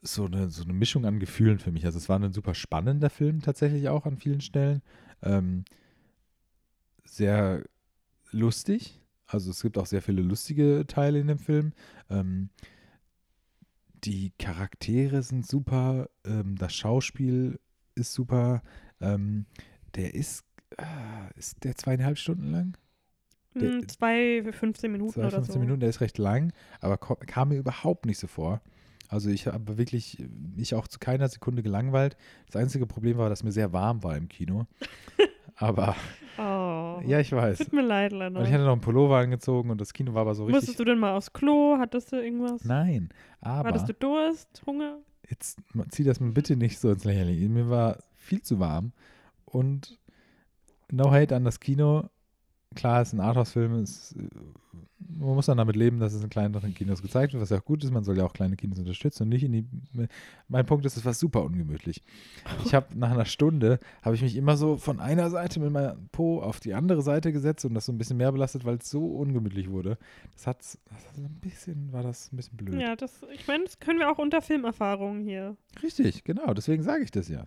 so, 0.00 0.26
eine, 0.26 0.48
so 0.48 0.62
eine 0.62 0.72
Mischung 0.72 1.04
an 1.04 1.18
Gefühlen 1.18 1.58
für 1.58 1.72
mich. 1.72 1.84
Also 1.84 1.98
es 1.98 2.08
war 2.08 2.20
ein 2.20 2.32
super 2.32 2.54
spannender 2.54 3.10
Film 3.10 3.42
tatsächlich 3.42 3.88
auch 3.88 4.06
an 4.06 4.16
vielen 4.16 4.40
Stellen. 4.40 4.82
Ähm, 5.22 5.64
sehr 7.04 7.64
lustig. 8.30 9.00
Also 9.26 9.50
es 9.50 9.62
gibt 9.62 9.76
auch 9.78 9.86
sehr 9.86 10.02
viele 10.02 10.22
lustige 10.22 10.84
Teile 10.86 11.18
in 11.18 11.26
dem 11.26 11.38
Film. 11.38 11.72
Ähm, 12.10 12.50
die 14.04 14.32
Charaktere 14.38 15.22
sind 15.22 15.46
super, 15.46 16.08
ähm, 16.24 16.56
das 16.56 16.74
Schauspiel 16.74 17.58
ist 17.94 18.12
super. 18.12 18.62
Ähm, 19.00 19.46
der 19.94 20.14
ist, 20.14 20.44
äh, 20.76 21.38
ist 21.38 21.64
der 21.64 21.74
zweieinhalb 21.74 22.18
Stunden 22.18 22.50
lang? 22.50 22.76
Der, 23.54 23.70
hm, 23.70 23.88
zwei, 23.88 24.44
15 24.48 24.92
Minuten 24.92 25.12
zwei, 25.12 25.22
15 25.22 25.42
oder 25.42 25.52
so. 25.52 25.58
Minuten, 25.58 25.80
der 25.80 25.88
ist 25.88 26.00
recht 26.00 26.18
lang, 26.18 26.52
aber 26.80 26.98
kam 26.98 27.48
mir 27.48 27.56
überhaupt 27.56 28.06
nicht 28.06 28.18
so 28.18 28.26
vor. 28.26 28.60
Also 29.08 29.30
ich 29.30 29.46
habe 29.46 29.78
wirklich 29.78 30.22
mich 30.56 30.74
auch 30.74 30.88
zu 30.88 30.98
keiner 30.98 31.28
Sekunde 31.28 31.62
gelangweilt. 31.62 32.16
Das 32.46 32.56
einzige 32.56 32.86
Problem 32.86 33.18
war, 33.18 33.28
dass 33.28 33.44
mir 33.44 33.52
sehr 33.52 33.72
warm 33.72 34.02
war 34.02 34.16
im 34.16 34.28
Kino. 34.28 34.66
aber 35.56 35.96
Oh. 36.38 36.42
Ja, 37.04 37.20
ich 37.20 37.32
weiß. 37.32 37.58
Tut 37.58 37.72
mir 37.72 37.82
leid, 37.82 38.12
Lennart. 38.12 38.36
Und 38.36 38.46
ich 38.46 38.52
hatte 38.52 38.64
noch 38.64 38.72
einen 38.72 38.80
Pullover 38.80 39.18
angezogen 39.18 39.70
und 39.70 39.80
das 39.80 39.92
Kino 39.92 40.14
war 40.14 40.22
aber 40.22 40.34
so 40.34 40.44
richtig. 40.44 40.62
Musstest 40.62 40.80
du 40.80 40.84
denn 40.84 40.98
mal 40.98 41.14
aufs 41.16 41.32
Klo? 41.32 41.76
Hattest 41.78 42.12
du 42.12 42.16
irgendwas? 42.16 42.64
Nein, 42.64 43.10
aber. 43.40 43.68
Hattest 43.68 43.88
du 43.88 43.94
Durst, 43.94 44.62
Hunger? 44.66 44.98
Jetzt 45.28 45.58
zieh 45.90 46.04
das 46.04 46.20
mal 46.20 46.30
bitte 46.30 46.56
nicht 46.56 46.78
so 46.78 46.90
ins 46.90 47.04
Lächerliche. 47.04 47.48
Mir 47.48 47.68
war 47.68 47.98
viel 48.14 48.42
zu 48.42 48.60
warm 48.60 48.92
und 49.44 49.98
no 50.90 51.10
hate 51.10 51.34
an 51.34 51.44
das 51.44 51.60
Kino. 51.60 52.08
Klar, 52.74 53.02
es 53.02 53.08
ist 53.08 53.14
ein 53.14 53.20
Arthouse-Film, 53.20 53.74
es 53.82 54.14
man 55.08 55.34
muss 55.34 55.46
dann 55.46 55.58
damit 55.58 55.76
leben, 55.76 55.98
dass 55.98 56.12
es 56.12 56.22
in 56.22 56.30
kleineren 56.30 56.74
Kinos 56.74 57.02
gezeigt 57.02 57.32
wird, 57.32 57.42
was 57.42 57.50
ja 57.50 57.58
auch 57.58 57.64
gut 57.64 57.82
ist. 57.84 57.90
Man 57.92 58.04
soll 58.04 58.16
ja 58.18 58.24
auch 58.24 58.32
kleine 58.32 58.56
Kinos 58.56 58.78
unterstützen 58.78 59.24
und 59.24 59.28
nicht 59.30 59.44
in 59.44 59.52
die. 59.52 59.66
Mein 60.48 60.66
Punkt 60.66 60.86
ist, 60.86 60.96
es 60.96 61.04
war 61.04 61.14
super 61.14 61.42
ungemütlich. 61.42 62.02
Ich 62.64 62.74
habe 62.74 62.86
nach 62.96 63.10
einer 63.10 63.24
Stunde 63.24 63.80
habe 64.02 64.14
ich 64.14 64.22
mich 64.22 64.36
immer 64.36 64.56
so 64.56 64.76
von 64.76 65.00
einer 65.00 65.30
Seite 65.30 65.60
mit 65.60 65.70
meinem 65.70 66.08
Po 66.12 66.40
auf 66.40 66.60
die 66.60 66.74
andere 66.74 67.02
Seite 67.02 67.32
gesetzt 67.32 67.64
und 67.64 67.74
das 67.74 67.86
so 67.86 67.92
ein 67.92 67.98
bisschen 67.98 68.16
mehr 68.16 68.32
belastet, 68.32 68.64
weil 68.64 68.76
es 68.76 68.90
so 68.90 69.06
ungemütlich 69.06 69.70
wurde. 69.70 69.98
Das 70.34 70.46
hat 70.46 70.58
das 70.58 70.78
ein 71.16 71.40
bisschen 71.40 71.92
war 71.92 72.02
das 72.02 72.32
ein 72.32 72.36
bisschen 72.36 72.56
blöd. 72.56 72.80
Ja, 72.80 72.96
das. 72.96 73.22
Ich 73.32 73.46
meine, 73.46 73.64
das 73.64 73.78
können 73.78 73.98
wir 73.98 74.10
auch 74.10 74.18
unter 74.18 74.42
Filmerfahrungen 74.42 75.24
hier. 75.24 75.56
Richtig, 75.82 76.24
genau. 76.24 76.54
Deswegen 76.54 76.82
sage 76.82 77.04
ich 77.04 77.10
das 77.10 77.28
ja. 77.28 77.46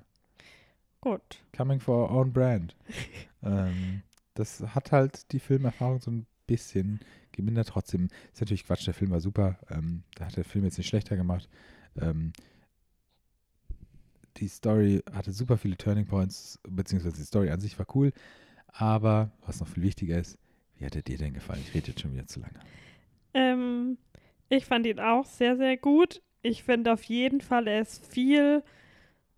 Gut. 1.02 1.44
Coming 1.56 1.80
for 1.80 2.10
our 2.10 2.20
own 2.20 2.34
brand. 2.34 2.76
ähm, 3.44 4.04
das 4.34 4.62
hat 4.76 4.92
halt 4.92 5.32
die 5.32 5.40
Filmerfahrung 5.40 6.00
so 6.00 6.12
ein 6.12 6.26
bisschen 6.50 7.00
gemindert. 7.32 7.70
Trotzdem 7.70 8.10
ist 8.34 8.42
natürlich 8.42 8.66
Quatsch, 8.66 8.88
der 8.88 8.94
Film 8.94 9.12
war 9.12 9.22
super. 9.22 9.60
Ähm, 9.70 10.04
da 10.16 10.26
hat 10.26 10.36
der 10.36 10.44
Film 10.44 10.66
jetzt 10.66 10.78
nicht 10.78 10.88
schlechter 10.88 11.16
gemacht. 11.16 11.48
Ähm, 12.00 12.34
die 14.38 14.48
Story 14.48 15.04
hatte 15.14 15.32
super 15.32 15.58
viele 15.58 15.78
Turning 15.78 16.06
Points, 16.06 16.60
beziehungsweise 16.68 17.18
die 17.18 17.24
Story 17.24 17.50
an 17.50 17.60
sich 17.60 17.78
war 17.78 17.86
cool. 17.96 18.12
Aber 18.68 19.32
was 19.46 19.60
noch 19.60 19.68
viel 19.68 19.84
wichtiger 19.84 20.20
ist, 20.20 20.38
wie 20.78 20.86
hat 20.86 20.96
er 20.96 21.02
dir 21.02 21.18
denn 21.18 21.34
gefallen? 21.34 21.62
Ich 21.66 21.74
rede 21.74 21.88
jetzt 21.88 22.02
schon 22.02 22.14
wieder 22.14 22.28
zu 22.28 22.40
lange. 22.40 22.60
Ähm, 23.34 23.98
ich 24.50 24.66
fand 24.66 24.86
ihn 24.86 25.00
auch 25.00 25.26
sehr, 25.26 25.58
sehr 25.58 25.78
gut. 25.78 26.22
Ich 26.42 26.64
finde 26.64 26.94
auf 26.94 27.04
jeden 27.04 27.42
Fall, 27.42 27.68
er 27.68 27.82
ist 27.82 28.06
viel. 28.06 28.64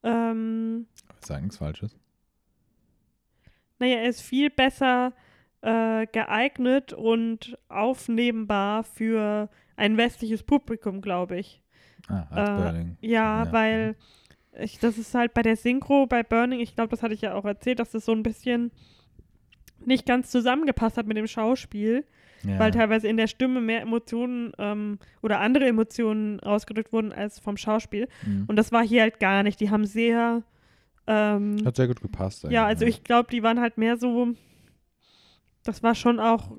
Ähm, 0.04 0.88
Sagen 1.24 1.44
nichts 1.44 1.58
Falsches. 1.58 1.98
Naja, 3.80 3.98
er 3.98 4.10
ist 4.10 4.22
viel 4.22 4.50
besser 4.52 5.14
äh, 5.62 6.08
geeignet 6.08 6.94
und 6.94 7.58
aufnehmbar 7.70 8.84
für 8.84 9.50
ein 9.76 9.98
westliches 9.98 10.44
Publikum, 10.44 11.02
glaube 11.02 11.38
ich. 11.38 11.62
Ah, 12.08 12.28
als 12.30 12.50
äh, 12.50 12.64
Burning. 12.64 12.98
Ja, 13.02 13.46
ja, 13.46 13.52
weil 13.52 13.96
ich, 14.60 14.80
das 14.80 14.98
ist 14.98 15.14
halt 15.16 15.34
bei 15.34 15.42
der 15.42 15.56
Synchro, 15.56 16.08
bei 16.08 16.24
Burning, 16.24 16.60
ich 16.60 16.76
glaube, 16.76 16.90
das 16.90 17.04
hatte 17.04 17.14
ich 17.14 17.22
ja 17.22 17.36
auch 17.36 17.46
erzählt, 17.46 17.80
dass 17.80 17.92
das 17.92 18.06
so 18.06 18.12
ein 18.12 18.24
bisschen 18.24 18.72
nicht 19.86 20.06
ganz 20.06 20.30
zusammengepasst 20.30 20.98
hat 20.98 21.08
mit 21.08 21.18
dem 21.18 21.28
Schauspiel, 21.28 22.06
ja. 22.44 22.60
weil 22.60 22.72
teilweise 22.72 23.08
in 23.08 23.18
der 23.18 23.28
Stimme 23.28 23.62
mehr 23.62 23.82
Emotionen 23.82 24.52
ähm, 24.58 25.00
oder 25.22 25.40
andere 25.40 25.66
Emotionen 25.68 26.40
ausgedrückt 26.40 26.94
wurden 26.94 27.12
als 27.12 27.40
vom 27.40 27.58
Schauspiel. 27.58 28.08
Mhm. 28.26 28.46
Und 28.48 28.56
das 28.58 28.72
war 28.72 28.84
hier 28.84 29.02
halt 29.04 29.20
gar 29.20 29.44
nicht. 29.44 29.60
Die 29.60 29.70
haben 29.70 29.86
sehr. 29.86 30.44
Ähm, 31.08 31.58
hat 31.66 31.76
sehr 31.76 31.88
gut 31.88 32.02
gepasst. 32.02 32.46
Ja, 32.50 32.66
also 32.66 32.86
ich 32.86 33.04
glaube, 33.04 33.30
die 33.32 33.42
waren 33.42 33.60
halt 33.60 33.78
mehr 33.78 33.98
so 33.98 34.36
das 35.64 35.84
war 35.84 35.96
schon 35.96 36.20
auch 36.20 36.52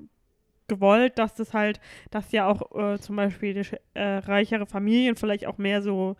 gewollt, 0.67 1.17
dass 1.19 1.35
das 1.35 1.53
halt, 1.53 1.79
dass 2.09 2.31
ja 2.31 2.47
auch 2.47 2.75
äh, 2.75 2.97
zum 2.99 3.15
Beispiel 3.17 3.53
die, 3.53 3.77
äh, 3.93 4.17
reichere 4.17 4.65
Familien 4.65 5.15
vielleicht 5.15 5.45
auch 5.45 5.57
mehr 5.57 5.81
so, 5.81 6.15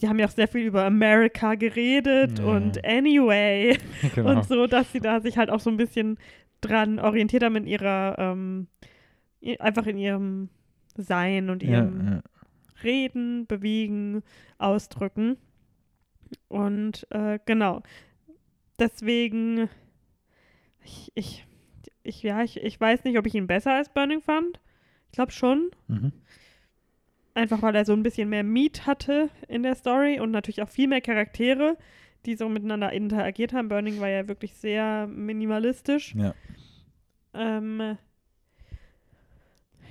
die 0.00 0.08
haben 0.08 0.18
ja 0.18 0.26
auch 0.26 0.30
sehr 0.30 0.48
viel 0.48 0.62
über 0.66 0.84
America 0.84 1.54
geredet 1.54 2.38
Ja. 2.38 2.44
und 2.44 2.84
Anyway 2.84 3.78
genau. 4.14 4.30
und 4.30 4.44
so, 4.44 4.66
dass 4.66 4.92
sie 4.92 5.00
da 5.00 5.20
sich 5.20 5.38
halt 5.38 5.50
auch 5.50 5.60
so 5.60 5.70
ein 5.70 5.78
bisschen 5.78 6.18
dran 6.60 6.98
orientiert 6.98 7.42
haben 7.42 7.56
in 7.56 7.66
ihrer, 7.66 8.16
ähm, 8.18 8.66
einfach 9.58 9.86
in 9.86 9.96
ihrem 9.98 10.48
Sein 10.96 11.50
und 11.50 11.62
ja, 11.62 11.70
ihrem 11.70 12.06
ja. 12.06 12.22
Reden, 12.82 13.46
Bewegen, 13.46 14.22
Ausdrücken. 14.58 15.38
Und 16.48 17.06
äh, 17.10 17.38
genau. 17.46 17.82
Deswegen, 18.78 19.68
ich, 20.84 21.10
ich, 21.14 21.46
ich, 22.06 22.22
ja, 22.22 22.42
ich, 22.42 22.62
ich 22.62 22.80
weiß 22.80 23.04
nicht, 23.04 23.18
ob 23.18 23.26
ich 23.26 23.34
ihn 23.34 23.46
besser 23.46 23.74
als 23.74 23.88
Burning 23.88 24.22
fand. 24.22 24.60
Ich 25.06 25.12
glaube 25.12 25.32
schon. 25.32 25.70
Mhm. 25.88 26.12
Einfach 27.34 27.60
weil 27.62 27.74
er 27.74 27.84
so 27.84 27.92
ein 27.92 28.02
bisschen 28.02 28.28
mehr 28.28 28.44
Meat 28.44 28.86
hatte 28.86 29.28
in 29.48 29.62
der 29.62 29.74
Story 29.74 30.20
und 30.20 30.30
natürlich 30.30 30.62
auch 30.62 30.68
viel 30.68 30.88
mehr 30.88 31.02
Charaktere, 31.02 31.76
die 32.24 32.34
so 32.34 32.48
miteinander 32.48 32.92
interagiert 32.92 33.52
haben. 33.52 33.68
Burning 33.68 34.00
war 34.00 34.08
ja 34.08 34.26
wirklich 34.26 34.54
sehr 34.54 35.06
minimalistisch. 35.06 36.14
Ja. 36.14 36.34
Ähm, 37.34 37.98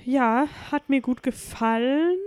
ja, 0.03 0.47
hat 0.71 0.89
mir 0.89 1.01
gut 1.01 1.21
gefallen. 1.21 2.17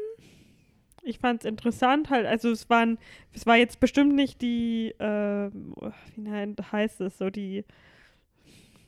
Ich 1.03 1.19
fand 1.19 1.41
es 1.41 1.49
interessant 1.49 2.11
halt. 2.11 2.27
Also 2.27 2.51
es 2.51 2.69
waren, 2.71 2.99
es 3.33 3.47
war 3.47 3.57
jetzt 3.57 3.81
bestimmt 3.81 4.15
nicht 4.15 4.43
die, 4.43 4.91
äh, 4.99 5.51
wie 6.17 6.55
heißt 6.71 7.01
es, 7.01 7.19
so 7.19 7.31
die 7.31 7.65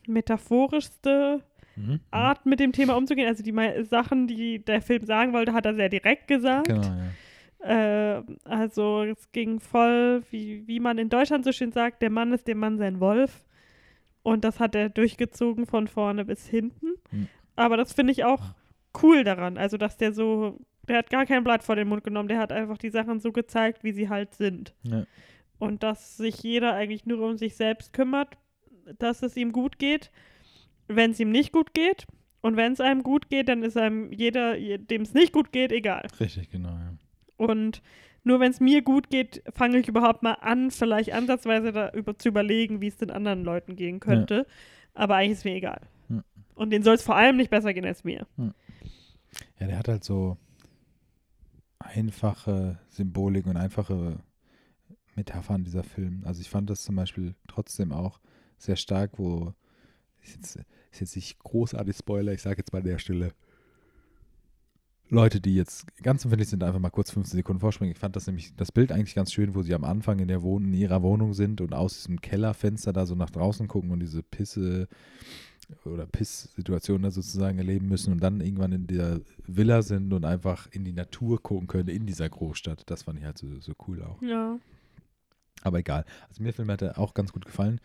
metaphorischste 0.07 1.43
Mhm. 1.75 1.99
Art 2.11 2.45
mit 2.45 2.59
dem 2.59 2.71
Thema 2.71 2.95
umzugehen. 2.97 3.27
Also 3.27 3.43
die 3.43 3.53
Sachen, 3.85 4.27
die 4.27 4.63
der 4.63 4.81
Film 4.81 5.05
sagen 5.05 5.33
wollte, 5.33 5.53
hat 5.53 5.65
er 5.65 5.75
sehr 5.75 5.89
direkt 5.89 6.27
gesagt. 6.27 6.67
Genau, 6.67 6.81
ja. 6.81 8.17
Äh, 8.17 8.23
also 8.43 9.03
es 9.03 9.31
ging 9.31 9.59
voll, 9.59 10.23
wie, 10.31 10.67
wie 10.67 10.79
man 10.79 10.97
in 10.97 11.09
Deutschland 11.09 11.45
so 11.45 11.51
schön 11.51 11.71
sagt, 11.71 12.01
der 12.01 12.09
Mann 12.09 12.33
ist 12.33 12.47
dem 12.47 12.59
Mann 12.59 12.77
sein 12.77 12.99
Wolf. 12.99 13.43
Und 14.23 14.43
das 14.43 14.59
hat 14.59 14.75
er 14.75 14.89
durchgezogen 14.89 15.65
von 15.65 15.87
vorne 15.87 16.25
bis 16.25 16.47
hinten. 16.47 16.93
Hm. 17.09 17.27
Aber 17.55 17.77
das 17.77 17.93
finde 17.93 18.11
ich 18.11 18.23
auch 18.23 18.53
cool 19.01 19.23
daran. 19.23 19.57
Also, 19.57 19.77
dass 19.77 19.97
der 19.97 20.13
so, 20.13 20.59
der 20.87 20.99
hat 20.99 21.09
gar 21.09 21.25
kein 21.25 21.43
Blatt 21.43 21.63
vor 21.63 21.75
den 21.75 21.87
Mund 21.87 22.03
genommen, 22.03 22.29
der 22.29 22.37
hat 22.37 22.51
einfach 22.51 22.77
die 22.77 22.89
Sachen 22.89 23.19
so 23.19 23.31
gezeigt, 23.31 23.83
wie 23.83 23.93
sie 23.93 24.09
halt 24.09 24.35
sind. 24.35 24.75
Ja. 24.83 25.05
Und 25.57 25.81
dass 25.81 26.17
sich 26.17 26.43
jeder 26.43 26.73
eigentlich 26.73 27.05
nur 27.05 27.21
um 27.21 27.37
sich 27.37 27.55
selbst 27.55 27.93
kümmert, 27.93 28.37
dass 28.99 29.23
es 29.23 29.37
ihm 29.37 29.51
gut 29.51 29.79
geht, 29.79 30.11
wenn 30.87 31.11
es 31.11 31.19
ihm 31.19 31.31
nicht 31.31 31.51
gut 31.51 31.73
geht. 31.73 32.07
Und 32.41 32.57
wenn 32.57 32.73
es 32.73 32.81
einem 32.81 33.03
gut 33.03 33.29
geht, 33.29 33.49
dann 33.49 33.61
ist 33.61 33.77
einem 33.77 34.11
jeder, 34.11 34.57
dem 34.57 35.03
es 35.03 35.13
nicht 35.13 35.31
gut 35.31 35.51
geht, 35.51 35.71
egal. 35.71 36.07
Richtig, 36.19 36.49
genau, 36.49 36.69
ja. 36.69 36.93
Und 37.37 37.83
nur 38.23 38.39
wenn 38.39 38.51
es 38.51 38.59
mir 38.59 38.81
gut 38.81 39.09
geht, 39.09 39.43
fange 39.53 39.77
ich 39.77 39.87
überhaupt 39.87 40.23
mal 40.23 40.33
an, 40.33 40.71
vielleicht 40.71 41.13
ansatzweise 41.13 41.71
darüber 41.71 42.17
zu 42.17 42.29
überlegen, 42.29 42.81
wie 42.81 42.87
es 42.87 42.97
den 42.97 43.11
anderen 43.11 43.43
Leuten 43.43 43.75
gehen 43.75 43.99
könnte. 43.99 44.45
Aber 44.93 45.15
eigentlich 45.15 45.37
ist 45.37 45.45
mir 45.45 45.55
egal. 45.55 45.81
Ja. 46.09 46.23
Und 46.55 46.71
denen 46.71 46.83
soll 46.83 46.95
es 46.95 47.03
vor 47.03 47.15
allem 47.15 47.37
nicht 47.37 47.49
besser 47.49 47.73
gehen 47.73 47.85
als 47.85 48.03
mir. 48.03 48.27
Ja, 48.37 49.67
der 49.67 49.77
hat 49.77 49.87
halt 49.87 50.03
so 50.03 50.37
einfache 51.79 52.79
Symbolik 52.89 53.47
und 53.47 53.57
einfache 53.57 54.19
Metaphern, 55.15 55.63
dieser 55.63 55.83
Film. 55.83 56.23
Also 56.25 56.41
ich 56.41 56.49
fand 56.49 56.69
das 56.69 56.83
zum 56.83 56.95
Beispiel 56.95 57.35
trotzdem 57.47 57.91
auch 57.91 58.19
sehr 58.63 58.75
stark, 58.75 59.17
wo 59.17 59.53
ist 60.21 60.35
jetzt, 60.35 60.55
ist 60.91 60.99
jetzt 60.99 61.15
nicht 61.15 61.39
großartig 61.39 61.95
Spoiler, 61.95 62.33
ich 62.33 62.41
sage 62.41 62.57
jetzt 62.59 62.73
mal 62.73 62.79
an 62.79 62.85
der 62.85 62.99
Stelle. 62.99 63.33
Leute, 65.09 65.41
die 65.41 65.55
jetzt 65.55 65.85
ganz 66.03 66.23
empfindlich 66.23 66.47
sind, 66.47 66.63
einfach 66.63 66.79
mal 66.79 66.89
kurz 66.89 67.11
15 67.11 67.37
Sekunden 67.37 67.59
vorspringen. 67.59 67.91
Ich 67.91 67.99
fand 67.99 68.15
das 68.15 68.27
nämlich, 68.27 68.55
das 68.55 68.71
Bild 68.71 68.93
eigentlich 68.93 69.13
ganz 69.13 69.33
schön, 69.33 69.55
wo 69.55 69.61
sie 69.61 69.73
am 69.73 69.83
Anfang 69.83 70.19
in 70.19 70.29
der 70.29 70.41
Wohn 70.41 70.63
in 70.63 70.73
ihrer 70.73 71.03
Wohnung 71.03 71.33
sind 71.33 71.59
und 71.59 71.73
aus 71.73 71.95
diesem 71.95 72.21
Kellerfenster 72.21 72.93
da 72.93 73.05
so 73.05 73.13
nach 73.15 73.29
draußen 73.29 73.67
gucken 73.67 73.91
und 73.91 73.99
diese 73.99 74.23
Pisse 74.23 74.87
oder 75.83 76.05
Piss-Situation 76.05 77.01
da 77.01 77.11
sozusagen 77.11 77.57
erleben 77.57 77.89
müssen 77.89 78.13
und 78.13 78.23
dann 78.23 78.39
irgendwann 78.39 78.71
in 78.71 78.87
der 78.87 79.19
Villa 79.45 79.81
sind 79.81 80.13
und 80.13 80.23
einfach 80.23 80.67
in 80.71 80.85
die 80.85 80.93
Natur 80.93 81.41
gucken 81.41 81.67
können 81.67 81.89
in 81.89 82.05
dieser 82.05 82.29
Großstadt. 82.29 82.83
Das 82.89 83.03
fand 83.03 83.19
ich 83.19 83.25
halt 83.25 83.37
so, 83.37 83.59
so 83.59 83.73
cool 83.87 84.01
auch. 84.03 84.21
Ja. 84.21 84.59
Aber 85.63 85.79
egal. 85.79 86.05
Also 86.29 86.41
mir 86.41 86.49
der 86.49 86.55
Film 86.55 86.71
hat 86.71 86.81
er 86.81 86.97
auch 86.97 87.13
ganz 87.13 87.33
gut 87.33 87.45
gefallen. 87.45 87.81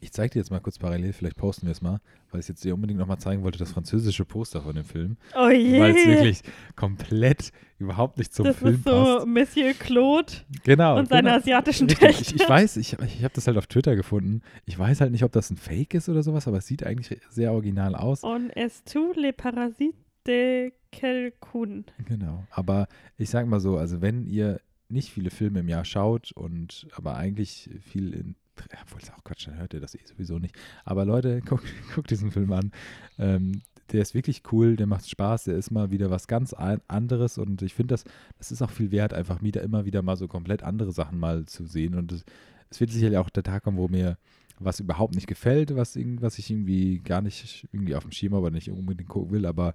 Ich 0.00 0.12
zeige 0.12 0.32
dir 0.32 0.38
jetzt 0.40 0.50
mal 0.50 0.60
kurz 0.60 0.78
parallel, 0.78 1.12
vielleicht 1.12 1.36
posten 1.36 1.66
wir 1.66 1.72
es 1.72 1.82
mal, 1.82 2.00
weil 2.30 2.40
ich 2.40 2.48
jetzt 2.48 2.62
dir 2.64 2.74
unbedingt 2.74 3.00
nochmal 3.00 3.18
zeigen 3.18 3.42
wollte, 3.42 3.58
das 3.58 3.72
französische 3.72 4.24
Poster 4.24 4.62
von 4.62 4.74
dem 4.74 4.84
Film. 4.84 5.16
Oh 5.36 5.48
je. 5.48 5.80
Weil 5.80 5.96
es 5.96 6.06
wirklich 6.06 6.42
komplett 6.76 7.52
überhaupt 7.78 8.18
nicht 8.18 8.32
zum 8.32 8.44
das 8.46 8.56
Film 8.56 8.74
ist 8.74 8.84
so 8.84 8.90
passt. 8.90 9.26
Monsieur 9.26 9.72
Claude 9.74 10.32
Genau. 10.64 10.98
und 10.98 11.08
seine 11.08 11.28
genau. 11.30 11.36
asiatischen 11.40 11.88
Richtig. 11.88 12.08
Töchter. 12.08 12.34
Ich, 12.34 12.40
ich 12.42 12.48
weiß, 12.48 12.76
ich, 12.76 12.92
ich 13.00 13.24
habe 13.24 13.34
das 13.34 13.46
halt 13.46 13.56
auf 13.56 13.66
Twitter 13.66 13.96
gefunden. 13.96 14.42
Ich 14.66 14.78
weiß 14.78 15.00
halt 15.00 15.12
nicht, 15.12 15.24
ob 15.24 15.32
das 15.32 15.50
ein 15.50 15.56
Fake 15.56 15.94
ist 15.94 16.08
oder 16.08 16.22
sowas, 16.22 16.46
aber 16.46 16.58
es 16.58 16.66
sieht 16.66 16.84
eigentlich 16.84 17.20
sehr 17.30 17.52
original 17.52 17.94
aus. 17.94 18.22
On 18.24 18.50
est 18.50 18.92
tous 18.92 19.16
les 19.16 19.32
parasites 19.32 19.94
de 20.26 20.72
quelqu'un. 20.92 21.84
Genau. 22.06 22.44
Aber 22.50 22.86
ich 23.16 23.30
sag 23.30 23.46
mal 23.46 23.60
so, 23.60 23.76
also 23.78 24.00
wenn 24.00 24.26
ihr 24.26 24.60
nicht 24.88 25.10
viele 25.10 25.30
Filme 25.30 25.60
im 25.60 25.68
Jahr 25.68 25.84
schaut 25.84 26.32
und 26.32 26.86
aber 26.92 27.16
eigentlich 27.16 27.68
viel 27.82 28.14
in 28.14 28.36
obwohl 28.82 29.00
es 29.02 29.10
auch 29.10 29.24
Quatsch, 29.24 29.46
dann 29.46 29.58
hört 29.58 29.74
ihr 29.74 29.80
das 29.80 29.94
eh 29.94 30.04
sowieso 30.04 30.38
nicht. 30.38 30.56
Aber 30.84 31.04
Leute, 31.04 31.40
guckt 31.46 31.66
guckt 31.94 32.10
diesen 32.10 32.30
Film 32.30 32.52
an. 32.52 32.72
Ähm, 33.18 33.62
der 33.92 34.02
ist 34.02 34.14
wirklich 34.14 34.42
cool, 34.52 34.76
der 34.76 34.86
macht 34.86 35.08
Spaß, 35.08 35.44
der 35.44 35.56
ist 35.56 35.70
mal 35.70 35.90
wieder 35.90 36.10
was 36.10 36.26
ganz 36.26 36.52
anderes 36.52 37.38
und 37.38 37.62
ich 37.62 37.72
finde, 37.72 37.94
das, 37.94 38.04
das 38.36 38.52
ist 38.52 38.60
auch 38.60 38.70
viel 38.70 38.90
wert, 38.90 39.14
einfach 39.14 39.42
wieder 39.42 39.62
immer 39.62 39.86
wieder 39.86 40.02
mal 40.02 40.16
so 40.16 40.28
komplett 40.28 40.62
andere 40.62 40.92
Sachen 40.92 41.18
mal 41.18 41.46
zu 41.46 41.64
sehen. 41.64 41.94
Und 41.94 42.12
es, 42.12 42.80
wird 42.80 42.90
sicherlich 42.90 43.16
auch 43.16 43.30
der 43.30 43.44
Tag 43.44 43.62
kommen, 43.64 43.78
wo 43.78 43.88
mir 43.88 44.18
was 44.58 44.80
überhaupt 44.80 45.14
nicht 45.14 45.26
gefällt, 45.26 45.74
was, 45.74 45.96
was 45.96 46.38
ich 46.38 46.50
irgendwie 46.50 46.98
gar 46.98 47.22
nicht 47.22 47.66
irgendwie 47.72 47.94
auf 47.94 48.02
dem 48.02 48.12
Schirm 48.12 48.34
aber 48.34 48.50
nicht 48.50 48.70
unbedingt 48.70 49.08
gucken 49.08 49.30
will, 49.30 49.46
aber 49.46 49.74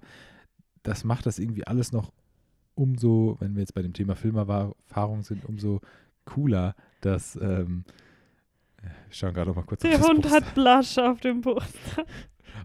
das 0.84 1.02
macht 1.02 1.26
das 1.26 1.38
irgendwie 1.38 1.66
alles 1.66 1.90
noch 1.90 2.12
umso, 2.74 3.36
wenn 3.40 3.54
wir 3.54 3.60
jetzt 3.60 3.74
bei 3.74 3.82
dem 3.82 3.94
Thema 3.94 4.14
Filmerfahrung 4.14 5.22
sind, 5.22 5.44
umso 5.44 5.80
cooler, 6.24 6.74
dass 7.00 7.36
ähm, 7.36 7.84
wir 8.84 9.14
schauen 9.14 9.34
gerade 9.34 9.52
mal 9.52 9.62
kurz 9.62 9.82
Der 9.82 9.92
auf 9.94 10.00
das 10.00 10.08
Hund 10.08 10.22
Poster. 10.22 10.36
hat 10.36 10.54
Blush 10.54 10.98
auf 10.98 11.20
dem 11.20 11.40
Poster. 11.40 12.04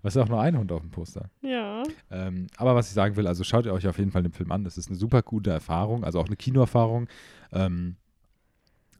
Es 0.04 0.16
ist 0.16 0.22
auch 0.22 0.30
nur 0.30 0.40
ein 0.40 0.58
Hund 0.58 0.72
auf 0.72 0.82
dem 0.82 0.92
Poster. 0.92 1.30
Ja. 1.42 1.84
Ähm, 2.10 2.48
aber 2.58 2.74
was 2.76 2.88
ich 2.88 2.94
sagen 2.94 3.16
will, 3.18 3.28
also 3.28 3.44
schaut 3.44 3.66
ihr 3.66 3.74
euch 3.74 3.86
auf 3.88 3.98
jeden 3.98 4.12
Fall 4.12 4.24
den 4.24 4.32
Film 4.32 4.52
an. 4.52 4.64
Das 4.64 4.78
ist 4.78 4.88
eine 4.88 4.96
super 4.96 5.24
gute 5.24 5.50
Erfahrung, 5.50 6.06
also 6.06 6.20
auch 6.22 6.28
eine 6.28 6.38
Kinoerfahrung. 6.38 7.10
Ähm, 7.52 7.98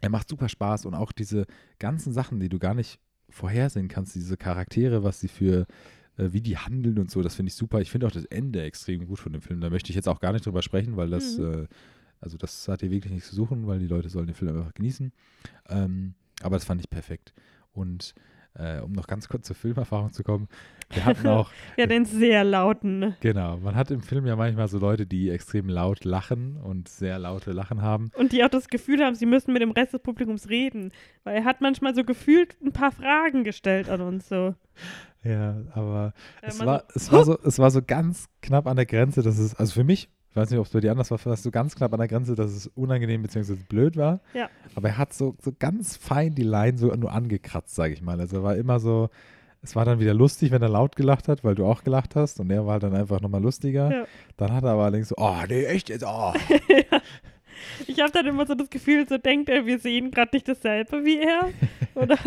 er 0.02 0.10
macht 0.10 0.28
super 0.28 0.50
Spaß 0.50 0.86
und 0.88 0.96
auch 0.96 1.12
diese 1.14 1.46
ganzen 1.78 2.12
Sachen, 2.12 2.40
die 2.40 2.50
du 2.50 2.60
gar 2.60 2.74
nicht 2.74 3.00
vorhersehen 3.30 3.88
kannst, 3.88 4.16
diese 4.16 4.36
Charaktere, 4.36 5.04
was 5.04 5.20
sie 5.22 5.28
für, 5.30 5.68
äh, 6.18 6.34
wie 6.34 6.42
die 6.42 6.58
handeln 6.58 6.98
und 7.00 7.12
so, 7.12 7.22
das 7.22 7.36
finde 7.36 7.50
ich 7.50 7.56
super. 7.56 7.80
Ich 7.80 7.92
finde 7.92 8.08
auch 8.08 8.12
das 8.12 8.26
Ende 8.26 8.62
extrem 8.64 9.06
gut 9.08 9.20
von 9.20 9.32
dem 9.32 9.42
Film. 9.42 9.62
Da 9.62 9.70
möchte 9.70 9.92
ich 9.92 9.96
jetzt 9.96 10.10
auch 10.10 10.20
gar 10.20 10.34
nicht 10.34 10.46
drüber 10.46 10.64
sprechen, 10.64 10.98
weil 10.98 11.10
das, 11.12 11.38
Mhm. 11.38 11.54
äh, 11.64 11.68
also 12.20 12.38
das 12.38 12.68
hat 12.68 12.82
hier 12.82 12.92
wirklich 12.92 13.14
nichts 13.14 13.30
zu 13.30 13.36
suchen, 13.36 13.68
weil 13.68 13.80
die 13.80 13.88
Leute 13.88 14.10
sollen 14.10 14.26
den 14.28 14.36
Film 14.36 14.58
einfach 14.58 14.74
genießen. 14.74 15.14
Ähm, 15.70 16.16
aber 16.42 16.56
das 16.56 16.66
fand 16.66 16.82
ich 16.82 16.90
perfekt. 16.90 17.34
Und 17.72 18.14
äh, 18.56 18.80
um 18.80 18.92
noch 18.92 19.08
ganz 19.08 19.30
kurz 19.30 19.46
zur 19.48 19.56
Filmerfahrung 19.56 20.12
zu 20.12 20.24
kommen, 20.24 20.48
wir 20.92 21.06
hatten 21.06 21.28
auch 21.28 21.52
Ja, 21.78 21.86
den 21.86 22.04
sehr 22.06 22.44
lauten. 22.44 23.16
Genau, 23.22 23.58
man 23.58 23.76
hat 23.76 23.92
im 23.92 24.02
Film 24.02 24.26
ja 24.26 24.36
manchmal 24.36 24.68
so 24.68 24.80
Leute, 24.80 25.06
die 25.06 25.30
extrem 25.30 25.70
laut 25.70 26.04
lachen 26.04 26.58
und 26.58 26.90
sehr 26.90 27.20
laute 27.20 27.52
Lachen 27.52 27.82
haben. 27.82 28.10
Und 28.16 28.32
die 28.32 28.44
auch 28.44 28.50
das 28.50 28.68
Gefühl 28.68 29.04
haben, 29.06 29.16
sie 29.16 29.28
müssen 29.28 29.54
mit 29.54 29.62
dem 29.62 29.72
Rest 29.72 29.94
des 29.94 30.02
Publikums 30.02 30.50
reden. 30.50 30.92
Weil 31.24 31.38
er 31.38 31.46
hat 31.46 31.62
manchmal 31.62 31.94
so 31.94 32.04
gefühlt 32.04 32.58
ein 32.62 32.72
paar 32.74 32.92
Fragen 32.92 33.44
gestellt 33.44 33.88
an 33.88 34.02
uns 34.02 34.28
so. 34.28 34.56
Ja, 35.24 35.58
aber 35.74 36.14
Äh, 36.42 36.48
es 36.48 36.60
war, 36.66 36.86
so, 36.88 36.96
es, 36.96 37.12
war 37.12 37.26
so, 37.26 37.40
es 37.44 37.60
war 37.60 37.72
so 37.72 37.82
ganz 37.86 38.26
knapp 38.42 38.66
an 38.68 38.78
der 38.78 38.86
Grenze, 38.88 39.22
dass 39.22 39.38
es, 39.38 39.54
also 39.54 39.74
für 39.74 39.84
mich, 39.84 40.10
ich 40.30 40.36
weiß 40.36 40.52
nicht, 40.52 40.60
ob 40.60 40.66
es 40.68 40.72
bei 40.72 40.80
dir 40.80 40.92
anders 40.92 41.10
war, 41.10 41.24
war 41.26 41.34
es 41.34 41.44
so 41.44 41.50
ganz 41.50 41.76
knapp 41.76 41.92
an 41.92 42.00
der 42.00 42.08
Grenze, 42.08 42.36
dass 42.36 42.52
es 42.52 42.68
unangenehm 42.68 43.24
bzw. 43.24 43.56
blöd 43.56 43.98
war. 43.98 44.20
Ja. 44.34 44.50
Aber 44.76 44.90
er 44.90 44.98
hat 44.98 45.14
so, 45.14 45.36
so 45.42 45.52
ganz 45.58 45.98
fein 45.98 46.36
die 46.36 46.44
Line 46.44 46.78
so 46.78 46.88
nur 46.94 47.12
angekratzt, 47.12 47.74
sage 47.74 47.94
ich 47.94 48.02
mal. 48.02 48.20
Also 48.20 48.38
er 48.38 48.44
war 48.44 48.56
immer 48.56 48.80
so, 48.80 49.10
es 49.62 49.76
war 49.76 49.86
dann 49.86 50.00
wieder 50.00 50.14
lustig, 50.14 50.52
wenn 50.52 50.62
er 50.62 50.70
laut 50.70 50.96
gelacht 50.96 51.28
hat, 51.28 51.44
weil 51.44 51.56
du 51.56 51.66
auch 51.66 51.84
gelacht 51.84 52.16
hast 52.16 52.40
und 52.40 52.52
er 52.52 52.68
war 52.68 52.80
dann 52.80 52.96
einfach 52.96 53.22
nochmal 53.22 53.42
lustiger. 53.42 53.92
Ja. 53.92 54.06
Dann 54.38 54.54
hat 54.54 54.64
er 54.64 54.72
aber 54.72 54.84
allerdings 54.84 55.10
so, 55.10 55.16
oh, 55.18 55.36
nee, 55.48 55.66
echt 55.66 55.90
jetzt, 55.90 56.06
oh. 56.06 56.34
ja. 56.70 57.02
Ich 57.88 58.00
habe 58.00 58.12
dann 58.12 58.28
immer 58.28 58.46
so 58.46 58.56
das 58.56 58.70
Gefühl, 58.70 59.08
so 59.08 59.18
denkt 59.18 59.50
er, 59.50 59.66
wir 59.66 59.80
sehen 59.80 60.12
gerade 60.12 60.30
nicht 60.34 60.48
dasselbe 60.48 61.04
wie 61.04 61.20
er. 61.20 61.50
Oder 61.96 62.18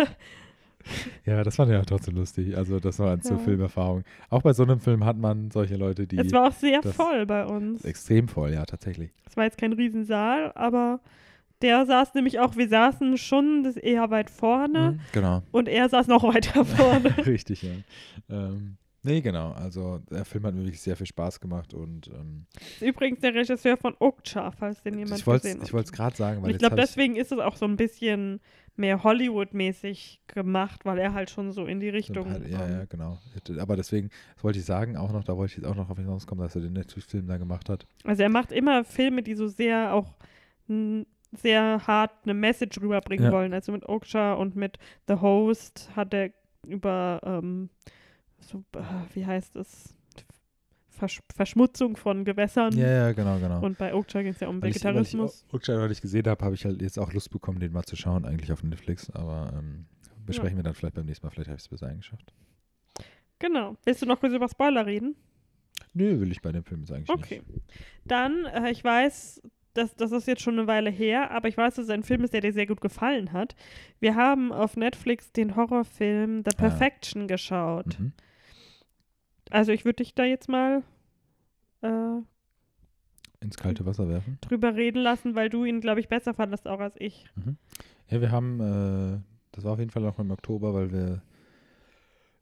Ja, 1.24 1.42
das 1.44 1.56
fand 1.56 1.70
ich 1.70 1.76
auch 1.78 1.86
trotzdem 1.86 2.16
lustig. 2.16 2.56
Also 2.56 2.80
das 2.80 2.98
war 2.98 3.20
zur 3.20 3.36
Ja. 3.38 3.42
Filmerfahrung. 3.42 4.04
Auch 4.30 4.42
bei 4.42 4.52
so 4.52 4.62
einem 4.62 4.80
Film 4.80 5.04
hat 5.04 5.16
man 5.16 5.50
solche 5.50 5.76
Leute, 5.76 6.06
die 6.06 6.18
es 6.18 6.32
war 6.32 6.48
auch 6.48 6.52
sehr 6.52 6.82
voll 6.82 7.26
bei 7.26 7.44
uns. 7.46 7.84
extrem 7.84 8.28
voll, 8.28 8.52
ja, 8.52 8.64
tatsächlich. 8.64 9.10
Es 9.28 9.36
war 9.36 9.44
jetzt 9.44 9.58
kein 9.58 9.72
Riesensaal, 9.72 10.52
aber 10.54 11.00
der 11.62 11.86
saß 11.86 12.14
nämlich 12.14 12.40
auch, 12.40 12.56
wir 12.56 12.68
saßen 12.68 13.16
schon 13.18 13.62
das 13.62 13.76
eher 13.76 14.10
weit 14.10 14.30
vorne 14.30 14.92
Mhm, 14.92 15.00
genau. 15.12 15.42
und 15.52 15.68
er 15.68 15.88
saß 15.88 16.08
noch 16.08 16.24
weiter 16.24 16.64
vorne. 16.64 17.16
Richtig, 17.26 17.62
ja. 17.62 17.70
Ähm, 18.28 18.76
Nee, 19.04 19.20
genau. 19.20 19.50
Also 19.50 19.98
der 20.12 20.24
Film 20.24 20.44
hat 20.46 20.54
mir 20.54 20.60
wirklich 20.60 20.80
sehr 20.80 20.94
viel 20.96 21.06
Spaß 21.08 21.40
gemacht 21.40 21.74
und 21.74 22.06
ähm, 22.06 22.46
Ist 22.60 22.82
übrigens 22.82 23.18
der 23.18 23.34
Regisseur 23.34 23.76
von 23.76 23.96
Okja, 23.98 24.52
falls 24.52 24.80
den 24.84 24.96
jemand 24.96 25.18
ich 25.18 25.24
gesehen 25.24 25.58
hat. 25.58 25.66
ich 25.66 25.72
wollte 25.72 25.86
es 25.86 25.92
gerade 25.92 26.14
sagen, 26.16 26.40
weil 26.40 26.52
ich 26.52 26.58
glaube, 26.58 26.76
hab 26.76 26.78
ich, 26.78 26.84
deswegen 26.86 27.16
ist 27.16 27.32
es 27.32 27.40
auch 27.40 27.56
so 27.56 27.64
ein 27.64 27.76
bisschen 27.76 28.38
mehr 28.76 29.02
Hollywood-mäßig 29.04 30.20
gemacht, 30.26 30.84
weil 30.84 30.98
er 30.98 31.12
halt 31.14 31.30
schon 31.30 31.52
so 31.52 31.66
in 31.66 31.78
die 31.80 31.88
so 31.90 31.92
Richtung. 31.96 32.24
paar- 32.24 32.46
ja, 32.46 32.68
ja, 32.68 32.84
genau. 32.86 33.18
Aber 33.58 33.76
deswegen, 33.76 34.08
das 34.34 34.44
wollte 34.44 34.58
ich 34.58 34.64
sagen, 34.64 34.96
auch 34.96 35.12
noch, 35.12 35.24
da 35.24 35.36
wollte 35.36 35.52
ich 35.52 35.56
jetzt 35.58 35.66
auch 35.66 35.74
noch 35.76 35.90
auf 35.90 35.98
hinauskommen, 35.98 36.42
dass 36.44 36.54
er 36.56 36.62
den 36.62 36.72
Netflix-Film 36.72 37.26
da 37.26 37.36
gemacht 37.36 37.68
hat. 37.68 37.86
Also 38.04 38.22
er 38.22 38.28
macht 38.30 38.50
immer 38.52 38.84
Filme, 38.84 39.22
die 39.22 39.34
so 39.34 39.46
sehr 39.48 39.92
auch 39.94 40.14
sehr 41.34 41.86
hart 41.86 42.12
eine 42.24 42.34
Message 42.34 42.80
rüberbringen 42.80 43.26
Ja. 43.26 43.32
wollen. 43.32 43.52
Also 43.52 43.72
mit 43.72 43.88
Okja 43.88 44.34
und 44.34 44.56
mit 44.56 44.78
The 45.08 45.14
Host 45.14 45.90
hat 45.96 46.14
er 46.14 46.30
über 46.66 47.20
ähm, 47.24 47.68
so, 48.40 48.62
äh, 48.74 48.80
wie 49.14 49.26
heißt 49.26 49.56
es? 49.56 49.94
Versch 51.02 51.20
Verschmutzung 51.34 51.96
von 51.96 52.24
Gewässern. 52.24 52.76
Ja, 52.76 52.86
ja, 53.08 53.12
genau, 53.12 53.38
genau. 53.38 53.60
Und 53.60 53.76
bei 53.78 53.92
Okja 53.92 54.22
geht 54.22 54.34
es 54.34 54.40
ja 54.40 54.48
um 54.48 54.62
Weil 54.62 54.70
ich- 54.70 54.76
Vegetarismus. 54.76 55.44
Weil 55.50 55.60
ich, 55.60 55.68
weil 55.68 55.90
ich 55.92 56.00
gesehen 56.00 56.26
habe, 56.28 56.44
habe 56.44 56.54
ich 56.54 56.64
halt 56.64 56.80
jetzt 56.80 56.98
auch 56.98 57.12
Lust 57.12 57.30
bekommen, 57.30 57.58
den 57.58 57.72
mal 57.72 57.82
zu 57.82 57.96
schauen, 57.96 58.24
eigentlich 58.24 58.52
auf 58.52 58.62
Netflix. 58.62 59.10
Aber 59.10 59.52
ähm, 59.58 59.86
besprechen 60.24 60.56
wir 60.56 60.62
dann 60.62 60.74
vielleicht 60.74 60.94
beim 60.94 61.06
nächsten 61.06 61.26
Mal. 61.26 61.30
Vielleicht 61.32 61.48
habe 61.48 61.56
ich 61.56 61.62
es 61.64 61.68
bis 61.68 61.82
eingeschafft. 61.82 62.32
Genau. 63.38 63.76
Willst 63.84 64.02
du 64.02 64.06
noch 64.06 64.20
kurz 64.20 64.32
über 64.32 64.48
Spoiler 64.48 64.86
reden? 64.86 65.16
Nö, 65.94 66.20
will 66.20 66.30
ich 66.30 66.40
bei 66.40 66.52
dem 66.52 66.64
Film 66.64 66.80
jetzt 66.82 66.92
eigentlich 66.92 67.10
Okay. 67.10 67.42
nicht. 67.48 67.64
Dann, 68.04 68.44
äh, 68.46 68.70
ich 68.70 68.82
weiß, 68.84 69.42
das, 69.74 69.94
das 69.96 70.12
ist 70.12 70.26
jetzt 70.28 70.42
schon 70.42 70.58
eine 70.58 70.66
Weile 70.68 70.90
her, 70.90 71.30
aber 71.32 71.48
ich 71.48 71.56
weiß, 71.56 71.74
dass 71.74 71.84
es 71.86 71.90
ein 71.90 72.02
Film 72.02 72.22
ist, 72.24 72.32
der 72.32 72.40
dir 72.40 72.52
sehr 72.52 72.66
gut 72.66 72.80
gefallen 72.80 73.32
hat. 73.32 73.54
Wir 74.00 74.14
haben 74.14 74.52
auf 74.52 74.76
Netflix 74.76 75.32
den 75.32 75.56
Horrorfilm 75.56 76.44
The 76.44 76.50
Ah. 76.56 76.60
Perfection 76.60 77.26
geschaut. 77.26 77.98
Mhm. 77.98 78.12
Also 79.52 79.72
ich 79.72 79.84
würde 79.84 79.96
dich 79.96 80.14
da 80.14 80.24
jetzt 80.24 80.48
mal 80.48 80.82
äh, 81.82 82.20
Ins 83.40 83.56
kalte 83.56 83.84
Wasser 83.84 84.08
werfen. 84.08 84.38
drüber 84.40 84.74
reden 84.74 85.02
lassen, 85.02 85.34
weil 85.34 85.50
du 85.50 85.64
ihn, 85.64 85.80
glaube 85.80 86.00
ich, 86.00 86.08
besser 86.08 86.32
fandest 86.32 86.66
auch 86.68 86.80
als 86.80 86.94
ich. 86.98 87.26
Ja, 88.08 88.20
wir 88.20 88.30
haben, 88.30 88.60
äh, 88.60 89.20
das 89.52 89.64
war 89.64 89.72
auf 89.72 89.78
jeden 89.78 89.90
Fall 89.90 90.02
noch 90.02 90.18
im 90.18 90.30
Oktober, 90.30 90.72
weil 90.74 90.92
wir, 90.92 91.22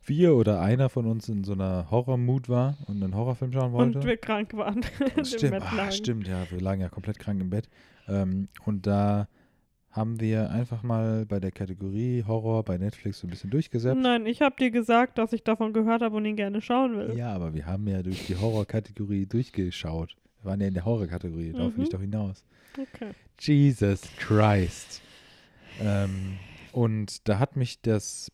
wir 0.04 0.34
oder 0.34 0.60
einer 0.60 0.88
von 0.88 1.06
uns 1.06 1.28
in 1.28 1.42
so 1.42 1.52
einer 1.52 1.90
Horror-Mood 1.90 2.48
war 2.48 2.76
und 2.86 3.02
einen 3.02 3.14
Horrorfilm 3.16 3.52
schauen 3.52 3.72
wollte. 3.72 3.98
Und 3.98 4.04
wir 4.06 4.16
krank 4.16 4.54
waren. 4.54 4.82
im 5.16 5.24
Stimmt, 5.24 5.58
lagen. 5.58 5.92
stimmt, 5.92 6.28
ja, 6.28 6.48
wir 6.50 6.60
lagen 6.60 6.80
ja 6.80 6.88
komplett 6.88 7.18
krank 7.18 7.40
im 7.40 7.50
Bett. 7.50 7.68
Ähm, 8.06 8.48
und 8.66 8.86
da 8.86 9.26
haben 9.90 10.20
wir 10.20 10.50
einfach 10.50 10.82
mal 10.84 11.26
bei 11.26 11.40
der 11.40 11.50
Kategorie 11.50 12.22
Horror 12.26 12.62
bei 12.64 12.78
Netflix 12.78 13.18
so 13.20 13.26
ein 13.26 13.30
bisschen 13.30 13.50
durchgesetzt. 13.50 14.00
Nein, 14.00 14.24
ich 14.26 14.40
habe 14.40 14.54
dir 14.56 14.70
gesagt, 14.70 15.18
dass 15.18 15.32
ich 15.32 15.42
davon 15.42 15.72
gehört 15.72 16.02
habe 16.02 16.16
und 16.16 16.24
ihn 16.24 16.36
gerne 16.36 16.60
schauen 16.62 16.96
will. 16.96 17.16
Ja, 17.16 17.32
aber 17.34 17.54
wir 17.54 17.66
haben 17.66 17.88
ja 17.88 18.02
durch 18.02 18.26
die 18.26 18.36
Horror-Kategorie 18.36 19.26
durchgeschaut. 19.26 20.14
Wir 20.42 20.50
waren 20.50 20.60
ja 20.60 20.68
in 20.68 20.74
der 20.74 20.84
Horror-Kategorie, 20.84 21.52
darauf 21.52 21.76
will 21.76 21.82
ich 21.84 21.88
Mhm. 21.90 21.92
doch 21.92 22.00
hinaus. 22.00 22.44
Okay. 22.78 23.10
Jesus 23.40 24.02
Christ. 24.16 25.02
Ähm, 25.80 26.36
und 26.72 27.28
da 27.28 27.40
hat 27.40 27.56
mich 27.56 27.80
das, 27.82 28.30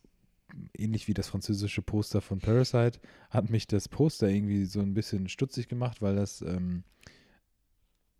ähnlich 0.77 1.07
wie 1.07 1.15
das 1.15 1.27
französische 1.27 1.81
Poster 1.81 2.21
von 2.21 2.37
Parasite, 2.39 2.99
hat 3.31 3.49
mich 3.49 3.65
das 3.65 3.89
Poster 3.89 4.29
irgendwie 4.29 4.65
so 4.65 4.79
ein 4.79 4.93
bisschen 4.93 5.27
stutzig 5.27 5.67
gemacht, 5.67 6.03
weil 6.03 6.15
das 6.15 6.41
ähm, 6.43 6.83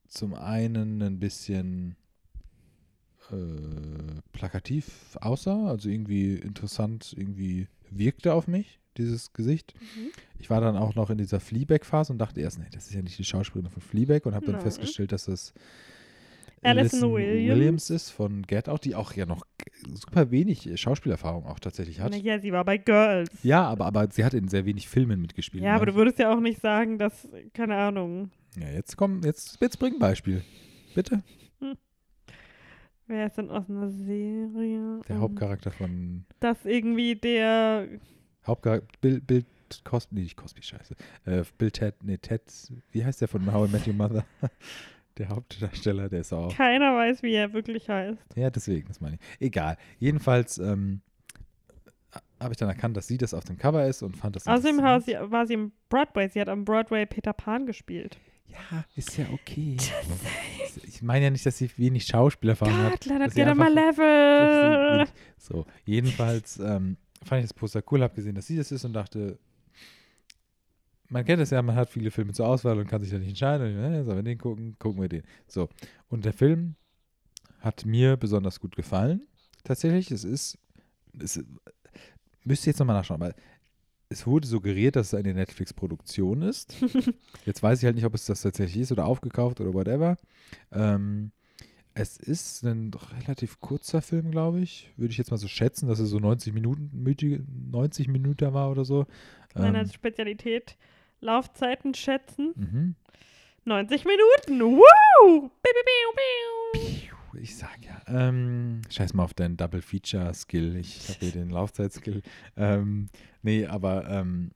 zum 0.08 0.34
einen 0.34 1.02
ein 1.04 1.20
bisschen 1.20 1.96
äh, 3.32 4.22
plakativ 4.32 5.18
aussah, 5.22 5.68
also 5.68 5.90
irgendwie 5.90 6.36
interessant, 6.36 7.14
irgendwie 7.18 7.68
wirkte 7.90 8.34
auf 8.34 8.48
mich, 8.48 8.80
dieses 8.98 9.34
Gesicht. 9.34 9.74
Mhm. 9.80 10.10
Ich 10.40 10.50
war 10.50 10.62
dann 10.62 10.78
auch 10.78 10.96
noch 10.96 11.10
in 11.10 11.18
dieser 11.18 11.40
Fleabag-Phase 11.40 12.12
und 12.14 12.20
dachte 12.20 12.42
erst, 12.42 12.60
nee, 12.60 12.68
das 12.72 12.88
ist 12.88 12.94
ja 12.94 13.02
nicht 13.02 13.18
die 13.18 13.24
Schauspielerin 13.24 13.72
von 13.72 13.82
Fleabag 13.82 14.26
und 14.26 14.34
habe 14.36 14.46
dann 14.46 14.56
Nein. 14.56 14.64
festgestellt, 14.64 15.12
dass 15.12 15.26
das 15.26 15.54
Alison 16.64 17.14
Williams. 17.14 17.90
ist 17.90 18.10
von 18.10 18.42
Get 18.44 18.68
Out, 18.68 18.86
die 18.86 18.96
auch 18.96 19.14
ja 19.14 19.26
noch 19.26 19.46
super 19.94 20.32
wenig 20.32 20.70
Schauspielerfahrung 20.80 21.46
auch 21.46 21.60
tatsächlich 21.60 22.00
hat. 22.00 22.16
Ja, 22.16 22.40
sie 22.40 22.52
war 22.52 22.66
bei 22.66 22.78
Girls. 22.78 23.32
Ja, 23.44 23.64
aber, 23.64 23.86
aber 23.86 24.08
sie 24.12 24.26
hat 24.26 24.34
in 24.34 24.48
sehr 24.48 24.66
wenig 24.66 24.88
Filmen 24.90 25.22
mitgespielt. 25.22 25.64
Ja, 25.64 25.76
aber 25.76 25.86
du 25.86 25.92
ne? 25.92 25.98
würdest 25.98 26.20
ja 26.20 26.34
auch 26.34 26.40
nicht 26.40 26.62
sagen, 26.62 26.98
dass, 26.98 27.28
keine 27.54 27.76
Ahnung, 27.76 28.32
Ja, 28.60 28.70
jetzt 28.70 28.98
komm, 28.98 29.22
jetzt, 29.24 29.62
jetzt 29.62 29.78
bring 29.78 29.94
ein 29.94 30.00
Beispiel. 30.00 30.44
Bitte. 30.96 31.22
Wer 33.08 33.28
ist 33.28 33.38
denn 33.38 33.50
aus 33.50 33.70
einer 33.70 33.90
Serie? 33.90 35.02
Der 35.08 35.16
Ähm, 35.16 35.22
Hauptcharakter 35.22 35.72
von 35.72 36.26
Das 36.40 36.66
irgendwie 36.66 37.16
der, 37.16 37.88
Hauptcharakter 38.46 38.88
Bill, 39.02 39.22
Bill 39.22 39.46
Cosby, 39.84 40.16
nee, 40.16 40.22
nicht 40.22 40.38
Cosby, 40.38 40.62
scheiße. 40.62 40.96
Äh, 41.26 41.44
Bill 41.58 41.72
Ted, 41.72 41.96
nee, 42.04 42.18
Ted, 42.18 42.42
wie 42.92 43.04
heißt 43.04 43.20
der 43.22 43.28
von 43.28 43.52
How 43.52 43.68
I 43.68 43.72
Met 43.72 43.88
Your 43.88 43.94
Mother? 43.96 44.26
der 45.18 45.30
Hauptdarsteller, 45.30 46.10
der 46.10 46.22
ist 46.22 46.32
auch. 46.32 46.56
keiner 46.56 46.96
weiß, 46.96 47.24
wie 47.24 47.34
er 47.34 47.52
wirklich 47.54 47.90
heißt. 47.90 48.20
Ja, 48.36 48.50
deswegen, 48.50 48.88
das 48.88 49.02
meine 49.02 49.16
ich. 49.16 49.42
Egal. 49.42 49.78
Jedenfalls 50.00 50.58
ähm, 50.60 51.02
habe 52.40 52.54
ich 52.54 52.58
dann 52.58 52.70
erkannt, 52.70 52.96
dass 52.96 53.08
sie 53.08 53.18
das 53.18 53.34
auf 53.34 53.44
dem 53.44 53.58
Cover 53.58 53.86
ist 53.86 54.04
und 54.04 54.16
fand 54.16 54.36
das 54.36 54.48
Außerdem 54.48 54.78
war 54.82 55.02
sie, 55.02 55.14
war 55.20 55.46
sie 55.48 55.56
im 55.56 55.72
Broadway. 55.90 56.30
Sie 56.30 56.40
hat 56.40 56.50
am 56.50 56.66
Broadway 56.66 57.06
Peter 57.06 57.34
Pan 57.34 57.66
gespielt. 57.66 58.18
Ja, 58.72 58.86
ist 58.96 59.18
ja 59.18 59.26
okay. 59.32 59.78
Ich 60.84 61.02
meine 61.02 61.26
ja 61.26 61.30
nicht, 61.32 61.46
dass 61.46 61.58
sie 61.58 61.70
wenig 61.78 62.06
Schauspielerfahrung 62.06 62.76
hat. 62.76 63.02
God, 63.02 63.06
Leonard, 63.06 63.34
get 63.34 63.48
on 63.48 63.58
my 63.58 63.70
level. 63.70 65.08
So, 65.38 65.66
jedenfalls 65.86 66.58
ähm, 66.60 66.98
fand 67.24 67.44
ich 67.44 67.50
das 67.50 67.54
Poster 67.54 67.84
cool, 67.92 68.02
habe 68.02 68.16
gesehen, 68.16 68.36
dass 68.36 68.48
sie 68.48 68.58
das 68.58 68.72
ist 68.72 68.84
und 68.84 68.94
dachte, 68.94 69.40
man 71.10 71.24
kennt 71.24 71.42
es 71.42 71.52
ja, 71.52 71.62
man 71.62 71.76
hat 71.76 71.90
viele 71.90 72.12
Filme 72.12 72.34
zur 72.34 72.48
Auswahl 72.48 72.78
und 72.78 72.88
kann 72.88 73.02
sich 73.02 73.12
da 73.12 73.18
nicht 73.18 73.30
entscheiden. 73.30 73.78
Und 73.78 73.84
äh, 73.84 74.04
sollen 74.04 74.18
wir 74.18 74.24
den 74.24 74.38
gucken? 74.38 74.76
Gucken 74.80 75.02
wir 75.02 75.10
den. 75.10 75.24
So, 75.48 75.70
und 76.10 76.26
der 76.26 76.34
Film 76.34 76.76
hat 77.60 77.86
mir 77.86 78.18
besonders 78.18 78.60
gut 78.60 78.76
gefallen. 78.76 79.28
Tatsächlich, 79.64 80.12
es 80.12 80.24
ist, 80.24 80.58
es 81.20 81.44
müsst 82.44 82.66
ihr 82.66 82.72
jetzt 82.72 82.80
nochmal 82.80 82.98
nachschauen, 82.98 83.20
weil 83.20 83.36
es 84.10 84.26
wurde 84.26 84.48
suggeriert, 84.48 84.96
dass 84.96 85.08
es 85.08 85.14
eine 85.14 85.34
Netflix-Produktion 85.34 86.42
ist. 86.42 86.76
Jetzt 87.46 87.62
weiß 87.64 87.80
ich 87.80 87.86
halt 87.86 87.96
nicht, 87.96 88.06
ob 88.06 88.14
es 88.16 88.26
das 88.26 88.42
tatsächlich 88.42 88.82
ist 88.84 88.92
oder 88.92 89.06
aufgekauft 89.06 89.60
oder 89.62 89.74
whatever. 89.74 90.16
Ähm, 90.72 91.32
es 91.94 92.18
ist 92.18 92.64
ein 92.64 92.92
relativ 93.22 93.60
kurzer 93.60 94.02
Film, 94.02 94.32
glaube 94.32 94.60
ich. 94.62 94.92
Würde 94.98 95.12
ich 95.12 95.18
jetzt 95.18 95.32
mal 95.32 95.38
so 95.38 95.48
schätzen, 95.48 95.88
dass 95.90 96.00
er 96.00 96.06
so 96.06 96.20
90 96.20 96.54
Minuten, 96.54 96.92
mütige- 96.94 97.44
90 97.72 98.08
Minuten 98.08 98.54
war 98.54 98.70
oder 98.70 98.86
so. 98.86 99.08
Meine 99.56 99.80
Ähm, 99.82 99.90
Spezialität, 99.90 100.78
Laufzeiten 101.22 101.96
schätzen. 101.96 102.54
mhm. 102.56 102.96
90 103.66 104.06
Minuten. 104.06 104.62
Woo! 104.62 105.50
Ich 107.40 107.56
sag 107.56 107.78
ja, 107.86 108.02
ähm, 108.08 108.82
scheiß 108.90 109.14
mal 109.14 109.24
auf 109.24 109.34
deinen 109.34 109.58
Double 109.58 109.82
Feature 109.82 110.34
Skill. 110.34 110.76
Ich 110.78 111.08
habe 111.10 111.20
hier 111.20 111.32
den 111.32 111.50
Laufzeitskill. 111.50 112.22
Ähm, 112.56 113.10
nee, 113.48 113.66
aber 113.66 114.08
ähm, 114.10 114.52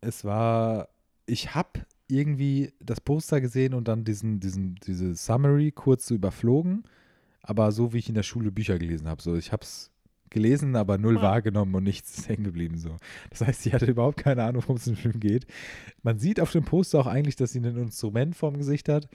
es 0.00 0.24
war, 0.24 0.88
ich 1.26 1.54
habe 1.54 1.80
irgendwie 2.08 2.72
das 2.80 3.00
Poster 3.00 3.40
gesehen 3.40 3.74
und 3.74 3.88
dann 3.88 4.04
diesen, 4.04 4.38
diesen, 4.40 4.76
diese 4.86 5.16
Summary 5.16 5.72
kurz 5.72 6.06
so 6.06 6.14
überflogen, 6.14 6.84
aber 7.42 7.72
so 7.72 7.92
wie 7.92 7.98
ich 7.98 8.08
in 8.08 8.14
der 8.14 8.22
Schule 8.22 8.52
Bücher 8.52 8.78
gelesen 8.78 9.08
habe. 9.08 9.22
So, 9.22 9.34
ich 9.36 9.50
habe 9.52 9.62
es 9.62 9.90
gelesen, 10.30 10.76
aber 10.76 10.98
null 10.98 11.18
Ah. 11.18 11.22
wahrgenommen 11.22 11.74
und 11.74 11.84
nichts 11.84 12.18
ist 12.18 12.28
hängen 12.28 12.44
geblieben. 12.44 12.76
So. 12.78 12.96
Das 13.30 13.40
heißt, 13.40 13.62
sie 13.62 13.72
hatte 13.72 13.86
überhaupt 13.86 14.18
keine 14.18 14.44
Ahnung, 14.44 14.62
worum 14.62 14.76
es 14.76 14.86
im 14.86 14.96
Film 14.96 15.18
geht. 15.18 15.46
Man 16.02 16.18
sieht 16.18 16.38
auf 16.40 16.52
dem 16.52 16.64
Poster 16.64 17.00
auch 17.00 17.06
eigentlich, 17.06 17.36
dass 17.36 17.52
sie 17.52 17.60
ein 17.60 17.76
Instrument 17.76 18.36
vorm 18.36 18.56
Gesicht 18.58 18.88
hat. 18.88 19.08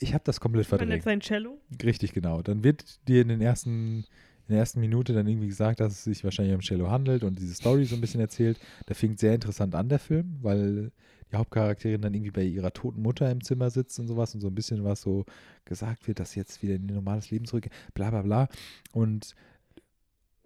Ich 0.00 0.14
habe 0.14 0.24
das 0.24 0.40
komplett 0.40 0.64
Man 0.66 0.68
verdrängt. 0.78 0.90
nennt 0.90 1.02
sein 1.04 1.20
Cello. 1.20 1.58
Richtig, 1.82 2.12
genau. 2.12 2.40
Dann 2.42 2.62
wird 2.64 3.06
dir 3.08 3.22
in, 3.22 3.28
den 3.28 3.40
ersten, 3.40 4.04
in 4.46 4.52
der 4.52 4.58
ersten 4.58 4.80
Minute 4.80 5.12
dann 5.12 5.26
irgendwie 5.26 5.48
gesagt, 5.48 5.80
dass 5.80 5.92
es 5.92 6.04
sich 6.04 6.24
wahrscheinlich 6.24 6.54
um 6.54 6.60
Cello 6.60 6.90
handelt 6.90 7.24
und 7.24 7.38
diese 7.38 7.54
Story 7.54 7.84
so 7.84 7.94
ein 7.94 8.00
bisschen 8.00 8.20
erzählt. 8.20 8.58
Der 8.88 8.94
fängt 8.94 9.18
sehr 9.18 9.34
interessant 9.34 9.74
an, 9.74 9.88
der 9.88 9.98
Film, 9.98 10.38
weil 10.42 10.92
die 11.32 11.36
Hauptcharakterin 11.36 12.02
dann 12.02 12.14
irgendwie 12.14 12.30
bei 12.30 12.42
ihrer 12.42 12.72
toten 12.72 13.00
Mutter 13.00 13.30
im 13.30 13.42
Zimmer 13.42 13.70
sitzt 13.70 13.98
und 13.98 14.06
sowas 14.06 14.34
und 14.34 14.40
so 14.40 14.48
ein 14.48 14.54
bisschen 14.54 14.84
was 14.84 15.00
so 15.00 15.24
gesagt 15.64 16.06
wird, 16.06 16.20
dass 16.20 16.34
jetzt 16.34 16.62
wieder 16.62 16.74
in 16.74 16.88
ihr 16.88 16.94
normales 16.94 17.30
Leben 17.30 17.46
zurück, 17.46 17.68
bla 17.94 18.10
bla 18.10 18.22
bla. 18.22 18.48
Und 18.92 19.34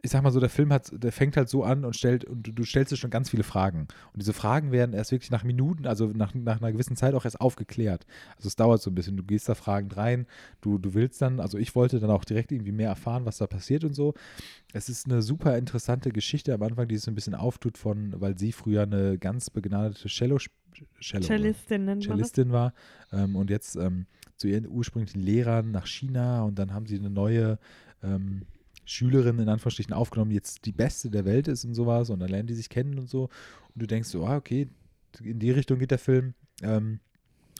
ich 0.00 0.12
sag 0.12 0.22
mal 0.22 0.30
so, 0.30 0.38
der 0.38 0.48
Film 0.48 0.72
hat, 0.72 0.90
der 0.92 1.10
fängt 1.10 1.36
halt 1.36 1.48
so 1.48 1.64
an 1.64 1.84
und 1.84 1.96
stellt, 1.96 2.24
und 2.24 2.46
du, 2.46 2.52
du 2.52 2.64
stellst 2.64 2.92
dir 2.92 2.96
schon 2.96 3.10
ganz 3.10 3.30
viele 3.30 3.42
Fragen. 3.42 3.88
Und 4.12 4.20
diese 4.20 4.32
Fragen 4.32 4.70
werden 4.70 4.92
erst 4.92 5.10
wirklich 5.10 5.32
nach 5.32 5.42
Minuten, 5.42 5.86
also 5.86 6.06
nach, 6.06 6.34
nach 6.34 6.60
einer 6.60 6.70
gewissen 6.70 6.96
Zeit 6.96 7.14
auch 7.14 7.24
erst 7.24 7.40
aufgeklärt. 7.40 8.06
Also 8.36 8.46
es 8.46 8.54
dauert 8.54 8.80
so 8.80 8.90
ein 8.90 8.94
bisschen. 8.94 9.16
Du 9.16 9.24
gehst 9.24 9.48
da 9.48 9.54
fragend 9.54 9.96
rein, 9.96 10.26
du, 10.60 10.78
du 10.78 10.94
willst 10.94 11.20
dann, 11.20 11.40
also 11.40 11.58
ich 11.58 11.74
wollte 11.74 11.98
dann 11.98 12.10
auch 12.10 12.24
direkt 12.24 12.52
irgendwie 12.52 12.72
mehr 12.72 12.88
erfahren, 12.88 13.26
was 13.26 13.38
da 13.38 13.48
passiert 13.48 13.82
und 13.82 13.94
so. 13.94 14.14
Es 14.72 14.88
ist 14.88 15.06
eine 15.06 15.20
super 15.20 15.58
interessante 15.58 16.10
Geschichte 16.10 16.54
am 16.54 16.62
Anfang, 16.62 16.86
die 16.86 16.94
es 16.94 17.02
so 17.02 17.10
ein 17.10 17.16
bisschen 17.16 17.34
auftut 17.34 17.76
von, 17.76 18.14
weil 18.20 18.38
sie 18.38 18.52
früher 18.52 18.82
eine 18.82 19.18
ganz 19.18 19.50
begnadete 19.50 20.06
Cello, 20.08 20.38
Cello 21.00 21.24
Cellistin. 21.24 22.00
Cellistin 22.00 22.52
war 22.52 22.72
ähm, 23.12 23.34
und 23.34 23.50
jetzt 23.50 23.74
ähm, 23.74 24.06
zu 24.36 24.46
ihren 24.46 24.68
ursprünglichen 24.68 25.20
Lehrern 25.20 25.72
nach 25.72 25.86
China 25.86 26.42
und 26.42 26.56
dann 26.56 26.72
haben 26.72 26.86
sie 26.86 26.98
eine 26.98 27.10
neue 27.10 27.58
ähm, 28.04 28.42
Schülerin 28.88 29.38
in 29.38 29.48
Anführungsstrichen 29.48 29.92
aufgenommen, 29.92 30.30
jetzt 30.30 30.64
die 30.64 30.72
beste 30.72 31.10
der 31.10 31.24
Welt 31.24 31.48
ist 31.48 31.64
und 31.64 31.74
sowas 31.74 32.10
und 32.10 32.20
dann 32.20 32.28
lernen 32.28 32.46
die 32.46 32.54
sich 32.54 32.68
kennen 32.68 32.98
und 32.98 33.08
so 33.08 33.24
und 33.24 33.82
du 33.82 33.86
denkst 33.86 34.08
so, 34.08 34.26
ah, 34.26 34.36
okay, 34.36 34.68
in 35.22 35.38
die 35.38 35.50
Richtung 35.50 35.78
geht 35.78 35.90
der 35.90 35.98
Film. 35.98 36.34
Ähm, 36.62 37.00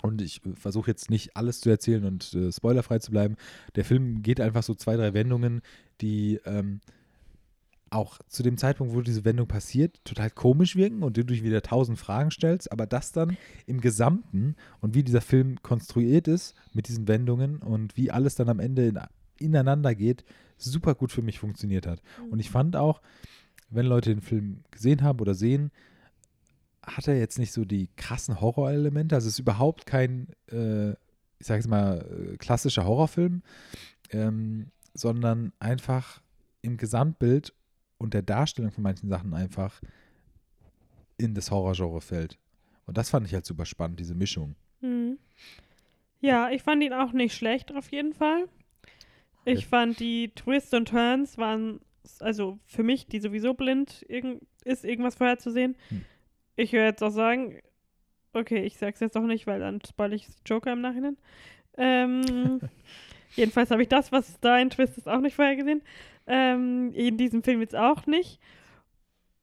und 0.03 0.23
ich 0.23 0.41
versuche 0.55 0.91
jetzt 0.91 1.11
nicht 1.11 1.37
alles 1.37 1.61
zu 1.61 1.71
erzählen 1.71 2.05
und 2.05 2.33
äh, 2.33 2.53
spoilerfrei 2.53 3.01
zu 3.01 3.11
bleiben. 3.11 3.37
Der 3.75 3.85
Film 3.85 4.23
geht 4.23 4.41
einfach 4.41 4.63
so 4.63 4.75
zwei, 4.75 4.97
drei 4.97 5.13
Wendungen, 5.13 5.61
die 6.01 6.41
ähm, 6.45 6.81
auch 7.91 8.19
zu 8.29 8.43
dem 8.43 8.59
Zeitpunkt, 8.59 8.95
wo 8.95 9.01
diese 9.01 9.25
Wendung 9.25 9.49
passiert, 9.49 10.01
total 10.05 10.31
komisch 10.31 10.77
wirken 10.77 11.03
und 11.03 11.17
du 11.17 11.25
dich 11.25 11.43
wieder 11.43 11.63
tausend 11.63 11.99
Fragen 11.99 12.31
stellst, 12.31 12.71
aber 12.71 12.87
das 12.87 13.13
dann 13.13 13.37
im 13.67 13.81
Gesamten 13.81 14.57
und 14.81 14.95
wie 14.95 15.03
dieser 15.03 15.21
Film 15.21 15.63
konstruiert 15.63 16.29
ist 16.29 16.55
mit 16.73 16.89
diesen 16.89 17.09
Wendungen 17.09 17.59
und 17.59 17.97
wie 17.97 18.11
alles 18.11 18.35
dann 18.35 18.49
am 18.49 18.61
Ende 18.61 18.87
in, 18.87 19.01
ineinander 19.39 19.95
geht, 19.95 20.25
super 20.59 20.95
gut 20.95 21.13
für 21.13 21.23
mich 21.23 21.39
funktioniert 21.39 21.87
hat. 21.87 22.03
Mhm. 22.25 22.33
Und 22.33 22.39
ich 22.41 22.51
fand 22.51 22.77
auch, 22.77 23.01
wenn 23.71 23.87
Leute 23.87 24.11
den 24.11 24.23
Film 24.23 24.65
gesehen 24.71 25.03
haben 25.03 25.21
oder 25.21 25.35
sehen, 25.35 25.71
hat 26.83 27.09
er 27.09 27.19
jetzt 27.19 27.39
nicht 27.39 27.53
so 27.53 27.65
die 27.65 27.89
krassen 27.97 28.41
Horrorelemente. 28.41 29.15
Also 29.15 29.29
es 29.29 29.35
ist 29.35 29.41
überhaupt 29.41 29.87
kein, 29.87 30.29
äh, 30.51 30.91
ich 31.39 31.47
sage 31.47 31.61
jetzt 31.61 31.69
mal, 31.69 32.33
äh, 32.33 32.37
klassischer 32.37 32.85
Horrorfilm, 32.85 33.43
ähm, 34.11 34.71
sondern 34.95 35.53
einfach 35.61 36.23
im 36.63 36.77
Gesamtbild 36.77 37.53
und 37.99 38.15
der 38.15 38.23
Darstellung 38.23 38.71
von 38.71 38.83
manchen 38.83 39.09
Sachen 39.09 39.35
einfach 39.35 39.81
in 41.19 41.35
das 41.35 41.51
Horrorgenre 41.51 42.01
fällt. 42.01 42.39
Und 42.87 42.97
das 42.97 43.11
fand 43.11 43.27
ich 43.27 43.35
halt 43.35 43.45
super 43.45 43.67
spannend, 43.67 44.01
diese 44.01 44.15
Mischung. 44.15 44.55
Mhm. 44.81 45.19
Ja, 46.21 46.51
ich 46.51 46.63
fand 46.63 46.83
ihn 46.83 46.93
auch 46.93 47.13
nicht 47.13 47.35
schlecht 47.35 47.73
auf 47.75 47.93
jeden 47.93 48.15
Fall. 48.15 48.49
Ich 49.49 49.67
fand 49.67 50.01
die 50.01 50.31
Twists 50.35 50.75
und 50.75 50.89
Turns 50.89 51.39
waren, 51.39 51.81
also 52.21 52.59
für 52.67 52.83
mich, 52.83 53.07
die 53.07 53.21
sowieso 53.21 53.55
blind 53.55 54.03
ist, 54.65 54.85
irgendwas 54.85 55.15
vorherzusehen. 55.15 55.77
Hm. 55.89 56.05
Ich 56.57 56.73
höre 56.73 56.85
jetzt 56.85 57.03
auch 57.03 57.11
sagen, 57.11 57.59
okay, 58.33 58.65
ich 58.65 58.77
sag's 58.77 59.01
jetzt 59.01 59.17
doch 59.17 59.23
nicht, 59.23 59.47
weil 59.47 59.61
dann 59.61 59.81
spoil 59.87 60.13
ich 60.13 60.29
Joker 60.47 60.73
im 60.73 60.81
Nachhinein. 60.81 61.17
Ähm, 61.77 62.61
jedenfalls 63.37 63.71
habe 63.71 63.83
ich 63.83 63.89
das, 63.89 64.13
was 64.13 64.39
da 64.41 64.55
ein 64.55 64.71
Twist 64.71 64.99
ist, 64.99 65.09
auch 65.09 65.21
nicht 65.21 65.37
vorhergesehen. 65.37 65.83
Ähm, 66.27 66.93
in 66.95 67.17
diesem 67.17 67.43
Film 67.43 67.61
jetzt 67.61 67.77
auch 67.77 68.07
nicht. 68.07 68.41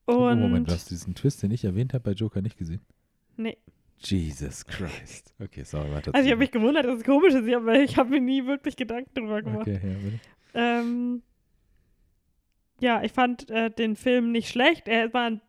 Und 0.06 0.16
Oh, 0.16 0.36
Moment, 0.36 0.70
du 0.70 0.74
hast 0.74 0.92
diesen 0.92 1.16
Twist, 1.16 1.42
den 1.42 1.52
ich 1.52 1.66
erwähnt 1.66 1.94
habe, 1.94 2.04
bei 2.04 2.12
Joker 2.12 2.42
nicht 2.42 2.58
gesehen. 2.58 2.82
Nee. 3.38 3.58
Jesus 4.06 4.66
Christ. 4.66 5.34
Okay, 5.42 5.64
sorry, 5.64 5.92
weiter. 5.92 6.12
Also 6.14 6.26
ich 6.26 6.32
habe 6.32 6.40
mich 6.40 6.52
gewundert, 6.52 6.86
dass 6.86 7.00
es 7.00 7.04
komisch 7.04 7.34
ist, 7.34 7.54
aber 7.54 7.80
ich 7.80 7.98
habe 7.98 8.10
mir 8.12 8.22
nie 8.22 8.46
wirklich 8.46 8.76
Gedanken 8.76 9.14
drüber 9.14 9.42
gemacht. 9.42 9.62
Okay, 9.68 9.80
ja, 9.84 9.98
bitte. 9.98 10.20
Ähm, 10.54 11.22
ja, 12.80 13.04
ich 13.04 13.12
fand 13.12 13.50
äh, 13.50 13.70
den 13.70 13.96
Film 13.96 14.32
nicht 14.32 14.50
schlecht. 14.50 14.88
Er 14.88 15.14
war, 15.14 15.40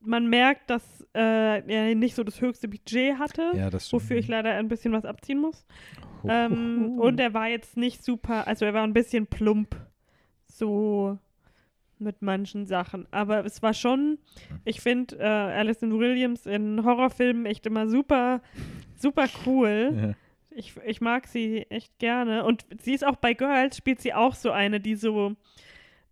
man 0.00 0.28
merkt, 0.28 0.70
dass 0.70 0.82
äh, 1.14 1.60
er 1.66 1.94
nicht 1.94 2.14
so 2.14 2.24
das 2.24 2.40
höchste 2.40 2.68
Budget 2.68 3.18
hatte, 3.18 3.52
Ja, 3.54 3.70
wofür 3.72 4.16
ich 4.16 4.28
leider 4.28 4.54
ein 4.54 4.68
bisschen 4.68 4.92
was 4.92 5.04
abziehen 5.04 5.40
muss. 5.40 5.66
Ähm, 6.24 6.98
und 6.98 7.18
er 7.18 7.34
war 7.34 7.48
jetzt 7.48 7.76
nicht 7.76 8.04
super, 8.04 8.46
also 8.46 8.64
er 8.64 8.74
war 8.74 8.84
ein 8.84 8.92
bisschen 8.92 9.26
plump, 9.26 9.74
so 10.46 11.18
mit 12.02 12.22
manchen 12.22 12.66
Sachen. 12.66 13.06
Aber 13.10 13.44
es 13.44 13.62
war 13.62 13.74
schon, 13.74 14.18
ich 14.64 14.80
finde 14.80 15.16
äh, 15.18 15.24
Alison 15.24 15.98
Williams 15.98 16.46
in 16.46 16.84
Horrorfilmen 16.84 17.46
echt 17.46 17.66
immer 17.66 17.88
super, 17.88 18.40
super 18.96 19.26
cool. 19.46 19.92
Ja. 20.02 20.14
Ich, 20.54 20.74
ich 20.84 21.00
mag 21.00 21.28
sie 21.28 21.62
echt 21.70 21.98
gerne. 21.98 22.44
Und 22.44 22.66
sie 22.82 22.92
ist 22.92 23.06
auch 23.06 23.16
bei 23.16 23.32
Girls, 23.32 23.78
spielt 23.78 24.02
sie 24.02 24.12
auch 24.12 24.34
so 24.34 24.50
eine, 24.50 24.80
die 24.80 24.96
so, 24.96 25.34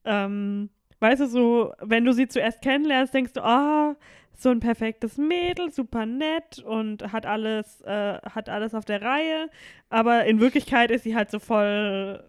ähm, 0.07 0.71
weißt 0.99 1.21
du, 1.21 1.27
so, 1.27 1.75
wenn 1.83 2.07
du 2.07 2.13
sie 2.13 2.27
zuerst 2.27 2.63
kennenlernst, 2.63 3.13
denkst 3.13 3.35
du, 3.35 3.45
ah, 3.45 3.97
so 4.41 4.49
ein 4.49 4.61
perfektes 4.61 5.19
Mädel, 5.19 5.71
super 5.71 6.07
nett 6.07 6.61
und 6.61 7.13
hat 7.13 7.27
alles, 7.27 7.83
äh, 7.83 8.19
hat 8.23 8.49
alles 8.49 8.75
auf 8.75 8.87
der 8.87 9.03
Reihe. 9.03 9.51
Aber 9.91 10.25
in 10.25 10.41
Wirklichkeit 10.41 10.91
ist 10.91 11.05
sie 11.05 11.15
halt 11.15 11.31
so 11.31 11.39
voll, 11.39 12.25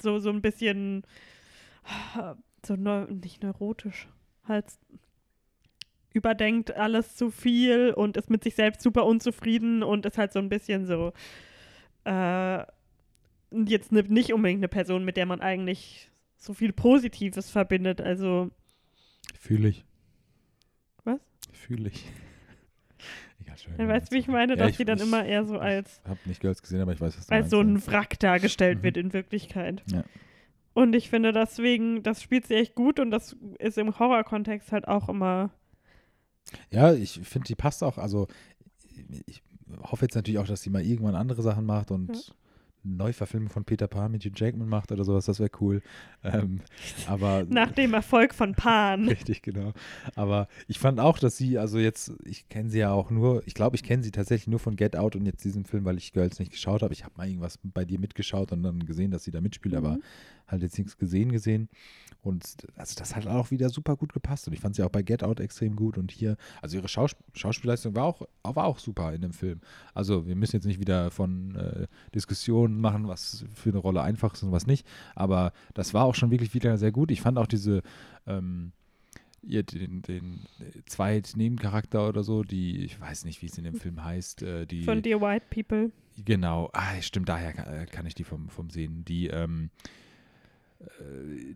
so, 0.00 0.18
so 0.18 0.30
ein 0.30 0.40
bisschen, 0.40 1.02
so 2.64 2.76
neu, 2.76 3.04
nicht 3.06 3.42
neurotisch, 3.42 4.08
halt 4.44 4.66
überdenkt 6.12 6.74
alles 6.74 7.14
zu 7.14 7.30
viel 7.30 7.92
und 7.92 8.16
ist 8.16 8.30
mit 8.30 8.42
sich 8.42 8.54
selbst 8.54 8.80
super 8.82 9.04
unzufrieden 9.04 9.82
und 9.82 10.06
ist 10.06 10.16
halt 10.18 10.32
so 10.32 10.38
ein 10.38 10.48
bisschen 10.48 10.86
so 10.86 11.12
äh, 12.04 12.64
jetzt 13.52 13.92
ne, 13.92 14.02
nicht 14.08 14.32
unbedingt 14.32 14.60
eine 14.60 14.68
Person, 14.68 15.04
mit 15.04 15.16
der 15.16 15.26
man 15.26 15.40
eigentlich 15.40 16.10
so 16.36 16.54
viel 16.54 16.72
Positives 16.72 17.50
verbindet. 17.50 18.00
Also, 18.00 18.50
Fühle 19.38 19.68
ich. 19.68 19.84
Was? 21.04 21.20
Fühle 21.52 21.88
ich. 21.90 22.04
Egal, 23.40 23.58
schön. 23.58 23.74
dann 23.76 23.88
weißt 23.88 24.10
du, 24.10 24.16
wie 24.16 24.20
ich 24.20 24.28
meine, 24.28 24.54
Ja, 24.54 24.56
dass 24.58 24.70
ich- 24.70 24.76
sie 24.78 24.84
dann 24.84 24.98
ich- 24.98 25.04
immer 25.04 25.24
eher 25.24 25.44
so 25.44 25.58
als, 25.58 26.00
Ich 26.04 26.08
habe 26.10 26.20
nicht 26.24 26.40
Girls 26.40 26.62
gesehen, 26.62 26.80
aber 26.80 26.92
ich 26.92 27.00
weiß, 27.00 27.16
was 27.18 27.26
du 27.26 27.32
als 27.34 27.42
meinst. 27.44 27.50
so 27.50 27.60
ein 27.60 27.76
ja. 27.76 27.86
Wrack 27.92 28.18
dargestellt 28.20 28.78
Mhm. 28.78 28.82
wird 28.84 28.96
in 28.96 29.12
Wirklichkeit. 29.12 29.82
Ja. 29.92 30.04
Und 30.76 30.94
ich 30.94 31.08
finde 31.08 31.32
deswegen, 31.32 32.02
das 32.02 32.22
spielt 32.22 32.46
sie 32.46 32.54
echt 32.54 32.74
gut 32.74 33.00
und 33.00 33.10
das 33.10 33.34
ist 33.58 33.78
im 33.78 33.98
Horror-Kontext 33.98 34.72
halt 34.72 34.86
auch 34.86 35.08
immer. 35.08 35.48
Ja, 36.70 36.92
ich 36.92 37.18
finde, 37.22 37.46
die 37.46 37.54
passt 37.54 37.82
auch. 37.82 37.96
Also, 37.96 38.28
ich 39.26 39.42
hoffe 39.80 40.04
jetzt 40.04 40.16
natürlich 40.16 40.38
auch, 40.38 40.46
dass 40.46 40.60
sie 40.60 40.68
mal 40.68 40.84
irgendwann 40.84 41.14
andere 41.14 41.40
Sachen 41.40 41.64
macht 41.64 41.90
und 41.90 42.14
Ja. 42.14 42.34
Neuverfilmung 42.88 43.48
von 43.48 43.64
Peter 43.64 43.88
Pan 43.88 44.12
mit 44.12 44.22
Hugh 44.24 44.32
Jackman 44.36 44.68
macht 44.68 44.92
oder 44.92 45.02
sowas. 45.02 45.24
Das 45.24 45.40
wäre 45.40 45.50
cool. 45.62 45.80
Ähm, 46.22 46.60
aber 47.08 47.44
Nach 47.48 47.72
dem 47.72 47.94
Erfolg 47.94 48.34
von 48.34 48.54
Pan. 48.54 49.08
Richtig, 49.08 49.40
genau. 49.40 49.72
Aber 50.14 50.46
ich 50.68 50.78
fand 50.78 51.00
auch, 51.00 51.18
dass 51.18 51.38
sie, 51.38 51.56
also 51.56 51.78
jetzt, 51.78 52.12
ich 52.26 52.50
kenne 52.50 52.68
sie 52.68 52.80
ja 52.80 52.92
auch 52.92 53.10
nur, 53.10 53.42
ich 53.46 53.54
glaube, 53.54 53.76
ich 53.76 53.82
kenne 53.82 54.02
sie 54.02 54.10
tatsächlich 54.10 54.46
nur 54.48 54.60
von 54.60 54.76
Get 54.76 54.94
Out 54.94 55.16
und 55.16 55.24
jetzt 55.24 55.42
diesen 55.42 55.64
Film, 55.64 55.86
weil 55.86 55.96
ich 55.96 56.12
Girls 56.12 56.38
nicht 56.38 56.52
geschaut 56.52 56.82
habe. 56.82 56.92
Ich 56.92 57.02
habe 57.02 57.14
mal 57.16 57.26
irgendwas 57.26 57.58
bei 57.64 57.86
dir 57.86 57.98
mitgeschaut 57.98 58.52
und 58.52 58.62
dann 58.62 58.84
gesehen, 58.84 59.10
dass 59.10 59.24
sie 59.24 59.30
da 59.32 59.40
mitspielt, 59.40 59.74
aber 59.74 59.94
Mhm. 59.94 60.02
Halt 60.48 60.62
jetzt 60.62 60.78
nichts 60.78 60.96
gesehen 60.96 61.32
gesehen. 61.32 61.68
Und 62.26 62.66
also 62.74 62.96
das 62.98 63.14
hat 63.14 63.26
auch 63.28 63.52
wieder 63.52 63.68
super 63.68 63.96
gut 63.96 64.12
gepasst. 64.12 64.48
Und 64.48 64.52
ich 64.52 64.60
fand 64.60 64.74
sie 64.74 64.82
auch 64.82 64.90
bei 64.90 65.02
Get 65.02 65.22
Out 65.22 65.38
extrem 65.38 65.76
gut. 65.76 65.96
Und 65.96 66.10
hier, 66.10 66.36
also 66.60 66.76
ihre 66.76 66.88
Schaus 66.88 67.14
Schauspielleistung 67.34 67.94
war 67.94 68.04
auch, 68.04 68.22
war 68.42 68.64
auch 68.64 68.80
super 68.80 69.12
in 69.12 69.22
dem 69.22 69.32
Film. 69.32 69.60
Also 69.94 70.26
wir 70.26 70.34
müssen 70.34 70.56
jetzt 70.56 70.66
nicht 70.66 70.80
wieder 70.80 71.12
von 71.12 71.54
äh, 71.54 71.86
Diskussionen 72.14 72.80
machen, 72.80 73.06
was 73.06 73.44
für 73.54 73.70
eine 73.70 73.78
Rolle 73.78 74.02
einfach 74.02 74.34
ist 74.34 74.42
und 74.42 74.50
was 74.50 74.66
nicht. 74.66 74.86
Aber 75.14 75.52
das 75.74 75.94
war 75.94 76.04
auch 76.04 76.16
schon 76.16 76.32
wirklich 76.32 76.52
wieder 76.52 76.76
sehr 76.78 76.90
gut. 76.90 77.12
Ich 77.12 77.20
fand 77.20 77.38
auch 77.38 77.46
diese 77.46 77.82
ähm, 78.26 78.72
ihr 79.42 79.62
den, 79.62 80.02
den 80.02 80.40
Zweit-Nebencharakter 80.86 82.08
oder 82.08 82.24
so, 82.24 82.42
die, 82.42 82.84
ich 82.84 83.00
weiß 83.00 83.24
nicht, 83.24 83.40
wie 83.42 83.46
es 83.46 83.56
in 83.56 83.62
dem 83.62 83.76
Film 83.76 84.02
heißt, 84.02 84.42
äh, 84.42 84.66
die 84.66 84.82
Von 84.82 85.02
Dear 85.02 85.20
White 85.20 85.46
People. 85.50 85.92
Genau, 86.24 86.70
ah, 86.72 87.00
stimmt, 87.00 87.28
daher 87.28 87.52
kann, 87.52 87.72
äh, 87.72 87.86
kann 87.86 88.06
ich 88.06 88.14
die 88.14 88.24
vom, 88.24 88.48
vom 88.48 88.70
Sehen. 88.70 89.04
Die, 89.04 89.28
ähm, 89.28 89.70
äh, 89.74 90.05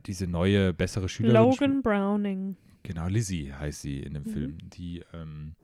diese 0.06 0.26
neue, 0.26 0.72
bessere 0.72 1.08
Schülerin. 1.08 1.36
Logan 1.50 1.82
Browning. 1.82 2.56
Genau, 2.82 3.08
Lizzie 3.08 3.52
heißt 3.52 3.82
sie 3.82 4.00
in 4.00 4.14
dem 4.14 4.22
Mhm. 4.24 4.28
Film. 4.30 4.58
Die, 4.70 5.04
ähm, 5.12 5.54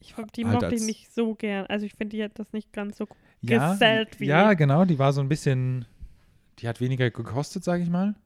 Ich 0.00 0.14
glaub, 0.14 0.32
die 0.32 0.44
Halt 0.44 0.60
mochte 0.62 0.74
ich 0.76 0.82
nicht 0.82 1.12
so 1.12 1.34
gern. 1.34 1.66
Also 1.66 1.84
ich 1.86 1.94
finde, 1.94 2.16
die 2.16 2.22
hat 2.22 2.38
das 2.38 2.52
nicht 2.52 2.72
ganz 2.72 2.96
so 2.98 3.06
ja, 3.40 3.72
gesellt 3.72 4.20
wie. 4.20 4.26
ja, 4.26 4.54
genau, 4.54 4.84
die 4.84 4.98
war 4.98 5.12
so 5.12 5.20
ein 5.20 5.28
bisschen, 5.28 5.84
die 6.60 6.68
hat 6.68 6.80
weniger 6.80 7.10
gekostet, 7.10 7.64
sage 7.64 7.82
ich 7.82 7.90
mal. 7.90 8.14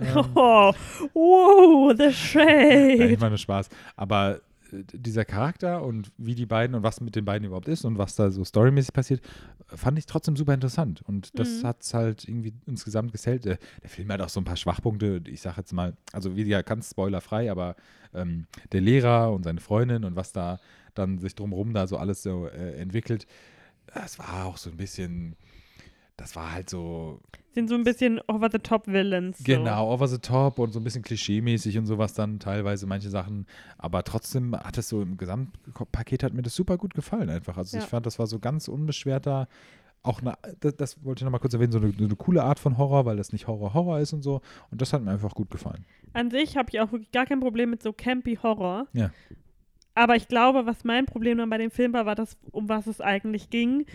Ähm, 0.00 0.32
Oh, 0.34 0.72
wow, 1.14 1.92
the 1.96 2.04
Nein, 2.04 2.12
shade. 2.12 3.12
ich 3.12 3.20
meine 3.20 3.38
Spaß. 3.38 3.68
Aber 3.96 4.36
äh, 4.36 4.40
dieser 4.72 5.24
Charakter 5.24 5.82
und 5.84 6.12
wie 6.16 6.34
die 6.34 6.46
beiden 6.46 6.74
und 6.76 6.82
was 6.82 7.00
mit 7.00 7.16
den 7.16 7.24
beiden 7.24 7.46
überhaupt 7.46 7.68
ist 7.68 7.84
und 7.84 7.98
was 7.98 8.16
da 8.16 8.30
so 8.30 8.44
storymäßig 8.44 8.92
passiert, 8.92 9.20
fand 9.66 9.98
ich 9.98 10.06
trotzdem 10.06 10.36
super 10.36 10.54
interessant. 10.54 11.02
Und 11.02 11.38
das 11.38 11.62
Mhm. 11.62 11.66
hat 11.66 11.82
es 11.82 11.94
halt 11.94 12.26
irgendwie 12.28 12.52
insgesamt 12.66 13.12
gesellt. 13.12 13.44
Der, 13.44 13.58
der 13.82 13.90
Film 13.90 14.10
hat 14.10 14.20
auch 14.20 14.28
so 14.28 14.40
ein 14.40 14.44
paar 14.44 14.56
Schwachpunkte. 14.56 15.22
Ich 15.26 15.40
sage 15.40 15.56
jetzt 15.58 15.72
mal, 15.72 15.96
also 16.12 16.36
wie 16.36 16.42
ja 16.44 16.62
ganz 16.62 16.90
spoilerfrei, 16.90 17.50
aber 17.50 17.76
ähm, 18.14 18.46
der 18.72 18.80
Lehrer 18.80 19.32
und 19.32 19.44
seine 19.44 19.60
Freundin 19.60 20.04
und 20.04 20.16
was 20.16 20.32
da 20.32 20.58
dann 20.94 21.18
sich 21.18 21.34
drumherum 21.34 21.72
da 21.72 21.86
so 21.86 21.96
alles 21.96 22.22
so 22.22 22.46
äh, 22.48 22.74
entwickelt, 22.80 23.26
das 23.94 24.18
war 24.18 24.44
auch 24.46 24.56
so 24.56 24.70
ein 24.70 24.76
bisschen, 24.76 25.36
das 26.16 26.36
war 26.36 26.52
halt 26.52 26.70
so 26.70 27.20
Sind 27.52 27.68
so 27.68 27.74
ein 27.74 27.82
bisschen 27.82 28.20
over-the-top-Villains. 28.28 29.38
So. 29.38 29.44
Genau, 29.44 29.92
over 29.92 30.06
the 30.06 30.18
top 30.18 30.58
und 30.60 30.72
so 30.72 30.78
ein 30.78 30.84
bisschen 30.84 31.02
klischeemäßig 31.02 31.78
und 31.78 31.86
sowas 31.86 32.14
dann 32.14 32.38
teilweise 32.38 32.86
manche 32.86 33.10
Sachen. 33.10 33.46
Aber 33.76 34.04
trotzdem 34.04 34.54
hat 34.56 34.78
es 34.78 34.88
so 34.88 35.02
im 35.02 35.16
Gesamtpaket 35.16 36.22
hat 36.22 36.32
mir 36.32 36.42
das 36.42 36.54
super 36.54 36.76
gut 36.78 36.94
gefallen 36.94 37.28
einfach. 37.28 37.56
Also 37.56 37.76
Ja. 37.76 37.82
ich 37.82 37.88
fand, 37.88 38.06
das 38.06 38.18
war 38.20 38.26
so 38.28 38.38
ganz 38.38 38.68
unbeschwerter, 38.68 39.48
auch 40.02 40.20
eine, 40.22 40.34
das, 40.60 40.76
das 40.76 41.04
wollte 41.04 41.20
ich 41.20 41.24
nochmal 41.24 41.40
kurz 41.40 41.52
erwähnen, 41.52 41.72
so 41.72 41.78
eine, 41.78 41.92
so 41.92 42.04
eine 42.04 42.16
coole 42.16 42.42
Art 42.42 42.58
von 42.58 42.78
Horror, 42.78 43.04
weil 43.04 43.16
das 43.16 43.32
nicht 43.32 43.46
Horror-Horror 43.48 43.98
ist 44.00 44.12
und 44.12 44.22
so. 44.22 44.40
Und 44.70 44.80
das 44.80 44.92
hat 44.92 45.02
mir 45.02 45.10
einfach 45.10 45.34
gut 45.34 45.50
gefallen. 45.50 45.84
An 46.12 46.30
sich 46.30 46.56
habe 46.56 46.68
ich 46.72 46.80
auch 46.80 46.90
wirklich 46.92 47.10
gar 47.10 47.26
kein 47.26 47.40
Problem 47.40 47.70
mit 47.70 47.82
so 47.82 47.92
campy 47.92 48.36
Horror. 48.42 48.86
Ja. 48.92 49.10
Aber 49.94 50.16
ich 50.16 50.28
glaube, 50.28 50.66
was 50.66 50.84
mein 50.84 51.06
Problem 51.06 51.38
dann 51.38 51.50
bei 51.50 51.58
dem 51.58 51.70
Film 51.70 51.92
war, 51.92 52.06
war 52.06 52.14
das, 52.14 52.36
um 52.52 52.68
was 52.68 52.86
es 52.86 53.00
eigentlich 53.00 53.50
ging, 53.50 53.86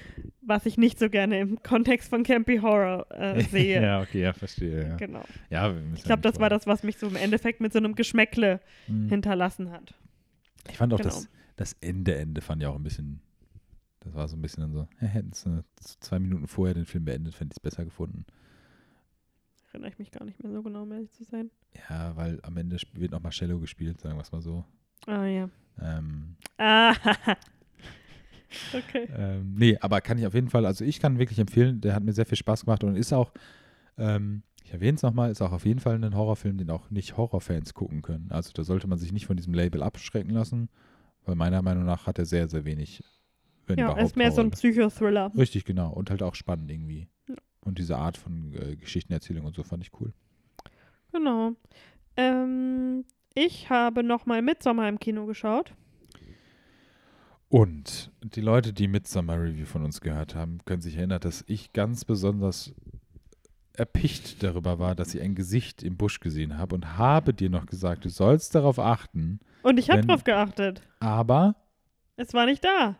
was 0.41 0.65
ich 0.65 0.77
nicht 0.77 0.99
so 0.99 1.09
gerne 1.09 1.39
im 1.39 1.61
Kontext 1.63 2.09
von 2.09 2.23
Campy 2.23 2.57
Horror 2.57 3.07
äh, 3.11 3.41
sehe. 3.49 3.81
ja, 3.81 4.01
okay, 4.01 4.21
ja, 4.21 4.33
verstehe. 4.33 4.89
Ja. 4.89 4.95
Genau. 4.97 5.23
Ja, 5.49 5.73
Ich 5.95 6.03
glaube, 6.03 6.21
das 6.21 6.39
war 6.39 6.49
das, 6.49 6.67
was 6.67 6.83
mich 6.83 6.97
so 6.97 7.07
im 7.07 7.15
Endeffekt 7.15 7.61
mit 7.61 7.71
so 7.73 7.79
einem 7.79 7.95
Geschmäckle 7.95 8.59
Mhm. 8.87 9.09
hinterlassen 9.09 9.71
hat. 9.71 9.93
Ich 10.69 10.77
fand 10.77 10.93
auch 10.93 10.97
Genau. 10.97 11.09
das, 11.09 11.29
das 11.55 11.73
Ende, 11.81 12.15
Ende 12.15 12.41
fand 12.41 12.61
ich 12.61 12.67
auch 12.67 12.75
ein 12.75 12.83
bisschen, 12.83 13.21
das 14.01 14.13
war 14.13 14.27
so 14.27 14.35
ein 14.35 14.41
bisschen 14.41 14.61
dann 14.61 14.73
so, 14.73 14.87
hätten 14.99 15.29
es 15.31 15.45
äh, 15.45 15.61
zwei 15.99 16.19
Minuten 16.19 16.47
vorher 16.47 16.73
den 16.75 16.85
Film 16.85 17.05
beendet, 17.05 17.33
fände 17.35 17.53
ich 17.53 17.57
es 17.57 17.59
besser 17.61 17.85
gefunden. 17.85 18.25
Erinnere 19.71 19.89
ich 19.91 19.99
mich 19.99 20.11
gar 20.11 20.23
nicht 20.25 20.41
mehr 20.41 20.51
so 20.51 20.61
genau, 20.63 20.83
um 20.83 20.91
ehrlich 20.91 21.11
zu 21.11 21.23
sein. 21.23 21.49
Ja, 21.89 22.15
weil 22.15 22.39
am 22.43 22.55
Ende 22.57 22.77
wird 22.93 23.11
nochmal 23.11 23.31
Cello 23.31 23.59
gespielt, 23.59 23.99
sagen 23.99 24.15
wir 24.17 24.21
es 24.21 24.31
mal 24.31 24.41
so. 24.41 24.63
Ah, 25.07 25.25
ja. 25.25 25.49
Ähm, 25.81 26.35
Ah, 26.57 26.93
okay. 28.73 29.07
ähm, 29.15 29.53
nee, 29.57 29.77
aber 29.81 30.01
kann 30.01 30.17
ich 30.17 30.25
auf 30.25 30.33
jeden 30.33 30.49
Fall, 30.49 30.65
also 30.65 30.85
ich 30.85 30.99
kann 30.99 31.19
wirklich 31.19 31.39
empfehlen, 31.39 31.81
der 31.81 31.93
hat 31.95 32.03
mir 32.03 32.13
sehr 32.13 32.25
viel 32.25 32.37
Spaß 32.37 32.65
gemacht 32.65 32.83
und 32.83 32.95
ist 32.95 33.11
auch, 33.13 33.31
ähm, 33.97 34.43
ich 34.63 34.71
erwähne 34.73 34.95
es 34.95 35.01
nochmal, 35.01 35.31
ist 35.31 35.41
auch 35.41 35.51
auf 35.51 35.65
jeden 35.65 35.79
Fall 35.79 36.01
ein 36.03 36.15
Horrorfilm, 36.15 36.57
den 36.57 36.69
auch 36.69 36.89
nicht 36.89 37.17
Horrorfans 37.17 37.73
gucken 37.73 38.01
können. 38.01 38.27
Also 38.31 38.51
da 38.53 38.63
sollte 38.63 38.87
man 38.87 38.97
sich 38.97 39.11
nicht 39.11 39.25
von 39.25 39.37
diesem 39.37 39.53
Label 39.53 39.83
abschrecken 39.83 40.31
lassen, 40.31 40.69
weil 41.25 41.35
meiner 41.35 41.61
Meinung 41.61 41.85
nach 41.85 42.07
hat 42.07 42.17
er 42.19 42.25
sehr, 42.25 42.47
sehr 42.47 42.65
wenig, 42.65 43.03
wenn 43.67 43.77
Ja, 43.77 43.85
überhaupt. 43.85 43.99
er 44.01 44.05
ist 44.05 44.15
mehr 44.15 44.31
so 44.31 44.41
ein 44.41 44.45
Horror. 44.47 44.51
Psychothriller. 44.51 45.31
Richtig, 45.37 45.65
genau. 45.65 45.91
Und 45.91 46.09
halt 46.09 46.23
auch 46.23 46.35
spannend 46.35 46.71
irgendwie. 46.71 47.07
Ja. 47.27 47.35
Und 47.61 47.77
diese 47.79 47.97
Art 47.97 48.15
von 48.17 48.53
äh, 48.53 48.75
Geschichtenerzählung 48.75 49.45
und 49.45 49.55
so 49.55 49.63
fand 49.63 49.83
ich 49.83 49.91
cool. 49.99 50.13
Genau. 51.11 51.51
Ähm, 52.17 53.03
ich 53.35 53.69
habe 53.69 54.01
nochmal 54.03 54.41
Midsommar 54.41 54.89
im 54.89 54.99
Kino 54.99 55.25
geschaut. 55.25 55.73
Und 57.49 58.11
die 58.21 58.41
Leute, 58.41 58.73
die 58.73 58.87
Midsummer 58.87 59.39
Review 59.39 59.65
von 59.65 59.83
uns 59.85 60.01
gehört 60.01 60.35
haben, 60.35 60.59
können 60.65 60.81
sich 60.81 60.97
erinnern, 60.97 61.19
dass 61.21 61.43
ich 61.47 61.73
ganz 61.73 62.03
besonders 62.03 62.73
erpicht 63.73 64.41
darüber 64.41 64.79
war, 64.79 64.95
dass 64.95 65.13
ich 65.13 65.21
ein 65.21 65.35
Gesicht 65.35 65.83
im 65.83 65.95
Busch 65.97 66.19
gesehen 66.19 66.57
habe 66.57 66.75
und 66.75 66.97
habe 66.97 67.33
dir 67.33 67.49
noch 67.49 67.65
gesagt, 67.65 68.05
du 68.05 68.09
sollst 68.09 68.55
darauf 68.55 68.79
achten, 68.79 69.39
Und 69.63 69.77
ich 69.77 69.89
habe 69.89 70.01
drauf 70.01 70.23
geachtet. 70.23 70.81
aber 70.99 71.55
Es 72.15 72.33
war 72.33 72.45
nicht 72.45 72.63
da. 72.63 72.95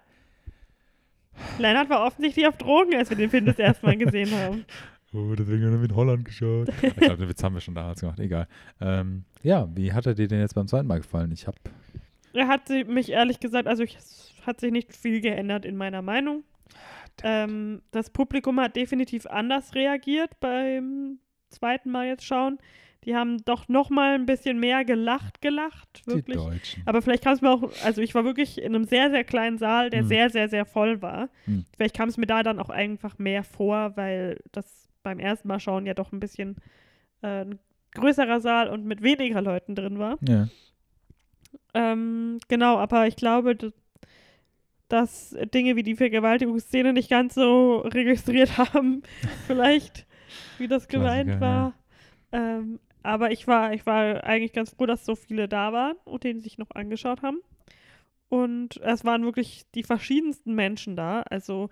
Lennart 1.59 1.89
war 1.89 2.05
offensichtlich 2.05 2.47
auf 2.47 2.57
Drogen, 2.57 2.95
als 2.95 3.09
wir 3.09 3.17
den 3.17 3.29
Film 3.29 3.45
das 3.45 3.57
erste 3.59 3.85
Mal 3.85 3.97
gesehen 3.97 4.31
haben. 4.37 4.65
Oh, 5.13 5.33
deswegen 5.33 5.65
haben 5.65 5.81
wir 5.81 5.89
in 5.89 5.95
Holland 5.95 6.25
geschaut. 6.25 6.67
ich 6.81 6.95
glaube, 6.95 7.17
den 7.17 7.29
Witz 7.29 7.41
haben 7.43 7.53
wir 7.55 7.61
schon 7.61 7.75
damals 7.75 8.01
gemacht. 8.01 8.19
Egal. 8.19 8.47
Ähm, 8.81 9.23
ja, 9.45 9.69
wie 9.75 9.93
hat 9.93 10.05
er 10.05 10.13
dir 10.15 10.27
denn 10.27 10.39
jetzt 10.39 10.55
beim 10.55 10.67
zweiten 10.67 10.87
Mal 10.87 10.97
gefallen? 10.99 11.31
Ich 11.31 11.47
habe 11.47 11.57
Er 12.33 12.47
hat 12.47 12.67
sie- 12.67 12.83
mich 12.83 13.09
ehrlich 13.11 13.39
gesagt, 13.39 13.67
also 13.67 13.83
ich, 13.83 13.95
es 13.95 14.33
hat 14.45 14.59
sich 14.59 14.71
nicht 14.71 14.93
viel 14.95 15.21
geändert 15.21 15.63
in 15.65 15.77
meiner 15.77 16.01
Meinung. 16.01 16.43
Ähm, 17.23 17.81
das 17.91 18.09
Publikum 18.09 18.59
hat 18.59 18.75
definitiv 18.75 19.25
anders 19.25 19.73
reagiert 19.75 20.31
beim 20.39 21.19
zweiten 21.49 21.89
Mal 21.91 22.07
jetzt 22.07 22.25
schauen. 22.25 22.57
Die 23.05 23.15
haben 23.15 23.37
doch 23.45 23.67
noch 23.69 23.89
mal 23.91 24.15
ein 24.15 24.25
bisschen 24.25 24.59
mehr 24.59 24.83
gelacht, 24.83 25.39
gelacht, 25.39 26.01
die 26.07 26.11
wirklich. 26.11 26.37
Deutschen. 26.37 26.83
Aber 26.87 27.01
vielleicht 27.03 27.23
kam 27.23 27.33
es 27.33 27.41
mir 27.41 27.51
auch, 27.51 27.69
also 27.83 28.01
ich 28.01 28.15
war 28.15 28.25
wirklich 28.25 28.57
in 28.61 28.73
einem 28.75 28.83
sehr, 28.85 29.11
sehr 29.11 29.23
kleinen 29.23 29.57
Saal, 29.59 29.91
der 29.91 30.01
Hm. 30.01 30.07
sehr, 30.07 30.29
sehr, 30.31 30.49
sehr 30.49 30.65
voll 30.65 31.01
war. 31.03 31.29
Hm. 31.45 31.65
Vielleicht 31.75 31.95
kam 31.95 32.09
es 32.09 32.17
mir 32.17 32.25
da 32.25 32.41
dann 32.43 32.59
auch 32.59 32.69
einfach 32.71 33.17
mehr 33.19 33.43
vor, 33.43 33.95
weil 33.95 34.39
das 34.51 34.89
beim 35.03 35.19
ersten 35.19 35.47
Mal 35.47 35.59
schauen 35.59 35.85
ja 35.85 35.93
doch 35.93 36.11
ein 36.11 36.19
bisschen 36.19 36.55
äh, 37.21 37.45
ein 37.45 37.59
größerer 37.95 38.39
Saal 38.41 38.69
und 38.69 38.85
mit 38.85 39.01
weniger 39.01 39.41
Leuten 39.41 39.75
drin 39.75 39.99
war. 39.99 40.17
Ja. 40.21 40.47
Ähm, 41.73 42.39
genau, 42.47 42.77
aber 42.77 43.07
ich 43.07 43.15
glaube, 43.15 43.73
dass 44.87 45.35
Dinge 45.53 45.75
wie 45.75 45.83
die 45.83 45.95
Vergewaltigungsszene 45.95 46.93
nicht 46.93 47.09
ganz 47.09 47.35
so 47.35 47.77
registriert 47.79 48.57
haben, 48.73 49.01
vielleicht, 49.47 50.05
wie 50.57 50.67
das 50.67 50.87
gemeint 50.87 51.39
war. 51.39 51.73
Ähm, 52.31 52.79
aber 53.03 53.31
ich 53.31 53.47
war, 53.47 53.73
ich 53.73 53.85
war 53.85 54.23
eigentlich 54.23 54.53
ganz 54.53 54.71
froh, 54.71 54.85
dass 54.85 55.05
so 55.05 55.15
viele 55.15 55.47
da 55.47 55.73
waren 55.73 55.95
und 56.05 56.23
den 56.23 56.41
sich 56.41 56.57
noch 56.57 56.71
angeschaut 56.71 57.21
haben. 57.21 57.39
Und 58.29 58.77
es 58.77 59.05
waren 59.05 59.23
wirklich 59.23 59.63
die 59.75 59.83
verschiedensten 59.83 60.55
Menschen 60.55 60.95
da. 60.95 61.21
Also 61.29 61.69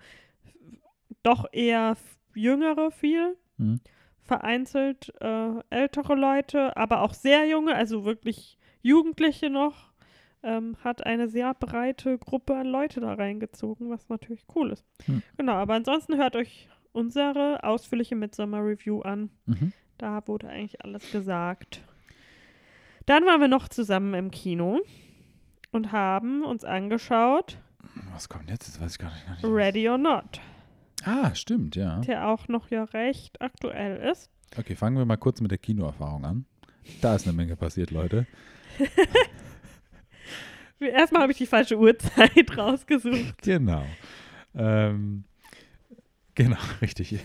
doch 1.22 1.46
eher 1.52 1.96
jüngere 2.34 2.90
viel, 2.90 3.36
Mhm. 3.56 3.80
Vereinzelt 4.24 5.12
äh, 5.20 5.50
ältere 5.70 6.14
Leute, 6.14 6.76
aber 6.76 7.02
auch 7.02 7.14
sehr 7.14 7.46
junge, 7.46 7.74
also 7.74 8.04
wirklich 8.04 8.58
Jugendliche 8.82 9.50
noch. 9.50 9.92
Ähm, 10.42 10.76
hat 10.84 11.06
eine 11.06 11.26
sehr 11.26 11.54
breite 11.54 12.18
Gruppe 12.18 12.54
an 12.54 12.66
Leute 12.66 13.00
da 13.00 13.14
reingezogen, 13.14 13.88
was 13.88 14.10
natürlich 14.10 14.44
cool 14.54 14.72
ist. 14.72 14.84
Hm. 15.06 15.22
Genau, 15.38 15.54
aber 15.54 15.72
ansonsten 15.72 16.18
hört 16.18 16.36
euch 16.36 16.68
unsere 16.92 17.64
ausführliche 17.64 18.14
Midsummer 18.14 18.58
Review 18.58 19.00
an. 19.00 19.30
Mhm. 19.46 19.72
Da 19.96 20.26
wurde 20.26 20.48
eigentlich 20.48 20.84
alles 20.84 21.10
gesagt. 21.10 21.82
Dann 23.06 23.24
waren 23.24 23.40
wir 23.40 23.48
noch 23.48 23.68
zusammen 23.68 24.12
im 24.12 24.30
Kino 24.30 24.80
und 25.72 25.92
haben 25.92 26.42
uns 26.42 26.64
angeschaut 26.64 27.58
Was 28.12 28.28
kommt 28.28 28.50
jetzt? 28.50 28.68
Das 28.68 28.80
weiß 28.80 28.92
ich 28.92 28.98
gar 28.98 29.12
nicht. 29.12 29.26
Gar 29.26 29.34
nicht. 29.34 29.44
Ready 29.44 29.88
or 29.88 29.98
Not, 29.98 30.40
Ah, 31.04 31.34
stimmt, 31.34 31.76
ja. 31.76 32.00
der 32.00 32.28
auch 32.28 32.48
noch 32.48 32.70
ja 32.70 32.84
recht 32.84 33.40
aktuell 33.40 34.10
ist. 34.10 34.30
Okay, 34.56 34.74
fangen 34.74 34.96
wir 34.96 35.04
mal 35.04 35.16
kurz 35.16 35.40
mit 35.40 35.50
der 35.50 35.58
Kinoerfahrung 35.58 36.24
an. 36.24 36.44
Da 37.00 37.14
ist 37.14 37.26
eine 37.26 37.36
Menge 37.36 37.56
passiert, 37.56 37.90
Leute. 37.90 38.26
Erstmal 40.80 41.22
habe 41.22 41.32
ich 41.32 41.38
die 41.38 41.46
falsche 41.46 41.78
Uhrzeit 41.78 42.56
rausgesucht. 42.58 43.40
Genau. 43.42 43.84
Ähm, 44.54 45.24
genau, 46.34 46.58
richtig. 46.82 47.18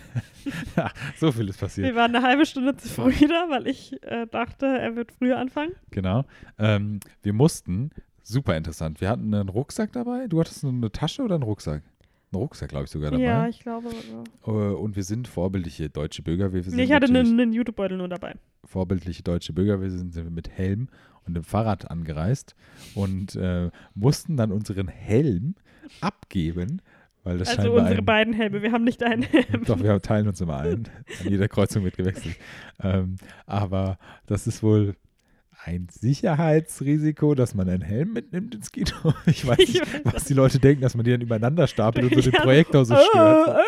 ja, 0.76 0.92
so 1.18 1.32
viel 1.32 1.50
ist 1.50 1.60
passiert. 1.60 1.88
Wir 1.88 1.96
waren 1.96 2.16
eine 2.16 2.26
halbe 2.26 2.46
Stunde 2.46 2.76
zu 2.78 2.88
früh 2.88 3.28
da, 3.28 3.48
weil 3.50 3.68
ich 3.68 4.02
äh, 4.04 4.28
dachte, 4.28 4.66
er 4.66 4.96
wird 4.96 5.12
früher 5.12 5.38
anfangen. 5.38 5.74
Genau. 5.92 6.26
Ähm, 6.58 7.00
wir 7.22 7.34
mussten, 7.34 7.92
super 8.24 8.56
interessant, 8.56 9.02
wir 9.02 9.10
hatten 9.10 9.34
einen 9.34 9.50
Rucksack 9.50 9.92
dabei. 9.92 10.28
Du 10.28 10.40
hattest 10.40 10.64
eine 10.64 10.92
Tasche 10.92 11.22
oder 11.24 11.36
einen 11.36 11.44
Rucksack? 11.44 11.84
Einen 12.32 12.42
Rucksack, 12.42 12.70
glaube 12.70 12.86
ich, 12.86 12.92
sogar 12.92 13.12
dabei. 13.12 13.24
Ja, 13.24 13.48
ich 13.48 13.60
glaube. 13.62 13.90
Ja. 13.90 14.52
Äh, 14.54 14.74
Und 14.76 14.96
wir 14.96 15.04
sind 15.04 15.28
vorbildliche 15.28 15.90
deutsche 15.90 16.22
Bürger. 16.22 16.54
Wir 16.54 16.64
sind 16.64 16.76
Nee, 16.76 16.84
ich 16.84 16.92
hatte 16.92 17.08
einen, 17.08 17.40
einen 17.40 17.54
Jutebeutel 17.54 17.98
nur 17.98 18.08
dabei. 18.08 18.36
vorbildliche 18.66 19.24
deutsche 19.24 19.54
Bürger. 19.54 19.82
Wir 19.82 19.90
sind, 19.90 20.14
sind 20.14 20.26
wir 20.26 20.32
mit 20.32 20.50
Helm 20.50 20.90
und 21.26 21.34
dem 21.34 21.44
Fahrrad 21.44 21.90
angereist 21.90 22.56
und 22.96 23.36
äh, 23.36 23.70
mussten 23.96 24.38
dann 24.38 24.52
unseren 24.52 24.88
Helm 24.88 25.56
abgeben, 26.02 26.82
weil 27.24 27.38
das 27.40 27.58
Also 27.58 27.74
unsere 27.74 28.00
ein, 28.00 28.06
beiden 28.06 28.34
Helme. 28.34 28.62
Wir 28.62 28.72
haben 28.72 28.84
nicht 28.84 29.02
einen 29.04 29.24
Helm. 29.24 29.64
Doch, 29.66 29.82
wir 29.82 30.00
teilen 30.02 30.28
uns 30.28 30.40
immer 30.42 30.58
ein. 30.60 30.88
An 31.24 31.30
jeder 31.30 31.48
Kreuzung 31.48 31.84
wird 31.84 31.98
gewechselt. 31.98 32.36
Ähm, 32.82 33.16
aber 33.46 33.98
das 34.28 34.48
ist 34.48 34.64
wohl 34.64 34.96
ein 35.66 35.88
Sicherheitsrisiko, 35.92 37.36
dass 37.36 37.54
man 37.54 37.70
einen 37.70 37.82
Helm 37.82 38.14
mitnimmt 38.14 38.56
ins 38.56 38.72
Kino. 38.72 38.88
Ich 39.26 39.46
weiß 39.46 39.60
Ich 39.60 39.74
nicht, 39.82 40.06
was 40.06 40.26
die 40.26 40.34
Leute 40.34 40.60
denken, 40.60 40.82
dass 40.82 40.96
man 40.96 41.04
die 41.06 41.12
dann 41.12 41.22
übereinander 41.22 41.68
stapelt 41.68 42.06
und 42.16 42.24
so 42.24 42.32
den 42.32 42.42
Projektor 42.42 42.86
so 42.86 42.96
äh, 42.96 43.04
stört 43.10 43.60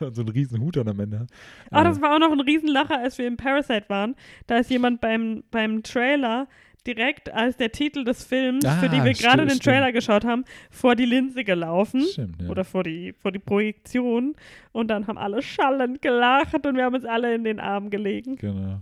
äh. 0.00 0.04
und 0.04 0.14
so 0.14 0.22
einen 0.22 0.30
riesen 0.30 0.60
Hut 0.60 0.76
dann 0.76 0.88
am 0.88 1.00
Ende 1.00 1.20
hat. 1.20 1.28
Ah, 1.70 1.80
Äh, 1.80 1.84
das 1.84 2.00
war 2.00 2.14
auch 2.14 2.18
noch 2.20 2.30
ein 2.32 2.40
Riesenlacher, 2.40 2.98
als 3.00 3.18
wir 3.18 3.26
im 3.26 3.36
Parasite 3.36 3.84
waren. 3.88 4.14
Da 4.46 4.58
ist 4.58 4.70
jemand 4.70 5.00
beim, 5.00 5.42
beim 5.50 5.82
Trailer 5.82 6.46
direkt 6.86 7.30
als 7.34 7.56
der 7.56 7.72
Titel 7.72 8.04
des 8.04 8.22
Films, 8.24 8.64
Ah, 8.64 8.76
für 8.76 8.88
den 8.88 9.04
wir 9.04 9.12
gerade 9.12 9.42
stimmt, 9.42 9.50
den 9.50 9.60
Trailer 9.60 9.92
geschaut 9.92 10.24
haben, 10.24 10.44
vor 10.70 10.94
die 10.94 11.04
Linse 11.04 11.44
gelaufen. 11.44 12.02
Stimmt, 12.12 12.40
ja. 12.40 12.48
Oder 12.48 12.64
vor 12.64 12.84
die, 12.84 13.12
vor 13.12 13.32
die 13.32 13.40
Projektion. 13.40 14.34
Und 14.72 14.88
dann 14.88 15.06
haben 15.06 15.18
alle 15.18 15.42
schallend 15.42 16.00
gelacht 16.00 16.64
und 16.64 16.76
wir 16.76 16.84
haben 16.84 16.94
uns 16.94 17.04
alle 17.04 17.34
in 17.34 17.44
den 17.44 17.60
Arm 17.60 17.90
gelegen. 17.90 18.36
Genau. 18.36 18.80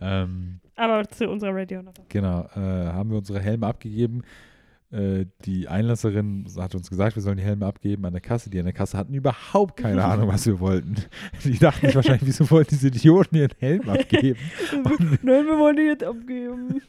Ähm, 0.00 0.60
Aber 0.76 1.06
zu 1.08 1.28
unserer 1.28 1.54
Radio 1.54 1.82
noch. 1.82 1.92
Genau, 2.08 2.48
äh, 2.54 2.58
haben 2.60 3.10
wir 3.10 3.18
unsere 3.18 3.40
Helme 3.40 3.66
abgegeben. 3.66 4.22
Äh, 4.90 5.24
die 5.46 5.68
Einlasserin 5.68 6.46
hat 6.58 6.74
uns 6.74 6.90
gesagt, 6.90 7.16
wir 7.16 7.22
sollen 7.22 7.38
die 7.38 7.42
Helme 7.42 7.64
abgeben 7.64 8.04
an 8.04 8.12
der 8.12 8.20
Kasse. 8.20 8.50
Die 8.50 8.58
an 8.58 8.66
der 8.66 8.74
Kasse 8.74 8.98
hatten 8.98 9.14
überhaupt 9.14 9.78
keine 9.78 10.04
Ahnung, 10.04 10.28
was 10.28 10.46
wir 10.46 10.60
wollten. 10.60 10.96
Die 11.44 11.58
dachten 11.58 11.86
sich 11.86 11.94
wahrscheinlich, 11.96 12.26
wieso 12.26 12.50
wollten 12.50 12.70
diese 12.70 12.88
Idioten 12.88 13.36
ihren 13.36 13.52
Helm 13.58 13.88
abgeben? 13.88 14.38
Nein, 15.22 15.46
wir 15.46 15.58
wollen 15.58 15.76
die 15.76 15.82
jetzt 15.82 16.04
abgeben. 16.04 16.82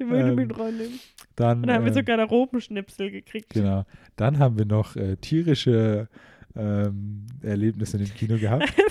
Die 0.00 0.04
möchte 0.04 0.28
Ähm, 0.30 0.34
mit 0.34 0.58
reinnehmen. 0.58 0.98
Dann, 1.36 1.58
Und 1.58 1.66
dann 1.68 1.76
haben 1.76 1.84
wir 1.84 1.92
äh, 1.92 1.94
so 1.94 2.02
Garderobenschnipsel 2.02 3.10
gekriegt. 3.10 3.50
genau, 3.50 3.84
dann 4.16 4.38
haben 4.40 4.58
wir 4.58 4.64
noch 4.66 4.96
äh, 4.96 5.16
tierische 5.16 6.08
ähm, 6.56 7.26
Erlebnisse 7.42 7.96
in 7.96 8.04
dem 8.04 8.14
Kino 8.14 8.38
gehabt. 8.38 8.72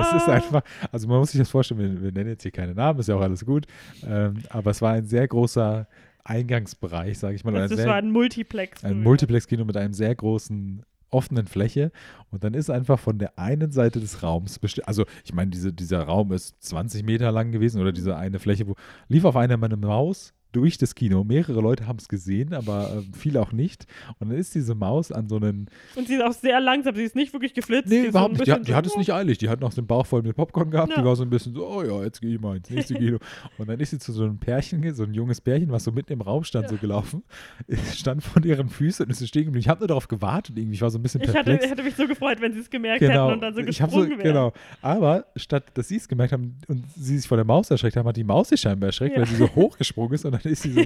Es 0.00 0.12
ist 0.14 0.28
Ah. 0.28 0.32
einfach, 0.32 0.62
also 0.90 1.06
man 1.08 1.18
muss 1.18 1.32
sich 1.32 1.38
das 1.38 1.50
vorstellen, 1.50 1.78
wir, 1.78 2.02
wir 2.02 2.10
nennen 2.12 2.30
jetzt 2.30 2.42
hier 2.42 2.50
keine 2.50 2.74
Namen, 2.74 3.00
ist 3.00 3.08
ja 3.08 3.16
auch 3.16 3.20
alles 3.20 3.44
gut, 3.44 3.66
ähm, 4.06 4.38
aber 4.48 4.70
es 4.70 4.80
war 4.80 4.92
ein 4.92 5.04
sehr 5.06 5.28
großer 5.28 5.86
Eingangsbereich, 6.24 7.18
sage 7.18 7.34
ich 7.34 7.44
mal. 7.44 7.52
das 7.52 7.70
sehr, 7.70 7.86
war 7.86 7.96
ein 7.96 8.10
Multiplex. 8.10 8.82
ein. 8.82 9.02
Multiplex-Kino 9.02 9.64
mit 9.64 9.76
einem 9.76 9.92
sehr 9.92 10.14
großen 10.14 10.82
offenen 11.10 11.46
Fläche 11.46 11.92
und 12.30 12.42
dann 12.42 12.54
ist 12.54 12.70
einfach 12.70 12.98
von 12.98 13.18
der 13.18 13.38
einen 13.38 13.70
Seite 13.70 14.00
des 14.00 14.22
Raums 14.22 14.58
also 14.84 15.04
ich 15.24 15.32
meine, 15.32 15.50
diese, 15.50 15.72
dieser 15.72 16.02
Raum 16.02 16.32
ist 16.32 16.56
20 16.64 17.04
Meter 17.04 17.30
lang 17.30 17.52
gewesen 17.52 17.80
oder 17.80 17.92
diese 17.92 18.16
eine 18.16 18.40
Fläche, 18.40 18.66
wo 18.66 18.74
lief 19.08 19.24
auf 19.24 19.36
einer 19.36 19.56
meine 19.56 19.76
Maus 19.76 20.32
durch 20.54 20.78
das 20.78 20.94
Kino. 20.94 21.24
Mehrere 21.24 21.60
Leute 21.60 21.86
haben 21.86 21.98
es 21.98 22.08
gesehen, 22.08 22.54
aber 22.54 22.98
äh, 22.98 23.02
viele 23.16 23.40
auch 23.40 23.52
nicht. 23.52 23.86
Und 24.18 24.30
dann 24.30 24.38
ist 24.38 24.54
diese 24.54 24.74
Maus 24.74 25.12
an 25.12 25.28
so 25.28 25.36
einen. 25.36 25.68
Und 25.96 26.06
sie 26.08 26.14
ist 26.14 26.22
auch 26.22 26.32
sehr 26.32 26.60
langsam, 26.60 26.94
sie 26.94 27.02
ist 27.02 27.16
nicht 27.16 27.32
wirklich 27.32 27.54
geflitzt. 27.54 27.88
Nee, 27.88 28.06
überhaupt 28.06 28.36
so 28.38 28.44
nicht. 28.44 28.56
Die, 28.58 28.62
die 28.64 28.74
hat 28.74 28.86
es 28.86 28.92
so, 28.92 28.98
nicht 28.98 29.12
eilig. 29.12 29.38
Die 29.38 29.48
hat 29.48 29.60
noch 29.60 29.74
den 29.74 29.86
Bauch 29.86 30.06
voll 30.06 30.22
mit 30.22 30.36
Popcorn 30.36 30.70
gehabt. 30.70 30.92
Ja. 30.92 31.00
Die 31.00 31.04
war 31.04 31.16
so 31.16 31.22
ein 31.24 31.30
bisschen 31.30 31.52
so, 31.54 31.66
oh 31.66 31.82
ja, 31.82 32.02
jetzt 32.04 32.20
gehe 32.20 32.34
ich 32.34 32.40
mal 32.40 32.56
ins 32.56 32.70
nächste 32.70 32.94
Kino. 32.94 33.18
Und 33.58 33.68
dann 33.68 33.80
ist 33.80 33.90
sie 33.90 33.98
zu 33.98 34.12
so 34.12 34.24
einem 34.24 34.38
Pärchen, 34.38 34.94
so 34.94 35.02
ein 35.04 35.14
junges 35.14 35.40
Pärchen, 35.40 35.70
was 35.70 35.84
so 35.84 35.92
mitten 35.92 36.12
im 36.12 36.20
Raum 36.20 36.44
stand, 36.44 36.68
so 36.68 36.76
gelaufen. 36.76 37.22
Es 37.66 37.98
stand 37.98 38.22
von 38.22 38.42
ihren 38.44 38.68
Füßen 38.68 39.04
und 39.04 39.10
ist 39.10 39.18
so 39.18 39.26
stehen 39.26 39.46
geblieben. 39.46 39.60
Ich 39.60 39.68
habe 39.68 39.80
nur 39.80 39.88
darauf 39.88 40.08
gewartet 40.08 40.56
irgendwie. 40.56 40.74
Ich 40.74 40.82
war 40.82 40.90
so 40.90 40.98
ein 40.98 41.02
bisschen 41.02 41.20
Ich 41.20 41.28
hatte, 41.28 41.36
perplex. 41.44 41.64
ich 41.64 41.70
hätte 41.70 41.82
mich 41.82 41.94
so 41.96 42.06
gefreut, 42.06 42.40
wenn 42.40 42.52
sie 42.52 42.60
es 42.60 42.70
gemerkt 42.70 43.00
Genau. 43.00 43.24
hätten 43.26 43.34
und 43.34 43.40
dann 43.40 43.54
so 43.54 43.62
gesprungen 43.62 43.92
so, 44.04 44.10
wären. 44.10 44.20
Genau. 44.22 44.52
Aber 44.82 45.26
statt, 45.36 45.64
dass 45.74 45.88
sie 45.88 45.96
es 45.96 46.08
gemerkt 46.08 46.32
haben 46.32 46.56
und 46.68 46.84
sie 46.96 47.18
sich 47.18 47.26
vor 47.28 47.36
der 47.36 47.44
Maus 47.44 47.70
erschreckt 47.70 47.96
haben, 47.96 48.06
hat 48.06 48.16
die 48.16 48.24
Maus 48.24 48.48
sich 48.50 48.60
scheinbar 48.60 48.88
erschreckt, 48.88 49.16
Ja. 49.16 49.22
weil 49.22 49.28
sie 49.28 49.36
so 49.36 49.48
hochgesprungen 49.54 50.14
ist 50.14 50.24
und 50.24 50.32
dann 50.32 50.40
ist 50.50 50.62
sie 50.62 50.72
so, 50.72 50.82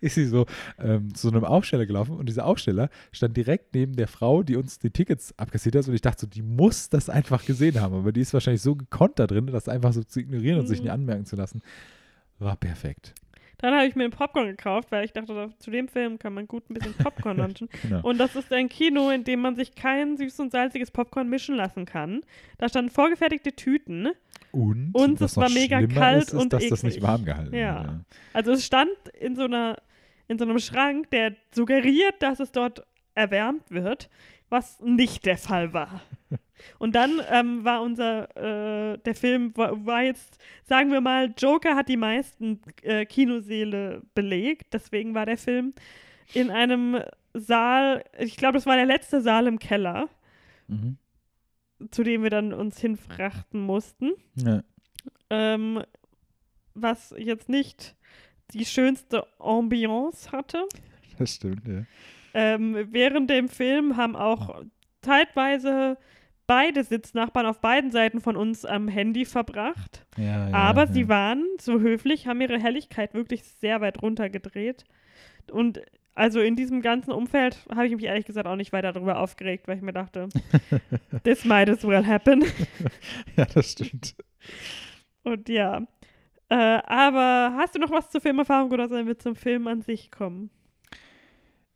ist 0.00 0.14
sie 0.14 0.26
so 0.26 0.46
ähm, 0.78 1.14
zu 1.14 1.28
einem 1.28 1.44
Aufsteller 1.44 1.86
gelaufen 1.86 2.16
und 2.16 2.28
dieser 2.28 2.46
Aufsteller 2.46 2.88
stand 3.12 3.36
direkt 3.36 3.74
neben 3.74 3.94
der 3.96 4.08
Frau, 4.08 4.42
die 4.42 4.56
uns 4.56 4.78
die 4.78 4.90
Tickets 4.90 5.34
abkassiert 5.38 5.76
hat 5.76 5.88
und 5.88 5.94
ich 5.94 6.00
dachte 6.00 6.22
so, 6.22 6.26
die 6.26 6.42
muss 6.42 6.88
das 6.88 7.08
einfach 7.08 7.44
gesehen 7.44 7.80
haben, 7.80 7.94
aber 7.94 8.12
die 8.12 8.20
ist 8.20 8.32
wahrscheinlich 8.34 8.62
so 8.62 8.74
gekonnt 8.76 9.18
da 9.18 9.26
drin, 9.26 9.46
das 9.46 9.68
einfach 9.68 9.92
so 9.92 10.02
zu 10.04 10.20
ignorieren 10.20 10.60
und 10.60 10.66
sich 10.66 10.78
Mhm. 10.78 10.84
nicht 10.84 10.92
anmerken 10.92 11.26
zu 11.26 11.36
lassen. 11.36 11.62
War 12.38 12.56
perfekt. 12.56 13.14
Dann 13.62 13.72
habe 13.74 13.86
ich 13.86 13.96
mir 13.96 14.04
ein 14.04 14.10
Popcorn 14.10 14.46
gekauft, 14.48 14.90
weil 14.92 15.04
ich 15.04 15.12
dachte, 15.12 15.50
zu 15.58 15.70
dem 15.70 15.88
Film 15.88 16.18
kann 16.18 16.34
man 16.34 16.46
gut 16.46 16.68
ein 16.68 16.74
bisschen 16.74 16.92
Popcorn 16.94 17.36
lunchen. 17.38 17.68
Genau. 17.82 18.02
Und 18.06 18.18
das 18.18 18.36
ist 18.36 18.52
ein 18.52 18.68
Kino, 18.68 19.08
in 19.10 19.24
dem 19.24 19.40
man 19.40 19.56
sich 19.56 19.74
kein 19.74 20.16
süß 20.18 20.40
und 20.40 20.52
salziges 20.52 20.90
Popcorn 20.90 21.28
mischen 21.30 21.54
lassen 21.54 21.86
kann. 21.86 22.20
Da 22.58 22.68
standen 22.68 22.90
vorgefertigte 22.90 23.52
Tüten. 23.52 24.10
Und, 24.50 24.90
Und 24.94 25.20
es 25.22 25.36
war 25.38 25.48
mega 25.48 25.80
kalt 25.86 26.24
ist, 26.24 26.34
ist, 26.34 26.40
und 26.42 26.52
dass 26.52 26.68
das 26.68 26.82
nicht 26.82 26.96
eklig. 26.98 27.08
warm 27.08 27.24
gehalten 27.24 27.54
Ja. 27.56 27.78
wurde. 27.80 28.04
Also 28.34 28.52
es 28.52 28.66
stand 28.66 28.90
in 29.18 29.34
so 29.36 29.44
einer 29.44 29.78
in 30.28 30.38
so 30.38 30.44
einem 30.44 30.58
Schrank, 30.58 31.10
der 31.10 31.34
suggeriert, 31.54 32.14
dass 32.20 32.40
es 32.40 32.52
dort 32.52 32.84
erwärmt 33.14 33.70
wird, 33.70 34.08
was 34.52 34.78
nicht 34.80 35.24
der 35.26 35.38
Fall 35.38 35.72
war. 35.72 36.02
Und 36.78 36.94
dann 36.94 37.20
ähm, 37.30 37.64
war 37.64 37.82
unser, 37.82 38.28
äh, 38.36 38.98
der 38.98 39.14
Film 39.16 39.56
war, 39.56 39.84
war 39.84 40.02
jetzt, 40.04 40.38
sagen 40.62 40.92
wir 40.92 41.00
mal, 41.00 41.34
Joker 41.36 41.74
hat 41.74 41.88
die 41.88 41.96
meisten 41.96 42.60
äh, 42.82 43.04
Kinoseele 43.04 44.02
belegt, 44.14 44.72
deswegen 44.72 45.14
war 45.14 45.26
der 45.26 45.38
Film 45.38 45.74
in 46.34 46.50
einem 46.52 47.00
Saal, 47.34 48.04
ich 48.18 48.36
glaube, 48.36 48.54
das 48.58 48.66
war 48.66 48.76
der 48.76 48.86
letzte 48.86 49.20
Saal 49.22 49.46
im 49.48 49.58
Keller, 49.58 50.08
Mhm. 50.68 50.96
zu 51.90 52.04
dem 52.04 52.22
wir 52.22 52.30
dann 52.30 52.52
uns 52.52 52.78
hinfrachten 52.78 53.60
mussten. 53.60 54.12
Ja. 54.36 54.62
ähm, 55.30 55.82
was 56.74 57.12
jetzt 57.18 57.48
nicht 57.48 57.96
die 58.52 58.64
schönste 58.64 59.26
Ambiance 59.40 60.30
hatte. 60.30 60.64
Das 61.18 61.34
stimmt, 61.34 61.66
ja. 61.66 61.84
Ähm, 62.34 62.88
während 62.90 63.30
dem 63.30 63.48
Film 63.48 63.96
haben 63.96 64.16
auch 64.16 64.62
zeitweise 65.02 65.98
beide 66.46 66.84
Sitznachbarn 66.84 67.46
auf 67.46 67.60
beiden 67.60 67.90
Seiten 67.90 68.20
von 68.20 68.36
uns 68.36 68.64
am 68.64 68.88
Handy 68.88 69.24
verbracht. 69.24 70.06
ja, 70.16 70.48
ja 70.48 70.54
Aber 70.54 70.84
ja. 70.84 70.92
sie 70.92 71.08
waren 71.08 71.46
so 71.60 71.80
höflich, 71.80 72.26
haben 72.26 72.40
ihre 72.40 72.58
Helligkeit 72.58 73.14
wirklich 73.14 73.44
sehr 73.44 73.80
weit 73.80 74.02
runtergedreht. 74.02 74.84
Und 75.50 75.80
also 76.14 76.40
in 76.40 76.56
diesem 76.56 76.82
ganzen 76.82 77.10
Umfeld 77.10 77.64
habe 77.74 77.86
ich 77.86 77.94
mich 77.94 78.04
ehrlich 78.04 78.26
gesagt 78.26 78.46
auch 78.46 78.56
nicht 78.56 78.72
weiter 78.72 78.92
darüber 78.92 79.18
aufgeregt, 79.18 79.66
weil 79.66 79.76
ich 79.76 79.82
mir 79.82 79.92
dachte, 79.94 80.28
this 81.24 81.44
might 81.44 81.70
as 81.70 81.86
well 81.86 82.06
happen. 82.06 82.44
Ja, 83.36 83.46
das 83.46 83.72
stimmt. 83.72 84.14
Und 85.22 85.48
ja. 85.48 85.86
Äh, 86.50 86.54
aber 86.84 87.54
hast 87.56 87.74
du 87.74 87.78
noch 87.78 87.90
was 87.90 88.10
zur 88.10 88.20
Filmerfahrung 88.20 88.70
oder 88.72 88.88
sollen 88.88 89.06
wir 89.06 89.18
zum 89.18 89.34
Film 89.34 89.66
an 89.66 89.80
sich 89.80 90.10
kommen? 90.10 90.50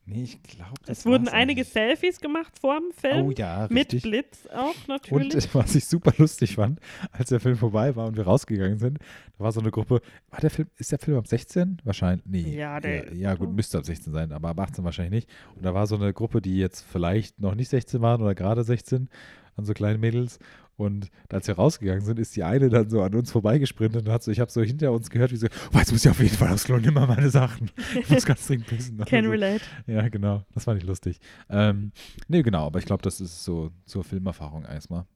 Nee, 0.09 0.23
ich 0.23 0.41
glaube, 0.45 0.71
Es 0.87 1.05
wurden 1.05 1.27
einige 1.27 1.65
Selfies 1.65 2.21
gemacht 2.21 2.57
vor 2.61 2.79
dem 2.79 2.93
Film. 2.93 3.27
Oh 3.27 3.31
ja, 3.33 3.67
mit 3.69 3.93
richtig. 3.93 4.03
Blitz 4.03 4.47
auch 4.55 4.75
natürlich. 4.87 5.35
Und 5.35 5.55
was 5.55 5.75
ich 5.75 5.85
super 5.85 6.13
lustig 6.17 6.55
fand, 6.55 6.79
als 7.11 7.31
der 7.31 7.41
Film 7.41 7.57
vorbei 7.57 7.97
war 7.97 8.07
und 8.07 8.17
wir 8.17 8.23
rausgegangen 8.25 8.79
sind, 8.79 8.99
da 9.37 9.45
war 9.45 9.51
so 9.51 9.59
eine 9.61 9.73
Gruppe, 9.73 10.01
war 10.31 10.39
der 10.41 10.51
Film, 10.51 10.69
ist 10.77 10.93
der 10.93 11.01
Film 11.01 11.19
ab 11.19 11.27
16? 11.27 11.79
Wahrscheinlich, 11.83 12.25
nee. 12.25 12.57
Ja, 12.57 12.79
der- 12.79 13.13
ja, 13.13 13.31
ja, 13.31 13.35
gut, 13.35 13.53
müsste 13.53 13.79
ab 13.79 13.85
16 13.85 14.13
sein, 14.13 14.31
aber 14.31 14.51
ab 14.51 14.61
18 14.61 14.85
wahrscheinlich 14.85 15.25
nicht. 15.27 15.31
Und 15.57 15.65
da 15.65 15.75
war 15.75 15.89
so 15.89 15.97
eine 15.97 16.13
Gruppe, 16.13 16.41
die 16.41 16.57
jetzt 16.57 16.83
vielleicht 16.83 17.41
noch 17.41 17.57
nicht 17.57 17.69
16 17.69 18.01
waren 18.01 18.23
oder 18.23 18.37
gerade 18.37 18.63
16, 18.63 19.09
an 19.57 19.65
so 19.65 19.73
kleinen 19.73 19.99
Mädels. 19.99 20.39
Und 20.77 21.09
als 21.31 21.49
wir 21.49 21.55
rausgegangen 21.55 22.05
sind, 22.05 22.19
ist 22.19 22.37
die 22.37 22.43
eine 22.45 22.69
dann 22.69 22.91
so 22.91 23.01
an 23.03 23.15
uns 23.15 23.33
vorbeigesprintet 23.33 24.07
und 24.07 24.13
hat 24.13 24.23
so, 24.23 24.31
ich 24.31 24.41
habe 24.41 24.51
so 24.51 24.63
hinter 24.63 24.93
uns 24.93 25.09
gehört, 25.09 25.33
wie 25.33 25.37
so, 25.37 25.47
oh, 25.75 25.79
jetzt 25.79 25.91
muss 25.91 26.05
ich 26.05 26.11
auf 26.11 26.21
jeden 26.21 26.37
Fall 26.37 26.53
aufs 26.53 26.65
Klo, 26.65 26.77
nimm 26.77 26.93
mal 26.95 27.07
meine 27.07 27.31
Sachen. 27.31 27.71
Ich 27.99 28.11
muss 28.11 28.27
ganz 28.27 28.47
dringend 28.47 28.67
pissen. 28.67 28.99
Can 28.99 29.21
Also, 29.25 29.31
relate. 29.31 29.65
ja, 29.87 30.07
genau. 30.11 30.45
Das 30.53 30.65
fand 30.65 30.81
ich 30.83 30.87
lustig. 30.87 31.19
Ähm, 31.49 31.93
nee, 32.29 32.43
genau, 32.43 32.67
aber 32.67 32.79
ich 32.79 32.85
glaube, 32.85 33.03
das 33.03 33.21
ist 33.23 33.43
so 33.45 33.71
zur 33.87 34.05
Filmerfahrung 34.05 34.65
erstmal. 34.65 35.07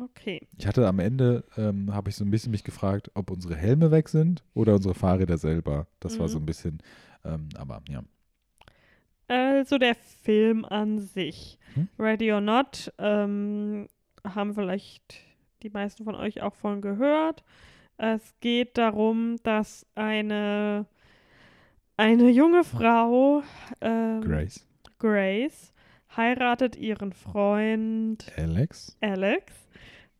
Okay. 0.00 0.46
Ich 0.56 0.68
hatte 0.68 0.86
am 0.86 1.00
Ende, 1.00 1.42
ähm, 1.56 1.92
habe 1.92 2.10
ich 2.10 2.14
so 2.16 2.24
ein 2.24 2.30
bisschen 2.30 2.52
mich 2.52 2.62
gefragt, 2.62 3.10
ob 3.14 3.32
unsere 3.32 3.56
Helme 3.56 3.90
weg 3.90 4.08
sind 4.08 4.44
oder 4.54 4.76
unsere 4.76 4.94
Fahrräder 4.94 5.36
selber. 5.38 5.88
Das 5.98 6.20
war 6.20 6.26
Mhm. 6.28 6.30
so 6.32 6.38
ein 6.38 6.46
bisschen, 6.46 6.78
ähm, 7.24 7.48
aber 7.56 7.82
ja. 7.88 8.04
Also 9.26 9.76
der 9.78 9.94
Film 9.96 10.64
an 10.64 11.00
sich. 11.00 11.58
Hm? 11.74 11.88
Ready 11.98 12.32
or 12.32 12.40
Not 12.40 12.92
ähm, 12.98 13.88
haben 14.24 14.54
vielleicht 14.54 15.14
die 15.62 15.70
meisten 15.70 16.04
von 16.04 16.14
euch 16.14 16.42
auch 16.42 16.54
von 16.54 16.80
gehört. 16.80 17.42
Es 17.96 18.34
geht 18.40 18.78
darum, 18.78 19.36
dass 19.42 19.86
eine, 19.94 20.86
eine 21.96 22.30
junge 22.30 22.64
Frau, 22.64 23.42
ähm, 23.80 24.20
Grace. 24.20 24.66
Grace, 24.98 25.72
heiratet 26.16 26.76
ihren 26.76 27.12
Freund 27.12 28.32
Alex. 28.36 28.96
Alex, 29.00 29.52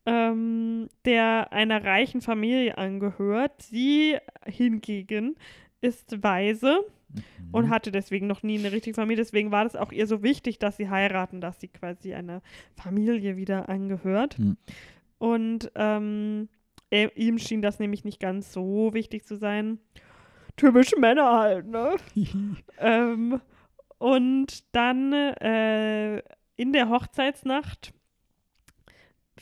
ähm, 0.07 0.89
der 1.05 1.53
einer 1.53 1.85
reichen 1.85 2.20
Familie 2.20 2.77
angehört. 2.79 3.62
Sie 3.62 4.19
hingegen 4.45 5.37
ist 5.81 6.23
weise 6.23 6.85
Mhm. 7.09 7.23
und 7.53 7.71
hatte 7.71 7.91
deswegen 7.91 8.27
noch 8.27 8.43
nie 8.43 8.59
eine 8.59 8.73
richtige 8.73 8.95
Familie. 8.95 9.25
Deswegen 9.25 9.51
war 9.51 9.65
das 9.65 9.77
auch 9.77 9.93
ihr 9.93 10.07
so 10.07 10.23
wichtig, 10.23 10.59
dass 10.59 10.77
sie 10.77 10.91
heiraten, 10.91 11.41
dass 11.41 11.61
sie 11.61 11.69
quasi 11.69 12.15
einer 12.15 12.43
Familie 12.77 13.37
wieder 13.37 13.69
angehört. 13.69 14.37
Hm. 14.39 14.57
Und 15.19 15.71
ähm, 15.75 16.49
er, 16.91 17.17
ihm 17.17 17.39
schien 17.39 17.63
das 17.63 17.79
nämlich 17.79 18.05
nicht 18.05 18.21
ganz 18.21 18.53
so 18.53 18.95
wichtig 18.95 19.27
zu 19.27 19.37
sein. 19.37 19.79
Typische 20.57 20.99
Männer 20.99 21.39
halt, 21.39 21.67
ne? 21.67 21.97
ähm, 22.79 23.41
und 23.99 24.65
dann 24.75 25.13
äh, 25.13 26.19
in 26.57 26.73
der 26.73 26.89
Hochzeitsnacht 26.89 27.93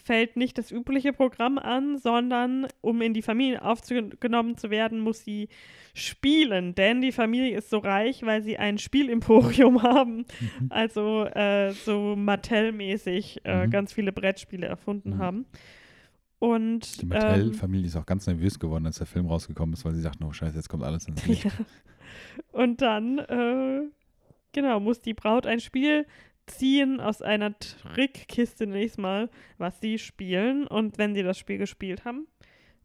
fällt 0.02 0.36
nicht 0.36 0.58
das 0.58 0.70
übliche 0.70 1.12
Programm 1.12 1.58
an, 1.58 1.98
sondern 1.98 2.66
um 2.80 3.00
in 3.02 3.14
die 3.14 3.22
Familie 3.22 3.62
aufgenommen 3.62 4.56
zu 4.56 4.70
werden, 4.70 5.00
muss 5.00 5.24
sie 5.24 5.48
spielen. 5.94 6.74
Denn 6.74 7.00
die 7.00 7.12
Familie 7.12 7.56
ist 7.56 7.70
so 7.70 7.78
reich, 7.78 8.22
weil 8.24 8.42
sie 8.42 8.58
ein 8.58 8.78
Spielemporium 8.78 9.82
haben. 9.82 10.18
Mhm. 10.40 10.66
Also 10.70 11.24
äh, 11.24 11.72
so 11.72 12.14
Mattel-mäßig 12.16 13.40
äh, 13.44 13.66
Mhm. 13.66 13.70
ganz 13.70 13.92
viele 13.92 14.12
Brettspiele 14.12 14.66
erfunden 14.66 15.10
Mhm. 15.14 15.18
haben. 15.18 15.46
Und 16.38 16.98
Die 17.00 17.02
ähm, 17.04 17.08
Mattel-Familie 17.08 17.86
ist 17.86 17.96
auch 17.96 18.04
ganz 18.06 18.26
nervös 18.26 18.58
geworden, 18.58 18.84
als 18.86 18.98
der 18.98 19.06
Film 19.06 19.26
rausgekommen 19.26 19.72
ist, 19.72 19.84
weil 19.84 19.94
sie 19.94 20.02
sagten, 20.02 20.24
oh 20.24 20.32
scheiße, 20.32 20.56
jetzt 20.56 20.68
kommt 20.68 20.82
alles 20.84 21.08
ins 21.08 21.24
Licht. 21.26 21.44
Ja. 21.44 21.50
Und 22.52 22.82
dann, 22.82 23.18
äh, 23.18 23.80
genau, 24.52 24.80
muss 24.80 25.00
die 25.00 25.14
Braut 25.14 25.46
ein 25.46 25.60
Spiel 25.60 26.06
ziehen 26.46 27.00
aus 27.00 27.22
einer 27.22 27.58
Trickkiste 27.58 28.66
nächstes 28.66 28.98
Mal, 28.98 29.30
was 29.58 29.80
sie 29.80 29.98
spielen. 29.98 30.66
Und 30.66 30.98
wenn 30.98 31.14
sie 31.14 31.22
das 31.22 31.38
Spiel 31.38 31.58
gespielt 31.58 32.04
haben, 32.04 32.26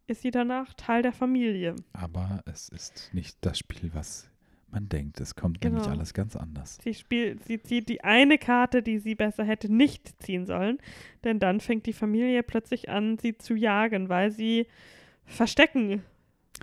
ist 0.08 0.22
sie 0.24 0.32
danach 0.32 0.74
Teil 0.74 1.02
der 1.04 1.14
Familie. 1.14 1.76
Aber 1.94 2.44
es 2.46 2.70
ist 2.70 3.10
nicht 3.14 3.38
das 3.42 3.60
Spiel, 3.60 3.92
was 3.94 4.30
man 4.70 4.88
denkt. 4.90 5.20
Es 5.20 5.36
kommt 5.36 5.64
nämlich 5.64 5.84
Genau. 5.84 5.96
alles 5.96 6.14
ganz 6.14 6.36
anders. 6.36 6.78
Sie 6.84 6.94
spielt, 6.94 7.44
sie 7.46 7.62
zieht 7.62 7.90
die 7.90 8.04
eine 8.04 8.38
Karte, 8.38 8.82
die 8.82 9.00
sie 9.00 9.16
besser 9.16 9.44
hätte 9.44 9.72
nicht 9.72 10.22
ziehen 10.24 10.46
sollen, 10.46 10.78
denn 11.24 11.40
dann 11.40 11.60
fängt 11.60 11.86
die 11.86 11.94
Familie 11.94 12.42
plötzlich 12.42 12.90
an, 12.90 13.18
sie 13.18 13.38
zu 13.38 13.54
jagen, 13.54 14.08
weil 14.10 14.32
sie 14.32 14.68
Verstecken, 15.26 16.04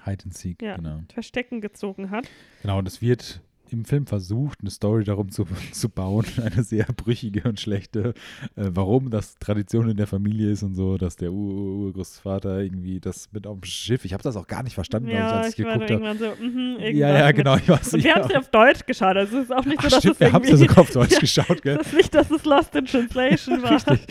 Hide 0.04 0.24
and 0.24 0.34
Seek, 0.34 0.62
Ja. 0.62 0.76
genau. 0.76 1.02
Verstecken 1.12 1.60
gezogen 1.60 2.10
hat. 2.10 2.28
Genau, 2.62 2.78
und 2.78 2.88
es 2.88 3.00
wird 3.02 3.40
im 3.70 3.84
Film 3.84 4.06
versucht, 4.06 4.60
eine 4.60 4.70
Story 4.70 5.04
darum 5.04 5.30
zu, 5.30 5.46
zu 5.72 5.88
bauen, 5.88 6.24
eine 6.44 6.62
sehr 6.62 6.86
brüchige 6.86 7.42
und 7.48 7.60
schlechte, 7.60 8.14
äh, 8.56 8.70
warum 8.70 9.10
das 9.10 9.34
Tradition 9.36 9.88
in 9.90 9.96
der 9.96 10.06
Familie 10.06 10.50
ist 10.50 10.62
und 10.62 10.74
so, 10.74 10.96
dass 10.98 11.16
der 11.16 11.32
Urgroßvater 11.32 12.60
irgendwie 12.60 13.00
das 13.00 13.28
mit 13.32 13.46
auf 13.46 13.58
dem 13.60 13.64
Schiff, 13.64 14.04
ich 14.04 14.12
habe 14.12 14.22
das 14.22 14.36
auch 14.36 14.46
gar 14.46 14.62
nicht 14.62 14.74
verstanden, 14.74 15.08
ja, 15.08 15.16
ich, 15.16 15.32
als 15.32 15.46
ich, 15.54 15.58
ich 15.60 15.66
geguckt 15.66 15.90
habe. 15.90 16.18
so, 16.18 16.32
mhm, 16.42 16.76
Ja, 16.80 16.88
ja, 16.90 17.26
irgendwas 17.30 17.34
genau, 17.36 17.56
ich 17.56 17.68
weiß 17.68 17.94
Und 17.94 18.04
wir 18.04 18.14
haben 18.14 18.22
es 18.26 18.32
ja 18.32 18.38
auf 18.38 18.50
Deutsch 18.50 18.86
geschaut, 18.86 19.16
also 19.16 19.38
es 19.38 19.44
ist 19.44 19.52
auch 19.52 19.64
nicht 19.64 19.80
so, 19.80 19.86
Ach, 19.86 19.90
dass 19.90 19.98
stimmt, 20.00 20.14
es 20.14 20.20
wir 20.20 20.32
haben 20.32 20.44
es 20.44 20.50
ja 20.50 20.56
sogar 20.56 20.78
auf 20.78 20.90
Deutsch 20.90 21.12
Ja, 21.12 21.18
geschaut, 21.20 21.62
gell? 21.62 21.78
Es 21.80 21.86
ist 21.88 21.94
nicht, 21.94 22.14
dass 22.14 22.30
es 22.30 22.44
Lost 22.44 22.74
in 22.74 22.84
Translation 22.86 23.62
war. 23.62 23.72
Richtig. 23.72 24.06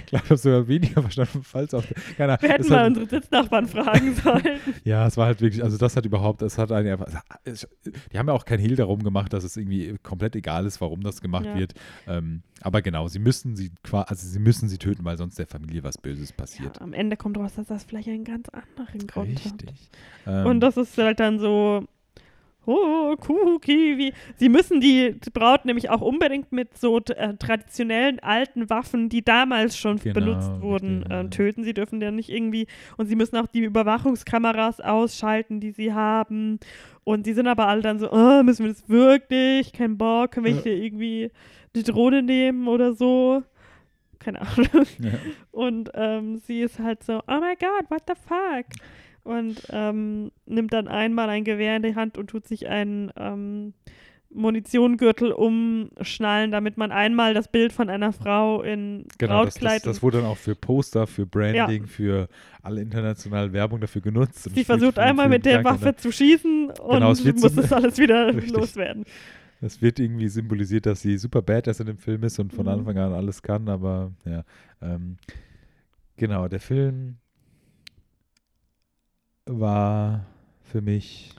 ich 0.00 0.06
glaube, 0.06 0.24
ich 0.24 0.30
habe 0.30 0.36
sogar 0.36 0.68
weniger 0.68 1.02
verstanden, 1.02 1.40
falls 1.42 1.74
auch. 1.74 1.84
Keine 2.16 2.32
Ahnung, 2.32 2.42
Wir 2.42 2.48
hätten 2.50 2.68
mal 2.68 2.78
hat- 2.80 2.86
unsere 2.88 3.06
Sitznachbarn 3.06 3.66
fragen 3.68 4.14
sollen. 4.16 4.58
Ja, 4.84 5.06
es 5.06 5.16
war 5.16 5.26
halt 5.26 5.40
wirklich, 5.40 5.62
also 5.62 5.76
das 5.78 5.96
hat 5.96 6.04
überhaupt, 6.06 6.42
es 6.42 6.58
hat 6.58 6.72
eine, 6.72 6.98
die 8.12 8.18
haben 8.18 8.28
ja 8.28 8.34
auch 8.34 8.44
kein 8.44 8.60
Hehl 8.70 8.76
darum 8.76 9.02
gemacht, 9.02 9.32
dass 9.32 9.44
es 9.44 9.56
irgendwie 9.56 9.96
komplett 10.02 10.36
egal 10.36 10.64
ist, 10.64 10.80
warum 10.80 11.02
das 11.02 11.20
gemacht 11.20 11.46
Ja. 11.46 11.54
wird. 11.56 11.74
Ähm, 12.06 12.42
aber 12.60 12.82
genau, 12.82 13.08
sie 13.08 13.18
müssen 13.18 13.56
sie, 13.56 13.70
also 13.90 14.26
sie 14.26 14.38
müssen 14.38 14.68
sie 14.68 14.78
töten, 14.78 15.04
weil 15.04 15.16
sonst 15.16 15.38
der 15.38 15.46
Familie 15.46 15.82
was 15.82 15.98
Böses 15.98 16.32
passiert. 16.32 16.76
Ja, 16.76 16.82
am 16.82 16.92
Ende 16.92 17.16
kommt 17.16 17.36
raus, 17.36 17.54
dass 17.56 17.66
das 17.66 17.84
vielleicht 17.84 18.08
einen 18.08 18.24
ganz 18.24 18.48
anderen 18.50 19.06
Grund 19.06 19.44
hat. 19.44 19.52
Richtig. 19.52 19.90
Ähm, 20.26 20.46
Und 20.46 20.60
das 20.60 20.76
ist 20.76 20.96
halt 20.98 21.18
dann 21.20 21.38
so, 21.38 21.84
oh, 22.66 23.16
Kuki, 23.16 23.98
wie. 23.98 24.12
Sie 24.36 24.48
müssen 24.48 24.80
die 24.80 25.16
Braut 25.32 25.64
nämlich 25.64 25.90
auch 25.90 26.00
unbedingt 26.00 26.52
mit 26.52 26.76
so 26.76 26.98
äh, 26.98 27.34
traditionellen 27.36 28.18
alten 28.20 28.70
Waffen, 28.70 29.08
die 29.08 29.22
damals 29.24 29.76
schon 29.76 29.98
Genau, 29.98 30.14
benutzt 30.14 30.50
wurden, 30.60 30.98
richtig, 30.98 31.12
ähm, 31.12 31.24
ja. 31.24 31.30
töten. 31.30 31.64
Sie 31.64 31.74
dürfen 31.74 32.00
ja 32.00 32.10
nicht 32.10 32.28
irgendwie. 32.28 32.66
Und 32.96 33.06
sie 33.06 33.16
müssen 33.16 33.36
auch 33.36 33.46
die 33.46 33.60
Überwachungskameras 33.60 34.80
ausschalten, 34.80 35.60
die 35.60 35.70
sie 35.72 35.92
haben. 35.92 36.58
Und 37.04 37.26
die 37.26 37.32
sind 37.32 37.46
aber 37.48 37.66
alle 37.66 37.82
dann 37.82 37.98
so, 37.98 38.10
oh, 38.12 38.42
müssen 38.42 38.64
wir 38.66 38.72
das 38.72 38.88
wirklich? 38.88 39.72
Kein 39.72 39.96
Bock, 39.98 40.32
können 40.32 40.46
wir 40.46 40.52
Ja. 40.52 40.62
hier 40.62 40.76
irgendwie 40.76 41.30
die 41.74 41.82
Drohne 41.82 42.22
nehmen 42.22 42.68
oder 42.68 42.92
so? 42.94 43.42
Keine 44.18 44.42
Ahnung. 44.42 44.86
ja. 44.98 45.12
Und 45.50 45.90
ähm, 45.94 46.36
sie 46.38 46.60
ist 46.60 46.78
halt 46.78 47.02
so, 47.02 47.20
oh 47.26 47.40
my 47.40 47.54
god, 47.58 47.90
what 47.90 48.02
the 48.06 48.14
fuck? 48.14 48.66
Und 49.22 49.62
ähm, 49.70 50.30
nimmt 50.46 50.72
dann 50.72 50.88
einmal 50.88 51.28
ein 51.28 51.44
Gewehr 51.44 51.76
in 51.76 51.82
die 51.82 51.94
Hand 51.94 52.16
und 52.18 52.28
tut 52.28 52.46
sich 52.46 52.68
einen 52.68 53.12
ähm, 53.16 53.74
Munitiongürtel 54.32 55.32
umschnallen, 55.32 56.50
damit 56.52 56.76
man 56.76 56.92
einmal 56.92 57.34
das 57.34 57.48
Bild 57.48 57.72
von 57.72 57.90
einer 57.90 58.12
Frau 58.12 58.62
in 58.62 59.06
Genau, 59.18 59.44
das, 59.44 59.54
das, 59.54 59.60
Brautkleid 59.62 59.86
das 59.86 59.96
und 59.98 60.02
wurde 60.04 60.18
dann 60.18 60.26
auch 60.26 60.36
für 60.36 60.54
Poster, 60.54 61.06
für 61.06 61.26
Branding, 61.26 61.86
für 61.86 62.28
alle 62.62 62.80
internationale 62.80 63.52
Werbung 63.52 63.80
dafür 63.80 64.02
genutzt. 64.02 64.48
Sie 64.54 64.64
versucht 64.64 64.98
einmal 64.98 65.28
mit 65.28 65.44
der 65.44 65.64
Waffe 65.64 65.96
zu 65.96 66.12
schießen 66.12 66.70
und 66.70 66.90
Genau, 66.94 67.10
es 67.10 67.24
muss 67.24 67.56
es 67.56 67.72
alles 67.72 67.98
wieder 67.98 68.28
Richtig. 68.34 68.52
loswerden. 68.52 69.04
Es 69.60 69.82
wird 69.82 69.98
irgendwie 69.98 70.28
symbolisiert, 70.28 70.86
dass 70.86 71.02
sie 71.02 71.18
super 71.18 71.42
badass 71.42 71.80
in 71.80 71.86
dem 71.86 71.98
Film 71.98 72.22
ist 72.22 72.38
und 72.38 72.52
von 72.52 72.64
Mhm. 72.64 72.72
Anfang 72.72 72.96
an 72.98 73.12
alles 73.12 73.42
kann, 73.42 73.68
aber 73.68 74.12
ja. 74.24 74.44
Ähm, 74.80 75.18
genau, 76.16 76.48
der 76.48 76.60
Film 76.60 77.16
war 79.58 80.26
für 80.62 80.80
mich 80.80 81.32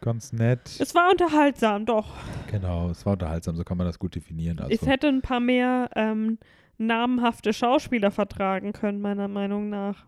ganz 0.00 0.32
nett. 0.32 0.60
Es 0.78 0.94
war 0.94 1.10
unterhaltsam, 1.10 1.86
doch. 1.86 2.06
genau, 2.50 2.90
es 2.90 3.04
war 3.06 3.14
unterhaltsam, 3.14 3.56
so 3.56 3.64
kann 3.64 3.78
man 3.78 3.86
das 3.86 3.98
gut 3.98 4.14
definieren. 4.14 4.58
Also, 4.58 4.72
es 4.72 4.86
hätte 4.86 5.08
ein 5.08 5.22
paar 5.22 5.40
mehr 5.40 5.90
ähm, 5.96 6.38
namhafte 6.78 7.52
Schauspieler 7.52 8.10
vertragen 8.10 8.72
können, 8.72 9.00
meiner 9.00 9.28
Meinung 9.28 9.68
nach. 9.68 10.06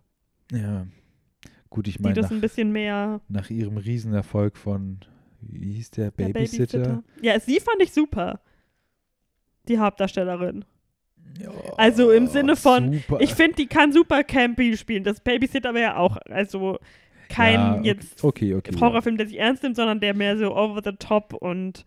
ja. 0.53 0.87
Gut, 1.71 1.87
ich 1.87 1.99
Die 1.99 2.03
meine, 2.03 2.15
das 2.15 2.25
nach, 2.25 2.31
ein 2.31 2.41
bisschen 2.41 2.73
mehr 2.73 3.21
nach 3.29 3.51
ihrem 3.51 3.77
Riesenerfolg 3.77 4.57
von, 4.57 5.01
wie 5.43 5.75
hieß 5.75 5.91
der, 5.91 6.11
Der 6.13 6.25
Babysitter? 6.29 7.03
Ja, 7.21 7.39
sie 7.39 7.61
fand 7.61 7.83
ich 7.83 7.93
super. 7.93 8.41
Die 9.69 9.79
Hauptdarstellerin. 9.79 10.65
Ja, 11.39 11.51
Also 11.77 12.11
im 12.11 12.27
Sinne 12.27 12.57
von, 12.57 12.95
super. 12.95 13.21
Ich 13.21 13.35
finde, 13.35 13.57
die 13.57 13.67
kann 13.67 13.93
super 13.93 14.25
campy 14.25 14.79
spielen. 14.79 15.05
Das 15.05 15.21
Babysitter 15.21 15.69
aber 15.69 15.81
ja 15.81 15.97
auch. 15.99 16.17
Also 16.31 16.79
kein 17.29 17.55
ja, 17.55 17.81
jetzt 17.83 18.23
Okay, 18.25 18.55
okay. 18.55 18.73
Horrorfilm, 18.81 19.17
der 19.17 19.27
sich 19.29 19.39
ernst 19.39 19.63
nimmt, 19.63 19.77
sondern 19.77 20.01
der 20.01 20.15
mehr 20.15 20.37
so 20.39 20.57
over 20.57 20.81
the 20.85 20.93
top 20.99 21.35
und 21.35 21.85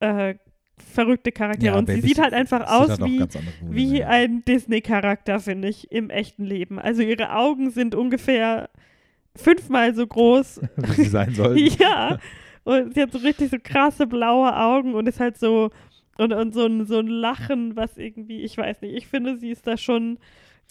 äh, 0.00 0.34
verrückte 0.78 1.32
Charaktere. 1.32 1.72
Ja, 1.72 1.78
und 1.78 1.88
sie 1.88 2.00
sieht 2.02 2.18
halt 2.20 2.34
einfach 2.34 2.60
das 2.60 2.70
aus 2.70 2.98
wie, 3.00 3.24
wie 3.70 4.04
ein 4.04 4.44
Disney-Charakter, 4.44 5.40
finde 5.40 5.68
ich, 5.68 5.90
im 5.90 6.10
echten 6.10 6.44
Leben. 6.44 6.78
Also 6.78 7.02
ihre 7.02 7.32
Augen 7.34 7.70
sind 7.70 7.94
ungefähr 7.94 8.68
fünfmal 9.34 9.94
so 9.94 10.06
groß 10.06 10.60
wie 10.76 10.92
sie 10.92 11.04
sein 11.08 11.30
sollten. 11.34 11.66
ja. 11.80 12.18
Und 12.64 12.94
sie 12.94 13.02
hat 13.02 13.12
so 13.12 13.18
richtig 13.18 13.50
so 13.50 13.56
krasse 13.62 14.06
blaue 14.06 14.54
Augen 14.56 14.94
und 14.94 15.08
ist 15.08 15.20
halt 15.20 15.38
so 15.38 15.70
und, 16.18 16.32
und 16.32 16.54
so, 16.54 16.64
ein, 16.66 16.86
so 16.86 16.98
ein 16.98 17.06
Lachen, 17.08 17.76
was 17.76 17.96
irgendwie, 17.98 18.40
ich 18.42 18.56
weiß 18.56 18.80
nicht, 18.82 18.94
ich 18.96 19.06
finde, 19.06 19.36
sie 19.36 19.50
ist 19.50 19.66
da 19.66 19.76
schon 19.76 20.18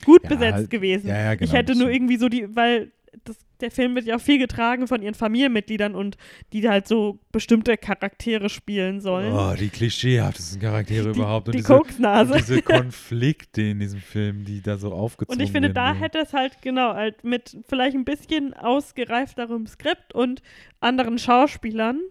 gut 0.03 0.23
Ja, 0.23 0.29
besetzt 0.29 0.53
halt- 0.55 0.69
gewesen. 0.71 1.07
ja, 1.07 1.17
ja, 1.17 1.35
genau, 1.35 1.43
ich 1.45 1.53
hätte 1.53 1.77
nur 1.77 1.89
irgendwie 1.89 2.17
so 2.17 2.27
die, 2.29 2.53
weil 2.55 2.91
das, 3.23 3.37
der 3.61 3.71
Film 3.71 3.95
wird 3.95 4.05
ja 4.05 4.15
auch 4.17 4.21
viel 4.21 4.37
getragen 4.37 4.87
von 4.87 5.01
ihren 5.01 5.13
Familienmitgliedern 5.13 5.95
und 5.95 6.17
die 6.53 6.67
halt 6.67 6.87
so 6.87 7.19
bestimmte 7.31 7.77
Charaktere 7.77 8.49
spielen 8.49 8.99
sollen. 8.99 9.33
Oh, 9.33 9.53
die 9.57 9.69
klischeehaftesten 9.69 10.61
Charaktere 10.61 11.11
die, 11.11 11.19
überhaupt. 11.19 11.47
Und 11.47 11.55
die 11.55 11.59
diese, 11.59 11.73
und 11.73 11.83
Koksnase. 11.83 12.33
diese 12.37 12.61
Konflikte 12.63 13.61
in 13.61 13.79
diesem 13.79 14.01
Film, 14.01 14.43
die 14.43 14.61
da 14.61 14.77
so 14.77 14.91
aufgezogen 14.91 15.39
Und 15.39 15.43
ich 15.43 15.51
finde, 15.51 15.73
werden. 15.73 15.93
da 15.93 15.93
hätte 15.93 16.19
es 16.19 16.33
halt, 16.33 16.61
genau, 16.61 16.93
halt 16.93 17.23
mit 17.23 17.57
vielleicht 17.67 17.95
ein 17.95 18.05
bisschen 18.05 18.53
ausgereifterem 18.53 19.67
Skript 19.67 20.13
und 20.13 20.41
anderen 20.79 21.17
Schauspielern. 21.17 22.01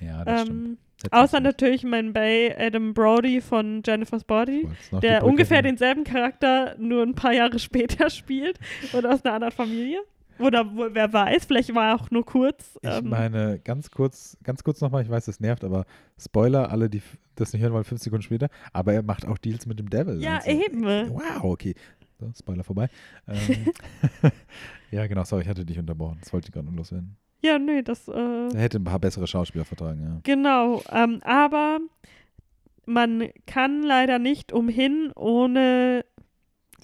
Ja, 0.00 0.24
das 0.24 0.42
stimmt. 0.42 0.66
Ähm, 0.66 0.78
Hätte 1.02 1.16
außer 1.16 1.28
sein 1.28 1.42
natürlich 1.44 1.84
mein 1.84 2.12
Bay 2.12 2.52
Adam 2.58 2.92
Brody 2.92 3.40
von 3.40 3.82
Jennifer's 3.86 4.24
Body, 4.24 4.68
der 5.00 5.24
ungefähr 5.24 5.62
denselben 5.62 6.02
Charakter 6.02 6.74
nur 6.76 7.04
ein 7.04 7.14
paar 7.14 7.32
Jahre 7.32 7.58
später 7.60 8.10
spielt 8.10 8.58
und 8.92 9.06
aus 9.06 9.24
einer 9.24 9.34
anderen 9.34 9.54
Familie. 9.54 10.00
Oder 10.38 10.74
wo, 10.76 10.86
wer 10.92 11.12
weiß, 11.12 11.44
vielleicht 11.46 11.74
war 11.74 11.88
er 11.90 11.94
auch 11.96 12.10
nur 12.10 12.24
kurz. 12.24 12.78
Ich 12.82 12.88
ähm, 12.88 13.08
meine, 13.08 13.58
ganz 13.60 13.90
kurz, 13.90 14.36
ganz 14.42 14.62
kurz 14.62 14.80
nochmal, 14.80 15.02
ich 15.02 15.10
weiß, 15.10 15.24
das 15.26 15.40
nervt, 15.40 15.64
aber 15.64 15.84
Spoiler, 16.18 16.70
alle, 16.70 16.88
die 16.88 17.02
das 17.34 17.52
nicht 17.52 17.62
hören 17.62 17.72
wollen, 17.72 17.84
fünf 17.84 18.00
Sekunden 18.02 18.22
später, 18.22 18.48
aber 18.72 18.92
er 18.94 19.02
macht 19.02 19.26
auch 19.26 19.38
Deals 19.38 19.66
mit 19.66 19.78
dem 19.78 19.90
Devil. 19.90 20.20
ja, 20.22 20.36
also, 20.38 20.50
eben. 20.50 20.82
Wow, 20.82 21.44
okay. 21.44 21.74
So, 22.20 22.30
Spoiler 22.36 22.64
vorbei. 22.64 22.88
Ähm, 23.28 23.72
ja, 24.90 25.06
genau, 25.06 25.24
sorry, 25.24 25.42
ich 25.42 25.48
hatte 25.48 25.64
dich 25.64 25.78
unterbrochen. 25.78 26.18
Das 26.20 26.32
wollte 26.32 26.48
ich 26.48 26.52
gerade 26.52 26.66
noch 26.66 26.74
loswerden. 26.74 27.16
Ja, 27.40 27.58
nee, 27.58 27.82
das, 27.82 28.08
äh, 28.08 28.48
Er 28.52 28.60
hätte 28.60 28.78
ein 28.80 28.84
paar 28.84 28.98
bessere 28.98 29.26
Schauspieler 29.28 29.64
vertragen, 29.64 30.02
ja. 30.02 30.20
genau. 30.24 30.82
Ähm, 30.90 31.20
aber 31.22 31.78
man 32.86 33.28
kann 33.46 33.82
leider 33.82 34.18
nicht 34.18 34.52
umhin, 34.52 35.12
ohne 35.14 36.04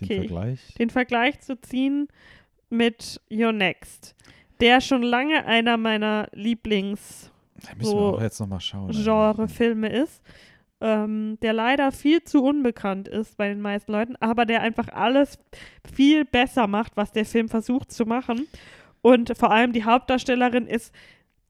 Den 0.00 0.04
Okay. 0.04 0.18
Vergleich. 0.20 0.74
den 0.74 0.90
Vergleich 0.90 1.40
zu 1.40 1.60
ziehen 1.60 2.06
mit 2.76 3.20
Your 3.30 3.52
Next, 3.52 4.14
der 4.60 4.80
schon 4.80 5.02
lange 5.02 5.44
einer 5.46 5.76
meiner 5.76 6.28
Lieblings- 6.34 7.30
so. 7.80 8.18
Genre-Filme 9.04 9.88
ist, 9.88 10.22
ähm, 10.80 11.38
der 11.40 11.52
leider 11.54 11.92
viel 11.92 12.22
zu 12.24 12.42
unbekannt 12.42 13.08
ist 13.08 13.36
bei 13.38 13.48
den 13.48 13.60
meisten 13.60 13.90
Leuten, 13.92 14.16
aber 14.20 14.44
der 14.44 14.60
einfach 14.60 14.88
alles 14.88 15.38
viel 15.94 16.24
besser 16.24 16.66
macht, 16.66 16.96
was 16.96 17.12
der 17.12 17.24
Film 17.24 17.48
versucht 17.48 17.90
zu 17.90 18.04
machen. 18.04 18.46
Und 19.00 19.36
vor 19.36 19.50
allem 19.50 19.72
die 19.72 19.84
Hauptdarstellerin 19.84 20.66
ist 20.66 20.92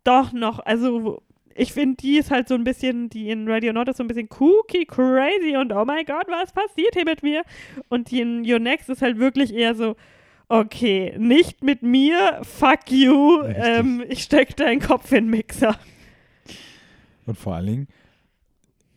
doch 0.05 0.33
noch, 0.33 0.61
also 0.61 1.23
ich 1.57 1.73
finde, 1.73 1.97
die 1.97 2.19
ist 2.19 2.31
halt 2.31 2.49
so 2.49 2.55
ein 2.55 2.65
bisschen, 2.65 3.09
die 3.09 3.31
in 3.31 3.49
Radio 3.49 3.73
Not 3.73 3.89
ist 3.89 3.97
so 3.97 4.05
ein 4.05 4.09
bisschen 4.09 4.29
kooky, 4.29 4.87
crazy 4.87 5.57
und 5.57 5.73
oh 5.73 5.85
mein 5.85 6.05
Gott, 6.05 6.27
was 6.29 6.53
passiert 6.53 6.95
hier 6.95 7.05
mit 7.05 7.23
mir? 7.23 7.43
Und 7.89 8.11
die 8.11 8.21
in 8.21 8.45
Your 8.49 8.59
Next 8.59 8.89
ist 8.89 9.03
halt 9.03 9.19
wirklich 9.19 9.55
eher 9.55 9.75
so, 9.75 9.97
okay, 10.49 11.15
nicht 11.19 11.63
mit 11.63 11.83
mir, 11.83 12.41
fuck 12.43 12.91
you, 12.91 13.43
ähm, 13.43 14.05
ich 14.09 14.23
steck 14.25 14.57
deinen 14.57 14.81
Kopf 14.81 15.11
in 15.13 15.25
den 15.25 15.31
Mixer. 15.31 15.77
Und 17.27 17.39
vor 17.39 17.55
allen 17.55 17.67
Dingen, 17.67 17.89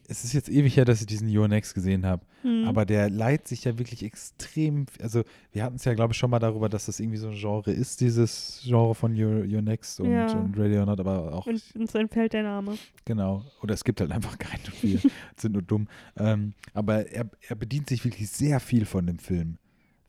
es 0.10 0.24
ist 0.24 0.34
jetzt 0.34 0.50
ewig 0.50 0.78
her, 0.78 0.86
dass 0.86 1.02
ich 1.02 1.08
diesen 1.08 1.36
Your 1.36 1.48
Next 1.50 1.74
gesehen 1.74 2.06
habe, 2.06 2.26
Hm. 2.44 2.66
aber 2.66 2.86
der 2.86 3.10
leiht 3.10 3.48
sich 3.48 3.64
ja 3.66 3.78
wirklich 3.80 4.04
extrem, 4.04 4.86
also 5.02 5.24
wir 5.52 5.64
hatten 5.64 5.78
es 5.78 5.86
ja, 5.86 5.94
glaube 5.96 6.14
ich, 6.14 6.18
schon 6.18 6.30
mal 6.30 6.40
darüber, 6.40 6.70
dass 6.70 6.86
das 6.86 7.00
irgendwie 7.00 7.18
so 7.18 7.30
ein 7.30 7.36
Genre 7.36 7.72
ist, 7.72 8.00
dieses 8.00 8.62
Genre 8.64 8.94
von 8.96 9.12
Your, 9.20 9.44
Your 9.44 9.62
Next 9.62 10.00
und, 10.00 10.12
Ja. 10.12 10.32
und 10.32 10.58
Radio 10.58 10.86
Not, 10.86 11.00
aber 11.00 11.34
auch, 11.34 11.48
Und 11.48 11.62
uns 11.76 11.96
entfällt 11.96 12.34
der 12.34 12.44
Name. 12.44 12.78
genau, 13.06 13.44
oder 13.62 13.74
es 13.74 13.84
gibt 13.84 14.00
halt 14.00 14.12
einfach 14.12 14.38
keinen, 14.38 14.62
wir 14.82 15.00
sind 15.36 15.54
nur 15.54 15.62
dumm, 15.64 15.88
ähm, 16.18 16.54
aber 16.74 17.08
er, 17.10 17.30
er 17.50 17.56
bedient 17.56 17.90
sich 17.90 18.06
wirklich 18.06 18.30
sehr 18.30 18.60
viel 18.60 18.86
von 18.86 19.08
dem 19.08 19.20
Film. 19.20 19.58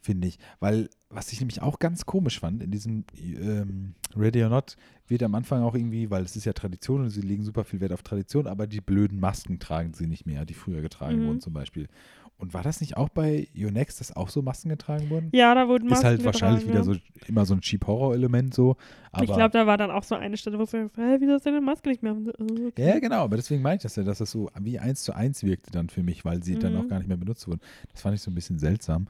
Finde 0.01 0.29
ich. 0.29 0.39
Weil, 0.61 0.89
was 1.11 1.33
ich 1.33 1.41
nämlich 1.41 1.63
auch 1.63 1.79
ganz 1.79 2.07
komisch 2.07 2.41
fand, 2.41 2.63
in 2.63 2.71
diesem 2.71 3.05
ähm, 3.21 3.95
Ready 4.17 4.43
or 4.43 4.51
Not 4.51 4.77
wird 5.07 5.23
am 5.23 5.35
Anfang 5.35 5.63
auch 5.63 5.75
irgendwie, 5.75 6.11
weil 6.11 6.23
es 6.23 6.37
ist 6.37 6.45
ja 6.45 6.53
Tradition 6.53 7.01
und 7.03 7.11
sie 7.11 7.21
legen 7.23 7.43
super 7.45 7.65
viel 7.65 7.81
Wert 7.81 7.93
auf 7.93 8.03
Tradition, 8.03 8.47
aber 8.47 8.67
die 8.67 8.81
blöden 8.81 9.19
Masken 9.21 9.59
tragen 9.59 9.95
sie 9.95 10.07
nicht 10.07 10.27
mehr, 10.27 10.45
die 10.45 10.55
früher 10.55 10.81
getragen 10.83 11.23
Mhm. 11.23 11.27
wurden 11.27 11.41
zum 11.41 11.53
Beispiel. 11.53 11.89
Und 12.37 12.55
war 12.55 12.63
das 12.63 12.81
nicht 12.81 12.97
auch 12.97 13.09
bei 13.09 13.49
Your 13.57 13.73
Next, 13.73 13.99
dass 13.99 14.15
auch 14.15 14.29
so 14.29 14.43
Masken 14.43 14.69
getragen 14.69 15.11
wurden? 15.11 15.31
Ja, 15.33 15.53
da 15.57 15.67
wurden 15.67 15.87
ist 15.87 15.91
Masken 15.91 16.07
halt 16.07 16.25
wahrscheinlich 16.25 16.65
getragen, 16.65 16.85
wieder 16.87 16.95
ja. 16.95 17.01
so 17.01 17.27
immer 17.27 17.45
so 17.45 17.55
ein 17.55 17.61
Cheap-Horror-Element 17.61 18.55
so. 18.55 18.77
Aber 19.11 19.25
Ich 19.25 19.33
glaube, 19.33 19.51
da 19.51 19.67
war 19.67 19.77
dann 19.77 19.91
auch 19.91 20.05
so 20.05 20.15
eine 20.15 20.37
Stelle, 20.37 20.57
wo 20.57 20.65
sie 20.65 20.79
gesagt 20.79 20.99
hä, 20.99 21.17
wieso 21.19 21.35
ist 21.35 21.47
deine 21.47 21.61
Maske 21.61 21.89
nicht 21.89 22.05
mehr? 22.05 22.15
So, 22.15 22.31
äh, 22.31 22.69
okay. 22.69 22.87
Ja, 22.91 22.99
genau, 23.01 23.25
aber 23.25 23.37
deswegen 23.37 23.61
meine 23.61 23.77
ich 23.77 23.83
das 23.83 23.97
ja, 23.97 24.05
dass 24.05 24.19
das 24.19 24.31
so 24.31 24.51
wie 24.61 24.79
eins 24.79 25.03
zu 25.03 25.15
eins 25.17 25.43
wirkte 25.43 25.73
dann 25.73 25.89
für 25.89 26.05
mich, 26.05 26.25
weil 26.25 26.41
sie 26.45 26.57
dann 26.57 26.75
Mhm. 26.75 26.79
auch 26.81 26.87
gar 26.89 26.99
nicht 26.99 27.09
mehr 27.09 27.17
benutzt 27.17 27.49
wurden. 27.49 27.61
Das 27.93 28.03
fand 28.03 28.15
ich 28.15 28.23
so 28.23 28.31
ein 28.31 28.35
bisschen 28.37 28.61
seltsam. 28.61 29.09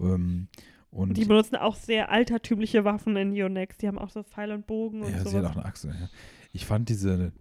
Ähm, 0.00 0.48
und 0.90 1.16
Die 1.16 1.24
benutzen 1.24 1.56
auch 1.56 1.76
sehr 1.76 2.10
altertümliche 2.10 2.84
Waffen 2.84 3.16
in 3.16 3.32
Yonex. 3.32 3.76
Die 3.78 3.86
haben 3.86 3.98
auch 3.98 4.10
so 4.10 4.22
Pfeil 4.24 4.50
und 4.52 4.66
Bogen 4.66 5.02
und 5.02 5.12
ja, 5.12 5.22
so. 5.22 5.30
sie 5.30 5.36
hat 5.38 5.44
auch 5.44 5.56
eine 5.56 5.64
Achse. 5.64 5.88
Ja. 5.88 6.08
Ich 6.52 6.66
fand 6.66 6.88
diese. 6.88 7.32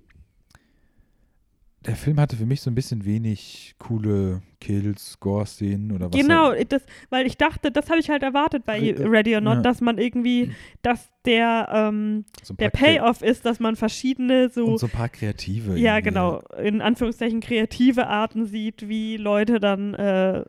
Der 1.85 1.95
Film 1.95 2.19
hatte 2.19 2.35
für 2.35 2.45
mich 2.45 2.59
so 2.59 2.69
ein 2.69 2.75
bisschen 2.75 3.05
wenig 3.05 3.73
coole 3.79 4.41
Kills, 4.59 5.17
Gore-Szenen 5.21 5.93
oder 5.93 6.11
was. 6.11 6.19
Genau, 6.19 6.51
er- 6.51 6.65
das, 6.65 6.83
weil 7.09 7.25
ich 7.25 7.37
dachte, 7.37 7.71
das 7.71 7.89
habe 7.89 7.99
ich 8.01 8.09
halt 8.09 8.21
erwartet 8.21 8.65
bei 8.65 8.93
Ready 8.99 9.33
or 9.33 9.39
Not, 9.41 9.55
ja. 9.55 9.61
dass 9.61 9.79
man 9.79 9.97
irgendwie, 9.97 10.51
dass 10.81 11.09
der, 11.23 11.69
ähm, 11.73 12.25
so 12.43 12.53
der 12.53 12.69
Payoff 12.69 13.21
ist, 13.21 13.45
dass 13.45 13.61
man 13.61 13.77
verschiedene 13.77 14.49
so, 14.49 14.65
Und 14.65 14.77
so 14.79 14.87
ein 14.87 14.91
paar 14.91 15.07
kreative. 15.07 15.77
ja 15.79 16.01
genau, 16.01 16.41
in 16.61 16.81
Anführungszeichen 16.81 17.39
kreative 17.39 18.07
Arten 18.07 18.45
sieht, 18.45 18.89
wie 18.89 19.15
Leute 19.15 19.61
dann, 19.61 19.93
äh, 19.93 20.43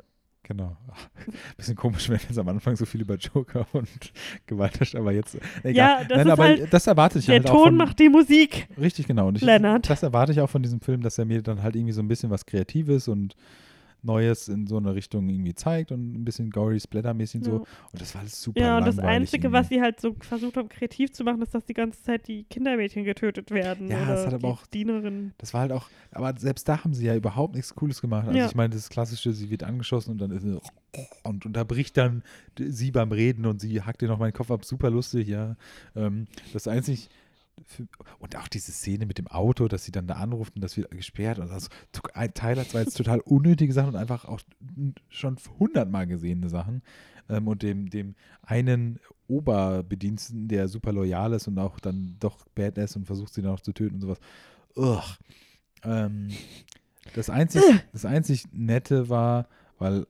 Genau. 0.50 0.76
Bisschen 1.56 1.76
komisch, 1.76 2.08
wenn 2.08 2.16
jetzt 2.18 2.36
am 2.36 2.48
Anfang 2.48 2.74
so 2.74 2.84
viel 2.84 3.02
über 3.02 3.14
Joker 3.14 3.66
und 3.72 3.88
Gewalt 4.46 4.96
aber 4.96 5.12
jetzt. 5.12 5.36
Egal. 5.62 6.00
Ja, 6.00 6.04
das 6.04 6.08
Nein, 6.18 6.26
ist 6.26 6.32
aber 6.32 6.42
halt- 6.42 6.72
das 6.72 6.86
erwarte 6.88 7.18
ich 7.20 7.26
der 7.26 7.36
halt 7.36 7.46
Ton 7.46 7.64
von, 7.66 7.76
macht 7.76 8.00
die 8.00 8.08
Musik. 8.08 8.66
Richtig, 8.76 9.06
genau. 9.06 9.28
Und 9.28 9.36
ich, 9.36 9.42
Lennart. 9.42 9.88
das 9.88 10.02
erwarte 10.02 10.32
ich 10.32 10.40
auch 10.40 10.50
von 10.50 10.60
diesem 10.64 10.80
Film, 10.80 11.02
dass 11.02 11.18
er 11.18 11.24
mir 11.24 11.40
dann 11.40 11.62
halt 11.62 11.76
irgendwie 11.76 11.92
so 11.92 12.02
ein 12.02 12.08
bisschen 12.08 12.30
was 12.30 12.46
Kreatives 12.46 13.06
und 13.06 13.36
Neues 14.02 14.48
in 14.48 14.66
so 14.66 14.76
eine 14.78 14.94
Richtung 14.94 15.28
irgendwie 15.28 15.54
zeigt 15.54 15.92
und 15.92 16.12
ein 16.14 16.24
bisschen 16.24 16.50
gory, 16.50 16.80
splattermäßig 16.80 17.40
und 17.40 17.44
so. 17.44 17.50
Ja. 17.52 17.58
Und 17.58 18.00
das 18.00 18.14
war 18.14 18.22
alles 18.22 18.40
super 18.40 18.60
Ja, 18.60 18.78
und 18.78 18.86
das 18.86 18.98
Einzige, 18.98 19.52
was 19.52 19.66
irgendwie. 19.66 19.74
sie 19.74 19.80
halt 19.82 20.00
so 20.00 20.14
versucht 20.20 20.56
haben, 20.56 20.68
kreativ 20.68 21.12
zu 21.12 21.24
machen, 21.24 21.42
ist, 21.42 21.54
dass 21.54 21.64
die 21.64 21.74
ganze 21.74 22.02
Zeit 22.02 22.26
die 22.28 22.44
Kindermädchen 22.44 23.04
getötet 23.04 23.50
werden. 23.50 23.88
Ja, 23.88 24.02
oder 24.04 24.06
das 24.14 24.26
hat 24.26 24.34
aber 24.34 24.38
die 24.38 24.46
auch- 24.54 24.66
Dienerin. 24.66 25.32
Das 25.38 25.52
war 25.54 25.62
halt 25.62 25.72
auch, 25.72 25.88
aber 26.12 26.34
selbst 26.38 26.68
da 26.68 26.82
haben 26.84 26.94
sie 26.94 27.06
ja 27.06 27.14
überhaupt 27.16 27.54
nichts 27.54 27.74
Cooles 27.74 28.00
gemacht. 28.00 28.26
Also 28.26 28.38
Ja. 28.38 28.46
ich 28.46 28.54
meine, 28.54 28.74
das 28.74 28.88
klassische, 28.88 29.32
sie 29.32 29.50
wird 29.50 29.62
angeschossen 29.62 30.12
und 30.12 30.18
dann 30.18 30.30
ist 30.30 30.42
sie 30.42 30.58
und 31.22 31.46
unterbricht 31.46 31.96
dann 31.96 32.22
sie 32.58 32.90
beim 32.90 33.12
Reden 33.12 33.46
und 33.46 33.60
sie 33.60 33.80
hackt 33.82 34.02
ihr 34.02 34.08
noch 34.08 34.18
meinen 34.18 34.32
Kopf 34.32 34.50
ab. 34.50 34.64
Super 34.64 34.90
lustig, 34.90 35.28
ja. 35.28 35.56
Ähm, 35.94 36.26
das 36.52 36.66
einzig 36.66 37.08
für, 37.66 37.86
und 38.18 38.36
auch 38.36 38.48
diese 38.48 38.72
Szene 38.72 39.06
mit 39.06 39.18
dem 39.18 39.26
Auto, 39.28 39.68
dass 39.68 39.84
sie 39.84 39.92
dann 39.92 40.06
da 40.06 40.14
anruft 40.14 40.54
und 40.56 40.62
das 40.62 40.76
wird 40.76 40.90
gesperrt 40.90 41.38
und 41.38 41.50
das 41.50 41.68
Tyler 42.34 42.68
zwar 42.68 42.82
jetzt 42.82 42.96
total 42.96 43.20
unnötige 43.20 43.72
Sachen 43.72 43.90
und 43.90 43.96
einfach 43.96 44.24
auch 44.24 44.40
schon 45.08 45.36
hundertmal 45.58 46.06
gesehene 46.06 46.48
Sachen 46.48 46.82
ähm, 47.28 47.48
und 47.48 47.62
dem, 47.62 47.90
dem 47.90 48.14
einen 48.42 48.98
Oberbediensteten, 49.28 50.48
der 50.48 50.68
super 50.68 50.92
loyal 50.92 51.32
ist 51.32 51.48
und 51.48 51.58
auch 51.58 51.78
dann 51.80 52.16
doch 52.18 52.46
badass 52.54 52.96
und 52.96 53.06
versucht 53.06 53.32
sie 53.32 53.42
dann 53.42 53.52
auch 53.52 53.60
zu 53.60 53.72
töten 53.72 53.96
und 53.96 54.00
sowas. 54.00 54.18
Ugh. 54.76 55.02
Ähm, 55.84 56.28
das, 57.14 57.30
einzig, 57.30 57.62
das 57.92 58.04
einzig 58.04 58.44
Nette 58.52 59.08
war, 59.08 59.48
weil 59.78 60.06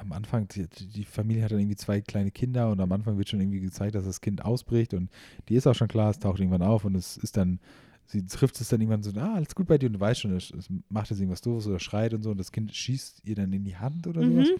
am 0.00 0.12
Anfang, 0.12 0.48
die, 0.48 0.66
die 0.68 1.04
Familie 1.04 1.42
hat 1.44 1.52
dann 1.52 1.58
irgendwie 1.60 1.76
zwei 1.76 2.00
kleine 2.00 2.30
Kinder 2.30 2.70
und 2.70 2.80
am 2.80 2.92
Anfang 2.92 3.18
wird 3.18 3.28
schon 3.28 3.40
irgendwie 3.40 3.60
gezeigt, 3.60 3.94
dass 3.94 4.04
das 4.04 4.20
Kind 4.20 4.44
ausbricht 4.44 4.94
und 4.94 5.10
die 5.48 5.54
ist 5.54 5.66
auch 5.66 5.74
schon 5.74 5.88
klar, 5.88 6.10
es 6.10 6.18
taucht 6.18 6.38
irgendwann 6.40 6.62
auf 6.62 6.84
und 6.84 6.94
es 6.94 7.16
ist 7.16 7.36
dann, 7.36 7.60
sie 8.06 8.24
trifft 8.26 8.60
es 8.60 8.68
dann 8.68 8.80
irgendwann 8.80 9.02
so, 9.02 9.10
ah, 9.18 9.34
alles 9.34 9.54
gut 9.54 9.66
bei 9.66 9.78
dir 9.78 9.86
und 9.86 9.94
du 9.94 10.00
weißt 10.00 10.20
schon, 10.20 10.36
es, 10.36 10.50
es 10.50 10.68
macht 10.88 11.10
jetzt 11.10 11.18
irgendwas 11.20 11.40
doofes 11.40 11.66
oder 11.66 11.78
schreit 11.80 12.14
und 12.14 12.22
so 12.22 12.30
und 12.30 12.38
das 12.38 12.52
Kind 12.52 12.74
schießt 12.74 13.22
ihr 13.24 13.34
dann 13.34 13.52
in 13.52 13.64
die 13.64 13.76
Hand 13.76 14.06
oder 14.06 14.22
sowas. 14.22 14.48
Mhm. 14.48 14.54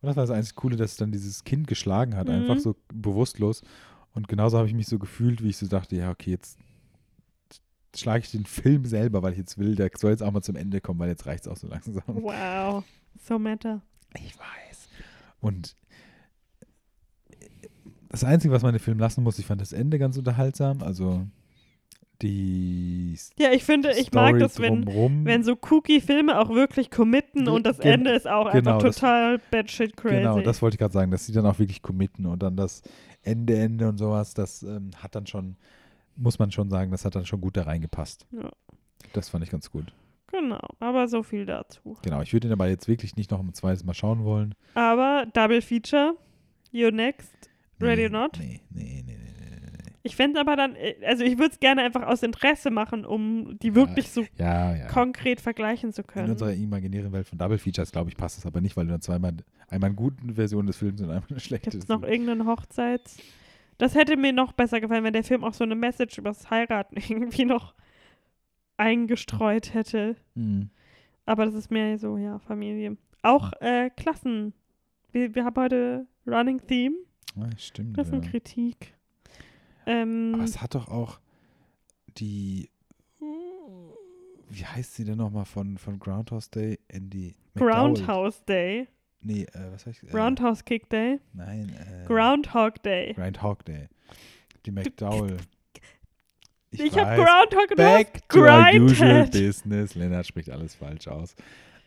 Und 0.00 0.06
das 0.06 0.16
war 0.16 0.22
das 0.24 0.30
einzig 0.30 0.54
Coole, 0.54 0.76
dass 0.76 0.92
es 0.92 0.96
dann 0.96 1.10
dieses 1.10 1.42
Kind 1.42 1.66
geschlagen 1.66 2.14
hat, 2.14 2.28
Mhm. 2.28 2.34
einfach 2.34 2.58
so 2.58 2.76
bewusstlos. 2.92 3.62
Und 4.14 4.28
genauso 4.28 4.56
habe 4.56 4.68
ich 4.68 4.74
mich 4.74 4.86
so 4.86 4.98
gefühlt, 4.98 5.42
wie 5.42 5.48
ich 5.48 5.56
so 5.56 5.66
dachte, 5.66 5.96
ja, 5.96 6.10
okay, 6.10 6.30
jetzt 6.30 6.56
schlage 7.96 8.24
ich 8.24 8.30
den 8.30 8.46
Film 8.46 8.84
selber, 8.84 9.22
weil 9.22 9.32
ich 9.32 9.38
jetzt 9.38 9.58
will, 9.58 9.74
der 9.74 9.90
soll 9.96 10.10
jetzt 10.10 10.22
auch 10.22 10.30
mal 10.30 10.42
zum 10.42 10.56
Ende 10.56 10.80
kommen, 10.80 11.00
weil 11.00 11.08
jetzt 11.08 11.26
reicht 11.26 11.46
es 11.46 11.48
auch 11.48 11.56
so 11.56 11.66
langsam. 11.68 12.02
Wow, 12.06 12.84
so 13.26 13.38
meta. 13.38 13.82
Ich 14.14 14.34
weiß. 14.38 14.88
Und 15.40 15.76
das 18.08 18.24
Einzige, 18.24 18.52
was 18.54 18.62
man 18.62 18.72
den 18.72 18.80
Film 18.80 18.98
lassen 18.98 19.22
muss, 19.22 19.38
ich 19.38 19.46
fand 19.46 19.60
das 19.60 19.72
Ende 19.72 19.98
ganz 19.98 20.16
unterhaltsam. 20.16 20.82
Also 20.82 21.26
die 22.22 23.16
Ja, 23.38 23.52
ich 23.52 23.62
finde, 23.64 23.92
ich 23.92 24.10
mag 24.12 24.28
Story 24.30 24.40
das, 24.40 24.58
wenn, 24.58 24.82
drumrum. 24.84 25.24
wenn 25.24 25.44
so 25.44 25.56
Cookie-Filme 25.70 26.38
auch 26.40 26.50
wirklich 26.50 26.90
committen 26.90 27.48
und 27.48 27.64
das 27.64 27.78
gen- 27.78 27.92
Ende 28.00 28.10
ist 28.12 28.26
auch 28.26 28.50
genau, 28.50 28.72
einfach 28.76 28.82
das- 28.88 28.96
total 28.96 29.38
batshit 29.50 29.96
crazy. 29.96 30.16
Genau, 30.16 30.40
das 30.40 30.60
wollte 30.60 30.74
ich 30.74 30.78
gerade 30.78 30.92
sagen, 30.94 31.10
dass 31.12 31.26
sie 31.26 31.32
dann 31.32 31.46
auch 31.46 31.58
wirklich 31.60 31.80
committen 31.82 32.26
und 32.26 32.42
dann 32.42 32.56
das 32.56 32.82
Ende, 33.22 33.56
Ende 33.56 33.88
und 33.88 33.98
sowas, 33.98 34.34
das 34.34 34.62
ähm, 34.64 34.90
hat 34.96 35.14
dann 35.14 35.26
schon, 35.26 35.56
muss 36.16 36.38
man 36.40 36.50
schon 36.50 36.70
sagen, 36.70 36.90
das 36.90 37.04
hat 37.04 37.14
dann 37.14 37.26
schon 37.26 37.40
gut 37.40 37.56
da 37.56 37.62
reingepasst. 37.64 38.26
Ja. 38.32 38.50
Das 39.12 39.28
fand 39.28 39.44
ich 39.44 39.50
ganz 39.50 39.70
gut. 39.70 39.92
Genau, 40.30 40.60
aber 40.78 41.08
so 41.08 41.22
viel 41.22 41.46
dazu. 41.46 41.96
Genau, 42.02 42.20
ich 42.22 42.32
würde 42.32 42.48
ihn 42.48 42.52
aber 42.52 42.68
jetzt 42.68 42.86
wirklich 42.86 43.16
nicht 43.16 43.30
noch 43.30 43.40
ein 43.40 43.54
zweites 43.54 43.84
Mal 43.84 43.94
schauen 43.94 44.24
wollen. 44.24 44.54
Aber 44.74 45.26
Double 45.32 45.62
Feature, 45.62 46.16
You 46.70 46.90
Next, 46.90 47.32
Ready 47.80 48.04
or 48.04 48.10
Not? 48.10 48.38
Nee, 48.38 48.60
nee, 48.70 48.82
nee, 48.84 49.02
nee, 49.06 49.14
nee, 49.16 49.56
nee. 49.72 49.92
Ich 50.02 50.16
fände 50.16 50.38
aber 50.38 50.54
dann, 50.56 50.74
äh, 50.76 50.96
also 51.06 51.24
ich 51.24 51.38
würde 51.38 51.52
es 51.52 51.60
gerne 51.60 51.82
einfach 51.82 52.02
aus 52.06 52.22
Interesse 52.22 52.70
machen, 52.70 53.04
um 53.06 53.58
die 53.60 53.74
wirklich 53.74 54.10
so 54.10 54.24
Ja, 54.36 54.74
ja. 54.76 54.86
konkret 54.88 55.40
vergleichen 55.40 55.92
zu 55.92 56.02
In 56.02 56.06
können. 56.06 56.30
unserer 56.32 56.52
imaginären 56.52 57.10
Welt 57.12 57.26
von 57.26 57.38
Double 57.38 57.58
Features, 57.58 57.90
glaube 57.92 58.10
ich, 58.10 58.16
passt 58.16 58.36
das 58.36 58.44
aber 58.46 58.60
nicht, 58.60 58.76
weil 58.76 58.84
du 58.84 58.92
dann 58.92 59.00
zweimal 59.00 59.34
einmal 59.68 59.88
eine 59.88 59.96
gute 59.96 60.34
Version 60.34 60.66
des 60.66 60.76
Films 60.76 61.00
und 61.00 61.08
einmal 61.10 61.22
eine 61.30 61.40
schlechte. 61.40 61.70
Gibt 61.70 61.82
es 61.84 61.88
noch 61.88 62.02
irgendeinen 62.02 62.46
Hochzeits... 62.46 63.16
Das 63.80 63.94
hätte 63.94 64.16
mir 64.16 64.32
noch 64.32 64.50
besser 64.54 64.80
gefallen, 64.80 65.04
wenn 65.04 65.12
der 65.12 65.22
Film 65.22 65.44
auch 65.44 65.54
so 65.54 65.62
eine 65.62 65.76
Message 65.76 66.18
übers 66.18 66.50
Heiraten 66.50 66.96
irgendwie 67.08 67.44
noch 67.44 67.74
eingestreut 68.78 69.74
hätte. 69.74 70.16
Mhm. 70.34 70.70
Aber 71.26 71.44
das 71.44 71.54
ist 71.54 71.70
mehr 71.70 71.98
so, 71.98 72.16
ja, 72.16 72.38
Familie. 72.38 72.96
Auch 73.22 73.52
äh, 73.60 73.90
Klassen. 73.90 74.54
Wir, 75.12 75.34
wir 75.34 75.44
haben 75.44 75.56
heute 75.56 76.06
Running 76.26 76.60
Theme, 76.66 76.96
Ja, 77.36 77.48
stimmt. 77.58 77.96
Ja. 77.96 78.02
Klassenkritik. 78.02 78.94
Ähm, 79.86 80.32
Aber 80.34 80.44
es 80.44 80.60
hat 80.60 80.74
doch 80.74 80.88
auch 80.88 81.20
die. 82.16 82.70
Wie 84.50 84.64
heißt 84.64 84.94
sie 84.94 85.04
denn 85.04 85.18
nochmal 85.18 85.44
von, 85.44 85.76
von 85.76 85.98
Groundhouse 85.98 86.50
Day? 86.50 86.78
Andy 86.88 87.34
McDowell. 87.54 87.70
Groundhouse 87.72 88.44
Day. 88.46 88.88
Nee, 89.20 89.42
äh, 89.42 89.72
was 89.72 89.84
heißt 89.84 90.04
äh, 90.04 90.06
Groundhouse 90.06 90.64
Kick 90.64 90.88
Day. 90.88 91.20
Nein, 91.34 91.70
äh, 91.70 92.06
Groundhog 92.06 92.82
Day. 92.82 93.12
Groundhog 93.12 93.64
Day. 93.66 93.88
Die 94.64 94.70
McDowell. 94.70 95.36
Ich, 96.70 96.96
habe 96.98 97.10
weiß. 97.22 97.26
Groundhog 97.50 97.76
Back 97.76 98.28
to 98.28 98.40
usual 98.40 99.26
business. 99.26 99.94
Lennart 99.94 100.26
spricht 100.26 100.50
alles 100.50 100.74
falsch 100.74 101.08
aus. 101.08 101.34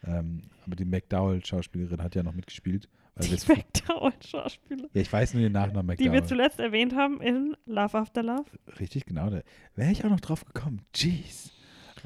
Ähm, 0.06 0.44
aber 0.66 0.76
die 0.76 0.86
McDowell-Schauspielerin 0.86 2.02
hat 2.02 2.16
ja 2.16 2.24
noch 2.24 2.34
mitgespielt. 2.34 2.90
Die 3.22 3.30
McDowell-Schauspieler. 3.48 4.88
ja, 4.94 5.02
ich 5.02 5.12
weiß 5.12 5.34
nur 5.34 5.44
den 5.44 5.52
Nachnamen 5.52 5.96
Die 5.98 6.06
wir 6.06 6.12
McDowell. 6.12 6.28
zuletzt 6.28 6.60
erwähnt 6.60 6.96
haben 6.96 7.22
in 7.22 7.56
Love 7.66 7.98
After 7.98 8.24
Love. 8.24 8.46
Richtig, 8.80 9.06
genau. 9.06 9.30
Da 9.30 9.42
wäre 9.76 9.92
ich 9.92 10.04
auch 10.04 10.10
noch 10.10 10.20
drauf 10.22 10.46
gekommen. 10.46 10.82
Jeez. 10.96 11.52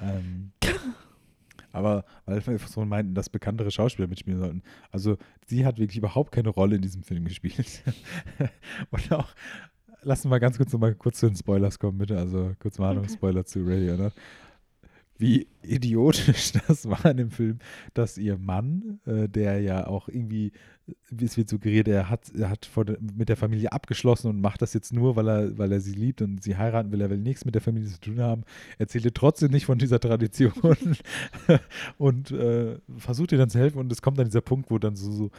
Ähm, 0.02 0.52
aber 1.72 2.06
weil 2.26 2.46
wir 2.46 2.58
so 2.60 2.84
meinten, 2.86 3.14
dass 3.14 3.30
bekanntere 3.30 3.72
Schauspieler 3.72 4.08
mitspielen 4.08 4.40
sollten. 4.40 4.64
Also 4.92 5.18
sie 5.46 5.66
hat 5.66 5.78
wirklich 5.78 5.98
überhaupt 5.98 6.32
keine 6.32 6.50
Rolle 6.50 6.76
in 6.78 6.82
diesem 6.82 7.04
Film 7.04 7.24
gespielt. 7.26 7.84
Und 8.92 9.12
auch, 9.14 9.30
lassen 10.06 10.26
wir 10.26 10.30
mal 10.30 10.40
ganz 10.40 10.58
kurz 10.58 10.72
noch 10.72 10.80
mal 10.80 10.96
kurz 10.96 11.20
zu 11.20 11.28
den 11.28 11.36
Spoilers 11.36 11.80
kommen, 11.80 11.98
bitte. 11.98 12.18
Also 12.18 12.54
kurz 12.60 12.80
Warnung, 12.80 13.06
Okay. 13.06 13.14
Spoiler 13.14 13.46
zu 13.46 13.64
Ready 13.64 13.90
or 13.90 13.98
Not. 13.98 14.14
Wie 15.18 15.48
idiotisch 15.64 16.52
das 16.68 16.90
war 16.90 17.06
in 17.06 17.18
dem 17.18 17.32
Film, 17.32 17.60
dass 17.94 18.18
ihr 18.18 18.38
Mann, 18.38 19.00
äh, 19.06 19.30
der 19.30 19.62
ja 19.62 19.88
auch 19.88 20.10
irgendwie, 20.10 20.52
wie 21.10 21.26
es 21.26 21.38
wird 21.38 21.50
suggeriert, 21.50 21.88
er 21.88 22.10
hat, 22.10 22.32
er 22.38 22.50
hat 22.50 22.66
vor, 22.66 22.86
mit 23.00 23.30
der 23.30 23.38
Familie 23.38 23.72
abgeschlossen 23.72 24.30
und 24.30 24.42
macht 24.42 24.62
das 24.62 24.74
jetzt 24.74 24.92
nur, 24.92 25.16
weil 25.16 25.30
er, 25.30 25.58
weil 25.58 25.72
er 25.72 25.80
sie 25.80 25.94
liebt 25.94 26.22
und 26.22 26.44
sie 26.44 26.58
heiraten 26.58 26.92
will, 26.92 27.00
er 27.00 27.10
will 27.10 27.18
nichts 27.18 27.46
mit 27.46 27.56
der 27.56 27.62
Familie 27.62 27.90
zu 27.90 28.00
tun 28.00 28.20
haben, 28.20 28.44
erzählte 28.78 29.14
trotzdem 29.14 29.52
nicht 29.52 29.66
von 29.66 29.78
dieser 29.78 30.02
Tradition 30.02 30.52
und 31.98 32.32
äh, 32.32 32.78
versucht 32.98 33.32
ihr 33.32 33.38
dann 33.38 33.50
zu 33.50 33.60
helfen 33.60 33.80
und 33.80 33.92
es 33.92 34.02
kommt 34.02 34.20
dann 34.20 34.26
dieser 34.26 34.42
Punkt, 34.42 34.70
wo 34.70 34.80
dann 34.80 34.98
so, 34.98 35.12
so 35.12 35.32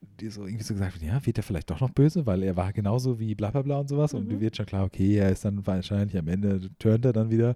die 0.00 0.28
so 0.28 0.46
irgendwie 0.46 0.64
so 0.64 0.74
gesagt 0.74 0.94
wird, 1.00 1.04
ja, 1.10 1.24
wird 1.24 1.38
er 1.38 1.42
vielleicht 1.42 1.70
doch 1.70 1.80
noch 1.80 1.90
böse, 1.90 2.26
weil 2.26 2.42
er 2.42 2.56
war 2.56 2.72
genauso 2.72 3.18
wie 3.18 3.34
bla 3.34 3.50
bla 3.50 3.62
bla 3.62 3.78
und 3.78 3.88
sowas 3.88 4.14
und 4.14 4.24
Mhm. 4.24 4.28
dir 4.30 4.40
wird 4.40 4.56
schon 4.56 4.66
klar, 4.66 4.84
okay, 4.84 5.16
er 5.16 5.30
ist 5.30 5.44
dann 5.44 5.66
wahrscheinlich 5.66 6.16
am 6.18 6.28
Ende, 6.28 6.70
turnt 6.78 7.04
er 7.04 7.12
dann 7.12 7.30
wieder 7.30 7.54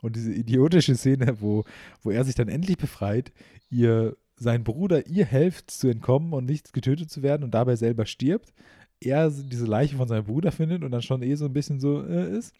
und 0.00 0.16
diese 0.16 0.32
idiotische 0.32 0.94
Szene, 0.96 1.40
wo, 1.40 1.64
wo 2.02 2.10
er 2.10 2.24
sich 2.24 2.34
dann 2.34 2.48
endlich 2.48 2.78
befreit, 2.78 3.32
ihr 3.70 4.16
sein 4.36 4.64
Bruder 4.64 5.06
ihr 5.06 5.26
hilft 5.26 5.70
zu 5.70 5.88
entkommen 5.88 6.32
und 6.32 6.46
nicht 6.46 6.72
getötet 6.72 7.10
zu 7.10 7.22
werden 7.22 7.44
und 7.44 7.52
dabei 7.52 7.76
selber 7.76 8.06
stirbt, 8.06 8.54
er 9.02 9.30
diese 9.30 9.64
Leiche 9.64 9.96
von 9.96 10.08
seinem 10.08 10.24
Bruder 10.24 10.52
findet 10.52 10.84
und 10.84 10.90
dann 10.90 11.00
schon 11.00 11.22
eh 11.22 11.34
so 11.34 11.46
ein 11.46 11.52
bisschen 11.52 11.80
so 11.80 12.02
äh, 12.02 12.36
ist 12.36 12.54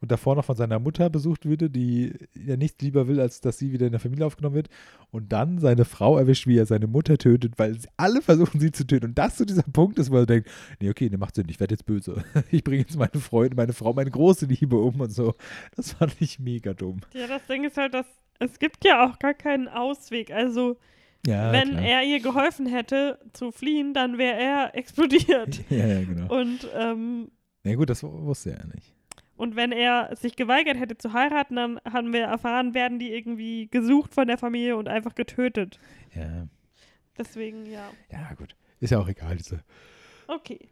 und 0.00 0.10
davor 0.10 0.34
noch 0.34 0.44
von 0.44 0.56
seiner 0.56 0.80
Mutter 0.80 1.08
besucht 1.08 1.46
würde, 1.46 1.70
die 1.70 2.12
ja 2.34 2.56
nichts 2.56 2.82
lieber 2.82 3.06
will, 3.06 3.20
als 3.20 3.40
dass 3.40 3.58
sie 3.58 3.72
wieder 3.72 3.86
in 3.86 3.92
der 3.92 4.00
Familie 4.00 4.26
aufgenommen 4.26 4.56
wird 4.56 4.68
und 5.12 5.32
dann 5.32 5.58
seine 5.58 5.84
Frau 5.84 6.18
erwischt, 6.18 6.48
wie 6.48 6.58
er 6.58 6.66
seine 6.66 6.88
Mutter 6.88 7.16
tötet, 7.16 7.58
weil 7.58 7.78
alle 7.96 8.22
versuchen, 8.22 8.58
sie 8.58 8.72
zu 8.72 8.86
töten 8.86 9.06
und 9.06 9.18
das 9.18 9.38
so 9.38 9.44
dieser 9.44 9.62
Punkt 9.62 9.98
ist, 9.98 10.10
wo 10.10 10.16
er 10.16 10.26
denkt, 10.26 10.50
nee, 10.80 10.90
okay, 10.90 11.08
ne, 11.08 11.16
macht 11.16 11.36
Sinn, 11.36 11.46
ich 11.48 11.60
werde 11.60 11.74
jetzt 11.74 11.86
böse. 11.86 12.24
Ich 12.50 12.62
bringe 12.62 12.82
jetzt 12.82 12.96
meine 12.96 13.20
Freunde, 13.20 13.56
meine 13.56 13.72
Frau, 13.72 13.92
meine 13.92 14.10
große 14.10 14.46
Liebe 14.46 14.76
um 14.76 15.00
und 15.00 15.10
so. 15.10 15.34
Das 15.76 15.92
fand 15.92 16.14
ich 16.20 16.38
mega 16.38 16.74
dumm. 16.74 17.00
Ja, 17.12 17.26
das 17.26 17.46
Ding 17.46 17.64
ist 17.64 17.76
halt, 17.76 17.94
dass 17.94 18.06
es 18.38 18.58
gibt 18.58 18.84
ja 18.84 19.08
auch 19.08 19.18
gar 19.18 19.34
keinen 19.34 19.68
Ausweg. 19.68 20.30
Also 20.30 20.76
Ja, 21.26 21.52
wenn 21.52 21.70
klar. 21.70 21.82
er 21.82 22.02
ihr 22.04 22.20
geholfen 22.20 22.66
hätte 22.66 23.18
zu 23.32 23.50
fliehen, 23.50 23.94
dann 23.94 24.18
wäre 24.18 24.38
er 24.38 24.74
explodiert. 24.76 25.60
Ja, 25.70 25.86
ja, 25.86 26.04
genau. 26.04 26.34
Und, 26.34 26.68
ähm, 26.74 27.30
Na 27.62 27.74
gut, 27.74 27.88
das 27.90 28.02
wusste 28.02 28.50
er 28.50 28.58
ja 28.58 28.66
nicht. 28.66 28.94
und 29.36 29.56
wenn 29.56 29.72
er 29.72 30.14
sich 30.16 30.36
geweigert 30.36 30.78
hätte 30.78 30.96
zu 30.98 31.12
heiraten, 31.12 31.56
dann 31.56 31.80
haben 31.90 32.12
wir 32.12 32.24
erfahren, 32.24 32.74
werden 32.74 32.98
die 32.98 33.12
irgendwie 33.12 33.68
gesucht 33.68 34.14
von 34.14 34.26
der 34.28 34.38
Familie 34.38 34.76
und 34.76 34.88
einfach 34.88 35.14
getötet. 35.14 35.78
Ja, 36.14 36.46
Deswegen, 37.16 37.64
ja. 37.66 37.90
ja 38.10 38.34
gut. 38.34 38.56
Ist 38.80 38.90
ja 38.90 38.98
auch 38.98 39.08
egal, 39.08 39.36
diese. 39.36 39.62
Okay. 40.26 40.68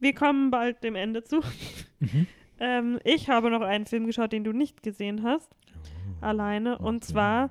Wir 0.00 0.14
kommen 0.14 0.50
bald 0.50 0.82
dem 0.84 0.94
Ende 0.96 1.24
zu. 1.24 1.40
Mhm. 2.00 2.26
Ähm, 2.60 2.98
ich 3.04 3.30
habe 3.30 3.50
noch 3.50 3.62
einen 3.62 3.86
Film 3.86 4.04
geschaut, 4.06 4.32
den 4.32 4.44
du 4.44 4.52
nicht 4.52 4.82
gesehen 4.82 5.22
hast. 5.22 5.48
Alleine. 6.20 6.76
Und 6.78 6.96
okay. 6.96 7.06
zwar 7.12 7.50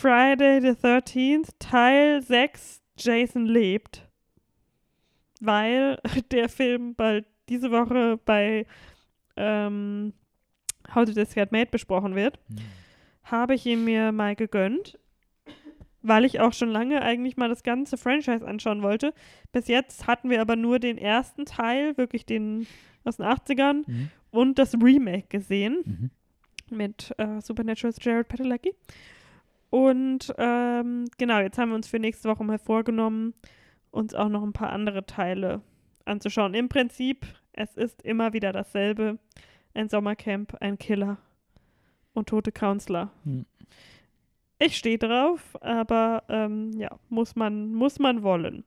Friday 0.00 0.60
the 0.60 0.68
13th, 0.80 1.50
Teil 1.58 2.22
6, 2.22 2.80
Jason 2.98 3.46
lebt. 3.46 4.06
Weil 5.40 5.98
der 6.30 6.48
Film 6.48 6.94
bald 6.94 7.26
diese 7.48 7.70
Woche 7.70 8.18
bei 8.24 8.66
ähm, 9.36 10.12
How 10.94 11.04
Did 11.04 11.14
This 11.16 11.34
Get 11.34 11.52
Made 11.52 11.70
besprochen 11.70 12.14
wird, 12.14 12.38
Hm. 12.48 12.56
habe 13.24 13.54
ich 13.54 13.66
ihn 13.66 13.84
mir 13.84 14.12
mal 14.12 14.34
gegönnt. 14.36 14.98
Weil 16.02 16.24
ich 16.24 16.38
auch 16.40 16.52
schon 16.52 16.68
lange 16.70 17.02
eigentlich 17.02 17.36
mal 17.36 17.48
das 17.48 17.64
ganze 17.64 17.96
Franchise 17.96 18.46
anschauen 18.46 18.82
wollte. 18.82 19.12
Bis 19.50 19.66
jetzt 19.66 20.06
hatten 20.06 20.30
wir 20.30 20.40
aber 20.40 20.54
nur 20.54 20.78
den 20.78 20.96
ersten 20.96 21.44
Teil, 21.44 21.96
wirklich 21.96 22.24
den 22.24 22.66
aus 23.04 23.16
den 23.16 23.26
80ern, 23.26 23.82
Mhm. 23.86 24.10
und 24.30 24.58
das 24.58 24.74
Remake 24.74 25.26
gesehen 25.28 26.10
Mhm. 26.70 26.76
mit 26.76 27.12
äh, 27.18 27.40
Supernaturals 27.40 27.96
Jared 28.00 28.28
Padalecki. 28.28 28.74
Und 29.70 30.32
ähm, 30.38 31.06
genau, 31.18 31.40
jetzt 31.40 31.58
haben 31.58 31.70
wir 31.70 31.76
uns 31.76 31.88
für 31.88 31.98
nächste 31.98 32.28
Woche 32.28 32.44
mal 32.44 32.58
vorgenommen, 32.58 33.34
uns 33.90 34.14
auch 34.14 34.28
noch 34.28 34.42
ein 34.42 34.52
paar 34.52 34.70
andere 34.70 35.04
Teile 35.04 35.60
anzuschauen. 36.04 36.54
Im 36.54 36.68
Prinzip, 36.68 37.26
es 37.52 37.76
ist 37.76 38.02
immer 38.02 38.32
wieder 38.32 38.52
dasselbe. 38.52 39.18
Ein 39.74 39.88
Sommercamp, 39.88 40.56
ein 40.60 40.78
Killer 40.78 41.18
und 42.14 42.28
tote 42.28 42.50
Counselor. 42.50 43.10
Hm. 43.24 43.44
Ich 44.58 44.76
stehe 44.76 44.98
drauf, 44.98 45.56
aber 45.60 46.24
ähm, 46.28 46.72
ja, 46.72 46.98
muss 47.08 47.36
man, 47.36 47.72
muss 47.72 48.00
man 48.00 48.22
wollen. 48.22 48.64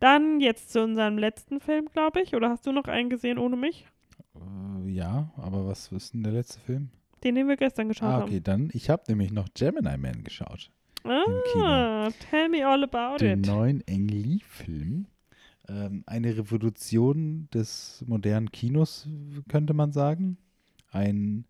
Dann 0.00 0.40
jetzt 0.40 0.72
zu 0.72 0.82
unserem 0.82 1.18
letzten 1.18 1.60
Film, 1.60 1.88
glaube 1.92 2.22
ich. 2.22 2.34
Oder 2.34 2.50
hast 2.50 2.66
du 2.66 2.72
noch 2.72 2.84
einen 2.84 3.10
gesehen 3.10 3.38
ohne 3.38 3.56
mich? 3.56 3.86
Äh, 4.34 4.90
ja, 4.90 5.30
aber 5.36 5.66
was 5.66 5.92
ist 5.92 6.14
denn 6.14 6.24
der 6.24 6.32
letzte 6.32 6.58
Film? 6.60 6.90
Den, 7.24 7.34
den 7.34 7.48
wir 7.48 7.56
gestern 7.56 7.88
geschaut 7.88 8.08
Ah, 8.08 8.12
haben. 8.14 8.22
okay, 8.24 8.40
dann, 8.40 8.70
ich 8.72 8.90
habe 8.90 9.02
nämlich 9.08 9.30
noch 9.32 9.48
Gemini 9.54 9.96
Man 9.98 10.24
geschaut. 10.24 10.70
Ah, 11.04 12.10
tell 12.30 12.48
me 12.48 12.66
all 12.66 12.82
about 12.84 13.18
Den 13.18 13.40
it. 13.40 13.46
neuen 13.46 13.82
Ang 13.88 14.08
Lee-Film. 14.08 15.06
Ähm, 15.68 16.02
eine 16.06 16.36
Revolution 16.36 17.48
des 17.52 18.02
modernen 18.06 18.50
Kinos, 18.52 19.06
könnte 19.48 19.74
man 19.74 19.92
sagen. 19.92 20.38
Ein 20.90 21.44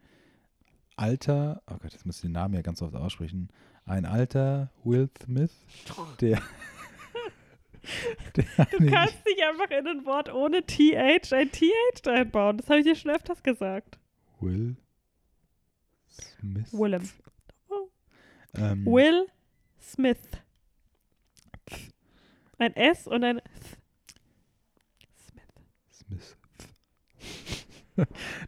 alter, 0.96 1.62
oh 1.70 1.76
Gott, 1.80 1.92
jetzt 1.92 2.04
muss 2.06 2.16
ich 2.16 2.22
den 2.22 2.32
Namen 2.32 2.54
ja 2.54 2.62
ganz 2.62 2.82
oft 2.82 2.94
aussprechen. 2.94 3.48
Ein 3.84 4.04
alter 4.04 4.70
Will 4.84 5.08
Smith, 5.22 5.52
der. 6.20 6.40
der 8.36 8.44
Du 8.66 8.86
kannst 8.86 9.24
nicht 9.24 9.42
einfach 9.42 9.70
in 9.70 9.86
ein 9.86 10.04
Wort 10.04 10.32
ohne 10.32 10.62
TH 10.66 11.32
ein 11.32 11.50
TH 11.52 12.06
einbauen. 12.08 12.58
Das 12.58 12.68
habe 12.68 12.80
ich 12.80 12.84
dir 12.86 12.96
schon 12.96 13.10
öfters 13.12 13.42
gesagt. 13.42 13.98
Will 14.40 14.76
Smith. 16.20 16.72
Willem. 16.72 17.08
Ähm, 18.54 18.86
Will 18.86 19.26
Smith. 19.80 20.18
Ein 22.58 22.74
S 22.74 23.06
und 23.06 23.22
ein 23.22 23.40
Smith. 25.16 25.46
Smith. 25.92 26.36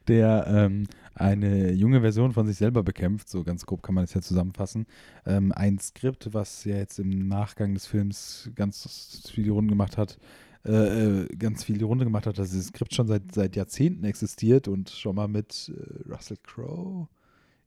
der 0.09 0.47
ähm, 0.47 0.87
eine 1.15 1.73
junge 1.73 2.01
Version 2.01 2.33
von 2.33 2.47
sich 2.47 2.57
selber 2.57 2.83
bekämpft, 2.83 3.29
so 3.29 3.45
ganz 3.45 3.67
grob 3.67 3.83
kann 3.83 3.95
man 3.95 4.05
es 4.05 4.15
ja 4.15 4.23
zusammenfassen. 4.23 4.87
Ähm, 5.27 5.53
ein 5.53 5.79
Skript, 5.79 6.33
was 6.33 6.65
ja 6.65 6.77
jetzt 6.77 6.99
im 6.99 7.29
Nachgang 7.29 7.75
des 7.75 7.87
Films 7.87 8.51
ganz 8.55 9.31
viele 9.33 9.53
Runden 9.53 9.71
gemacht 9.71 9.99
hat, 9.99 10.19
äh, 10.65 11.23
äh, 11.23 11.37
ganz 11.37 11.65
viele 11.65 11.85
Runde 11.85 12.05
gemacht 12.05 12.27
hat, 12.27 12.39
dass 12.39 12.51
dieses 12.51 12.69
Skript 12.69 12.95
schon 12.95 13.07
seit, 13.07 13.35
seit 13.35 13.57
Jahrzehnten 13.57 14.05
existiert 14.05 14.69
und 14.69 14.91
schon 14.91 15.17
mal 15.17 15.29
mit 15.29 15.71
äh, 15.75 16.11
Russell 16.11 16.39
Crowe, 16.43 17.09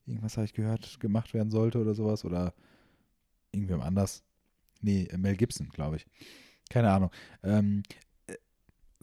irgendwas 0.05 0.38
habe 0.38 0.45
ich 0.45 0.53
gehört, 0.53 0.99
gemacht 0.99 1.34
werden 1.34 1.51
sollte 1.51 1.80
oder 1.80 1.93
sowas 1.93 2.25
oder 2.25 2.53
irgendwem 3.51 3.81
anders. 3.81 4.23
Nee, 4.81 5.03
äh, 5.05 5.17
Mel 5.17 5.35
Gibson, 5.35 5.69
glaube 5.69 5.97
ich. 5.97 6.05
Keine 6.69 6.91
Ahnung. 6.91 7.11
Ähm, 7.43 7.84
äh, 8.27 8.35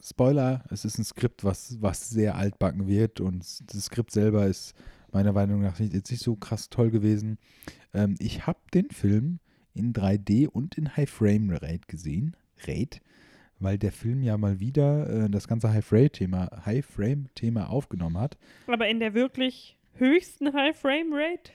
Spoiler, 0.03 0.63
es 0.69 0.85
ist 0.85 0.97
ein 0.97 1.05
Skript, 1.05 1.43
was, 1.43 1.81
was 1.81 2.09
sehr 2.09 2.35
altbacken 2.35 2.87
wird 2.87 3.19
und 3.19 3.39
das 3.39 3.85
Skript 3.85 4.11
selber 4.11 4.45
ist 4.47 4.75
meiner 5.11 5.33
Meinung 5.33 5.61
nach 5.61 5.79
nicht, 5.79 5.93
jetzt 5.93 6.11
nicht 6.11 6.23
so 6.23 6.35
krass 6.35 6.69
toll 6.69 6.89
gewesen. 6.89 7.37
Ähm, 7.93 8.15
ich 8.19 8.47
habe 8.47 8.59
den 8.73 8.89
Film 8.91 9.39
in 9.73 9.93
3D 9.93 10.47
und 10.47 10.77
in 10.77 10.95
High 10.95 11.09
Frame 11.09 11.49
Rate 11.51 11.87
gesehen. 11.87 12.35
Rate, 12.67 12.99
weil 13.59 13.77
der 13.77 13.91
Film 13.91 14.23
ja 14.23 14.37
mal 14.37 14.59
wieder 14.59 15.09
äh, 15.09 15.29
das 15.29 15.47
ganze 15.47 15.73
High 15.73 15.85
Frame 15.85 16.11
Thema, 16.11 16.49
High 16.65 16.85
Frame 16.85 17.27
Thema 17.35 17.69
aufgenommen 17.69 18.17
hat. 18.17 18.37
Aber 18.67 18.87
in 18.87 18.99
der 18.99 19.13
wirklich 19.13 19.77
höchsten 19.95 20.53
High 20.53 20.77
Frame 20.77 21.13
Rate? 21.13 21.51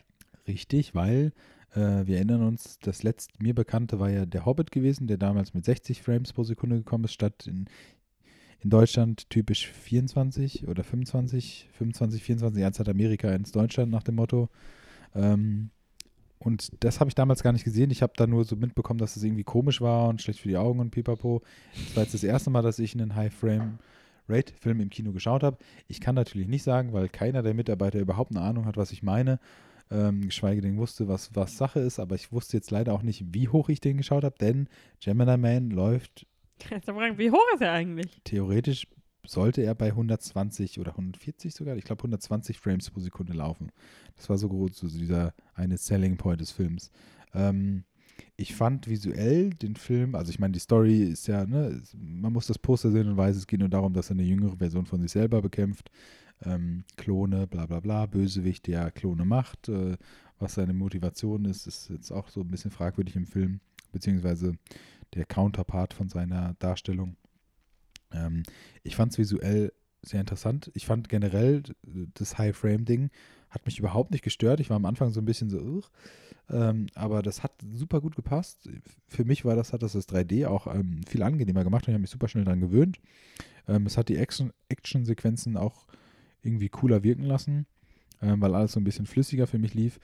Richtig, 0.46 0.94
weil 0.94 1.32
äh, 1.74 2.06
wir 2.06 2.16
erinnern 2.16 2.42
uns, 2.42 2.78
das 2.80 3.02
letzte 3.02 3.42
mir 3.42 3.54
bekannte 3.54 3.98
war 3.98 4.10
ja 4.10 4.26
der 4.26 4.46
Hobbit 4.46 4.70
gewesen, 4.70 5.06
der 5.06 5.18
damals 5.18 5.54
mit 5.54 5.64
60 5.64 6.02
Frames 6.02 6.32
pro 6.32 6.44
Sekunde 6.44 6.76
gekommen 6.76 7.04
ist, 7.04 7.12
statt 7.12 7.46
in, 7.46 7.66
in 8.60 8.70
Deutschland 8.70 9.28
typisch 9.30 9.68
24 9.68 10.68
oder 10.68 10.84
25, 10.84 11.68
25, 11.72 12.22
24, 12.22 12.64
eins 12.64 12.78
hat 12.78 12.88
Amerika 12.88 13.32
ins 13.34 13.52
Deutschland 13.52 13.90
nach 13.90 14.02
dem 14.02 14.14
Motto. 14.16 14.48
Ähm, 15.14 15.70
und 16.38 16.70
das 16.80 17.00
habe 17.00 17.08
ich 17.08 17.14
damals 17.14 17.42
gar 17.42 17.52
nicht 17.52 17.64
gesehen. 17.64 17.90
Ich 17.90 18.02
habe 18.02 18.12
da 18.16 18.26
nur 18.26 18.44
so 18.44 18.56
mitbekommen, 18.56 18.98
dass 18.98 19.16
es 19.16 19.22
irgendwie 19.22 19.44
komisch 19.44 19.80
war 19.80 20.08
und 20.08 20.22
schlecht 20.22 20.40
für 20.40 20.48
die 20.48 20.56
Augen 20.56 20.80
und 20.80 20.90
pipapo. 20.90 21.42
Das 21.74 21.96
war 21.96 22.02
jetzt 22.04 22.14
das 22.14 22.24
erste 22.24 22.50
Mal, 22.50 22.62
dass 22.62 22.78
ich 22.78 22.94
einen 22.94 23.14
High-Frame-Rate-Film 24.28 24.80
im 24.80 24.90
Kino 24.90 25.12
geschaut 25.12 25.42
habe. 25.42 25.58
Ich 25.88 26.00
kann 26.00 26.14
natürlich 26.14 26.48
nicht 26.48 26.62
sagen, 26.62 26.92
weil 26.92 27.08
keiner 27.08 27.42
der 27.42 27.54
Mitarbeiter 27.54 27.98
überhaupt 27.98 28.32
eine 28.32 28.40
Ahnung 28.40 28.66
hat, 28.66 28.76
was 28.76 28.92
ich 28.92 29.02
meine. 29.02 29.38
Ähm, 29.90 30.22
geschweige 30.22 30.60
denn 30.60 30.78
wusste, 30.78 31.06
was, 31.06 31.34
was 31.34 31.56
Sache 31.56 31.80
ist. 31.80 32.00
Aber 32.00 32.14
ich 32.14 32.32
wusste 32.32 32.56
jetzt 32.56 32.70
leider 32.70 32.92
auch 32.92 33.02
nicht, 33.02 33.24
wie 33.32 33.48
hoch 33.48 33.68
ich 33.68 33.80
den 33.80 33.96
geschaut 33.96 34.24
habe, 34.24 34.36
denn 34.38 34.68
Gemini 35.00 35.36
Man 35.36 35.70
läuft 35.70 36.26
Kannst 36.58 36.88
du 36.88 36.94
fragen, 36.94 37.18
wie 37.18 37.30
hoch 37.30 37.38
ist 37.54 37.60
er 37.60 37.72
eigentlich? 37.72 38.20
theoretisch 38.24 38.86
sollte 39.26 39.62
er 39.62 39.74
bei 39.74 39.88
120 39.88 40.78
oder 40.78 40.92
140 40.92 41.52
sogar, 41.52 41.76
ich 41.76 41.84
glaube 41.84 42.00
120 42.00 42.58
Frames 42.58 42.90
pro 42.90 43.00
Sekunde 43.00 43.32
laufen. 43.32 43.72
Das 44.16 44.30
war 44.30 44.38
so 44.38 44.48
groß, 44.48 44.76
so 44.76 44.88
dieser 44.88 45.34
eine 45.54 45.76
Selling 45.76 46.16
Point 46.16 46.40
des 46.40 46.52
Films. 46.52 46.92
Ähm, 47.34 47.84
ich 48.36 48.54
fand 48.54 48.88
visuell 48.88 49.50
den 49.50 49.76
Film, 49.76 50.14
also 50.14 50.30
ich 50.30 50.38
meine, 50.38 50.52
die 50.52 50.58
Story 50.58 51.02
ist 51.04 51.26
ja, 51.26 51.46
ne, 51.46 51.82
man 51.94 52.32
muss 52.32 52.46
das 52.46 52.58
Poster 52.58 52.90
sehen 52.90 53.08
und 53.08 53.16
weiß, 53.16 53.36
es 53.36 53.46
geht 53.46 53.60
nur 53.60 53.68
darum, 53.68 53.92
dass 53.92 54.10
er 54.10 54.14
eine 54.14 54.24
jüngere 54.24 54.56
Version 54.56 54.86
von 54.86 55.00
sich 55.00 55.10
selber 55.10 55.40
bekämpft. 55.42 55.90
Ähm, 56.44 56.84
Klone, 56.96 57.46
bla 57.46 57.66
bla 57.66 57.80
bla, 57.80 58.06
Bösewicht, 58.06 58.66
der 58.66 58.90
Klone 58.90 59.24
macht. 59.24 59.68
Äh, 59.68 59.96
was 60.38 60.54
seine 60.54 60.74
Motivation 60.74 61.46
ist, 61.46 61.66
ist 61.66 61.88
jetzt 61.88 62.10
auch 62.12 62.28
so 62.28 62.42
ein 62.42 62.48
bisschen 62.48 62.70
fragwürdig 62.70 63.16
im 63.16 63.26
Film, 63.26 63.60
beziehungsweise 63.92 64.58
der 65.14 65.24
Counterpart 65.24 65.94
von 65.94 66.10
seiner 66.10 66.54
Darstellung. 66.58 67.16
Ähm, 68.12 68.42
ich 68.82 68.96
fand 68.96 69.12
es 69.12 69.18
visuell 69.18 69.72
sehr 70.02 70.20
interessant. 70.20 70.70
Ich 70.74 70.84
fand 70.84 71.08
generell 71.08 71.62
äh, 71.86 72.06
das 72.14 72.36
High-Frame-Ding 72.36 73.10
hat 73.48 73.64
mich 73.64 73.78
überhaupt 73.78 74.10
nicht 74.10 74.24
gestört. 74.24 74.60
Ich 74.60 74.68
war 74.68 74.76
am 74.76 74.84
Anfang 74.84 75.12
so 75.12 75.20
ein 75.20 75.24
bisschen 75.24 75.48
so, 75.48 75.58
"Ugh." 75.58 75.84
Ähm, 76.50 76.86
aber 76.94 77.22
das 77.22 77.42
hat 77.42 77.52
super 77.74 78.00
gut 78.00 78.16
gepasst. 78.16 78.68
Für 79.08 79.24
mich 79.24 79.44
war 79.44 79.56
das, 79.56 79.72
hat 79.72 79.82
das 79.82 79.92
das 79.92 80.06
3D 80.06 80.46
auch 80.46 80.66
ähm, 80.72 81.02
viel 81.06 81.22
angenehmer 81.22 81.64
gemacht 81.64 81.84
und 81.86 81.90
ich 81.90 81.94
habe 81.94 82.02
mich 82.02 82.10
super 82.10 82.28
schnell 82.28 82.44
daran 82.44 82.60
gewöhnt. 82.60 83.00
Ähm, 83.68 83.86
es 83.86 83.96
hat 83.98 84.08
die 84.08 84.16
Action- 84.16 84.52
Action-Sequenzen 84.68 85.56
auch 85.56 85.86
irgendwie 86.42 86.68
cooler 86.68 87.02
wirken 87.02 87.24
lassen, 87.24 87.66
ähm, 88.22 88.40
weil 88.40 88.54
alles 88.54 88.72
so 88.72 88.80
ein 88.80 88.84
bisschen 88.84 89.06
flüssiger 89.06 89.46
für 89.46 89.58
mich 89.58 89.74
lief. 89.74 89.98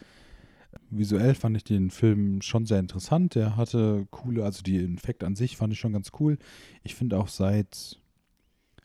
visuell 0.90 1.34
fand 1.34 1.56
ich 1.56 1.64
den 1.64 1.90
Film 1.90 2.42
schon 2.42 2.66
sehr 2.66 2.78
interessant. 2.80 3.34
Der 3.34 3.56
hatte 3.56 4.06
coole, 4.10 4.44
also 4.44 4.62
die 4.62 4.76
Infekte 4.78 5.26
an 5.26 5.36
sich 5.36 5.56
fand 5.56 5.72
ich 5.72 5.78
schon 5.80 5.92
ganz 5.92 6.10
cool. 6.20 6.38
Ich 6.82 6.94
finde 6.94 7.18
auch 7.18 7.28
seit, 7.28 7.98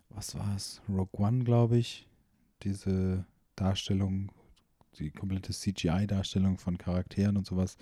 was 0.10 0.36
war 0.36 0.56
es, 0.56 0.82
Rogue 0.90 1.10
One, 1.14 1.44
glaube 1.44 1.78
ich, 1.78 2.08
diese 2.64 3.26
Darstellung, 3.56 4.32
die 5.00 5.12
komplette 5.12 5.54
CGI-Darstellung 5.54 6.58
von 6.58 6.78
Charakteren 6.78 7.38
und 7.38 7.46
sowas, 7.46 7.78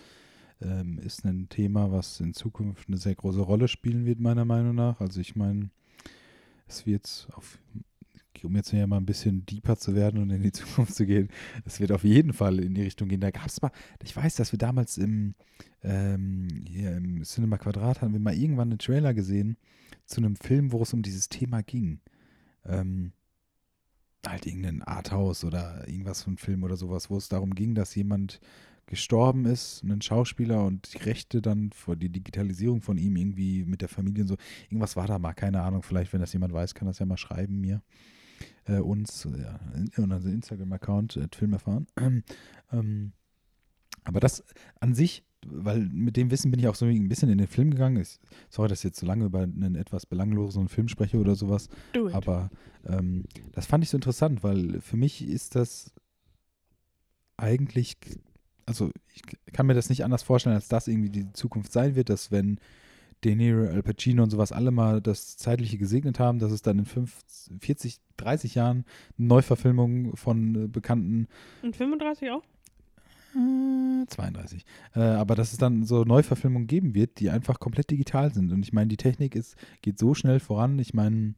ähm, 0.62 1.00
ist 1.00 1.26
ein 1.26 1.50
Thema, 1.50 1.92
was 1.92 2.20
in 2.20 2.34
Zukunft 2.34 2.88
eine 2.88 2.98
sehr 2.98 3.16
große 3.16 3.42
Rolle 3.42 3.68
spielen 3.68 4.06
wird, 4.06 4.20
meiner 4.20 4.46
Meinung 4.46 4.76
nach. 4.76 5.02
Also 5.02 5.20
ich 5.20 5.36
meine, 5.36 5.70
es 6.68 6.86
wird 6.86 7.28
auf 7.34 7.60
um 8.46 8.56
jetzt 8.56 8.72
ja 8.72 8.88
mal 8.88 8.98
ein 8.98 9.06
bisschen 9.06 9.46
deeper 9.46 9.78
zu 9.78 9.96
werden 9.96 10.22
und 10.22 10.30
in 10.30 10.42
die 10.42 10.52
Zukunft 10.54 10.96
zu 10.96 11.06
gehen, 11.06 11.30
es 11.66 11.80
wird 11.80 11.92
auf 11.92 12.04
jeden 12.04 12.34
Fall 12.34 12.60
in 12.60 12.74
die 12.74 12.84
Richtung 12.84 13.08
gehen. 13.08 13.22
Da 13.22 13.32
gab 13.32 13.48
es 13.48 13.62
mal, 13.62 13.72
ich 14.04 14.16
weiß, 14.16 14.36
dass 14.36 14.52
wir 14.52 14.60
damals 14.60 14.98
im, 14.98 15.36
ähm, 15.84 16.48
hier 16.68 16.96
im 16.96 17.24
Cinema 17.24 17.58
Quadrat 17.58 18.02
hatten 18.02 18.14
wir 18.14 18.20
mal 18.20 18.36
irgendwann 18.36 18.70
einen 18.70 18.80
Trailer 18.80 19.14
gesehen 19.14 19.58
zu 20.06 20.22
einem 20.22 20.36
Film, 20.36 20.72
wo 20.72 20.82
es 20.82 20.94
um 20.94 21.02
dieses 21.02 21.30
Thema 21.30 21.64
ging. 21.64 22.00
Ähm, 22.66 23.12
halt 24.28 24.46
irgendein 24.46 24.82
Arthouse 24.82 25.44
oder 25.44 25.88
irgendwas 25.88 26.24
von 26.24 26.38
Film 26.38 26.64
oder 26.64 26.78
sowas, 26.78 27.10
wo 27.10 27.18
es 27.18 27.30
darum 27.30 27.56
ging, 27.56 27.76
dass 27.76 27.96
jemand 27.96 28.40
gestorben 28.88 29.46
ist, 29.46 29.84
ein 29.84 30.02
Schauspieler 30.02 30.64
und 30.64 30.94
die 30.94 31.00
Rechte 31.00 31.42
dann 31.42 31.72
vor 31.72 31.96
die 31.96 32.10
Digitalisierung 32.10 32.82
von 32.82 32.98
ihm 32.98 33.16
irgendwie 33.16 33.64
mit 33.66 33.82
der 33.82 33.90
Familie 33.90 34.24
und 34.24 34.28
so. 34.28 34.38
Irgendwas 34.70 34.96
war 34.96 35.08
da 35.08 35.18
mal, 35.18 35.34
keine 35.34 35.62
Ahnung. 35.62 35.82
Vielleicht, 35.82 36.14
wenn 36.14 36.22
das 36.22 36.34
jemand 36.34 36.54
weiß, 36.54 36.76
kann 36.76 36.88
das 36.88 37.00
ja 37.00 37.06
mal 37.06 37.18
schreiben 37.18 37.60
mir 37.60 37.82
äh, 38.66 38.80
uns, 38.80 39.24
ja, 39.24 39.60
in 39.74 40.04
unserem 40.04 40.34
Instagram-Account, 40.34 41.18
äh, 41.18 41.28
Film 41.34 41.54
erfahren. 41.54 41.88
ähm, 42.72 43.14
aber 44.04 44.20
das 44.20 44.44
an 44.80 44.94
sich, 44.94 45.24
weil 45.46 45.80
mit 45.92 46.18
dem 46.18 46.32
Wissen 46.32 46.52
bin 46.52 46.60
ich 46.60 46.68
auch 46.68 46.76
so 46.76 46.86
ein 46.86 47.08
bisschen 47.08 47.30
in 47.30 47.38
den 47.38 47.48
Film 47.48 47.72
gegangen. 47.72 47.98
Ich, 47.98 48.20
sorry, 48.50 48.70
dass 48.70 48.80
ich 48.80 48.86
jetzt 48.86 49.00
so 49.00 49.06
lange 49.06 49.26
über 49.26 49.42
einen 49.42 49.76
etwas 49.76 50.06
belanglosen 50.06 50.68
Film 50.68 50.88
spreche 50.88 51.18
oder 51.18 51.36
sowas. 51.36 51.70
Aber 52.14 52.50
ähm, 52.86 53.26
das 53.54 53.66
fand 53.66 53.84
ich 53.84 53.90
so 53.90 53.98
interessant, 53.98 54.44
weil 54.44 54.82
für 54.82 54.98
mich 54.98 55.28
ist 55.28 55.56
das 55.56 55.94
eigentlich, 57.38 57.98
also 58.66 58.92
ich 59.14 59.22
kann 59.54 59.68
mir 59.68 59.74
das 59.74 59.90
nicht 59.90 60.04
anders 60.04 60.24
vorstellen, 60.24 60.56
als 60.56 60.68
dass 60.68 60.88
irgendwie 60.88 61.10
die 61.10 61.32
Zukunft 61.34 61.72
sein 61.72 61.96
wird, 61.96 62.10
dass 62.10 62.32
wenn 62.32 62.60
De 63.24 63.36
Niro, 63.36 63.68
Al 63.68 63.82
Pacino 63.82 64.24
und 64.24 64.30
sowas 64.30 64.52
alle 64.52 64.72
mal 64.72 65.02
das 65.02 65.38
Zeitliche 65.38 65.78
gesegnet 65.78 66.20
haben, 66.20 66.40
dass 66.40 66.52
es 66.52 66.62
dann 66.62 66.80
in 66.80 66.86
50, 66.86 67.60
40, 67.60 67.98
30 68.18 68.56
Jahren 68.56 68.86
eine 69.18 69.28
Neuverfilmung 69.28 70.16
von 70.16 70.66
äh, 70.66 70.68
bekannten. 70.68 71.28
In 71.64 71.74
35 71.74 72.30
auch? 72.32 72.44
32. 73.36 74.66
Äh, 74.96 75.02
aber 75.02 75.36
dass 75.36 75.52
es 75.52 75.58
dann 75.58 75.84
so 75.84 76.04
Neuverfilmungen 76.04 76.68
geben 76.68 76.96
wird, 76.96 77.20
die 77.20 77.30
einfach 77.30 77.60
komplett 77.60 77.92
digital 77.92 78.34
sind. 78.34 78.52
Und 78.52 78.64
ich 78.64 78.74
meine, 78.74 78.88
die 78.88 78.98
Technik 78.98 79.36
ist, 79.36 79.56
geht 79.82 80.00
so 80.00 80.14
schnell 80.14 80.40
voran. 80.40 80.80
Ich 80.80 80.94
meine, 80.94 81.36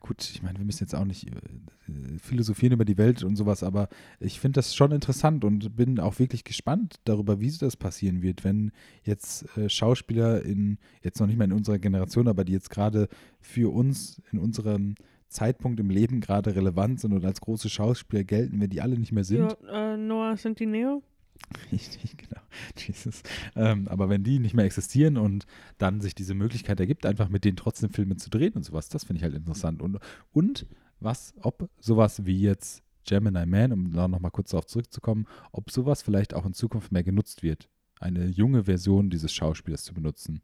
gut, 0.00 0.28
ich 0.30 0.42
meine, 0.42 0.58
wir 0.58 0.64
müssen 0.64 0.84
jetzt 0.84 0.94
auch 0.94 1.04
nicht 1.04 1.28
äh, 1.28 2.18
philosophieren 2.18 2.74
über 2.74 2.84
die 2.84 2.98
Welt 2.98 3.22
und 3.22 3.36
sowas, 3.36 3.62
aber 3.62 3.88
ich 4.20 4.40
finde 4.40 4.58
das 4.58 4.74
schon 4.74 4.92
interessant 4.92 5.44
und 5.44 5.76
bin 5.76 6.00
auch 6.00 6.18
wirklich 6.18 6.44
gespannt 6.44 6.96
darüber, 7.04 7.40
wie 7.40 7.50
das 7.50 7.76
passieren 7.76 8.22
wird, 8.22 8.44
wenn 8.44 8.72
jetzt 9.04 9.46
äh, 9.56 9.68
Schauspieler 9.68 10.42
in, 10.44 10.78
jetzt 11.02 11.20
noch 11.20 11.26
nicht 11.26 11.38
mal 11.38 11.44
in 11.44 11.52
unserer 11.52 11.78
Generation, 11.78 12.28
aber 12.28 12.44
die 12.44 12.52
jetzt 12.52 12.70
gerade 12.70 13.08
für 13.40 13.72
uns 13.72 14.20
in 14.32 14.38
unserem 14.38 14.94
Zeitpunkt 15.28 15.78
im 15.80 15.90
Leben 15.90 16.20
gerade 16.20 16.54
relevant 16.56 17.00
sind 17.00 17.12
und 17.12 17.24
als 17.24 17.40
große 17.40 17.68
Schauspieler 17.68 18.24
gelten, 18.24 18.60
wenn 18.60 18.70
die 18.70 18.80
alle 18.80 18.98
nicht 18.98 19.12
mehr 19.12 19.24
sind. 19.24 19.56
Ja, 19.62 19.94
äh, 19.94 19.96
Noah 19.96 20.36
Centineo. 20.36 21.02
Richtig, 21.72 22.16
genau. 22.16 22.40
Jesus. 22.76 23.22
Ähm, 23.54 23.88
aber 23.88 24.08
wenn 24.08 24.24
die 24.24 24.38
nicht 24.38 24.54
mehr 24.54 24.64
existieren 24.64 25.16
und 25.16 25.46
dann 25.78 26.00
sich 26.00 26.14
diese 26.14 26.34
Möglichkeit 26.34 26.80
ergibt, 26.80 27.06
einfach 27.06 27.28
mit 27.28 27.44
denen 27.44 27.56
trotzdem 27.56 27.90
Filme 27.90 28.16
zu 28.16 28.30
drehen 28.30 28.54
und 28.54 28.64
sowas, 28.64 28.88
das 28.88 29.04
finde 29.04 29.18
ich 29.18 29.24
halt 29.24 29.34
interessant. 29.34 29.82
Und, 29.82 29.98
und 30.32 30.66
was, 31.00 31.34
ob 31.40 31.70
sowas 31.80 32.26
wie 32.26 32.40
jetzt 32.40 32.82
Gemini 33.06 33.46
Man, 33.46 33.72
um 33.72 33.92
da 33.92 34.08
nochmal 34.08 34.30
kurz 34.30 34.50
darauf 34.50 34.66
zurückzukommen, 34.66 35.26
ob 35.52 35.70
sowas 35.70 36.02
vielleicht 36.02 36.34
auch 36.34 36.44
in 36.44 36.52
Zukunft 36.52 36.92
mehr 36.92 37.04
genutzt 37.04 37.42
wird, 37.42 37.68
eine 38.00 38.26
junge 38.26 38.64
Version 38.64 39.10
dieses 39.10 39.32
Schauspielers 39.32 39.84
zu 39.84 39.94
benutzen. 39.94 40.42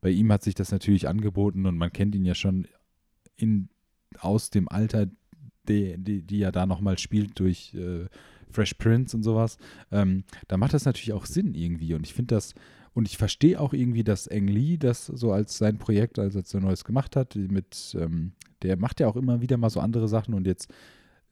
Bei 0.00 0.10
ihm 0.10 0.32
hat 0.32 0.42
sich 0.42 0.54
das 0.54 0.72
natürlich 0.72 1.08
angeboten 1.08 1.66
und 1.66 1.76
man 1.76 1.92
kennt 1.92 2.14
ihn 2.14 2.24
ja 2.24 2.34
schon 2.34 2.66
in, 3.36 3.68
aus 4.20 4.50
dem 4.50 4.68
Alter, 4.68 5.06
die, 5.68 5.96
die, 5.98 6.22
die 6.22 6.42
er 6.42 6.52
da 6.52 6.66
nochmal 6.66 6.98
spielt 6.98 7.38
durch 7.38 7.74
äh, 7.74 8.06
Fresh 8.50 8.74
Prince 8.74 9.16
und 9.16 9.22
sowas, 9.22 9.56
ähm, 9.90 10.24
da 10.48 10.56
macht 10.56 10.74
das 10.74 10.84
natürlich 10.84 11.12
auch 11.12 11.26
Sinn 11.26 11.54
irgendwie. 11.54 11.94
Und 11.94 12.06
ich 12.06 12.14
finde 12.14 12.34
das, 12.34 12.54
und 12.94 13.08
ich 13.08 13.16
verstehe 13.16 13.58
auch 13.58 13.72
irgendwie, 13.72 14.04
dass 14.04 14.26
Eng 14.26 14.48
Lee 14.48 14.76
das 14.76 15.06
so 15.06 15.32
als 15.32 15.56
sein 15.56 15.78
Projekt, 15.78 16.18
als 16.18 16.34
er 16.34 16.42
so 16.42 16.58
Neues 16.58 16.84
gemacht 16.84 17.16
hat, 17.16 17.36
mit, 17.36 17.96
ähm, 17.98 18.32
der 18.62 18.76
macht 18.76 19.00
ja 19.00 19.08
auch 19.08 19.16
immer 19.16 19.40
wieder 19.40 19.56
mal 19.56 19.70
so 19.70 19.80
andere 19.80 20.08
Sachen 20.08 20.34
und 20.34 20.46
jetzt 20.46 20.68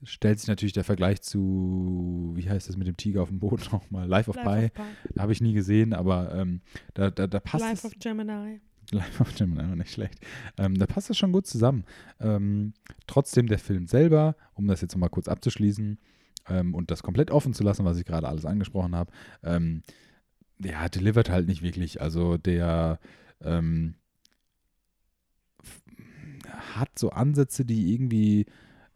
stellt 0.03 0.41
sich 0.41 0.49
natürlich 0.49 0.73
der 0.73 0.85
Vergleich 0.85 1.21
zu, 1.21 2.33
wie 2.35 2.49
heißt 2.49 2.69
das 2.69 2.77
mit 2.77 2.87
dem 2.87 2.97
Tiger 2.97 3.23
auf 3.23 3.29
dem 3.29 3.39
Boot 3.39 3.69
nochmal? 3.73 4.09
Life 4.09 4.31
of 4.31 4.37
Life 4.37 4.71
Pi. 4.71 4.83
Pi. 4.83 5.21
Habe 5.21 5.33
ich 5.33 5.41
nie 5.41 5.53
gesehen, 5.53 5.93
aber 5.93 6.35
ähm, 6.35 6.63
da, 6.95 7.11
da, 7.11 7.27
da 7.27 7.41
passt 7.41 7.65
Life 7.65 7.87
of 7.87 7.93
Gemini. 7.99 8.61
Life 8.97 9.21
of 9.23 9.35
Gemini, 9.35 9.77
nicht 9.77 9.93
schlecht. 9.93 10.19
Ähm, 10.59 10.77
da 10.79 10.87
passt 10.87 11.11
das 11.11 11.19
schon 11.19 11.33
gut 11.33 11.47
zusammen. 11.47 11.85
Ähm, 12.19 12.75
trotzdem 13.07 13.47
der 13.47 13.59
Film 13.59 13.87
selber, 13.87 14.37
um 14.55 14.67
das 14.67 14.81
jetzt 14.81 14.95
nochmal 14.95 15.11
kurz 15.11 15.29
abzuschließen, 15.29 15.99
ähm, 16.49 16.75
und 16.75 16.91
das 16.91 17.03
komplett 17.03 17.31
offen 17.31 17.55
zu 17.55 17.63
lassen, 17.63 17.85
was 17.85 17.99
ich 17.99 18.05
gerade 18.05 18.29
alles 18.29 18.45
angesprochen 18.45 18.95
habe, 18.95 19.13
ähm, 19.43 19.83
der 20.59 20.89
delivert 20.89 21.31
halt 21.31 21.47
nicht 21.47 21.63
wirklich. 21.63 22.01
Also 22.01 22.37
der 22.37 22.99
ähm, 23.43 23.95
hat 26.75 26.99
so 26.99 27.11
Ansätze, 27.11 27.65
die 27.65 27.95
irgendwie, 27.95 28.47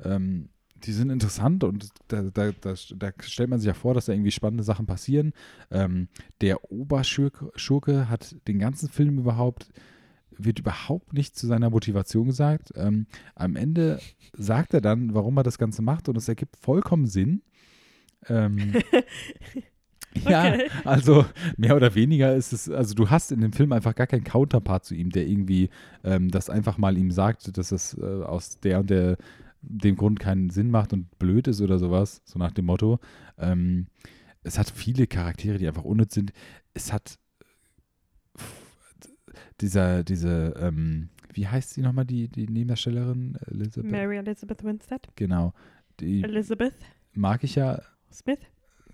ähm, 0.02 0.50
die 0.86 0.92
sind 0.92 1.10
interessant 1.10 1.64
und 1.64 1.88
da, 2.08 2.22
da, 2.22 2.52
da, 2.52 2.74
da, 2.96 3.12
stellt 3.20 3.50
man 3.50 3.58
sich 3.58 3.66
ja 3.66 3.74
vor, 3.74 3.94
dass 3.94 4.06
da 4.06 4.12
irgendwie 4.12 4.30
spannende 4.30 4.64
Sachen 4.64 4.86
passieren. 4.86 5.32
Ähm, 5.70 6.08
der 6.40 6.70
Oberschurke 6.70 8.08
hat 8.08 8.36
den 8.46 8.58
ganzen 8.58 8.88
Film 8.88 9.18
überhaupt 9.18 9.68
wird 10.36 10.58
überhaupt 10.58 11.12
nicht 11.12 11.36
zu 11.36 11.46
seiner 11.46 11.70
Motivation 11.70 12.26
gesagt. 12.26 12.72
Ähm, 12.76 13.06
am 13.34 13.56
Ende 13.56 14.00
sagt 14.32 14.74
er 14.74 14.80
dann, 14.80 15.14
warum 15.14 15.36
er 15.36 15.42
das 15.42 15.58
Ganze 15.58 15.82
macht 15.82 16.08
und 16.08 16.16
es 16.16 16.28
ergibt 16.28 16.56
vollkommen 16.56 17.06
Sinn. 17.06 17.42
Ähm, 18.28 18.74
ja, 20.28 20.54
okay. 20.54 20.70
also 20.84 21.24
mehr 21.56 21.76
oder 21.76 21.94
weniger 21.94 22.34
ist 22.34 22.52
es, 22.52 22.70
also 22.70 22.94
du 22.94 23.10
hast 23.10 23.32
in 23.32 23.40
dem 23.40 23.52
Film 23.52 23.72
einfach 23.72 23.94
gar 23.94 24.06
keinen 24.06 24.24
Counterpart 24.24 24.84
zu 24.84 24.94
ihm, 24.94 25.10
der 25.10 25.26
irgendwie 25.26 25.70
ähm, 26.02 26.30
das 26.30 26.50
einfach 26.50 26.78
mal 26.78 26.96
ihm 26.96 27.10
sagt, 27.10 27.56
dass 27.56 27.72
es 27.72 27.96
äh, 27.98 28.02
aus 28.02 28.60
der 28.60 28.80
und 28.80 28.90
der 28.90 29.16
dem 29.68 29.96
Grund 29.96 30.20
keinen 30.20 30.50
Sinn 30.50 30.70
macht 30.70 30.92
und 30.92 31.18
blöd 31.18 31.48
ist 31.48 31.60
oder 31.60 31.78
sowas, 31.78 32.22
so 32.24 32.38
nach 32.38 32.52
dem 32.52 32.66
Motto. 32.66 32.98
Ähm, 33.38 33.86
es 34.42 34.58
hat 34.58 34.70
viele 34.70 35.06
Charaktere, 35.06 35.58
die 35.58 35.66
einfach 35.66 35.84
unnütz 35.84 36.14
sind. 36.14 36.32
Es 36.74 36.92
hat 36.92 37.18
dieser, 39.60 40.04
diese, 40.04 40.54
ähm, 40.58 41.08
wie 41.32 41.48
heißt 41.48 41.70
sie 41.70 41.80
nochmal, 41.80 42.04
die, 42.04 42.28
die 42.28 42.46
Nebendarstellerin? 42.46 43.38
Elizabeth? 43.46 43.90
Mary 43.90 44.18
Elizabeth 44.18 44.62
Winstead. 44.64 45.08
Genau. 45.16 45.52
Die 46.00 46.22
Elizabeth. 46.22 46.74
Mag 47.12 47.44
ich 47.44 47.54
ja. 47.54 47.80
Smith. 48.12 48.40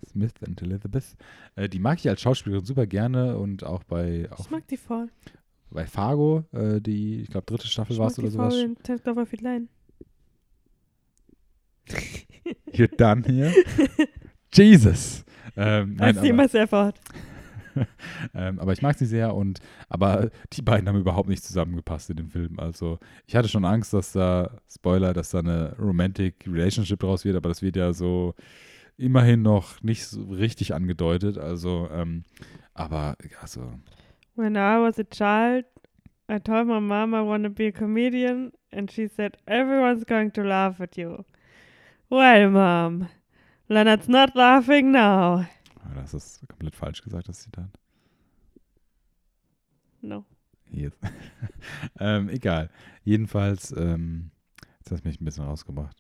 Smith 0.07 0.33
und 0.47 0.61
Elizabeth. 0.63 1.17
Äh, 1.57 1.69
die 1.69 1.79
mag 1.79 1.99
ich 1.99 2.09
als 2.09 2.21
Schauspielerin 2.21 2.65
super 2.65 2.87
gerne 2.87 3.39
und 3.39 3.65
auch 3.65 3.85
bei. 3.85 4.29
Auch 4.31 4.41
ich 4.41 4.51
mag 4.51 4.67
die 4.69 4.77
voll. 4.77 5.09
Bei 5.71 5.87
Fargo, 5.87 6.45
äh, 6.53 6.81
die, 6.81 7.23
ich 7.23 7.29
glaube, 7.29 7.47
dritte 7.47 7.69
Staffel 7.69 7.97
war 7.99 8.09
es 8.09 8.19
oder 8.19 8.31
sowas. 8.31 8.55
Ich 8.55 8.67
mag 8.67 8.83
die 8.83 8.99
voll 8.99 9.57
in 9.57 9.69
You're 12.73 12.95
done 12.97 13.25
here? 13.25 13.53
Jesus! 14.53 15.25
Ähm, 15.57 15.95
nein, 15.97 16.17
I 16.17 16.21
see 16.21 16.33
myself 16.33 16.73
out. 16.73 16.95
ähm, 18.35 18.59
aber 18.59 18.73
ich 18.73 18.83
mag 18.83 18.99
sie 18.99 19.07
sehr 19.07 19.35
und 19.35 19.61
aber 19.89 20.31
die 20.53 20.63
beiden 20.63 20.89
haben 20.89 20.99
überhaupt 20.99 21.29
nicht 21.29 21.45
zusammengepasst 21.45 22.11
in 22.11 22.17
dem 22.17 22.29
Film. 22.29 22.59
Also 22.59 22.99
ich 23.27 23.37
hatte 23.37 23.49
schon 23.49 23.65
Angst, 23.65 23.93
dass 23.93 24.13
da, 24.13 24.61
Spoiler, 24.69 25.13
dass 25.13 25.31
da 25.31 25.39
eine 25.41 25.77
Romantic 25.79 26.45
Relationship 26.47 26.99
draus 27.01 27.25
wird, 27.25 27.37
aber 27.37 27.49
das 27.49 27.63
wird 27.63 27.77
ja 27.77 27.93
so 27.93 28.35
immerhin 28.97 29.43
noch 29.43 29.83
nicht 29.83 30.07
so 30.07 30.23
richtig 30.25 30.75
angedeutet. 30.75 31.39
Also, 31.39 31.89
ähm, 31.93 32.25
aber 32.75 33.17
also. 33.41 33.73
When 34.37 34.55
I 34.55 34.79
was 34.79 34.99
a 34.99 35.05
child, 35.05 35.65
I 36.29 36.39
told 36.39 36.67
my 36.67 36.81
mom 36.81 37.15
I 37.15 37.21
want 37.21 37.45
to 37.45 37.51
be 37.51 37.69
a 37.69 37.73
comedian 37.73 38.53
and 38.73 38.91
she 38.91 39.09
said, 39.09 39.37
everyone's 39.47 40.05
going 40.05 40.33
to 40.33 40.43
laugh 40.43 40.81
at 40.81 40.97
you. 40.97 41.25
Well, 42.11 42.51
mom, 42.51 43.09
Leonard's 43.69 44.09
not 44.09 44.35
laughing 44.35 44.91
now. 44.91 45.47
Das 45.95 46.13
ist 46.13 46.47
komplett 46.49 46.75
falsch 46.77 47.03
gesagt, 47.03 47.29
das 47.29 47.41
Zitat. 47.41 47.71
No. 50.03 50.25
Yes. 50.71 50.93
ähm, 52.01 52.29
egal. 52.29 52.71
Jedenfalls, 53.05 53.73
ähm, 53.77 54.31
jetzt 54.79 54.91
hast 54.91 55.05
du 55.05 55.09
mich 55.09 55.21
ein 55.21 55.25
bisschen 55.25 55.45
rausgebracht. 55.45 55.97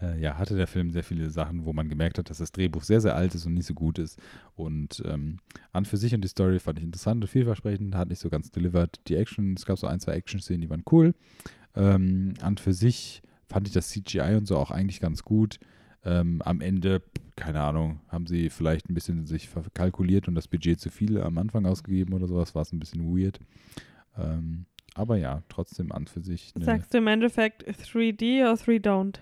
äh, 0.00 0.20
ja, 0.20 0.36
hatte 0.36 0.56
der 0.56 0.66
Film 0.66 0.90
sehr 0.90 1.04
viele 1.04 1.30
Sachen, 1.30 1.64
wo 1.64 1.72
man 1.72 1.88
gemerkt 1.88 2.18
hat, 2.18 2.30
dass 2.30 2.38
das 2.38 2.52
Drehbuch 2.52 2.82
sehr, 2.82 3.00
sehr 3.00 3.16
alt 3.16 3.34
ist 3.34 3.46
und 3.46 3.54
nicht 3.54 3.66
so 3.66 3.74
gut 3.74 3.98
ist. 3.98 4.18
Und 4.54 5.02
ähm, 5.06 5.38
an 5.72 5.84
für 5.84 5.96
sich 5.96 6.14
und 6.14 6.22
die 6.22 6.28
Story 6.28 6.58
fand 6.58 6.78
ich 6.78 6.84
interessant 6.84 7.22
und 7.22 7.28
vielversprechend, 7.28 7.94
hat 7.94 8.08
nicht 8.08 8.20
so 8.20 8.28
ganz 8.28 8.50
delivered. 8.50 9.00
Die 9.08 9.16
Action, 9.16 9.54
es 9.54 9.64
gab 9.64 9.78
so 9.78 9.86
ein, 9.86 10.00
zwei 10.00 10.12
Action-Szenen, 10.12 10.60
die 10.60 10.70
waren 10.70 10.84
cool. 10.90 11.14
Ähm, 11.74 12.34
an 12.40 12.58
für 12.58 12.72
sich 12.72 13.22
fand 13.48 13.68
ich 13.68 13.74
das 13.74 13.88
CGI 13.88 14.36
und 14.36 14.46
so 14.46 14.56
auch 14.56 14.70
eigentlich 14.70 15.00
ganz 15.00 15.22
gut. 15.22 15.58
Ähm, 16.04 16.40
am 16.42 16.60
Ende, 16.60 17.02
keine 17.34 17.60
Ahnung, 17.60 18.00
haben 18.08 18.26
sie 18.26 18.50
vielleicht 18.50 18.88
ein 18.88 18.94
bisschen 18.94 19.26
sich 19.26 19.48
verkalkuliert 19.48 20.28
und 20.28 20.34
das 20.34 20.48
Budget 20.48 20.80
zu 20.80 20.90
viel 20.90 21.20
am 21.20 21.38
Anfang 21.38 21.66
ausgegeben 21.66 22.14
oder 22.14 22.28
sowas, 22.28 22.54
war 22.54 22.62
es 22.62 22.72
ein 22.72 22.78
bisschen 22.78 23.16
weird. 23.16 23.40
Ähm, 24.16 24.66
aber 24.94 25.16
ja, 25.16 25.42
trotzdem 25.48 25.92
an 25.92 26.06
für 26.06 26.22
sich. 26.22 26.52
Sagst 26.58 26.94
du 26.94 26.98
im 26.98 27.06
Endeffekt 27.06 27.66
3D 27.68 28.42
oder 28.42 28.56
3 28.56 28.76
don't? 28.76 29.18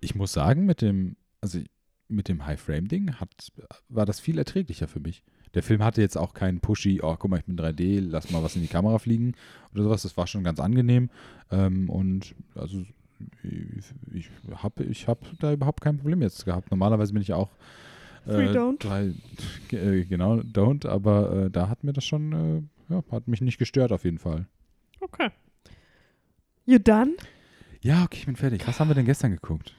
Ich 0.00 0.14
muss 0.14 0.32
sagen, 0.32 0.66
mit 0.66 0.82
dem, 0.82 1.16
also 1.40 1.60
mit 2.08 2.28
dem 2.28 2.44
High-Frame-Ding 2.44 3.14
hat, 3.14 3.52
war 3.88 4.04
das 4.04 4.20
viel 4.20 4.38
erträglicher 4.38 4.88
für 4.88 5.00
mich. 5.00 5.22
Der 5.56 5.62
Film 5.62 5.82
hatte 5.82 6.02
jetzt 6.02 6.18
auch 6.18 6.34
keinen 6.34 6.60
Pushy, 6.60 7.00
oh, 7.02 7.16
guck 7.18 7.30
mal, 7.30 7.38
ich 7.38 7.46
bin 7.46 7.56
3D, 7.56 8.06
lass 8.06 8.30
mal 8.30 8.42
was 8.42 8.56
in 8.56 8.62
die 8.62 8.68
Kamera 8.68 8.98
fliegen 8.98 9.32
oder 9.72 9.84
sowas. 9.84 10.02
Das 10.02 10.14
war 10.18 10.26
schon 10.26 10.44
ganz 10.44 10.60
angenehm. 10.60 11.08
Ähm, 11.50 11.88
und 11.88 12.34
also 12.54 12.84
ich, 14.12 14.28
habe 14.54 14.84
ich 14.84 15.08
hab 15.08 15.18
da 15.40 15.54
überhaupt 15.54 15.80
kein 15.80 15.96
Problem 15.96 16.20
jetzt 16.20 16.44
gehabt. 16.44 16.70
Normalerweise 16.70 17.14
bin 17.14 17.22
ich 17.22 17.32
auch 17.32 17.48
Free 18.26 18.48
don't. 18.48 18.80
drei, 18.80 19.14
äh, 19.70 20.04
genau, 20.04 20.40
don't, 20.40 20.86
aber 20.86 21.46
äh, 21.46 21.50
da 21.50 21.70
hat 21.70 21.84
mir 21.84 21.94
das 21.94 22.04
schon, 22.04 22.68
äh, 22.90 22.92
ja, 22.92 23.02
hat 23.10 23.26
mich 23.26 23.40
nicht 23.40 23.56
gestört 23.56 23.92
auf 23.92 24.04
jeden 24.04 24.18
Fall. 24.18 24.44
Okay. 25.00 25.30
You 26.66 26.78
done? 26.78 27.12
Ja, 27.80 28.04
okay, 28.04 28.18
ich 28.18 28.26
bin 28.26 28.36
fertig. 28.36 28.66
Was 28.66 28.78
haben 28.78 28.88
wir 28.88 28.94
denn 28.94 29.06
gestern 29.06 29.30
geguckt? 29.30 29.74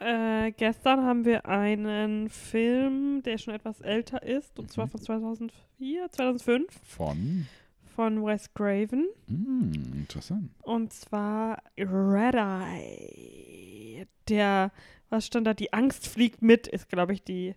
Äh, 0.00 0.52
gestern 0.52 1.02
haben 1.04 1.24
wir 1.24 1.46
einen 1.46 2.28
Film, 2.28 3.22
der 3.22 3.38
schon 3.38 3.54
etwas 3.54 3.80
älter 3.80 4.22
ist, 4.22 4.58
und 4.58 4.70
zwar 4.70 4.86
Mhm. 4.86 4.90
von 4.90 5.00
2004, 5.00 6.10
2005, 6.10 6.80
Von? 6.82 7.46
von 7.94 8.24
Wes 8.24 8.52
Craven. 8.54 9.06
Hm, 9.28 9.72
interessant. 9.94 10.50
Und 10.62 10.92
zwar 10.92 11.62
Red 11.78 12.34
Eye. 12.34 14.06
Der, 14.28 14.72
was 15.10 15.26
stand 15.26 15.46
da? 15.46 15.54
Die 15.54 15.72
Angst 15.72 16.08
fliegt 16.08 16.42
mit, 16.42 16.66
ist, 16.66 16.88
glaube 16.88 17.12
ich, 17.12 17.22
die. 17.22 17.54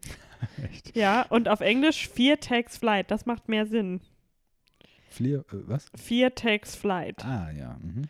Echt? 0.72 0.95
Ja, 0.95 1.23
und 1.30 1.49
auf 1.49 1.61
Englisch 1.61 2.07
Fear 2.07 2.39
Takes 2.39 2.77
Flight. 2.77 3.09
Das 3.09 3.26
macht 3.26 3.49
mehr 3.49 3.65
Sinn. 3.65 4.01
Flier, 5.09 5.39
äh, 5.51 5.55
was? 5.65 5.89
Fear 5.95 6.35
Takes 6.35 6.76
Flight. 6.76 7.26
Ah, 7.26 7.49
ja. 7.51 7.77
Mhm. 7.81 8.03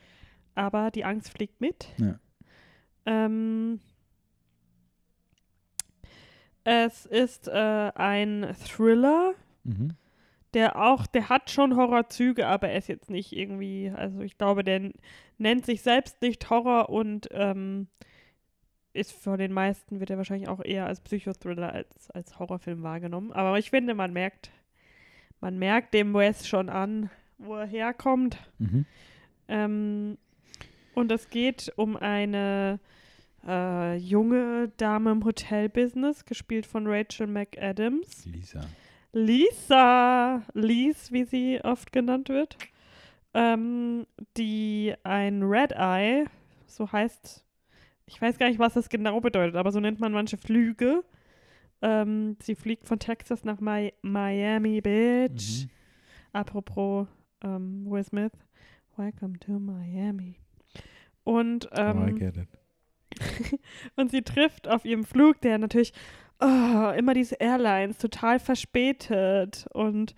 Aber 0.55 0.91
die 0.91 1.05
Angst 1.05 1.29
fliegt 1.29 1.61
mit. 1.61 1.87
Ja. 1.97 2.19
Ähm, 3.05 3.79
es 6.69 7.05
ist 7.05 7.47
äh, 7.47 7.91
ein 7.95 8.53
Thriller, 8.65 9.33
Mhm. 9.63 9.91
der 10.53 10.75
auch, 10.75 11.07
der 11.07 11.29
hat 11.29 11.49
schon 11.49 11.75
Horrorzüge, 11.77 12.45
aber 12.47 12.69
er 12.69 12.77
ist 12.77 12.87
jetzt 12.89 13.09
nicht 13.09 13.31
irgendwie, 13.31 13.91
also 13.95 14.19
ich 14.21 14.37
glaube, 14.37 14.63
der 14.63 14.91
nennt 15.37 15.65
sich 15.65 15.81
selbst 15.81 16.21
nicht 16.21 16.49
Horror 16.49 16.89
und 16.89 17.29
ähm, 17.31 17.87
ist 18.93 19.11
von 19.13 19.37
den 19.37 19.53
meisten, 19.53 19.99
wird 19.99 20.09
er 20.09 20.17
wahrscheinlich 20.17 20.49
auch 20.49 20.63
eher 20.63 20.85
als 20.87 20.99
Psychothriller 21.01 21.71
als, 21.71 22.09
als 22.11 22.37
Horrorfilm 22.39 22.81
wahrgenommen. 22.83 23.31
Aber 23.31 23.57
ich 23.59 23.69
finde, 23.69 23.93
man 23.93 24.11
merkt, 24.11 24.51
man 25.39 25.57
merkt 25.57 25.93
dem 25.93 26.13
Wes 26.13 26.47
schon 26.47 26.67
an, 26.69 27.09
wo 27.37 27.55
er 27.55 27.67
herkommt. 27.67 28.37
Mhm. 28.57 28.85
Ähm, 29.47 30.17
und 30.95 31.11
es 31.11 31.29
geht 31.29 31.71
um 31.75 31.95
eine 31.95 32.79
äh, 33.45 33.95
junge 33.97 34.69
Dame 34.77 35.11
im 35.11 35.23
Hotelbusiness, 35.23 36.25
gespielt 36.25 36.65
von 36.65 36.87
Rachel 36.87 37.27
McAdams. 37.27 38.25
Lisa. 38.25 38.61
Lisa, 39.13 40.43
Lies, 40.53 41.11
wie 41.11 41.23
sie 41.23 41.59
oft 41.63 41.91
genannt 41.91 42.29
wird, 42.29 42.57
ähm, 43.33 44.05
die 44.35 44.93
ein 45.03 45.43
Red 45.43 45.71
Eye, 45.71 46.25
so 46.65 46.91
heißt, 46.91 47.43
ich 48.05 48.21
weiß 48.21 48.37
gar 48.37 48.47
nicht, 48.47 48.59
was 48.59 48.73
das 48.73 48.89
genau 48.89 49.19
bedeutet, 49.19 49.55
aber 49.55 49.71
so 49.71 49.79
nennt 49.79 49.99
man 49.99 50.11
manche 50.11 50.37
Flüge. 50.37 51.03
Ähm, 51.81 52.37
sie 52.41 52.55
fliegt 52.55 52.85
von 52.87 52.99
Texas 52.99 53.43
nach 53.43 53.59
Mi 53.59 53.93
Miami 54.01 54.81
Beach. 54.81 55.65
Mhm. 55.65 55.69
Apropos 56.33 57.07
ähm, 57.43 57.85
Will 57.89 58.03
Smith, 58.03 58.31
Welcome 58.95 59.39
to 59.39 59.59
Miami. 59.59 60.39
Und, 61.23 61.69
oh, 61.71 61.75
I 61.75 61.81
ähm, 61.81 62.15
get 62.17 62.37
it. 62.37 62.47
und 63.95 64.11
sie 64.11 64.21
trifft 64.21 64.67
auf 64.67 64.85
ihrem 64.85 65.03
Flug, 65.03 65.41
der 65.41 65.57
natürlich 65.57 65.93
oh, 66.39 66.91
immer 66.95 67.13
diese 67.13 67.35
Airlines 67.35 67.97
total 67.97 68.39
verspätet 68.39 69.65
und 69.73 70.13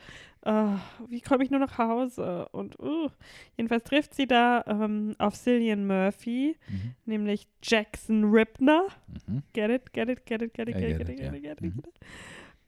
oh, 0.45 0.75
wie 1.07 1.21
komme 1.21 1.43
ich 1.43 1.49
nur 1.49 1.59
nach 1.59 1.77
Hause? 1.77 2.47
Und 2.51 2.79
uh, 2.79 3.09
jedenfalls 3.57 3.83
trifft 3.83 4.13
sie 4.15 4.27
da 4.27 4.63
ähm, 4.67 5.15
auf 5.17 5.35
Cillian 5.35 5.85
Murphy, 5.87 6.55
Mhm. 6.69 6.95
nämlich 7.05 7.47
Jackson 7.63 8.23
Ripner. 8.25 8.83
Mhm. 9.27 9.43
Get 9.53 9.69
it, 9.69 9.93
get 9.93 10.09
it, 10.09 10.25
get 10.25 10.41
it, 10.41 10.53
get 10.53 10.69
it, 10.69 10.77
get 10.77 10.89
it, 10.91 10.97
get 10.97 11.01
it, 11.01 11.09
it, 11.09 11.17
get 11.17 11.33
it, 11.33 11.43
ja. 11.43 11.53
get 11.53 11.61
it, 11.61 11.61
Mhm. 11.61 11.75
get 11.81 11.87
it. 11.87 11.99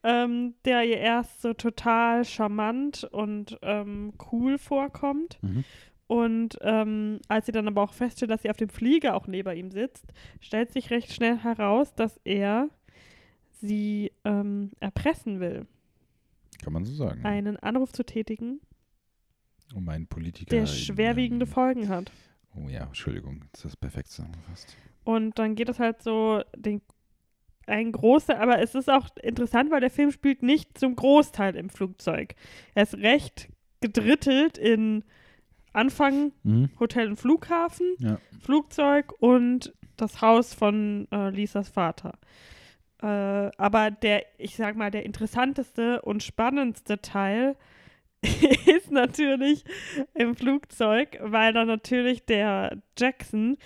Ähm, 0.03 0.55
der 0.65 0.83
ihr 0.83 0.97
erst 0.97 1.41
so 1.43 1.53
total 1.53 2.25
charmant 2.25 3.03
und 3.03 3.59
ähm, 3.61 4.13
cool 4.31 4.57
vorkommt. 4.57 5.37
Mhm. 5.43 5.63
Und 6.11 6.57
ähm, 6.59 7.21
als 7.29 7.45
sie 7.45 7.53
dann 7.53 7.69
aber 7.69 7.83
auch 7.83 7.93
feststellt, 7.93 8.31
dass 8.31 8.41
sie 8.41 8.49
auf 8.49 8.57
dem 8.57 8.67
Flieger 8.67 9.15
auch 9.15 9.27
neben 9.27 9.55
ihm 9.55 9.71
sitzt, 9.71 10.11
stellt 10.41 10.69
sich 10.73 10.89
recht 10.89 11.13
schnell 11.13 11.37
heraus, 11.37 11.95
dass 11.95 12.19
er 12.25 12.67
sie 13.61 14.11
ähm, 14.25 14.71
erpressen 14.81 15.39
will, 15.39 15.67
Kann 16.61 16.73
man 16.73 16.83
so 16.83 16.93
sagen. 16.93 17.23
einen 17.23 17.55
Anruf 17.55 17.93
zu 17.93 18.03
tätigen, 18.03 18.59
um 19.73 19.87
einen 19.87 20.05
Politiker. 20.05 20.49
der 20.49 20.59
in, 20.59 20.67
schwerwiegende 20.67 21.45
ähm, 21.45 21.49
Folgen 21.49 21.87
hat. 21.87 22.11
Oh 22.57 22.67
ja, 22.67 22.87
Entschuldigung. 22.87 23.45
Das 23.53 23.63
ist 23.63 23.77
perfekt 23.77 24.09
zusammengefasst. 24.09 24.75
Und 25.05 25.39
dann 25.39 25.55
geht 25.55 25.69
es 25.69 25.79
halt 25.79 26.03
so 26.03 26.41
den, 26.57 26.81
ein 27.67 27.93
großer, 27.93 28.37
aber 28.37 28.59
es 28.59 28.75
ist 28.75 28.89
auch 28.89 29.07
interessant, 29.23 29.71
weil 29.71 29.79
der 29.79 29.89
Film 29.89 30.11
spielt 30.11 30.43
nicht 30.43 30.77
zum 30.77 30.93
Großteil 30.93 31.55
im 31.55 31.69
Flugzeug. 31.69 32.35
Er 32.75 32.83
ist 32.83 32.95
recht 32.95 33.47
gedrittelt 33.79 34.57
in 34.57 35.05
Anfang 35.73 36.31
Mhm. 36.43 36.69
Hotel 36.79 37.07
und 37.09 37.17
Flughafen, 37.17 37.95
Ja. 37.99 38.19
Flugzeug 38.39 39.13
und 39.19 39.73
das 39.97 40.21
Haus 40.21 40.53
von 40.53 41.07
äh, 41.11 41.29
Lisas 41.29 41.69
Vater. 41.69 42.13
Äh, 43.01 43.05
aber 43.57 43.91
der, 43.91 44.23
ich 44.37 44.55
sag 44.55 44.75
mal, 44.75 44.91
der 44.91 45.05
interessanteste 45.05 46.01
und 46.01 46.23
spannendste 46.23 47.01
Teil 47.01 47.55
ist 48.67 48.91
natürlich 48.91 49.63
im 50.13 50.35
Flugzeug, 50.35 51.17
weil 51.21 51.53
dann 51.53 51.67
natürlich 51.67 52.25
der 52.25 52.77
Jackson 52.97 53.57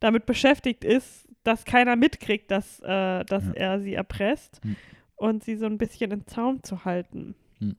damit 0.00 0.26
beschäftigt 0.26 0.84
ist, 0.84 1.26
dass 1.42 1.64
keiner 1.64 1.96
mitkriegt, 1.96 2.50
dass, 2.50 2.80
äh, 2.80 3.24
dass 3.24 3.44
Ja. 3.46 3.52
er 3.54 3.80
sie 3.80 3.94
erpresst 3.94 4.60
Hm. 4.62 4.76
und 5.16 5.44
sie 5.44 5.56
so 5.56 5.66
ein 5.66 5.78
bisschen 5.78 6.10
im 6.10 6.26
Zaum 6.26 6.62
zu 6.62 6.84
halten. 6.84 7.34
Hm. 7.58 7.76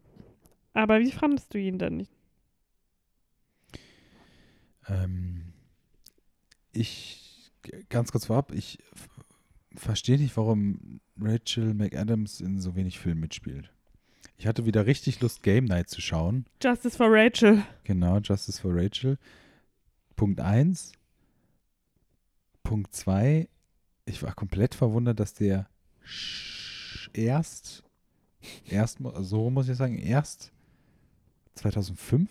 Aber 0.74 1.00
wie 1.00 1.12
fandest 1.12 1.54
du 1.54 1.58
ihn 1.60 1.80
denn? 1.80 2.08
Ähm, 4.88 5.54
ich, 6.72 7.52
ganz 7.90 8.12
kurz 8.12 8.26
vorab, 8.26 8.52
ich 8.52 8.80
verstehe 9.76 10.18
nicht, 10.18 10.36
warum 10.38 11.00
Rachel 11.20 11.74
McAdams 11.74 12.42
in 12.42 12.60
so 12.60 12.76
wenig 12.76 13.00
Filmen 13.00 13.22
mitspielt. 13.22 13.72
Ich 14.38 14.48
hatte 14.48 14.66
wieder 14.66 14.86
richtig 14.86 15.22
Lust, 15.22 15.44
Game 15.44 15.66
Night 15.66 15.90
zu 15.90 16.02
schauen. 16.02 16.46
Justice 16.62 16.98
for 16.98 17.08
Rachel. 17.10 17.64
Genau, 17.84 18.20
Justice 18.20 18.60
for 18.60 18.72
Rachel. 18.76 19.18
Punkt 20.16 20.42
1. 20.42 20.92
Punkt 22.64 22.94
2. 22.94 23.48
Ich 24.06 24.22
war 24.24 24.34
komplett 24.34 24.76
verwundert, 24.76 25.20
dass 25.20 25.34
der 25.34 25.70
erst, 27.14 27.84
erst, 28.66 29.00
so 29.20 29.50
muss 29.50 29.70
ich 29.70 29.78
sagen, 29.78 29.98
erst 29.98 30.52
2005 31.56 32.30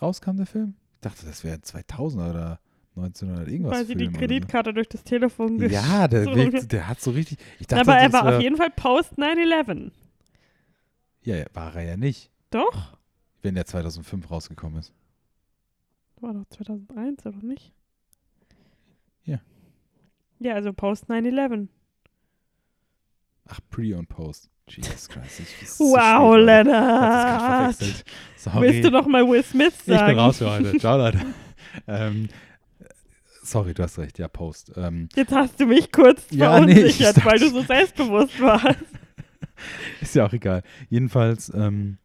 rauskam 0.00 0.36
der 0.36 0.46
Film. 0.46 0.74
Ich 1.04 1.10
dachte, 1.10 1.26
das 1.26 1.42
wäre 1.42 1.60
2000 1.60 2.22
oder 2.30 2.60
1900 2.94 3.48
irgendwas. 3.48 3.72
weil 3.74 3.86
sie 3.86 3.96
die 3.96 4.04
oder 4.04 4.12
so. 4.12 4.18
Kreditkarte 4.20 4.72
durch 4.72 4.88
das 4.88 5.02
Telefon 5.02 5.58
Ja, 5.68 6.06
der, 6.06 6.26
wirkt, 6.36 6.70
der 6.70 6.86
hat 6.86 7.00
so 7.00 7.10
richtig. 7.10 7.38
Ich 7.58 7.66
dachte, 7.66 7.80
Aber 7.90 7.98
er 7.98 8.12
war 8.12 8.24
wär- 8.24 8.36
auf 8.36 8.42
jeden 8.42 8.56
Fall 8.56 8.70
post 8.70 9.18
9-11. 9.18 9.90
Ja, 11.22 11.34
ja, 11.36 11.46
war 11.54 11.74
er 11.74 11.82
ja 11.82 11.96
nicht, 11.96 12.30
Doch? 12.50 12.96
wenn 13.42 13.56
der 13.56 13.66
2005 13.66 14.30
rausgekommen 14.30 14.78
ist. 14.78 14.92
War 16.20 16.34
doch 16.34 16.44
2001, 16.50 17.26
oder 17.26 17.38
nicht? 17.38 17.72
Ja. 19.24 19.40
Ja, 20.38 20.54
also 20.54 20.72
post 20.72 21.10
9-11. 21.10 21.66
Ach, 23.48 23.58
Pre 23.70 23.96
und 23.98 24.08
Post. 24.08 24.50
Jesus 24.76 25.08
Christ. 25.08 25.40
Ich, 25.40 25.70
so 25.70 25.84
Wow. 25.84 27.74
Sorry. 28.36 28.60
Willst 28.60 28.84
du 28.84 28.90
noch 28.90 29.06
mal 29.06 29.28
Will 29.28 29.42
Smith 29.44 29.74
sagen? 29.86 30.00
Ich 30.00 30.06
bin 30.06 30.18
raus 30.18 30.38
für 30.38 30.50
heute. 30.50 30.76
Ciao, 30.78 30.96
Leute. 30.96 31.20
ähm, 31.86 32.28
Sorry, 33.44 33.74
du 33.74 33.82
hast 33.82 33.98
recht, 33.98 34.18
ja, 34.18 34.28
Post. 34.28 34.72
Ähm, 34.76 35.08
Jetzt 35.14 35.32
hast 35.32 35.58
du 35.60 35.66
mich 35.66 35.90
kurz 35.90 36.22
Ja, 36.30 36.60
nee, 36.60 36.72
ich 36.72 36.96
verunsichert, 36.96 37.24
weil 37.24 37.38
du 37.38 37.50
so 37.50 37.62
selbstbewusst 37.62 38.40
warst. 38.40 38.78
ist 40.00 40.14
ja 40.14 40.26
auch 40.26 40.32
egal. 40.32 40.62
Jedenfalls 40.88 41.52
ähm, 41.54 41.98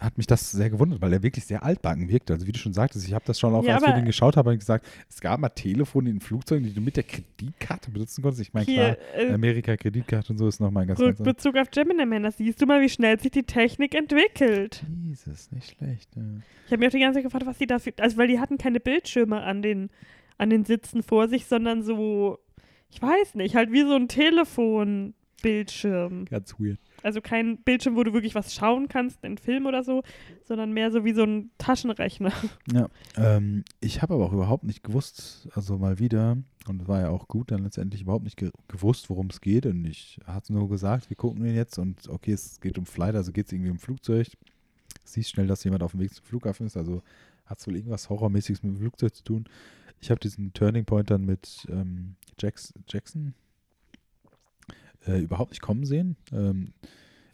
hat 0.00 0.16
mich 0.16 0.26
das 0.26 0.50
sehr 0.50 0.70
gewundert, 0.70 1.00
weil 1.00 1.12
er 1.12 1.22
wirklich 1.22 1.44
sehr 1.44 1.62
altbacken 1.62 2.08
wirkt. 2.08 2.30
Also 2.30 2.46
wie 2.46 2.52
du 2.52 2.58
schon 2.58 2.72
sagtest, 2.72 3.06
ich 3.06 3.14
habe 3.14 3.24
das 3.26 3.38
schon 3.38 3.54
auch, 3.54 3.64
Ja, 3.64 3.76
als 3.76 3.86
wir 3.86 3.92
den 3.92 4.04
geschaut 4.04 4.36
haben, 4.36 4.58
gesagt, 4.58 4.86
es 5.08 5.20
gab 5.20 5.40
mal 5.40 5.48
Telefone 5.48 6.10
in 6.10 6.20
Flugzeugen, 6.20 6.64
die 6.64 6.72
du 6.72 6.80
mit 6.80 6.96
der 6.96 7.04
Kreditkarte 7.04 7.90
benutzen 7.90 8.22
konntest. 8.22 8.42
Ich 8.42 8.52
meine, 8.52 8.66
klar, 8.66 8.96
äh, 9.16 9.32
Amerika 9.32 9.76
Kreditkarte 9.76 10.32
und 10.32 10.38
so 10.38 10.48
ist 10.48 10.60
nochmal 10.60 10.86
ganz, 10.86 10.98
ganz 10.98 11.18
Rückbezug 11.18 11.56
auf 11.56 11.70
Gemini 11.70 12.06
Man, 12.06 12.24
da 12.24 12.30
siehst 12.30 12.60
du 12.60 12.66
mal, 12.66 12.80
wie 12.80 12.88
schnell 12.88 13.18
sich 13.20 13.30
die 13.30 13.44
Technik 13.44 13.94
entwickelt. 13.94 14.84
Jesus, 15.04 15.52
nicht 15.52 15.76
schlecht. 15.76 16.08
Ja. 16.16 16.22
Ich 16.66 16.72
habe 16.72 16.80
mir 16.80 16.88
auch 16.88 16.92
die 16.92 17.00
ganze 17.00 17.18
Zeit 17.18 17.24
gefragt, 17.24 17.46
was 17.46 17.58
die 17.58 17.66
dafür. 17.66 17.92
Also, 17.98 18.16
weil 18.16 18.28
die 18.28 18.40
hatten 18.40 18.58
keine 18.58 18.80
Bildschirme 18.80 19.42
an 19.42 19.62
den, 19.62 19.90
an 20.38 20.50
den 20.50 20.64
Sitzen 20.64 21.02
vor 21.02 21.28
sich, 21.28 21.46
sondern 21.46 21.82
so, 21.82 22.38
ich 22.90 23.02
weiß 23.02 23.34
nicht, 23.34 23.54
halt 23.54 23.72
wie 23.72 23.82
so 23.82 23.94
ein 23.94 24.08
Telefonbildschirm. 24.08 26.24
Ganz 26.26 26.54
weird. 26.58 26.78
Also 27.04 27.20
kein 27.20 27.58
Bildschirm, 27.58 27.96
wo 27.96 28.02
du 28.02 28.14
wirklich 28.14 28.34
was 28.34 28.54
schauen 28.54 28.88
kannst, 28.88 29.22
einen 29.24 29.36
Film 29.36 29.66
oder 29.66 29.82
so, 29.82 30.02
sondern 30.42 30.72
mehr 30.72 30.90
so 30.90 31.04
wie 31.04 31.12
so 31.12 31.22
ein 31.22 31.50
Taschenrechner. 31.58 32.32
Ja, 32.72 32.88
ähm, 33.16 33.62
ich 33.80 34.00
habe 34.00 34.14
aber 34.14 34.24
auch 34.24 34.32
überhaupt 34.32 34.64
nicht 34.64 34.82
gewusst, 34.82 35.46
also 35.54 35.76
mal 35.76 35.98
wieder, 35.98 36.38
und 36.66 36.88
war 36.88 37.00
ja 37.00 37.10
auch 37.10 37.28
gut, 37.28 37.50
dann 37.50 37.62
letztendlich 37.62 38.00
überhaupt 38.00 38.24
nicht 38.24 38.38
ge 38.38 38.50
gewusst, 38.68 39.10
worum 39.10 39.26
es 39.26 39.42
geht. 39.42 39.66
Und 39.66 39.84
ich 39.84 40.18
hatte 40.24 40.54
nur 40.54 40.66
gesagt, 40.70 41.10
wir 41.10 41.16
gucken 41.16 41.44
den 41.44 41.54
jetzt 41.54 41.78
und 41.78 42.08
okay, 42.08 42.32
es 42.32 42.58
geht 42.58 42.78
um 42.78 42.86
Flight, 42.86 43.14
also 43.14 43.32
geht 43.32 43.46
es 43.46 43.52
irgendwie 43.52 43.70
um 43.70 43.78
Flugzeug. 43.78 44.28
Siehst 45.04 45.28
schnell, 45.28 45.46
dass 45.46 45.62
jemand 45.62 45.82
auf 45.82 45.90
dem 45.90 46.00
Weg 46.00 46.14
zum 46.14 46.24
Flughafen 46.24 46.66
ist, 46.66 46.78
also 46.78 47.02
hat 47.44 47.58
es 47.58 47.66
wohl 47.66 47.76
irgendwas 47.76 48.08
Horrormäßiges 48.08 48.62
mit 48.62 48.74
dem 48.76 48.80
Flugzeug 48.80 49.14
zu 49.14 49.24
tun. 49.24 49.44
Ich 50.00 50.10
habe 50.10 50.20
diesen 50.20 50.54
Turning 50.54 50.86
Point 50.86 51.10
dann 51.10 51.26
mit 51.26 51.66
ähm, 51.70 52.16
Jax 52.40 52.72
Jackson 52.88 53.34
äh, 55.06 55.18
überhaupt 55.20 55.50
nicht 55.50 55.62
kommen 55.62 55.84
sehen. 55.84 56.16
Ähm, 56.32 56.72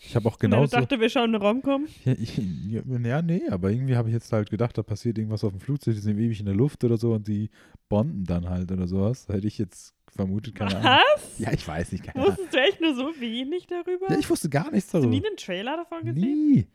ich 0.03 0.17
habe 0.17 0.29
auch 0.29 0.39
genauso. 0.39 0.77
dachte, 0.79 0.99
wir 0.99 1.11
schauen 1.11 1.35
eine 1.35 1.39
Romcom. 1.45 1.87
Ja, 2.05 2.13
ich, 2.13 2.39
ja, 2.39 3.23
nee, 3.23 3.43
aber 3.51 3.71
irgendwie 3.71 3.97
habe 3.97 4.09
ich 4.09 4.15
jetzt 4.15 4.33
halt 4.33 4.51
gedacht, 4.51 4.79
da 4.79 4.83
passiert 4.83 5.19
irgendwas 5.19 5.45
auf 5.45 5.53
dem 5.53 5.61
Flugzeug, 5.61 5.95
die 5.95 6.01
sind 6.01 6.19
ewig 6.19 6.41
in 6.41 6.47
der 6.47 6.55
Luft 6.55 6.83
oder 6.85 6.97
so 6.97 7.13
und 7.13 7.29
die 7.29 7.51
bonden 7.89 8.25
dann 8.25 8.49
halt 8.49 8.73
oder 8.73 8.87
sowas. 8.89 9.29
Hätte 9.29 9.47
ich 9.47 9.59
jetzt 9.59 9.95
vermutet, 10.09 10.55
keine 10.55 10.77
Ahnung. 10.77 11.01
Was? 11.15 11.39
Ja, 11.39 11.53
ich 11.53 11.67
weiß 11.67 11.93
nicht, 11.93 12.05
keine 12.05 12.17
Ahnung. 12.17 12.31
Wusstest 12.31 12.55
du 12.55 12.59
echt 12.59 12.81
nur 12.81 12.95
so 12.95 13.21
wenig 13.21 13.67
darüber? 13.67 14.11
Ja, 14.11 14.19
ich 14.19 14.29
wusste 14.31 14.49
gar 14.49 14.71
nichts 14.71 14.87
Hast 14.87 14.95
du 14.95 14.99
darüber. 15.07 15.11
nie 15.21 15.27
einen 15.27 15.37
Trailer 15.37 15.77
davon 15.77 16.05
gesehen? 16.05 16.23
Nie. 16.53 16.67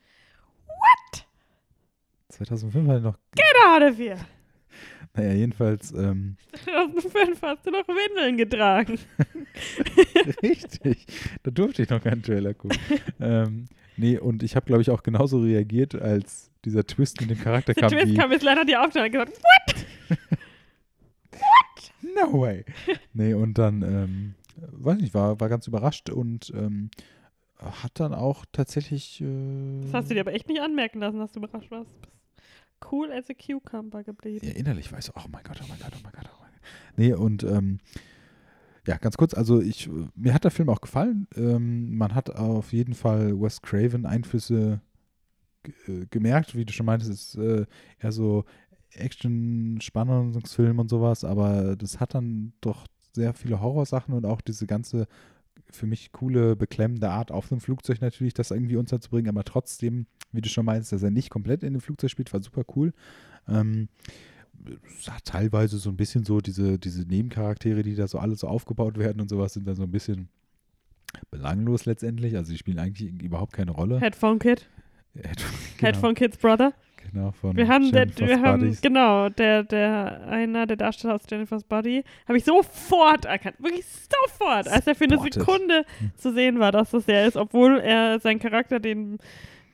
What? 0.68 1.26
2005 2.30 2.88
halt 2.88 3.04
noch. 3.04 3.18
Gerade 3.36 3.98
wir. 3.98 4.18
Naja, 5.16 5.34
jedenfalls, 5.34 5.92
ähm, 5.94 6.36
2005 6.66 7.42
hast 7.42 7.66
du 7.66 7.72
noch 7.72 7.88
Windeln 7.88 8.38
getragen. 8.38 9.00
richtig. 10.44 11.06
Da 11.44 11.52
durfte 11.52 11.84
ich 11.84 11.90
noch 11.90 12.02
keinen 12.04 12.22
Trailer 12.24 12.54
gucken. 12.54 12.78
ähm, 13.20 13.66
nee, 13.98 14.18
und 14.18 14.44
ich 14.44 14.56
habe, 14.56 14.66
glaube 14.66 14.82
ich, 14.82 14.90
auch 14.90 15.04
genauso 15.04 15.40
reagiert, 15.40 15.96
als 15.96 16.52
dieser 16.66 16.86
Twist 16.86 17.22
mit 17.22 17.30
dem 17.30 17.40
Charakter 17.40 17.74
Der 17.74 17.82
kam. 17.82 17.92
Twist 17.92 18.08
wie, 18.08 18.16
kam 18.18 18.32
jetzt 18.32 18.44
leider 18.44 18.66
die 18.66 18.76
Aufnahme 18.76 19.06
und 19.08 19.12
gesagt, 19.14 19.32
what? 19.42 19.86
No 22.02 22.40
way. 22.42 22.64
nee, 23.14 23.34
und 23.34 23.58
dann, 23.58 23.82
ähm, 23.82 24.36
weiß 24.58 24.98
nicht, 24.98 25.14
war, 25.14 25.40
war 25.40 25.50
ganz 25.50 25.68
überrascht 25.68 26.10
und 26.10 26.52
ähm, 26.56 26.90
hat 27.60 27.92
dann 27.96 28.14
auch 28.14 28.46
tatsächlich. 28.52 29.22
Äh, 29.22 29.82
Das 29.84 29.94
hast 29.94 30.10
du 30.10 30.14
dir 30.14 30.22
aber 30.22 30.34
echt 30.34 30.48
nicht 30.48 30.62
anmerken 30.62 31.00
lassen, 31.00 31.20
dass 31.20 31.32
du 31.34 31.40
überrascht 31.40 31.72
warst. 31.72 31.92
Cool 32.92 33.12
as 33.12 33.30
a 33.30 33.34
cucumber 33.34 34.04
geblieben. 34.04 34.46
ja, 34.46 34.54
innerlich 34.54 34.92
weiß, 34.92 35.14
oh 35.16 35.28
mein 35.32 35.44
Gott, 35.44 35.60
oh 35.64 35.66
mein 35.68 35.80
Gott, 35.80 35.94
oh 35.96 36.00
mein 36.04 36.12
Gott, 36.12 36.30
oh 36.32 36.42
mein 36.42 36.52
Gott. 36.52 36.62
Nee, 36.98 37.14
und 37.14 37.44
ähm, 37.44 37.80
ja, 38.88 38.98
ganz 38.98 39.18
kurz, 39.18 39.34
also 39.34 39.62
ich, 39.62 39.90
mir 40.16 40.34
hat 40.34 40.44
der 40.44 40.52
Film 40.52 40.70
auch 40.70 40.82
gefallen. 40.82 41.28
Ähm, 41.36 41.96
man 41.96 42.14
hat 42.14 42.30
auf 42.30 42.72
jeden 42.74 42.94
Fall 42.94 43.40
Wes 43.40 43.62
Craven 43.62 44.06
Einflüsse 44.06 44.82
äh, 45.88 46.06
gemerkt, 46.10 46.56
wie 46.56 46.66
du 46.66 46.74
schon 46.74 46.86
meintest, 46.86 47.12
ist 47.12 47.36
äh, 47.36 47.66
eher 48.00 48.12
so 48.12 48.46
Action, 48.92 49.80
Spannungsfilm 49.82 50.80
und 50.80 50.90
sowas, 50.90 51.24
aber 51.24 51.76
das 51.76 52.00
hat 52.00 52.14
dann 52.14 52.54
doch 52.62 52.86
sehr 53.14 53.34
viele 53.34 53.62
Horrorsachen 53.62 54.14
und 54.14 54.26
auch 54.26 54.42
diese 54.42 54.68
ganze 54.68 55.08
für 55.76 55.86
mich 55.88 56.12
coole, 56.12 56.56
beklemmende 56.56 57.10
Art 57.10 57.32
auf 57.32 57.50
dem 57.50 57.60
Flugzeug 57.60 58.02
natürlich, 58.02 58.34
das 58.34 58.52
irgendwie 58.52 58.78
unterzubringen, 58.78 59.30
aber 59.30 59.44
trotzdem, 59.44 60.06
wie 60.32 60.42
du 60.42 60.50
schon 60.50 60.66
meinst, 60.66 60.92
dass 60.92 61.04
er 61.04 61.12
nicht 61.12 61.30
komplett 61.30 61.64
in 61.64 61.74
dem 61.74 61.82
Flugzeug 61.82 62.10
spielt, 62.12 62.32
war 62.34 62.42
super 62.42 62.64
cool. 62.76 62.94
Ähm, 63.48 63.90
hat 65.10 65.26
teilweise 65.26 65.78
so 65.78 65.90
ein 65.90 65.98
bisschen 65.98 66.24
so 66.24 66.40
diese, 66.42 66.80
diese 66.80 67.04
Nebencharaktere, 67.04 67.84
die 67.84 67.96
da 67.96 68.08
so 68.08 68.18
alle 68.20 68.36
so 68.36 68.48
aufgebaut 68.48 68.98
werden 68.98 69.22
und 69.22 69.30
sowas, 69.30 69.54
sind 69.54 69.68
dann 69.68 69.76
so 69.76 69.84
ein 69.84 69.92
bisschen 69.92 70.30
belanglos 71.32 71.86
letztendlich. 71.86 72.36
Also 72.36 72.52
die 72.52 72.58
spielen 72.58 72.80
eigentlich 72.80 73.22
überhaupt 73.22 73.54
keine 73.54 73.72
Rolle. 73.72 74.00
Headphone 74.00 74.40
Kid. 74.40 74.68
Head- 75.14 75.44
Headphone 75.80 76.16
Kids 76.16 76.38
Brother. 76.38 76.74
Genau, 77.12 77.32
von 77.32 77.56
Wir 77.56 77.68
haben, 77.68 77.92
der, 77.92 78.08
wir 78.18 78.42
haben 78.42 78.78
genau, 78.82 79.30
der, 79.30 79.64
der, 79.64 80.28
einer 80.28 80.66
der 80.66 80.78
Darsteller 80.78 81.16
aus 81.16 81.24
Jennifer's 81.30 81.64
Body, 81.64 82.04
habe 82.28 82.38
ich 82.38 82.44
sofort 82.46 83.26
erkannt, 83.26 83.56
wirklich 83.60 83.86
sofort, 83.86 84.68
als 84.68 84.88
er 84.88 84.96
für 84.96 85.06
eine. 85.06 85.18
Sekunde 85.20 85.86
Hm. 86.00 86.12
zu 86.16 86.34
sehen 86.34 86.60
war, 86.60 86.72
dass 86.72 86.92
das 86.92 87.08
er 87.08 87.28
ist, 87.28 87.38
obwohl 87.38 87.80
er 87.80 88.20
sein 88.20 88.40
Charakter 88.40 88.80
den 88.80 89.18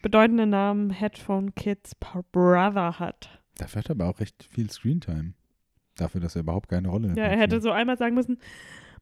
bedeutenden 0.01 0.49
Namen 0.49 0.89
Headphone 0.91 1.53
Kids 1.55 1.95
Brother 2.31 2.99
hat. 2.99 3.29
Dafür 3.57 3.79
hat 3.79 3.89
er 3.89 3.91
aber 3.95 4.07
auch 4.09 4.19
recht 4.19 4.43
viel 4.49 4.69
Screentime. 4.69 5.33
Dafür, 5.95 6.21
dass 6.21 6.35
er 6.35 6.41
überhaupt 6.41 6.69
keine 6.69 6.87
Rolle 6.89 7.09
Ja, 7.15 7.23
hat. 7.25 7.31
er 7.31 7.37
hätte 7.37 7.61
so 7.61 7.71
einmal 7.71 7.97
sagen 7.97 8.15
müssen, 8.15 8.39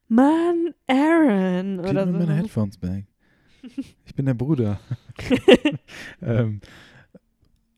Mann, 0.08 0.74
Aaron 0.88 1.78
Gib 1.82 1.90
oder 1.90 2.04
mir 2.06 2.12
so. 2.12 2.18
meine 2.18 2.34
Headphones 2.34 2.76
back. 2.78 3.04
Ich 4.06 4.14
bin 4.14 4.24
der 4.26 4.34
Bruder. 4.34 4.80
ähm, 6.22 6.60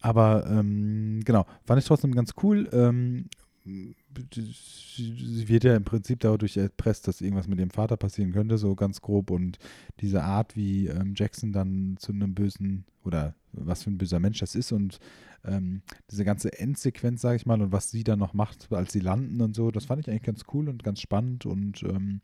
aber 0.03 0.47
ähm, 0.51 1.21
genau, 1.25 1.47
fand 1.65 1.81
ich 1.81 1.87
trotzdem 1.87 2.15
ganz 2.15 2.35
cool. 2.43 2.69
Ähm, 2.73 3.27
sie 3.65 5.49
wird 5.49 5.65
ja 5.65 5.77
im 5.77 5.85
Prinzip 5.85 6.21
dadurch 6.21 6.57
erpresst, 6.57 7.07
dass 7.07 7.21
irgendwas 7.21 7.47
mit 7.47 7.61
ihrem 7.61 7.71
Vater 7.71 7.97
passieren 7.97 8.33
könnte, 8.33 8.59
so 8.59 8.75
ganz 8.75 9.01
grob. 9.01 9.31
Und 9.31 9.59
diese 10.01 10.23
Art, 10.23 10.57
wie 10.57 10.89
ähm, 10.89 11.15
Jackson 11.17 11.53
dann 11.53 11.97
zu 11.99 12.13
einem 12.13 12.35
bösen 12.35 12.85
oder 13.05 13.35
was 13.53 13.85
für 13.85 13.91
ein 13.91 13.99
böser 13.99 14.19
Mensch 14.19 14.41
das 14.41 14.55
ist 14.55 14.73
und 14.73 14.99
ähm, 15.45 15.83
diese 16.11 16.25
ganze 16.25 16.59
Endsequenz, 16.59 17.21
sage 17.21 17.37
ich 17.37 17.47
mal, 17.47 17.61
und 17.61 17.73
was 17.73 17.91
sie 17.91 18.05
dann 18.05 18.19
noch 18.19 18.35
macht, 18.35 18.73
als 18.73 18.93
sie 18.93 19.01
landen 19.01 19.41
und 19.41 19.55
so, 19.55 19.71
das 19.71 19.87
fand 19.87 20.01
ich 20.01 20.09
eigentlich 20.09 20.23
ganz 20.23 20.45
cool 20.53 20.69
und 20.69 20.83
ganz 20.83 21.01
spannend 21.01 21.47
und 21.47 21.83
ähm, 21.83 22.21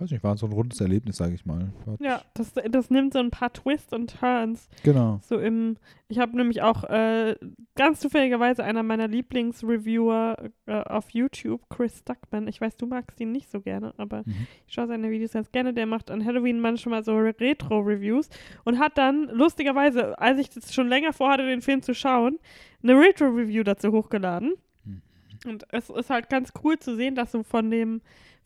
weiß 0.00 0.10
nicht, 0.10 0.24
war 0.24 0.36
so 0.36 0.46
ein 0.46 0.52
rundes 0.52 0.80
Erlebnis, 0.80 1.16
sage 1.18 1.34
ich 1.34 1.44
mal. 1.44 1.72
Hat- 1.86 2.00
Ja, 2.00 2.22
das, 2.34 2.52
das 2.70 2.90
nimmt 2.90 3.12
so 3.12 3.18
ein 3.18 3.30
paar 3.30 3.52
Twists 3.52 3.92
und 3.92 4.18
Turns. 4.18 4.68
Genau. 4.82 5.20
So 5.22 5.38
im, 5.38 5.76
ich 6.08 6.18
habe 6.18 6.36
nämlich 6.36 6.62
auch 6.62 6.84
äh, 6.84 7.36
ganz 7.74 8.00
zufälligerweise 8.00 8.64
einer 8.64 8.82
meiner 8.82 9.08
Lieblingsreviewer 9.08 10.50
äh, 10.66 10.72
auf 10.82 11.10
YouTube, 11.10 11.68
Chris 11.68 11.98
Stuckman. 11.98 12.48
Ich 12.48 12.60
weiß, 12.60 12.76
du 12.76 12.86
magst 12.86 13.20
ihn 13.20 13.32
nicht 13.32 13.50
so 13.50 13.60
gerne, 13.60 13.92
aber 13.96 14.22
Mhm. 14.24 14.46
ich 14.66 14.74
schaue 14.74 14.86
seine 14.86 15.10
Videos 15.10 15.32
ganz 15.32 15.50
gerne. 15.52 15.72
Der 15.74 15.86
macht 15.86 16.10
an 16.10 16.24
Halloween 16.24 16.60
manchmal 16.60 17.04
so 17.04 17.16
Retro-Reviews 17.16 18.28
und 18.64 18.78
hat 18.78 18.96
dann 18.98 19.28
lustigerweise, 19.32 20.18
als 20.18 20.38
ich 20.38 20.50
das 20.50 20.72
schon 20.74 20.88
länger 20.88 21.12
vorhatte, 21.12 21.44
den 21.46 21.60
Film 21.62 21.82
zu 21.82 21.94
schauen, 21.94 22.38
eine 22.82 22.98
Retro-Review 22.98 23.62
dazu 23.62 23.92
hochgeladen. 23.92 24.54
Mhm. 24.84 25.02
Und 25.46 25.64
es 25.70 25.90
ist 25.90 26.10
halt 26.10 26.28
ganz 26.28 26.52
cool 26.64 26.78
zu 26.78 26.96
sehen, 26.96 27.14
dass 27.14 27.32
so 27.32 27.42
von 27.42 27.70
dem, 27.70 28.00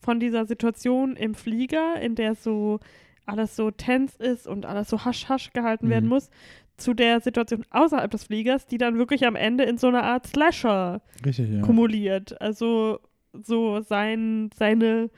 von 0.05 0.21
dieser 0.21 0.45
Situation 0.47 1.17
im 1.17 1.35
Flieger, 1.35 2.01
in 2.01 2.15
der 2.15 2.35
so 2.35 2.79
alles 3.27 3.57
so 3.57 3.71
tense 3.71 4.23
ist 4.23 4.47
und 4.47 4.67
alles 4.67 4.89
so 4.91 5.05
hasch-hasch 5.05 5.53
gehalten 5.55 5.89
werden 5.89 6.05
Mhm. 6.05 6.11
muss, 6.11 6.31
zu 6.77 6.93
der 6.93 7.21
Situation 7.21 7.65
außerhalb 7.71 8.11
des 8.11 8.25
Fliegers, 8.25 8.67
die 8.67 8.79
dann 8.79 8.99
wirklich 8.99 9.27
am 9.27 9.35
Ende 9.37 9.65
in 9.65 9.79
so 9.79 9.87
einer 9.89 10.03
Art 10.03 10.27
Slasher 10.27 11.01
Richtig, 11.25 11.49
ja. 11.51 11.63
kumuliert. 11.63 12.41
Also 12.43 12.99
so 13.33 13.81
sein, 13.81 14.51
seine, 14.57 15.09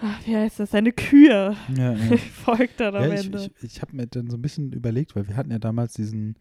ah, 0.00 0.14
wie 0.24 0.36
heißt 0.36 0.58
das, 0.60 0.70
seine 0.72 0.92
Kür 0.92 1.54
Ja, 1.76 1.92
ja. 1.92 2.16
folgt 2.44 2.80
dann 2.80 2.96
am 2.96 3.04
ja, 3.04 3.14
ich 3.14 3.26
Ende. 3.26 3.38
ich, 3.60 3.64
ich 3.76 3.80
habe 3.82 3.94
mir 3.96 4.06
dann 4.06 4.28
so 4.28 4.36
ein 4.36 4.42
bisschen 4.42 4.72
überlegt, 4.72 5.14
weil 5.14 5.28
wir 5.28 5.36
hatten 5.36 5.50
ja 5.50 5.58
damals 5.58 5.92
diesen, 5.92 6.36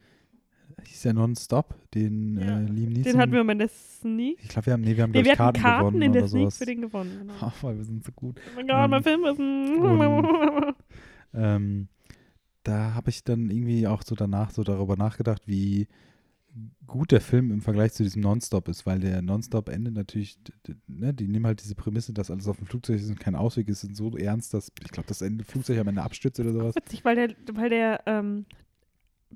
hieß 0.86 1.04
ja 1.06 1.14
Non-Stop, 1.14 1.76
den 1.94 2.38
Ja, 2.40 2.60
äh, 2.60 2.64
Liam 2.66 2.90
Neeson. 2.90 3.04
den 3.14 3.18
hatten 3.18 3.32
wir 3.34 3.44
mal 3.44 3.54
in 3.54 3.60
der 3.60 3.70
Sneak. 3.70 4.38
ich 4.42 4.50
glaube, 4.50 4.66
wir 4.68 4.74
haben, 4.74 4.82
nee, 4.82 4.96
wir 4.96 5.04
haben, 5.04 5.12
Nee, 5.12 5.26
wir 5.26 5.36
Karten, 5.36 5.62
Karten 5.62 5.86
gewonnen 5.88 6.02
in 6.04 6.14
der 6.14 6.22
oder 6.24 6.30
Sneak 6.30 6.42
sowas. 6.44 6.58
für 6.58 6.66
den 6.66 6.82
gewonnen. 6.82 7.12
Genau. 7.20 7.52
Weil 7.62 7.78
wir 7.78 7.84
sind 7.86 8.04
so 8.04 8.12
gut. 8.14 8.40
Oh 8.40 8.56
mein 8.56 8.68
Gott, 8.68 8.76
Ähm, 8.86 8.90
mein 8.92 9.04
Film 9.04 9.26
ist 9.26 9.40
ein. 9.40 10.76
Ähm, 11.34 11.88
da 12.64 12.94
habe 12.96 13.10
ich 13.10 13.24
dann 13.24 13.50
irgendwie 13.52 13.86
auch 13.86 14.02
so 14.04 14.16
danach 14.16 14.50
so 14.52 14.64
darüber 14.64 14.96
nachgedacht, 14.96 15.44
wie 15.46 15.88
gut 16.88 17.12
der 17.12 17.22
Film 17.22 17.52
im 17.52 17.62
Vergleich 17.62 17.94
zu 17.94 18.02
diesem 18.04 18.22
Nonstop 18.24 18.68
ist, 18.70 18.86
weil 18.86 19.00
der 19.00 19.22
Nonstop 19.22 19.70
endet 19.70 19.94
natürlich, 19.94 20.40
ne, 20.88 21.14
die 21.14 21.28
nehmen 21.28 21.46
halt 21.46 21.62
diese 21.62 21.76
Prämisse, 21.76 22.14
dass 22.14 22.32
alles 22.32 22.48
auf 22.48 22.58
dem 22.58 22.66
Flugzeug 22.66 22.96
ist 22.96 23.10
und 23.10 23.20
kein 23.20 23.36
Ausweg 23.36 23.68
ist, 23.70 23.82
sind 23.82 23.96
so 23.96 24.16
ernst, 24.18 24.54
dass 24.54 24.72
ich 24.84 24.90
glaube, 24.92 25.08
das 25.08 25.22
Ende 25.22 25.44
Flugzeug 25.44 25.78
am 25.80 25.90
Ende 25.90 26.02
abstürzt 26.02 26.40
oder 26.40 26.54
sowas. 26.54 26.76
Witzig, 26.76 27.06
weil 27.06 27.16
der, 27.16 27.36
weil 27.54 27.70
der 27.70 28.02
ähm, 28.08 28.46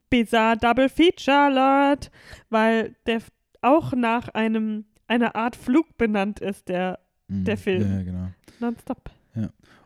Bizarre 0.09 0.57
Double 0.57 0.89
Feature 0.89 1.37
Alert, 1.37 2.11
weil 2.49 2.95
der 3.05 3.21
auch 3.61 3.93
nach 3.93 4.29
einem 4.29 4.85
eine 5.07 5.35
Art 5.35 5.55
Flug 5.55 5.97
benannt 5.97 6.39
ist, 6.39 6.69
der 6.69 6.99
Mhm. 7.31 7.45
Der 7.45 7.57
Film. 7.57 7.81
Ja, 7.81 8.03
genau. 8.03 8.27
nonstop. 8.59 9.09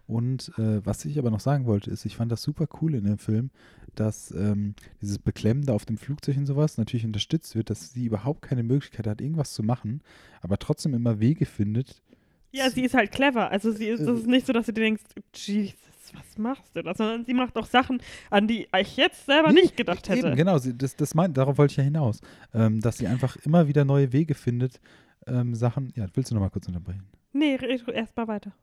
Und 0.08 0.52
äh, 0.60 0.86
was 0.86 1.04
ich 1.06 1.18
aber 1.18 1.32
noch 1.32 1.40
sagen 1.40 1.66
wollte, 1.66 1.90
ist, 1.90 2.06
ich 2.06 2.16
fand 2.16 2.32
das 2.32 2.44
super 2.44 2.68
cool 2.80 2.94
in 2.94 3.06
dem 3.06 3.18
Film, 3.18 3.50
dass 3.96 4.30
ähm, 4.30 4.76
dieses 5.02 5.18
Beklemmende 5.18 5.74
auf 5.74 5.86
dem 5.86 5.98
Flugzeug 5.98 6.38
und 6.38 6.46
sowas 6.46 6.78
natürlich 6.78 7.08
unterstützt 7.08 7.56
wird, 7.56 7.72
dass 7.72 7.92
sie 7.92 8.06
überhaupt 8.06 8.44
keine 8.44 8.62
Möglichkeit 8.62 9.08
hat, 9.08 9.20
irgendwas 9.20 9.54
zu 9.54 9.64
machen, 9.64 10.04
aber 10.42 10.60
trotzdem 10.60 10.94
immer 10.94 11.20
Wege 11.20 11.48
findet. 11.48 12.04
Ja, 12.52 12.70
sie 12.70 12.84
ist 12.84 12.94
halt 12.94 13.12
clever. 13.12 13.50
Also 13.50 13.72
sie 13.72 13.88
ist, 13.88 14.02
es 14.02 14.20
ist 14.20 14.28
nicht 14.28 14.46
so, 14.46 14.54
dass 14.54 14.68
du 14.68 14.74
dir 14.74 14.82
denkst, 14.82 15.02
Jesus, 15.34 15.74
was 16.14 16.38
machst 16.38 16.76
du 16.76 16.84
da? 16.84 16.94
Sondern 16.94 17.26
sie 17.26 17.34
macht 17.34 17.56
auch 17.58 17.66
Sachen, 17.66 18.02
an 18.30 18.48
die 18.48 18.68
ich 18.80 18.98
jetzt 18.98 19.26
selber 19.26 19.52
Nee, 19.52 19.62
nicht 19.62 19.78
gedacht 19.78 20.10
hätte. 20.10 20.28
Eben, 20.28 20.36
genau, 20.36 20.58
sie, 20.58 20.78
das, 20.78 20.96
das 20.96 21.16
meint, 21.16 21.38
darauf 21.38 21.58
wollte 21.58 21.72
ich 21.72 21.78
ja 21.78 21.84
hinaus, 21.84 22.22
ähm, 22.54 22.82
dass 22.82 22.98
sie 22.98 23.08
einfach 23.08 23.36
immer 23.38 23.68
wieder 23.68 23.86
neue 23.86 24.12
Wege 24.12 24.34
findet, 24.36 24.80
ähm, 25.28 25.56
Sachen, 25.56 25.92
ja, 25.96 26.06
willst 26.14 26.32
du 26.32 26.36
noch 26.36 26.42
mal 26.42 26.50
kurz 26.50 26.68
unterbrechen? 26.68 27.04
Nee, 27.34 27.58
erst 27.94 28.16
mal 28.16 28.28
weiter. 28.28 28.54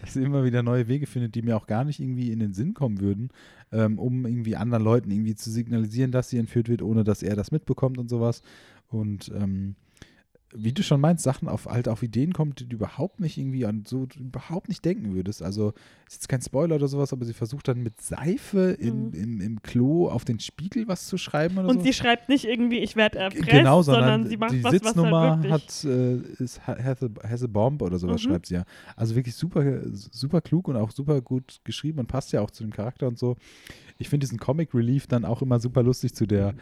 dass 0.00 0.14
sie 0.14 0.22
immer 0.22 0.44
wieder 0.44 0.62
neue 0.62 0.88
Wege 0.88 1.06
findet, 1.06 1.34
die 1.34 1.42
mir 1.42 1.56
auch 1.56 1.66
gar 1.66 1.84
nicht 1.84 2.00
irgendwie 2.00 2.32
in 2.32 2.38
den 2.38 2.52
Sinn 2.52 2.74
kommen 2.74 3.00
würden, 3.00 3.30
ähm, 3.72 3.98
um 3.98 4.26
irgendwie 4.26 4.56
anderen 4.56 4.84
Leuten 4.84 5.10
irgendwie 5.10 5.34
zu 5.34 5.50
signalisieren, 5.50 6.12
dass 6.12 6.28
sie 6.28 6.38
entführt 6.38 6.68
wird, 6.68 6.82
ohne 6.82 7.04
dass 7.04 7.22
er 7.22 7.36
das 7.36 7.52
mitbekommt 7.52 7.98
und 7.98 8.08
sowas. 8.08 8.42
Und 8.88 9.30
ähm, 9.34 9.76
wie 10.58 10.72
du 10.72 10.82
schon 10.82 11.00
meinst, 11.00 11.22
Sachen 11.22 11.48
auf 11.48 11.66
halt 11.66 11.88
auf 11.88 12.02
Ideen 12.02 12.32
kommt, 12.32 12.60
die 12.60 12.66
du 12.68 12.76
überhaupt 12.76 13.20
nicht 13.20 13.36
irgendwie 13.36 13.66
an 13.66 13.84
so 13.86 14.06
überhaupt 14.18 14.68
nicht 14.68 14.84
denken 14.84 15.14
würdest. 15.14 15.42
Also 15.42 15.74
ist 16.06 16.14
jetzt 16.14 16.28
kein 16.28 16.40
Spoiler 16.40 16.76
oder 16.76 16.88
sowas, 16.88 17.12
aber 17.12 17.24
sie 17.24 17.32
versucht 17.34 17.68
dann 17.68 17.82
mit 17.82 18.00
Seife 18.00 18.70
in, 18.80 19.08
Mhm. 19.08 19.14
im, 19.14 19.40
im 19.40 19.62
Klo 19.62 20.08
auf 20.08 20.24
den 20.24 20.40
Spiegel 20.40 20.88
was 20.88 21.06
zu 21.06 21.18
schreiben 21.18 21.58
oder 21.58 21.68
Und 21.68 21.78
so. 21.80 21.84
sie 21.84 21.92
schreibt 21.92 22.28
nicht 22.28 22.44
irgendwie, 22.46 22.78
ich 22.78 22.96
werde 22.96 23.18
erpresst, 23.18 23.46
Genau, 23.48 23.82
sondern, 23.82 24.04
sondern 24.22 24.30
sie 24.30 24.36
macht 24.36 24.52
die 24.52 24.64
was, 24.64 24.72
was 24.72 24.80
Sitznummer 24.82 25.36
halt 25.36 25.42
wirklich... 25.44 25.52
hat, 25.52 25.84
äh, 25.84 26.42
ist, 26.42 26.66
ha- 26.66 26.76
has, 26.82 27.02
a, 27.02 27.08
has 27.28 27.42
a 27.42 27.46
bomb 27.46 27.82
oder 27.82 27.98
sowas 27.98 28.22
Mhm. 28.22 28.28
schreibt 28.30 28.46
sie 28.46 28.54
ja. 28.54 28.64
Also 28.96 29.14
wirklich 29.14 29.34
super, 29.34 29.82
super 29.92 30.40
klug 30.40 30.68
und 30.68 30.76
auch 30.76 30.90
super 30.90 31.20
gut 31.20 31.60
geschrieben 31.64 31.98
und 31.98 32.06
passt 32.06 32.32
ja 32.32 32.40
auch 32.40 32.50
zu 32.50 32.62
dem 32.64 32.72
Charakter 32.72 33.06
und 33.08 33.18
so. 33.18 33.36
Ich 33.98 34.08
finde 34.08 34.24
diesen 34.24 34.38
Comic 34.38 34.74
Relief 34.74 35.06
dann 35.06 35.24
auch 35.24 35.42
immer 35.42 35.58
super 35.60 35.82
lustig 35.82 36.14
zu 36.14 36.26
der 36.26 36.54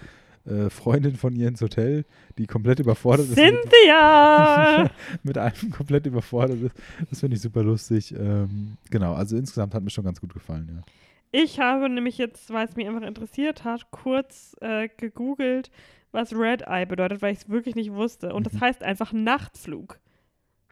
äh, 0.46 0.68
Freundin 0.70 1.16
von 1.16 1.34
ihr 1.34 1.48
ins 1.48 1.60
Hotel, 1.60 2.04
die 2.38 2.46
komplett 2.46 2.80
überfordert 2.80 3.26
ist. 3.28 3.36
Mit, 3.36 3.54
Cynthia! 3.62 4.90
mit 5.22 5.38
allem 5.38 5.70
komplett 5.70 6.06
überfordert 6.06 6.60
ist. 6.62 6.76
Das 7.10 7.20
finde 7.20 7.36
ich 7.36 7.42
super 7.42 7.62
lustig. 7.62 8.14
Ähm, 8.18 8.76
genau, 8.90 9.14
also 9.14 9.36
insgesamt 9.36 9.74
hat 9.74 9.82
mir 9.82 9.90
schon 9.90 10.04
ganz 10.04 10.20
gut 10.20 10.32
gefallen, 10.34 10.68
ja. 10.74 10.82
ich 11.32 11.58
habe 11.60 11.88
nämlich 11.88 12.18
jetzt, 12.18 12.52
weil 12.52 12.66
es 12.66 12.76
mich 12.76 12.86
einfach 12.86 13.02
interessiert 13.06 13.64
hat, 13.64 13.90
kurz 13.90 14.56
äh, 14.60 14.88
gegoogelt, 14.96 15.70
was 16.12 16.32
Red 16.32 16.62
Eye 16.62 16.86
bedeutet, 16.86 17.22
weil 17.22 17.32
ich 17.32 17.38
es 17.40 17.48
wirklich 17.48 17.74
nicht 17.74 17.92
wusste. 17.92 18.32
Und 18.34 18.46
Mhm. 18.46 18.50
das 18.52 18.60
heißt 18.60 18.82
einfach 18.82 19.12
Nachtflug. 19.12 19.98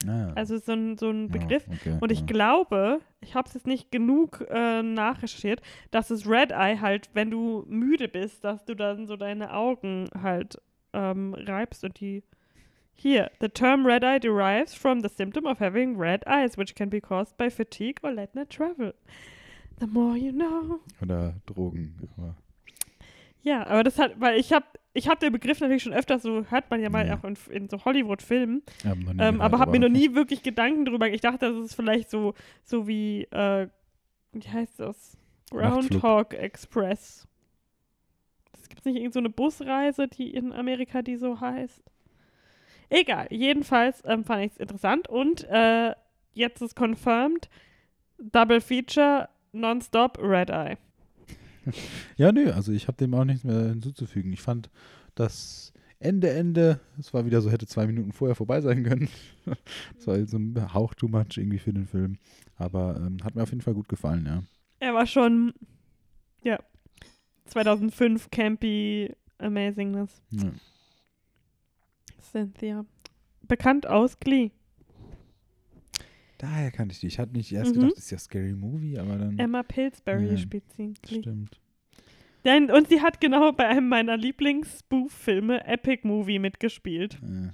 Ah, 0.08 0.32
Also 0.34 0.58
so 0.58 0.72
ein, 0.72 0.96
so 0.98 1.10
ein 1.10 1.28
ja, 1.28 1.32
Begriff. 1.38 1.64
okay, 1.68 1.96
Und 2.00 2.10
ich 2.12 2.20
ja. 2.20 2.26
glaube, 2.26 3.00
ich 3.20 3.34
habe 3.34 3.48
es 3.48 3.54
jetzt 3.54 3.66
nicht 3.66 3.90
genug 3.90 4.44
äh, 4.50 4.82
nachrecherchiert, 4.82 5.60
dass 5.90 6.10
es 6.10 6.28
Red 6.28 6.52
Eye 6.52 6.80
halt, 6.80 7.10
wenn 7.14 7.30
du 7.30 7.64
müde 7.68 8.08
bist, 8.08 8.44
dass 8.44 8.64
du 8.64 8.74
dann 8.74 9.06
so 9.06 9.16
deine 9.16 9.52
Augen 9.54 10.08
halt 10.20 10.60
ähm, 10.92 11.34
reibst 11.34 11.84
und 11.84 12.00
die. 12.00 12.22
Hier, 12.94 13.30
the 13.40 13.48
term 13.48 13.86
red 13.86 14.04
eye 14.04 14.18
derives 14.20 14.74
from 14.74 15.00
the 15.00 15.08
symptom 15.08 15.46
of 15.46 15.58
having 15.60 15.96
red 15.98 16.26
eyes, 16.26 16.58
which 16.58 16.74
can 16.74 16.90
be 16.90 17.00
caused 17.00 17.36
by 17.38 17.48
fatigue 17.50 17.98
or 18.02 18.12
late 18.12 18.34
night 18.34 18.50
travel. 18.50 18.92
The 19.80 19.86
more 19.86 20.14
you 20.16 20.30
know. 20.30 20.78
Oder 21.00 21.34
Drogen. 21.46 21.94
Aber, 22.16 22.36
Ja, 23.42 23.66
aber 23.66 23.82
das 23.82 23.98
hat, 23.98 24.20
weil 24.20 24.38
ich 24.38 24.52
habe, 24.52 24.66
ich 24.94 25.08
habe 25.08 25.18
den 25.18 25.32
Begriff 25.32 25.60
natürlich 25.60 25.82
schon 25.82 25.92
öfter, 25.92 26.18
so 26.18 26.44
hört 26.48 26.70
man 26.70 26.80
ja 26.80 26.90
mal 26.90 27.06
Ja. 27.06 27.18
auch 27.18 27.24
in, 27.24 27.36
in 27.50 27.68
so 27.68 27.84
Hollywood-Filmen, 27.84 28.62
ja, 28.84 28.92
ähm, 28.92 29.04
gehört, 29.06 29.40
aber 29.40 29.58
habe 29.58 29.72
mir 29.72 29.80
noch 29.80 29.88
nie 29.88 30.14
wirklich 30.14 30.42
Gedanken 30.42 30.84
drüber. 30.84 31.08
Ich 31.08 31.20
dachte, 31.20 31.52
das 31.52 31.66
ist 31.66 31.74
vielleicht 31.74 32.10
so, 32.10 32.34
so 32.64 32.86
wie, 32.86 33.24
äh, 33.24 33.68
wie 34.32 34.48
heißt 34.48 34.78
das? 34.80 35.16
Groundhog 35.50 36.34
Express. 36.34 37.26
Es 38.54 38.68
gibt 38.68 38.84
nicht 38.86 38.96
irgendeine 38.96 39.12
so 39.12 39.18
eine 39.18 39.30
Busreise, 39.30 40.08
die 40.08 40.32
in 40.32 40.52
Amerika 40.52 41.02
die 41.02 41.16
so 41.16 41.40
heißt. 41.40 41.82
Egal, 42.88 43.26
jedenfalls 43.30 44.02
ähm, 44.06 44.24
fand 44.24 44.44
ich 44.44 44.52
es 44.52 44.58
interessant 44.58 45.08
und 45.08 45.44
äh, 45.48 45.94
jetzt 46.34 46.60
ist 46.62 46.76
confirmed, 46.76 47.48
Double 48.18 48.60
Feature, 48.60 49.28
Nonstop, 49.52 50.18
Red 50.22 50.50
Eye. 50.50 50.76
Ja, 52.16 52.32
nö, 52.32 52.52
also 52.52 52.72
ich 52.72 52.88
habe 52.88 52.96
dem 52.98 53.14
auch 53.14 53.24
nichts 53.24 53.44
mehr 53.44 53.68
hinzuzufügen. 53.68 54.32
Ich 54.32 54.42
fand 54.42 54.70
das 55.14 55.72
Ende, 55.98 56.30
Ende, 56.30 56.80
es 56.98 57.14
war 57.14 57.24
wieder 57.24 57.40
so, 57.40 57.50
hätte 57.50 57.66
zwei 57.66 57.86
Minuten 57.86 58.12
vorher 58.12 58.34
vorbei 58.34 58.60
sein 58.60 58.82
können. 58.84 59.08
Das 59.96 60.06
war 60.06 60.26
so 60.26 60.36
ein 60.36 60.74
Hauch 60.74 60.94
too 60.94 61.08
much 61.08 61.36
irgendwie 61.36 61.58
für 61.58 61.72
den 61.72 61.86
Film. 61.86 62.18
Aber 62.56 62.96
ähm, 62.96 63.18
hat 63.24 63.34
mir 63.34 63.42
auf 63.42 63.50
jeden 63.50 63.60
Fall 63.62 63.74
gut 63.74 63.88
gefallen, 63.88 64.26
ja. 64.26 64.42
Er 64.80 64.94
war 64.94 65.06
schon, 65.06 65.52
ja, 66.42 66.58
2005 67.46 68.30
Campy 68.30 69.14
Amazingness. 69.38 70.22
ja. 70.30 70.50
Cynthia. 72.20 72.84
Bekannt 73.42 73.86
aus 73.86 74.18
Glee. 74.18 74.52
Daher 76.42 76.72
kannte 76.72 76.92
ich 76.92 76.98
die. 76.98 77.06
Ich 77.06 77.20
hatte 77.20 77.32
nicht 77.34 77.52
erst 77.52 77.70
Mhm. 77.70 77.80
gedacht, 77.82 77.92
das 77.96 78.04
ist 78.06 78.10
ja 78.10 78.18
Scary 78.18 78.52
Movie, 78.54 78.98
aber 78.98 79.16
dann. 79.16 79.38
Emma 79.38 79.62
Pillsbury 79.62 80.26
Ja. 80.32 80.36
spielt 80.36 80.64
sie. 80.76 80.92
Stimmt. 81.06 81.60
Denn, 82.44 82.68
und 82.72 82.88
sie 82.88 83.00
hat 83.00 83.20
genau 83.20 83.52
bei 83.52 83.68
einem 83.68 83.88
meiner 83.88 84.16
Lieblings-Spoof-Filme, 84.16 85.64
Epic 85.64 86.00
Movie, 86.04 86.40
mitgespielt. 86.40 87.20
Äh, 87.22 87.50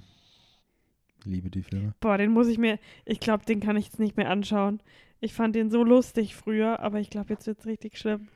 liebe 1.29 1.51
die 1.51 1.61
Filme. 1.61 1.93
Boah, 1.99 2.17
den 2.17 2.31
muss 2.31 2.47
ich 2.47 2.57
mir, 2.57 2.79
ich 3.05 3.19
glaube, 3.19 3.45
den 3.45 3.59
kann 3.59 3.77
ich 3.77 3.85
jetzt 3.85 3.99
nicht 3.99 4.17
mehr 4.17 4.31
anschauen. 4.31 4.81
Ich 5.21 5.33
fand 5.33 5.53
den 5.55 5.69
so 5.69 5.83
lustig 5.83 6.35
früher, 6.35 6.79
aber 6.79 6.99
ich 6.99 7.11
glaube, 7.11 7.31
jetzt 7.33 7.45
wird 7.45 7.59
es 7.59 7.67
richtig 7.67 7.99
schlimm. 7.99 8.29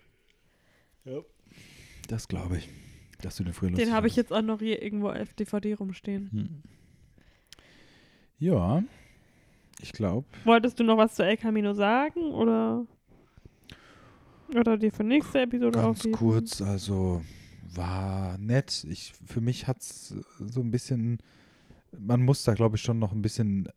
Das 2.07 2.27
glaube 2.27 2.57
ich. 2.59 2.69
Dass 3.21 3.37
du 3.37 3.43
den 3.43 3.53
früher 3.53 3.71
lustig 3.71 3.87
Den 3.87 3.95
habe 3.95 4.05
ich 4.05 4.15
jetzt 4.15 4.31
auch 4.31 4.41
noch 4.43 4.59
hier 4.59 4.83
irgendwo 4.83 5.09
auf 5.09 5.33
DVD 5.33 5.73
rumstehen. 5.73 6.29
Hm. 6.31 6.49
Ja, 8.37 8.83
ich 9.83 9.91
glaube. 9.91 10.25
Wolltest 10.45 10.79
du 10.79 10.83
noch 10.83 10.97
was 10.97 11.15
zu 11.15 11.23
El 11.23 11.37
Camino 11.37 11.73
sagen 11.73 12.31
oder 12.31 12.85
oder 14.55 14.77
dir 14.77 14.91
für 14.91 15.03
nächste 15.03 15.41
Episode 15.41 15.79
Ganz 15.79 15.99
aufheben? 15.99 16.17
kurz, 16.17 16.61
also 16.61 17.21
war 17.73 18.37
nett. 18.37 18.85
Ich, 18.89 19.13
für 19.25 19.41
mich 19.41 19.67
hat 19.67 19.81
es 19.81 20.15
so 20.39 20.61
ein 20.61 20.71
bisschen, 20.71 21.17
man 21.97 22.21
muss 22.23 22.43
da 22.43 22.53
glaube 22.53 22.75
ich 22.77 22.81
schon 22.81 22.99
noch 22.99 23.11
ein 23.11 23.21
bisschen 23.21 23.67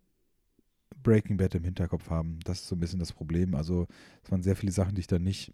Breaking 1.03 1.37
Bad 1.37 1.55
im 1.55 1.65
Hinterkopf 1.65 2.11
haben. 2.11 2.41
Das 2.45 2.61
ist 2.61 2.69
so 2.69 2.77
ein 2.77 2.81
bisschen 2.81 2.99
das 2.99 3.13
Problem. 3.13 3.55
Also 3.55 3.87
es 4.23 4.31
waren 4.31 4.43
sehr 4.43 4.57
viele 4.57 4.73
Sachen, 4.73 4.95
die 4.95 5.01
ich 5.01 5.07
da 5.07 5.19
nicht, 5.19 5.53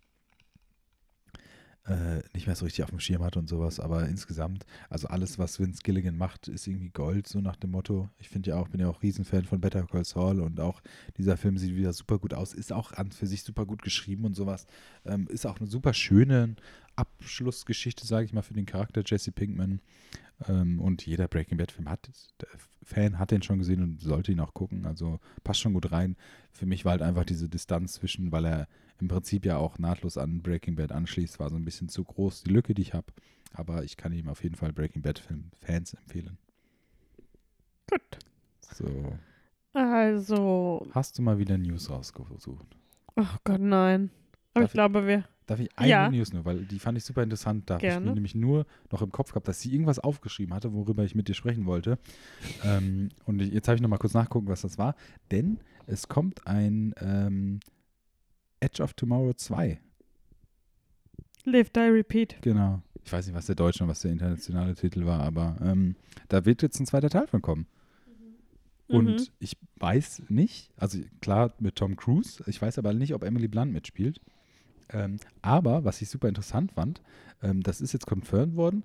äh, 1.86 2.22
nicht 2.32 2.46
mehr 2.46 2.54
so 2.54 2.64
richtig 2.64 2.84
auf 2.84 2.90
dem 2.90 3.00
Schirm 3.00 3.22
hatte 3.22 3.38
und 3.38 3.48
sowas. 3.48 3.80
Aber 3.80 4.09
insgesamt, 4.09 4.64
also 4.88 5.09
alles, 5.09 5.38
was 5.38 5.59
Vince 5.59 5.80
Gilligan 5.82 6.16
macht, 6.16 6.48
ist 6.48 6.66
irgendwie 6.66 6.90
Gold, 6.90 7.26
so 7.26 7.40
nach 7.40 7.56
dem 7.56 7.72
Motto. 7.72 8.09
Ich 8.18 8.28
finde 8.28 8.50
ja 8.50 8.56
auch, 8.56 8.68
bin 8.68 8.80
ja 8.80 8.88
auch 8.88 9.02
Riesenfan 9.02 9.44
von 9.44 9.60
Better 9.60 9.86
Call 9.86 10.04
Saul 10.04 10.40
und 10.40 10.60
auch 10.60 10.80
dieser 11.16 11.36
Film 11.36 11.59
sieht 11.59 11.74
wieder 11.74 11.92
super 11.92 12.18
gut 12.18 12.34
aus, 12.34 12.54
ist 12.54 12.72
auch 12.72 12.92
an 12.92 13.10
für 13.10 13.26
sich 13.26 13.42
super 13.42 13.66
gut 13.66 13.82
geschrieben 13.82 14.24
und 14.24 14.34
sowas. 14.34 14.66
Ähm, 15.04 15.26
ist 15.28 15.46
auch 15.46 15.59
eine 15.59 15.68
super 15.68 15.92
schöne 15.92 16.54
Abschlussgeschichte, 16.94 18.06
sage 18.06 18.26
ich 18.26 18.32
mal, 18.32 18.42
für 18.42 18.54
den 18.54 18.66
Charakter 18.66 19.02
Jesse 19.04 19.32
Pinkman. 19.32 19.80
Ähm, 20.48 20.80
und 20.80 21.04
jeder 21.04 21.28
Breaking 21.28 21.59
Bad-Film 21.59 21.88
hat, 21.88 22.10
der 22.40 22.48
Fan 22.82 23.18
hat 23.18 23.30
den 23.30 23.42
schon 23.42 23.59
gesehen 23.59 23.82
und 23.82 24.00
sollte 24.00 24.32
ihn 24.32 24.40
auch 24.40 24.54
gucken. 24.54 24.86
Also 24.86 25.20
passt 25.44 25.60
schon 25.60 25.74
gut 25.74 25.92
rein. 25.92 26.16
Für 26.50 26.66
mich 26.66 26.84
war 26.84 26.92
halt 26.92 27.02
einfach 27.02 27.24
diese 27.24 27.48
Distanz 27.48 27.94
zwischen, 27.94 28.32
weil 28.32 28.46
er 28.46 28.68
im 29.03 29.09
Prinzip 29.09 29.45
ja 29.45 29.59
auch 29.59 29.79
nahtlos 29.79 30.16
an 30.16 30.41
Breaking 30.43 30.77
Bad 30.77 30.93
anschließt, 30.93 31.39
war 31.41 31.51
so 31.51 31.57
ein 31.57 31.65
bisschen 31.65 31.89
zu 31.89 32.05
groß, 32.05 32.45
die 32.45 32.51
Lücke, 32.51 32.73
die 32.73 32.83
ich 32.83 32.95
habe. 32.95 33.12
Aber 33.53 33.83
ich 33.85 33.97
kann 33.99 34.12
ihm 34.12 34.29
auf 34.29 34.43
jeden 34.43 34.55
Fall 34.55 34.73
Breaking 34.73 35.03
Bad-Fans 35.03 35.95
empfehlen. 35.95 36.39
Gut. 37.91 38.19
So, 38.74 39.19
Also, 39.74 40.87
hast 40.93 41.19
du 41.19 41.23
mal 41.23 41.39
wieder 41.39 41.59
News 41.59 41.91
rausgesucht? 41.91 42.66
oh 43.16 43.24
Gott, 43.45 43.61
nein. 43.61 44.11
Aber 44.55 44.62
Darf 44.62 44.70
ich 44.70 44.73
glaube, 44.74 45.07
wir. 45.07 45.24
Darf 45.47 45.59
ich 45.61 45.77
eine 45.77 45.89
Ja. 45.91 46.09
News 46.11 46.33
nur, 46.33 46.45
weil 46.45 46.65
die 46.65 46.79
fand 46.79 46.97
ich 46.97 47.05
super 47.05 47.23
interessant. 47.23 47.69
Da 47.69 47.74
habe 47.74 47.87
ich 47.87 47.99
mir 48.01 48.15
nämlich 48.15 48.35
nur 48.35 48.65
noch 48.91 49.03
im 49.03 49.11
Kopf 49.11 49.31
gehabt, 49.31 49.49
dass 49.49 49.61
sie 49.61 49.73
irgendwas 49.73 49.99
aufgeschrieben 49.99 50.55
hatte, 50.55 50.73
worüber 50.73 51.05
ich 51.05 51.15
mit 51.15 51.29
dir 51.29 51.35
sprechen 51.35 51.66
wollte. 51.66 51.99
ähm, 52.65 53.09
und 53.24 53.43
ich, 53.43 53.53
jetzt 53.53 53.66
habe 53.69 53.77
ich 53.77 53.83
noch 53.83 53.89
mal 53.89 53.99
kurz 53.99 54.15
nachgucken, 54.15 54.47
was 54.49 54.62
das 54.62 54.79
war. 54.79 54.95
Denn 55.31 55.59
es 55.87 56.09
kommt 56.09 56.47
ein 56.47 56.95
ähm, 57.01 57.59
Edge 58.62 58.82
of 58.82 58.94
Tomorrow 58.94 59.32
2. 59.34 59.80
Live, 61.44 61.70
die, 61.70 61.80
repeat. 61.80 62.36
Genau. 62.43 62.82
Ich 63.05 63.12
weiß 63.12 63.26
nicht, 63.26 63.34
was 63.34 63.47
der 63.47 63.56
deutsche 63.56 63.82
und 63.82 63.90
was 63.90 64.01
der 64.01 64.12
internationale 64.12 64.74
Titel 64.76 65.05
war, 65.06 65.20
aber 65.20 65.56
ähm, 65.60 65.97
da 66.28 66.44
wird 66.44 66.62
jetzt 66.62 66.78
ein 66.78 66.86
zweiter 66.86 67.10
Teil 67.10 67.26
von 67.26 67.43
kommen. 67.43 67.66
Mhm. 68.86 68.97
Und 68.97 69.32
ich 69.40 69.56
weiß 69.76 70.24
nicht, 70.28 70.70
also 70.76 71.01
klar 71.20 71.52
mit 71.59 71.74
Tom 71.74 71.97
Cruise, 71.97 72.44
ich 72.47 72.62
weiß 72.62 72.78
aber 72.78 72.94
nicht, 72.94 73.14
ob 73.14 73.24
Emily 73.24 73.48
Blunt 73.48 73.72
mitspielt. 73.72 74.20
Ähm, 74.90 75.18
aber 75.40 75.84
was 75.84 76.01
ich 76.01 76.09
super 76.09 76.28
interessant 76.28 76.72
fand, 76.72 77.02
ähm, 77.43 77.62
das 77.62 77.80
ist 77.80 77.93
jetzt 77.93 78.06
confirmed 78.06 78.55
worden, 78.55 78.84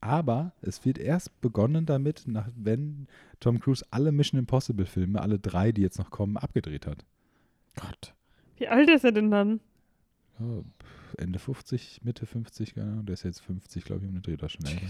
Aber 0.00 0.52
es 0.60 0.84
wird 0.84 0.98
erst 0.98 1.40
begonnen 1.40 1.86
damit, 1.86 2.24
nach, 2.26 2.48
wenn 2.54 3.08
Tom 3.40 3.58
Cruise 3.58 3.84
alle 3.90 4.12
Mission 4.12 4.38
Impossible 4.38 4.86
Filme, 4.86 5.20
alle 5.20 5.38
drei, 5.38 5.72
die 5.72 5.82
jetzt 5.82 5.98
noch 5.98 6.10
kommen, 6.10 6.36
abgedreht 6.36 6.86
hat. 6.86 7.04
Gott. 7.74 8.14
Wie 8.58 8.68
alt 8.68 8.88
ist 8.90 9.04
er 9.04 9.12
denn 9.12 9.30
dann? 9.30 9.60
Ende 11.18 11.38
50, 11.38 12.00
Mitte 12.04 12.26
50, 12.26 12.74
keine 12.74 12.90
Ahnung. 12.92 13.06
Der 13.06 13.14
ist 13.14 13.22
jetzt 13.22 13.40
50, 13.40 13.84
glaube 13.84 14.02
ich, 14.02 14.08
um 14.08 14.14
den 14.14 14.22
Dreh 14.22 14.36
da 14.36 14.48
schon 14.48 14.66
älter. 14.66 14.80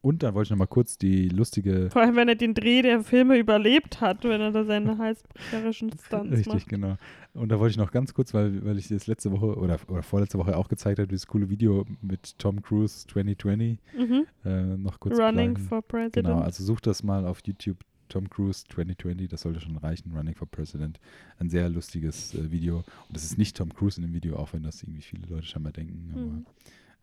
Und 0.00 0.22
dann 0.22 0.34
wollte 0.34 0.48
ich 0.48 0.50
noch 0.50 0.58
mal 0.58 0.66
kurz 0.66 0.98
die 0.98 1.28
lustige. 1.30 1.88
Vor 1.90 2.02
allem, 2.02 2.14
wenn 2.14 2.28
er 2.28 2.34
den 2.34 2.52
Dreh 2.52 2.82
der 2.82 3.02
Filme 3.02 3.38
überlebt 3.38 4.02
hat, 4.02 4.22
wenn 4.24 4.38
er 4.40 4.52
da 4.52 4.64
seine 4.64 4.98
heißbrecherischen 4.98 5.92
Stunts 5.98 6.30
Richtig, 6.30 6.52
macht. 6.54 6.68
genau. 6.68 6.96
Und 7.32 7.48
da 7.48 7.58
wollte 7.58 7.70
ich 7.72 7.78
noch 7.78 7.90
ganz 7.90 8.12
kurz, 8.12 8.34
weil, 8.34 8.62
weil 8.66 8.76
ich 8.78 8.88
das 8.88 9.06
letzte 9.06 9.32
Woche 9.32 9.56
oder, 9.56 9.78
oder 9.88 10.02
vorletzte 10.02 10.38
Woche 10.38 10.56
auch 10.58 10.68
gezeigt 10.68 10.98
habe, 10.98 11.08
dieses 11.08 11.26
coole 11.26 11.48
Video 11.48 11.86
mit 12.02 12.38
Tom 12.38 12.60
Cruise 12.62 13.06
2020, 13.08 13.78
Mhm. 13.98 14.26
äh, 14.44 14.76
noch 14.76 15.00
kurz 15.00 15.18
Running 15.18 15.54
pluggen. 15.54 15.68
for 15.68 15.82
President. 15.82 16.26
Genau, 16.26 16.40
also 16.40 16.62
sucht 16.64 16.86
das 16.86 17.02
mal 17.02 17.26
auf 17.26 17.40
YouTube. 17.46 17.78
Tom 18.14 18.30
Cruise 18.30 18.64
2020, 18.68 19.28
das 19.28 19.40
sollte 19.40 19.60
schon 19.60 19.76
reichen. 19.76 20.12
Running 20.16 20.36
for 20.36 20.48
President. 20.48 21.00
Ein 21.40 21.50
sehr 21.50 21.68
lustiges 21.68 22.32
äh, 22.32 22.48
Video. 22.52 22.76
Und 22.76 23.16
das 23.16 23.24
ist 23.24 23.38
nicht 23.38 23.56
Tom 23.56 23.74
Cruise 23.74 24.00
in 24.00 24.06
dem 24.06 24.14
Video, 24.14 24.36
auch 24.36 24.52
wenn 24.52 24.62
das 24.62 24.84
irgendwie 24.84 25.02
viele 25.02 25.26
Leute 25.26 25.46
scheinbar 25.46 25.72
denken. 25.72 26.12
Mhm. 26.14 26.46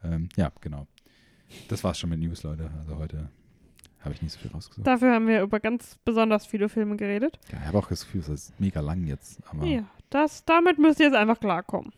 Aber 0.02 0.14
ähm, 0.16 0.30
ja, 0.38 0.54
genau. 0.62 0.88
Das 1.68 1.84
war's 1.84 2.00
schon 2.00 2.12
mit 2.12 2.20
News, 2.20 2.44
Leute. 2.44 2.72
Also 2.80 2.96
heute 2.98 3.30
habe 4.00 4.16
ich 4.16 4.22
nicht 4.22 4.32
so 4.32 4.40
viel 4.40 4.52
rausgesucht. 4.52 4.88
Dafür 4.88 5.14
haben 5.14 5.28
wir 5.28 5.42
über 5.42 5.60
ganz 5.60 5.98
besonders 6.06 6.46
viele 6.46 6.70
Filme 6.70 6.96
geredet. 6.96 7.38
Ja, 7.52 7.58
ich 7.60 7.68
habe 7.68 7.80
auch 7.80 7.90
das 7.90 8.06
Gefühl, 8.06 8.22
das 8.22 8.30
ist 8.30 8.60
mega 8.62 8.80
lang 8.80 9.06
jetzt. 9.06 9.42
Aber 9.50 9.66
Ja, 9.66 9.84
das, 10.10 10.46
damit 10.46 10.80
müsst 10.80 11.02
ihr 11.02 11.08
jetzt 11.08 11.16
einfach 11.16 11.42
klarkommen. 11.42 11.92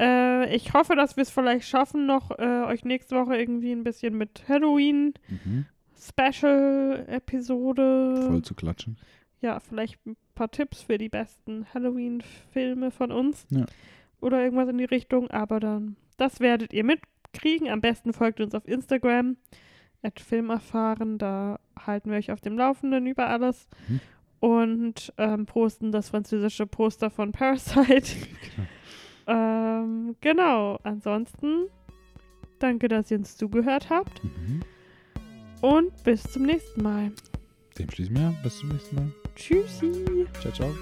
Äh, 0.00 0.56
ich 0.56 0.72
hoffe, 0.72 0.96
dass 0.96 1.16
wir 1.16 1.22
es 1.22 1.30
vielleicht 1.30 1.68
schaffen, 1.68 2.06
noch 2.06 2.30
äh, 2.30 2.64
euch 2.64 2.84
nächste 2.84 3.16
Woche 3.16 3.36
irgendwie 3.36 3.72
ein 3.72 3.84
bisschen 3.84 4.16
mit 4.16 4.44
Halloween 4.48 5.12
mhm, 5.28 5.66
Special-Episode. 6.06 8.26
voll 8.28 8.42
zu 8.42 8.54
klatschen. 8.54 8.98
Ja, 9.40 9.58
vielleicht 9.60 10.04
ein 10.06 10.16
paar 10.34 10.50
Tipps 10.50 10.82
für 10.82 10.98
die 10.98 11.08
besten 11.08 11.64
Halloween-Filme 11.72 12.90
von 12.90 13.12
uns. 13.12 13.46
Ja. 13.50 13.64
Oder 14.20 14.42
irgendwas 14.42 14.68
in 14.68 14.76
die 14.78 14.84
Richtung. 14.84 15.30
Aber 15.30 15.60
dann, 15.60 15.94
das 16.16 16.40
werdet 16.40 16.72
ihr 16.72 16.82
mitkriegen. 16.84 17.68
Am 17.68 17.80
besten 17.80 18.12
folgt 18.12 18.40
uns 18.40 18.52
auf 18.54 18.66
Instagram. 18.66 19.36
At 20.02 20.18
Filmerfahren. 20.20 21.18
Da 21.18 21.60
halten 21.78 22.10
wir 22.10 22.18
euch 22.18 22.32
auf 22.32 22.40
dem 22.40 22.58
Laufenden 22.58 23.06
über 23.06 23.28
alles. 23.28 23.68
Mhm. 23.88 24.00
Und 24.40 25.12
ähm, 25.16 25.46
posten 25.46 25.92
das 25.92 26.08
französische 26.10 26.66
Poster 26.66 27.10
von 27.10 27.32
Parasite. 27.32 28.16
Genau. 29.26 29.26
ähm, 29.26 30.16
genau. 30.20 30.78
Ansonsten, 30.82 31.68
danke, 32.58 32.88
dass 32.88 33.10
ihr 33.10 33.16
uns 33.18 33.38
zugehört 33.38 33.88
habt. 33.88 34.22
Mhm. 34.24 34.60
Und 35.64 36.04
bis 36.04 36.22
zum 36.24 36.42
nächsten 36.42 36.82
Mal. 36.82 37.10
Dem 37.78 37.90
schließen 37.90 38.16
wir. 38.16 38.34
Bis 38.42 38.58
zum 38.58 38.68
nächsten 38.68 38.96
Mal. 38.96 39.10
Tschüssi. 39.34 40.26
Ciao, 40.42 40.52
ciao. 40.52 40.74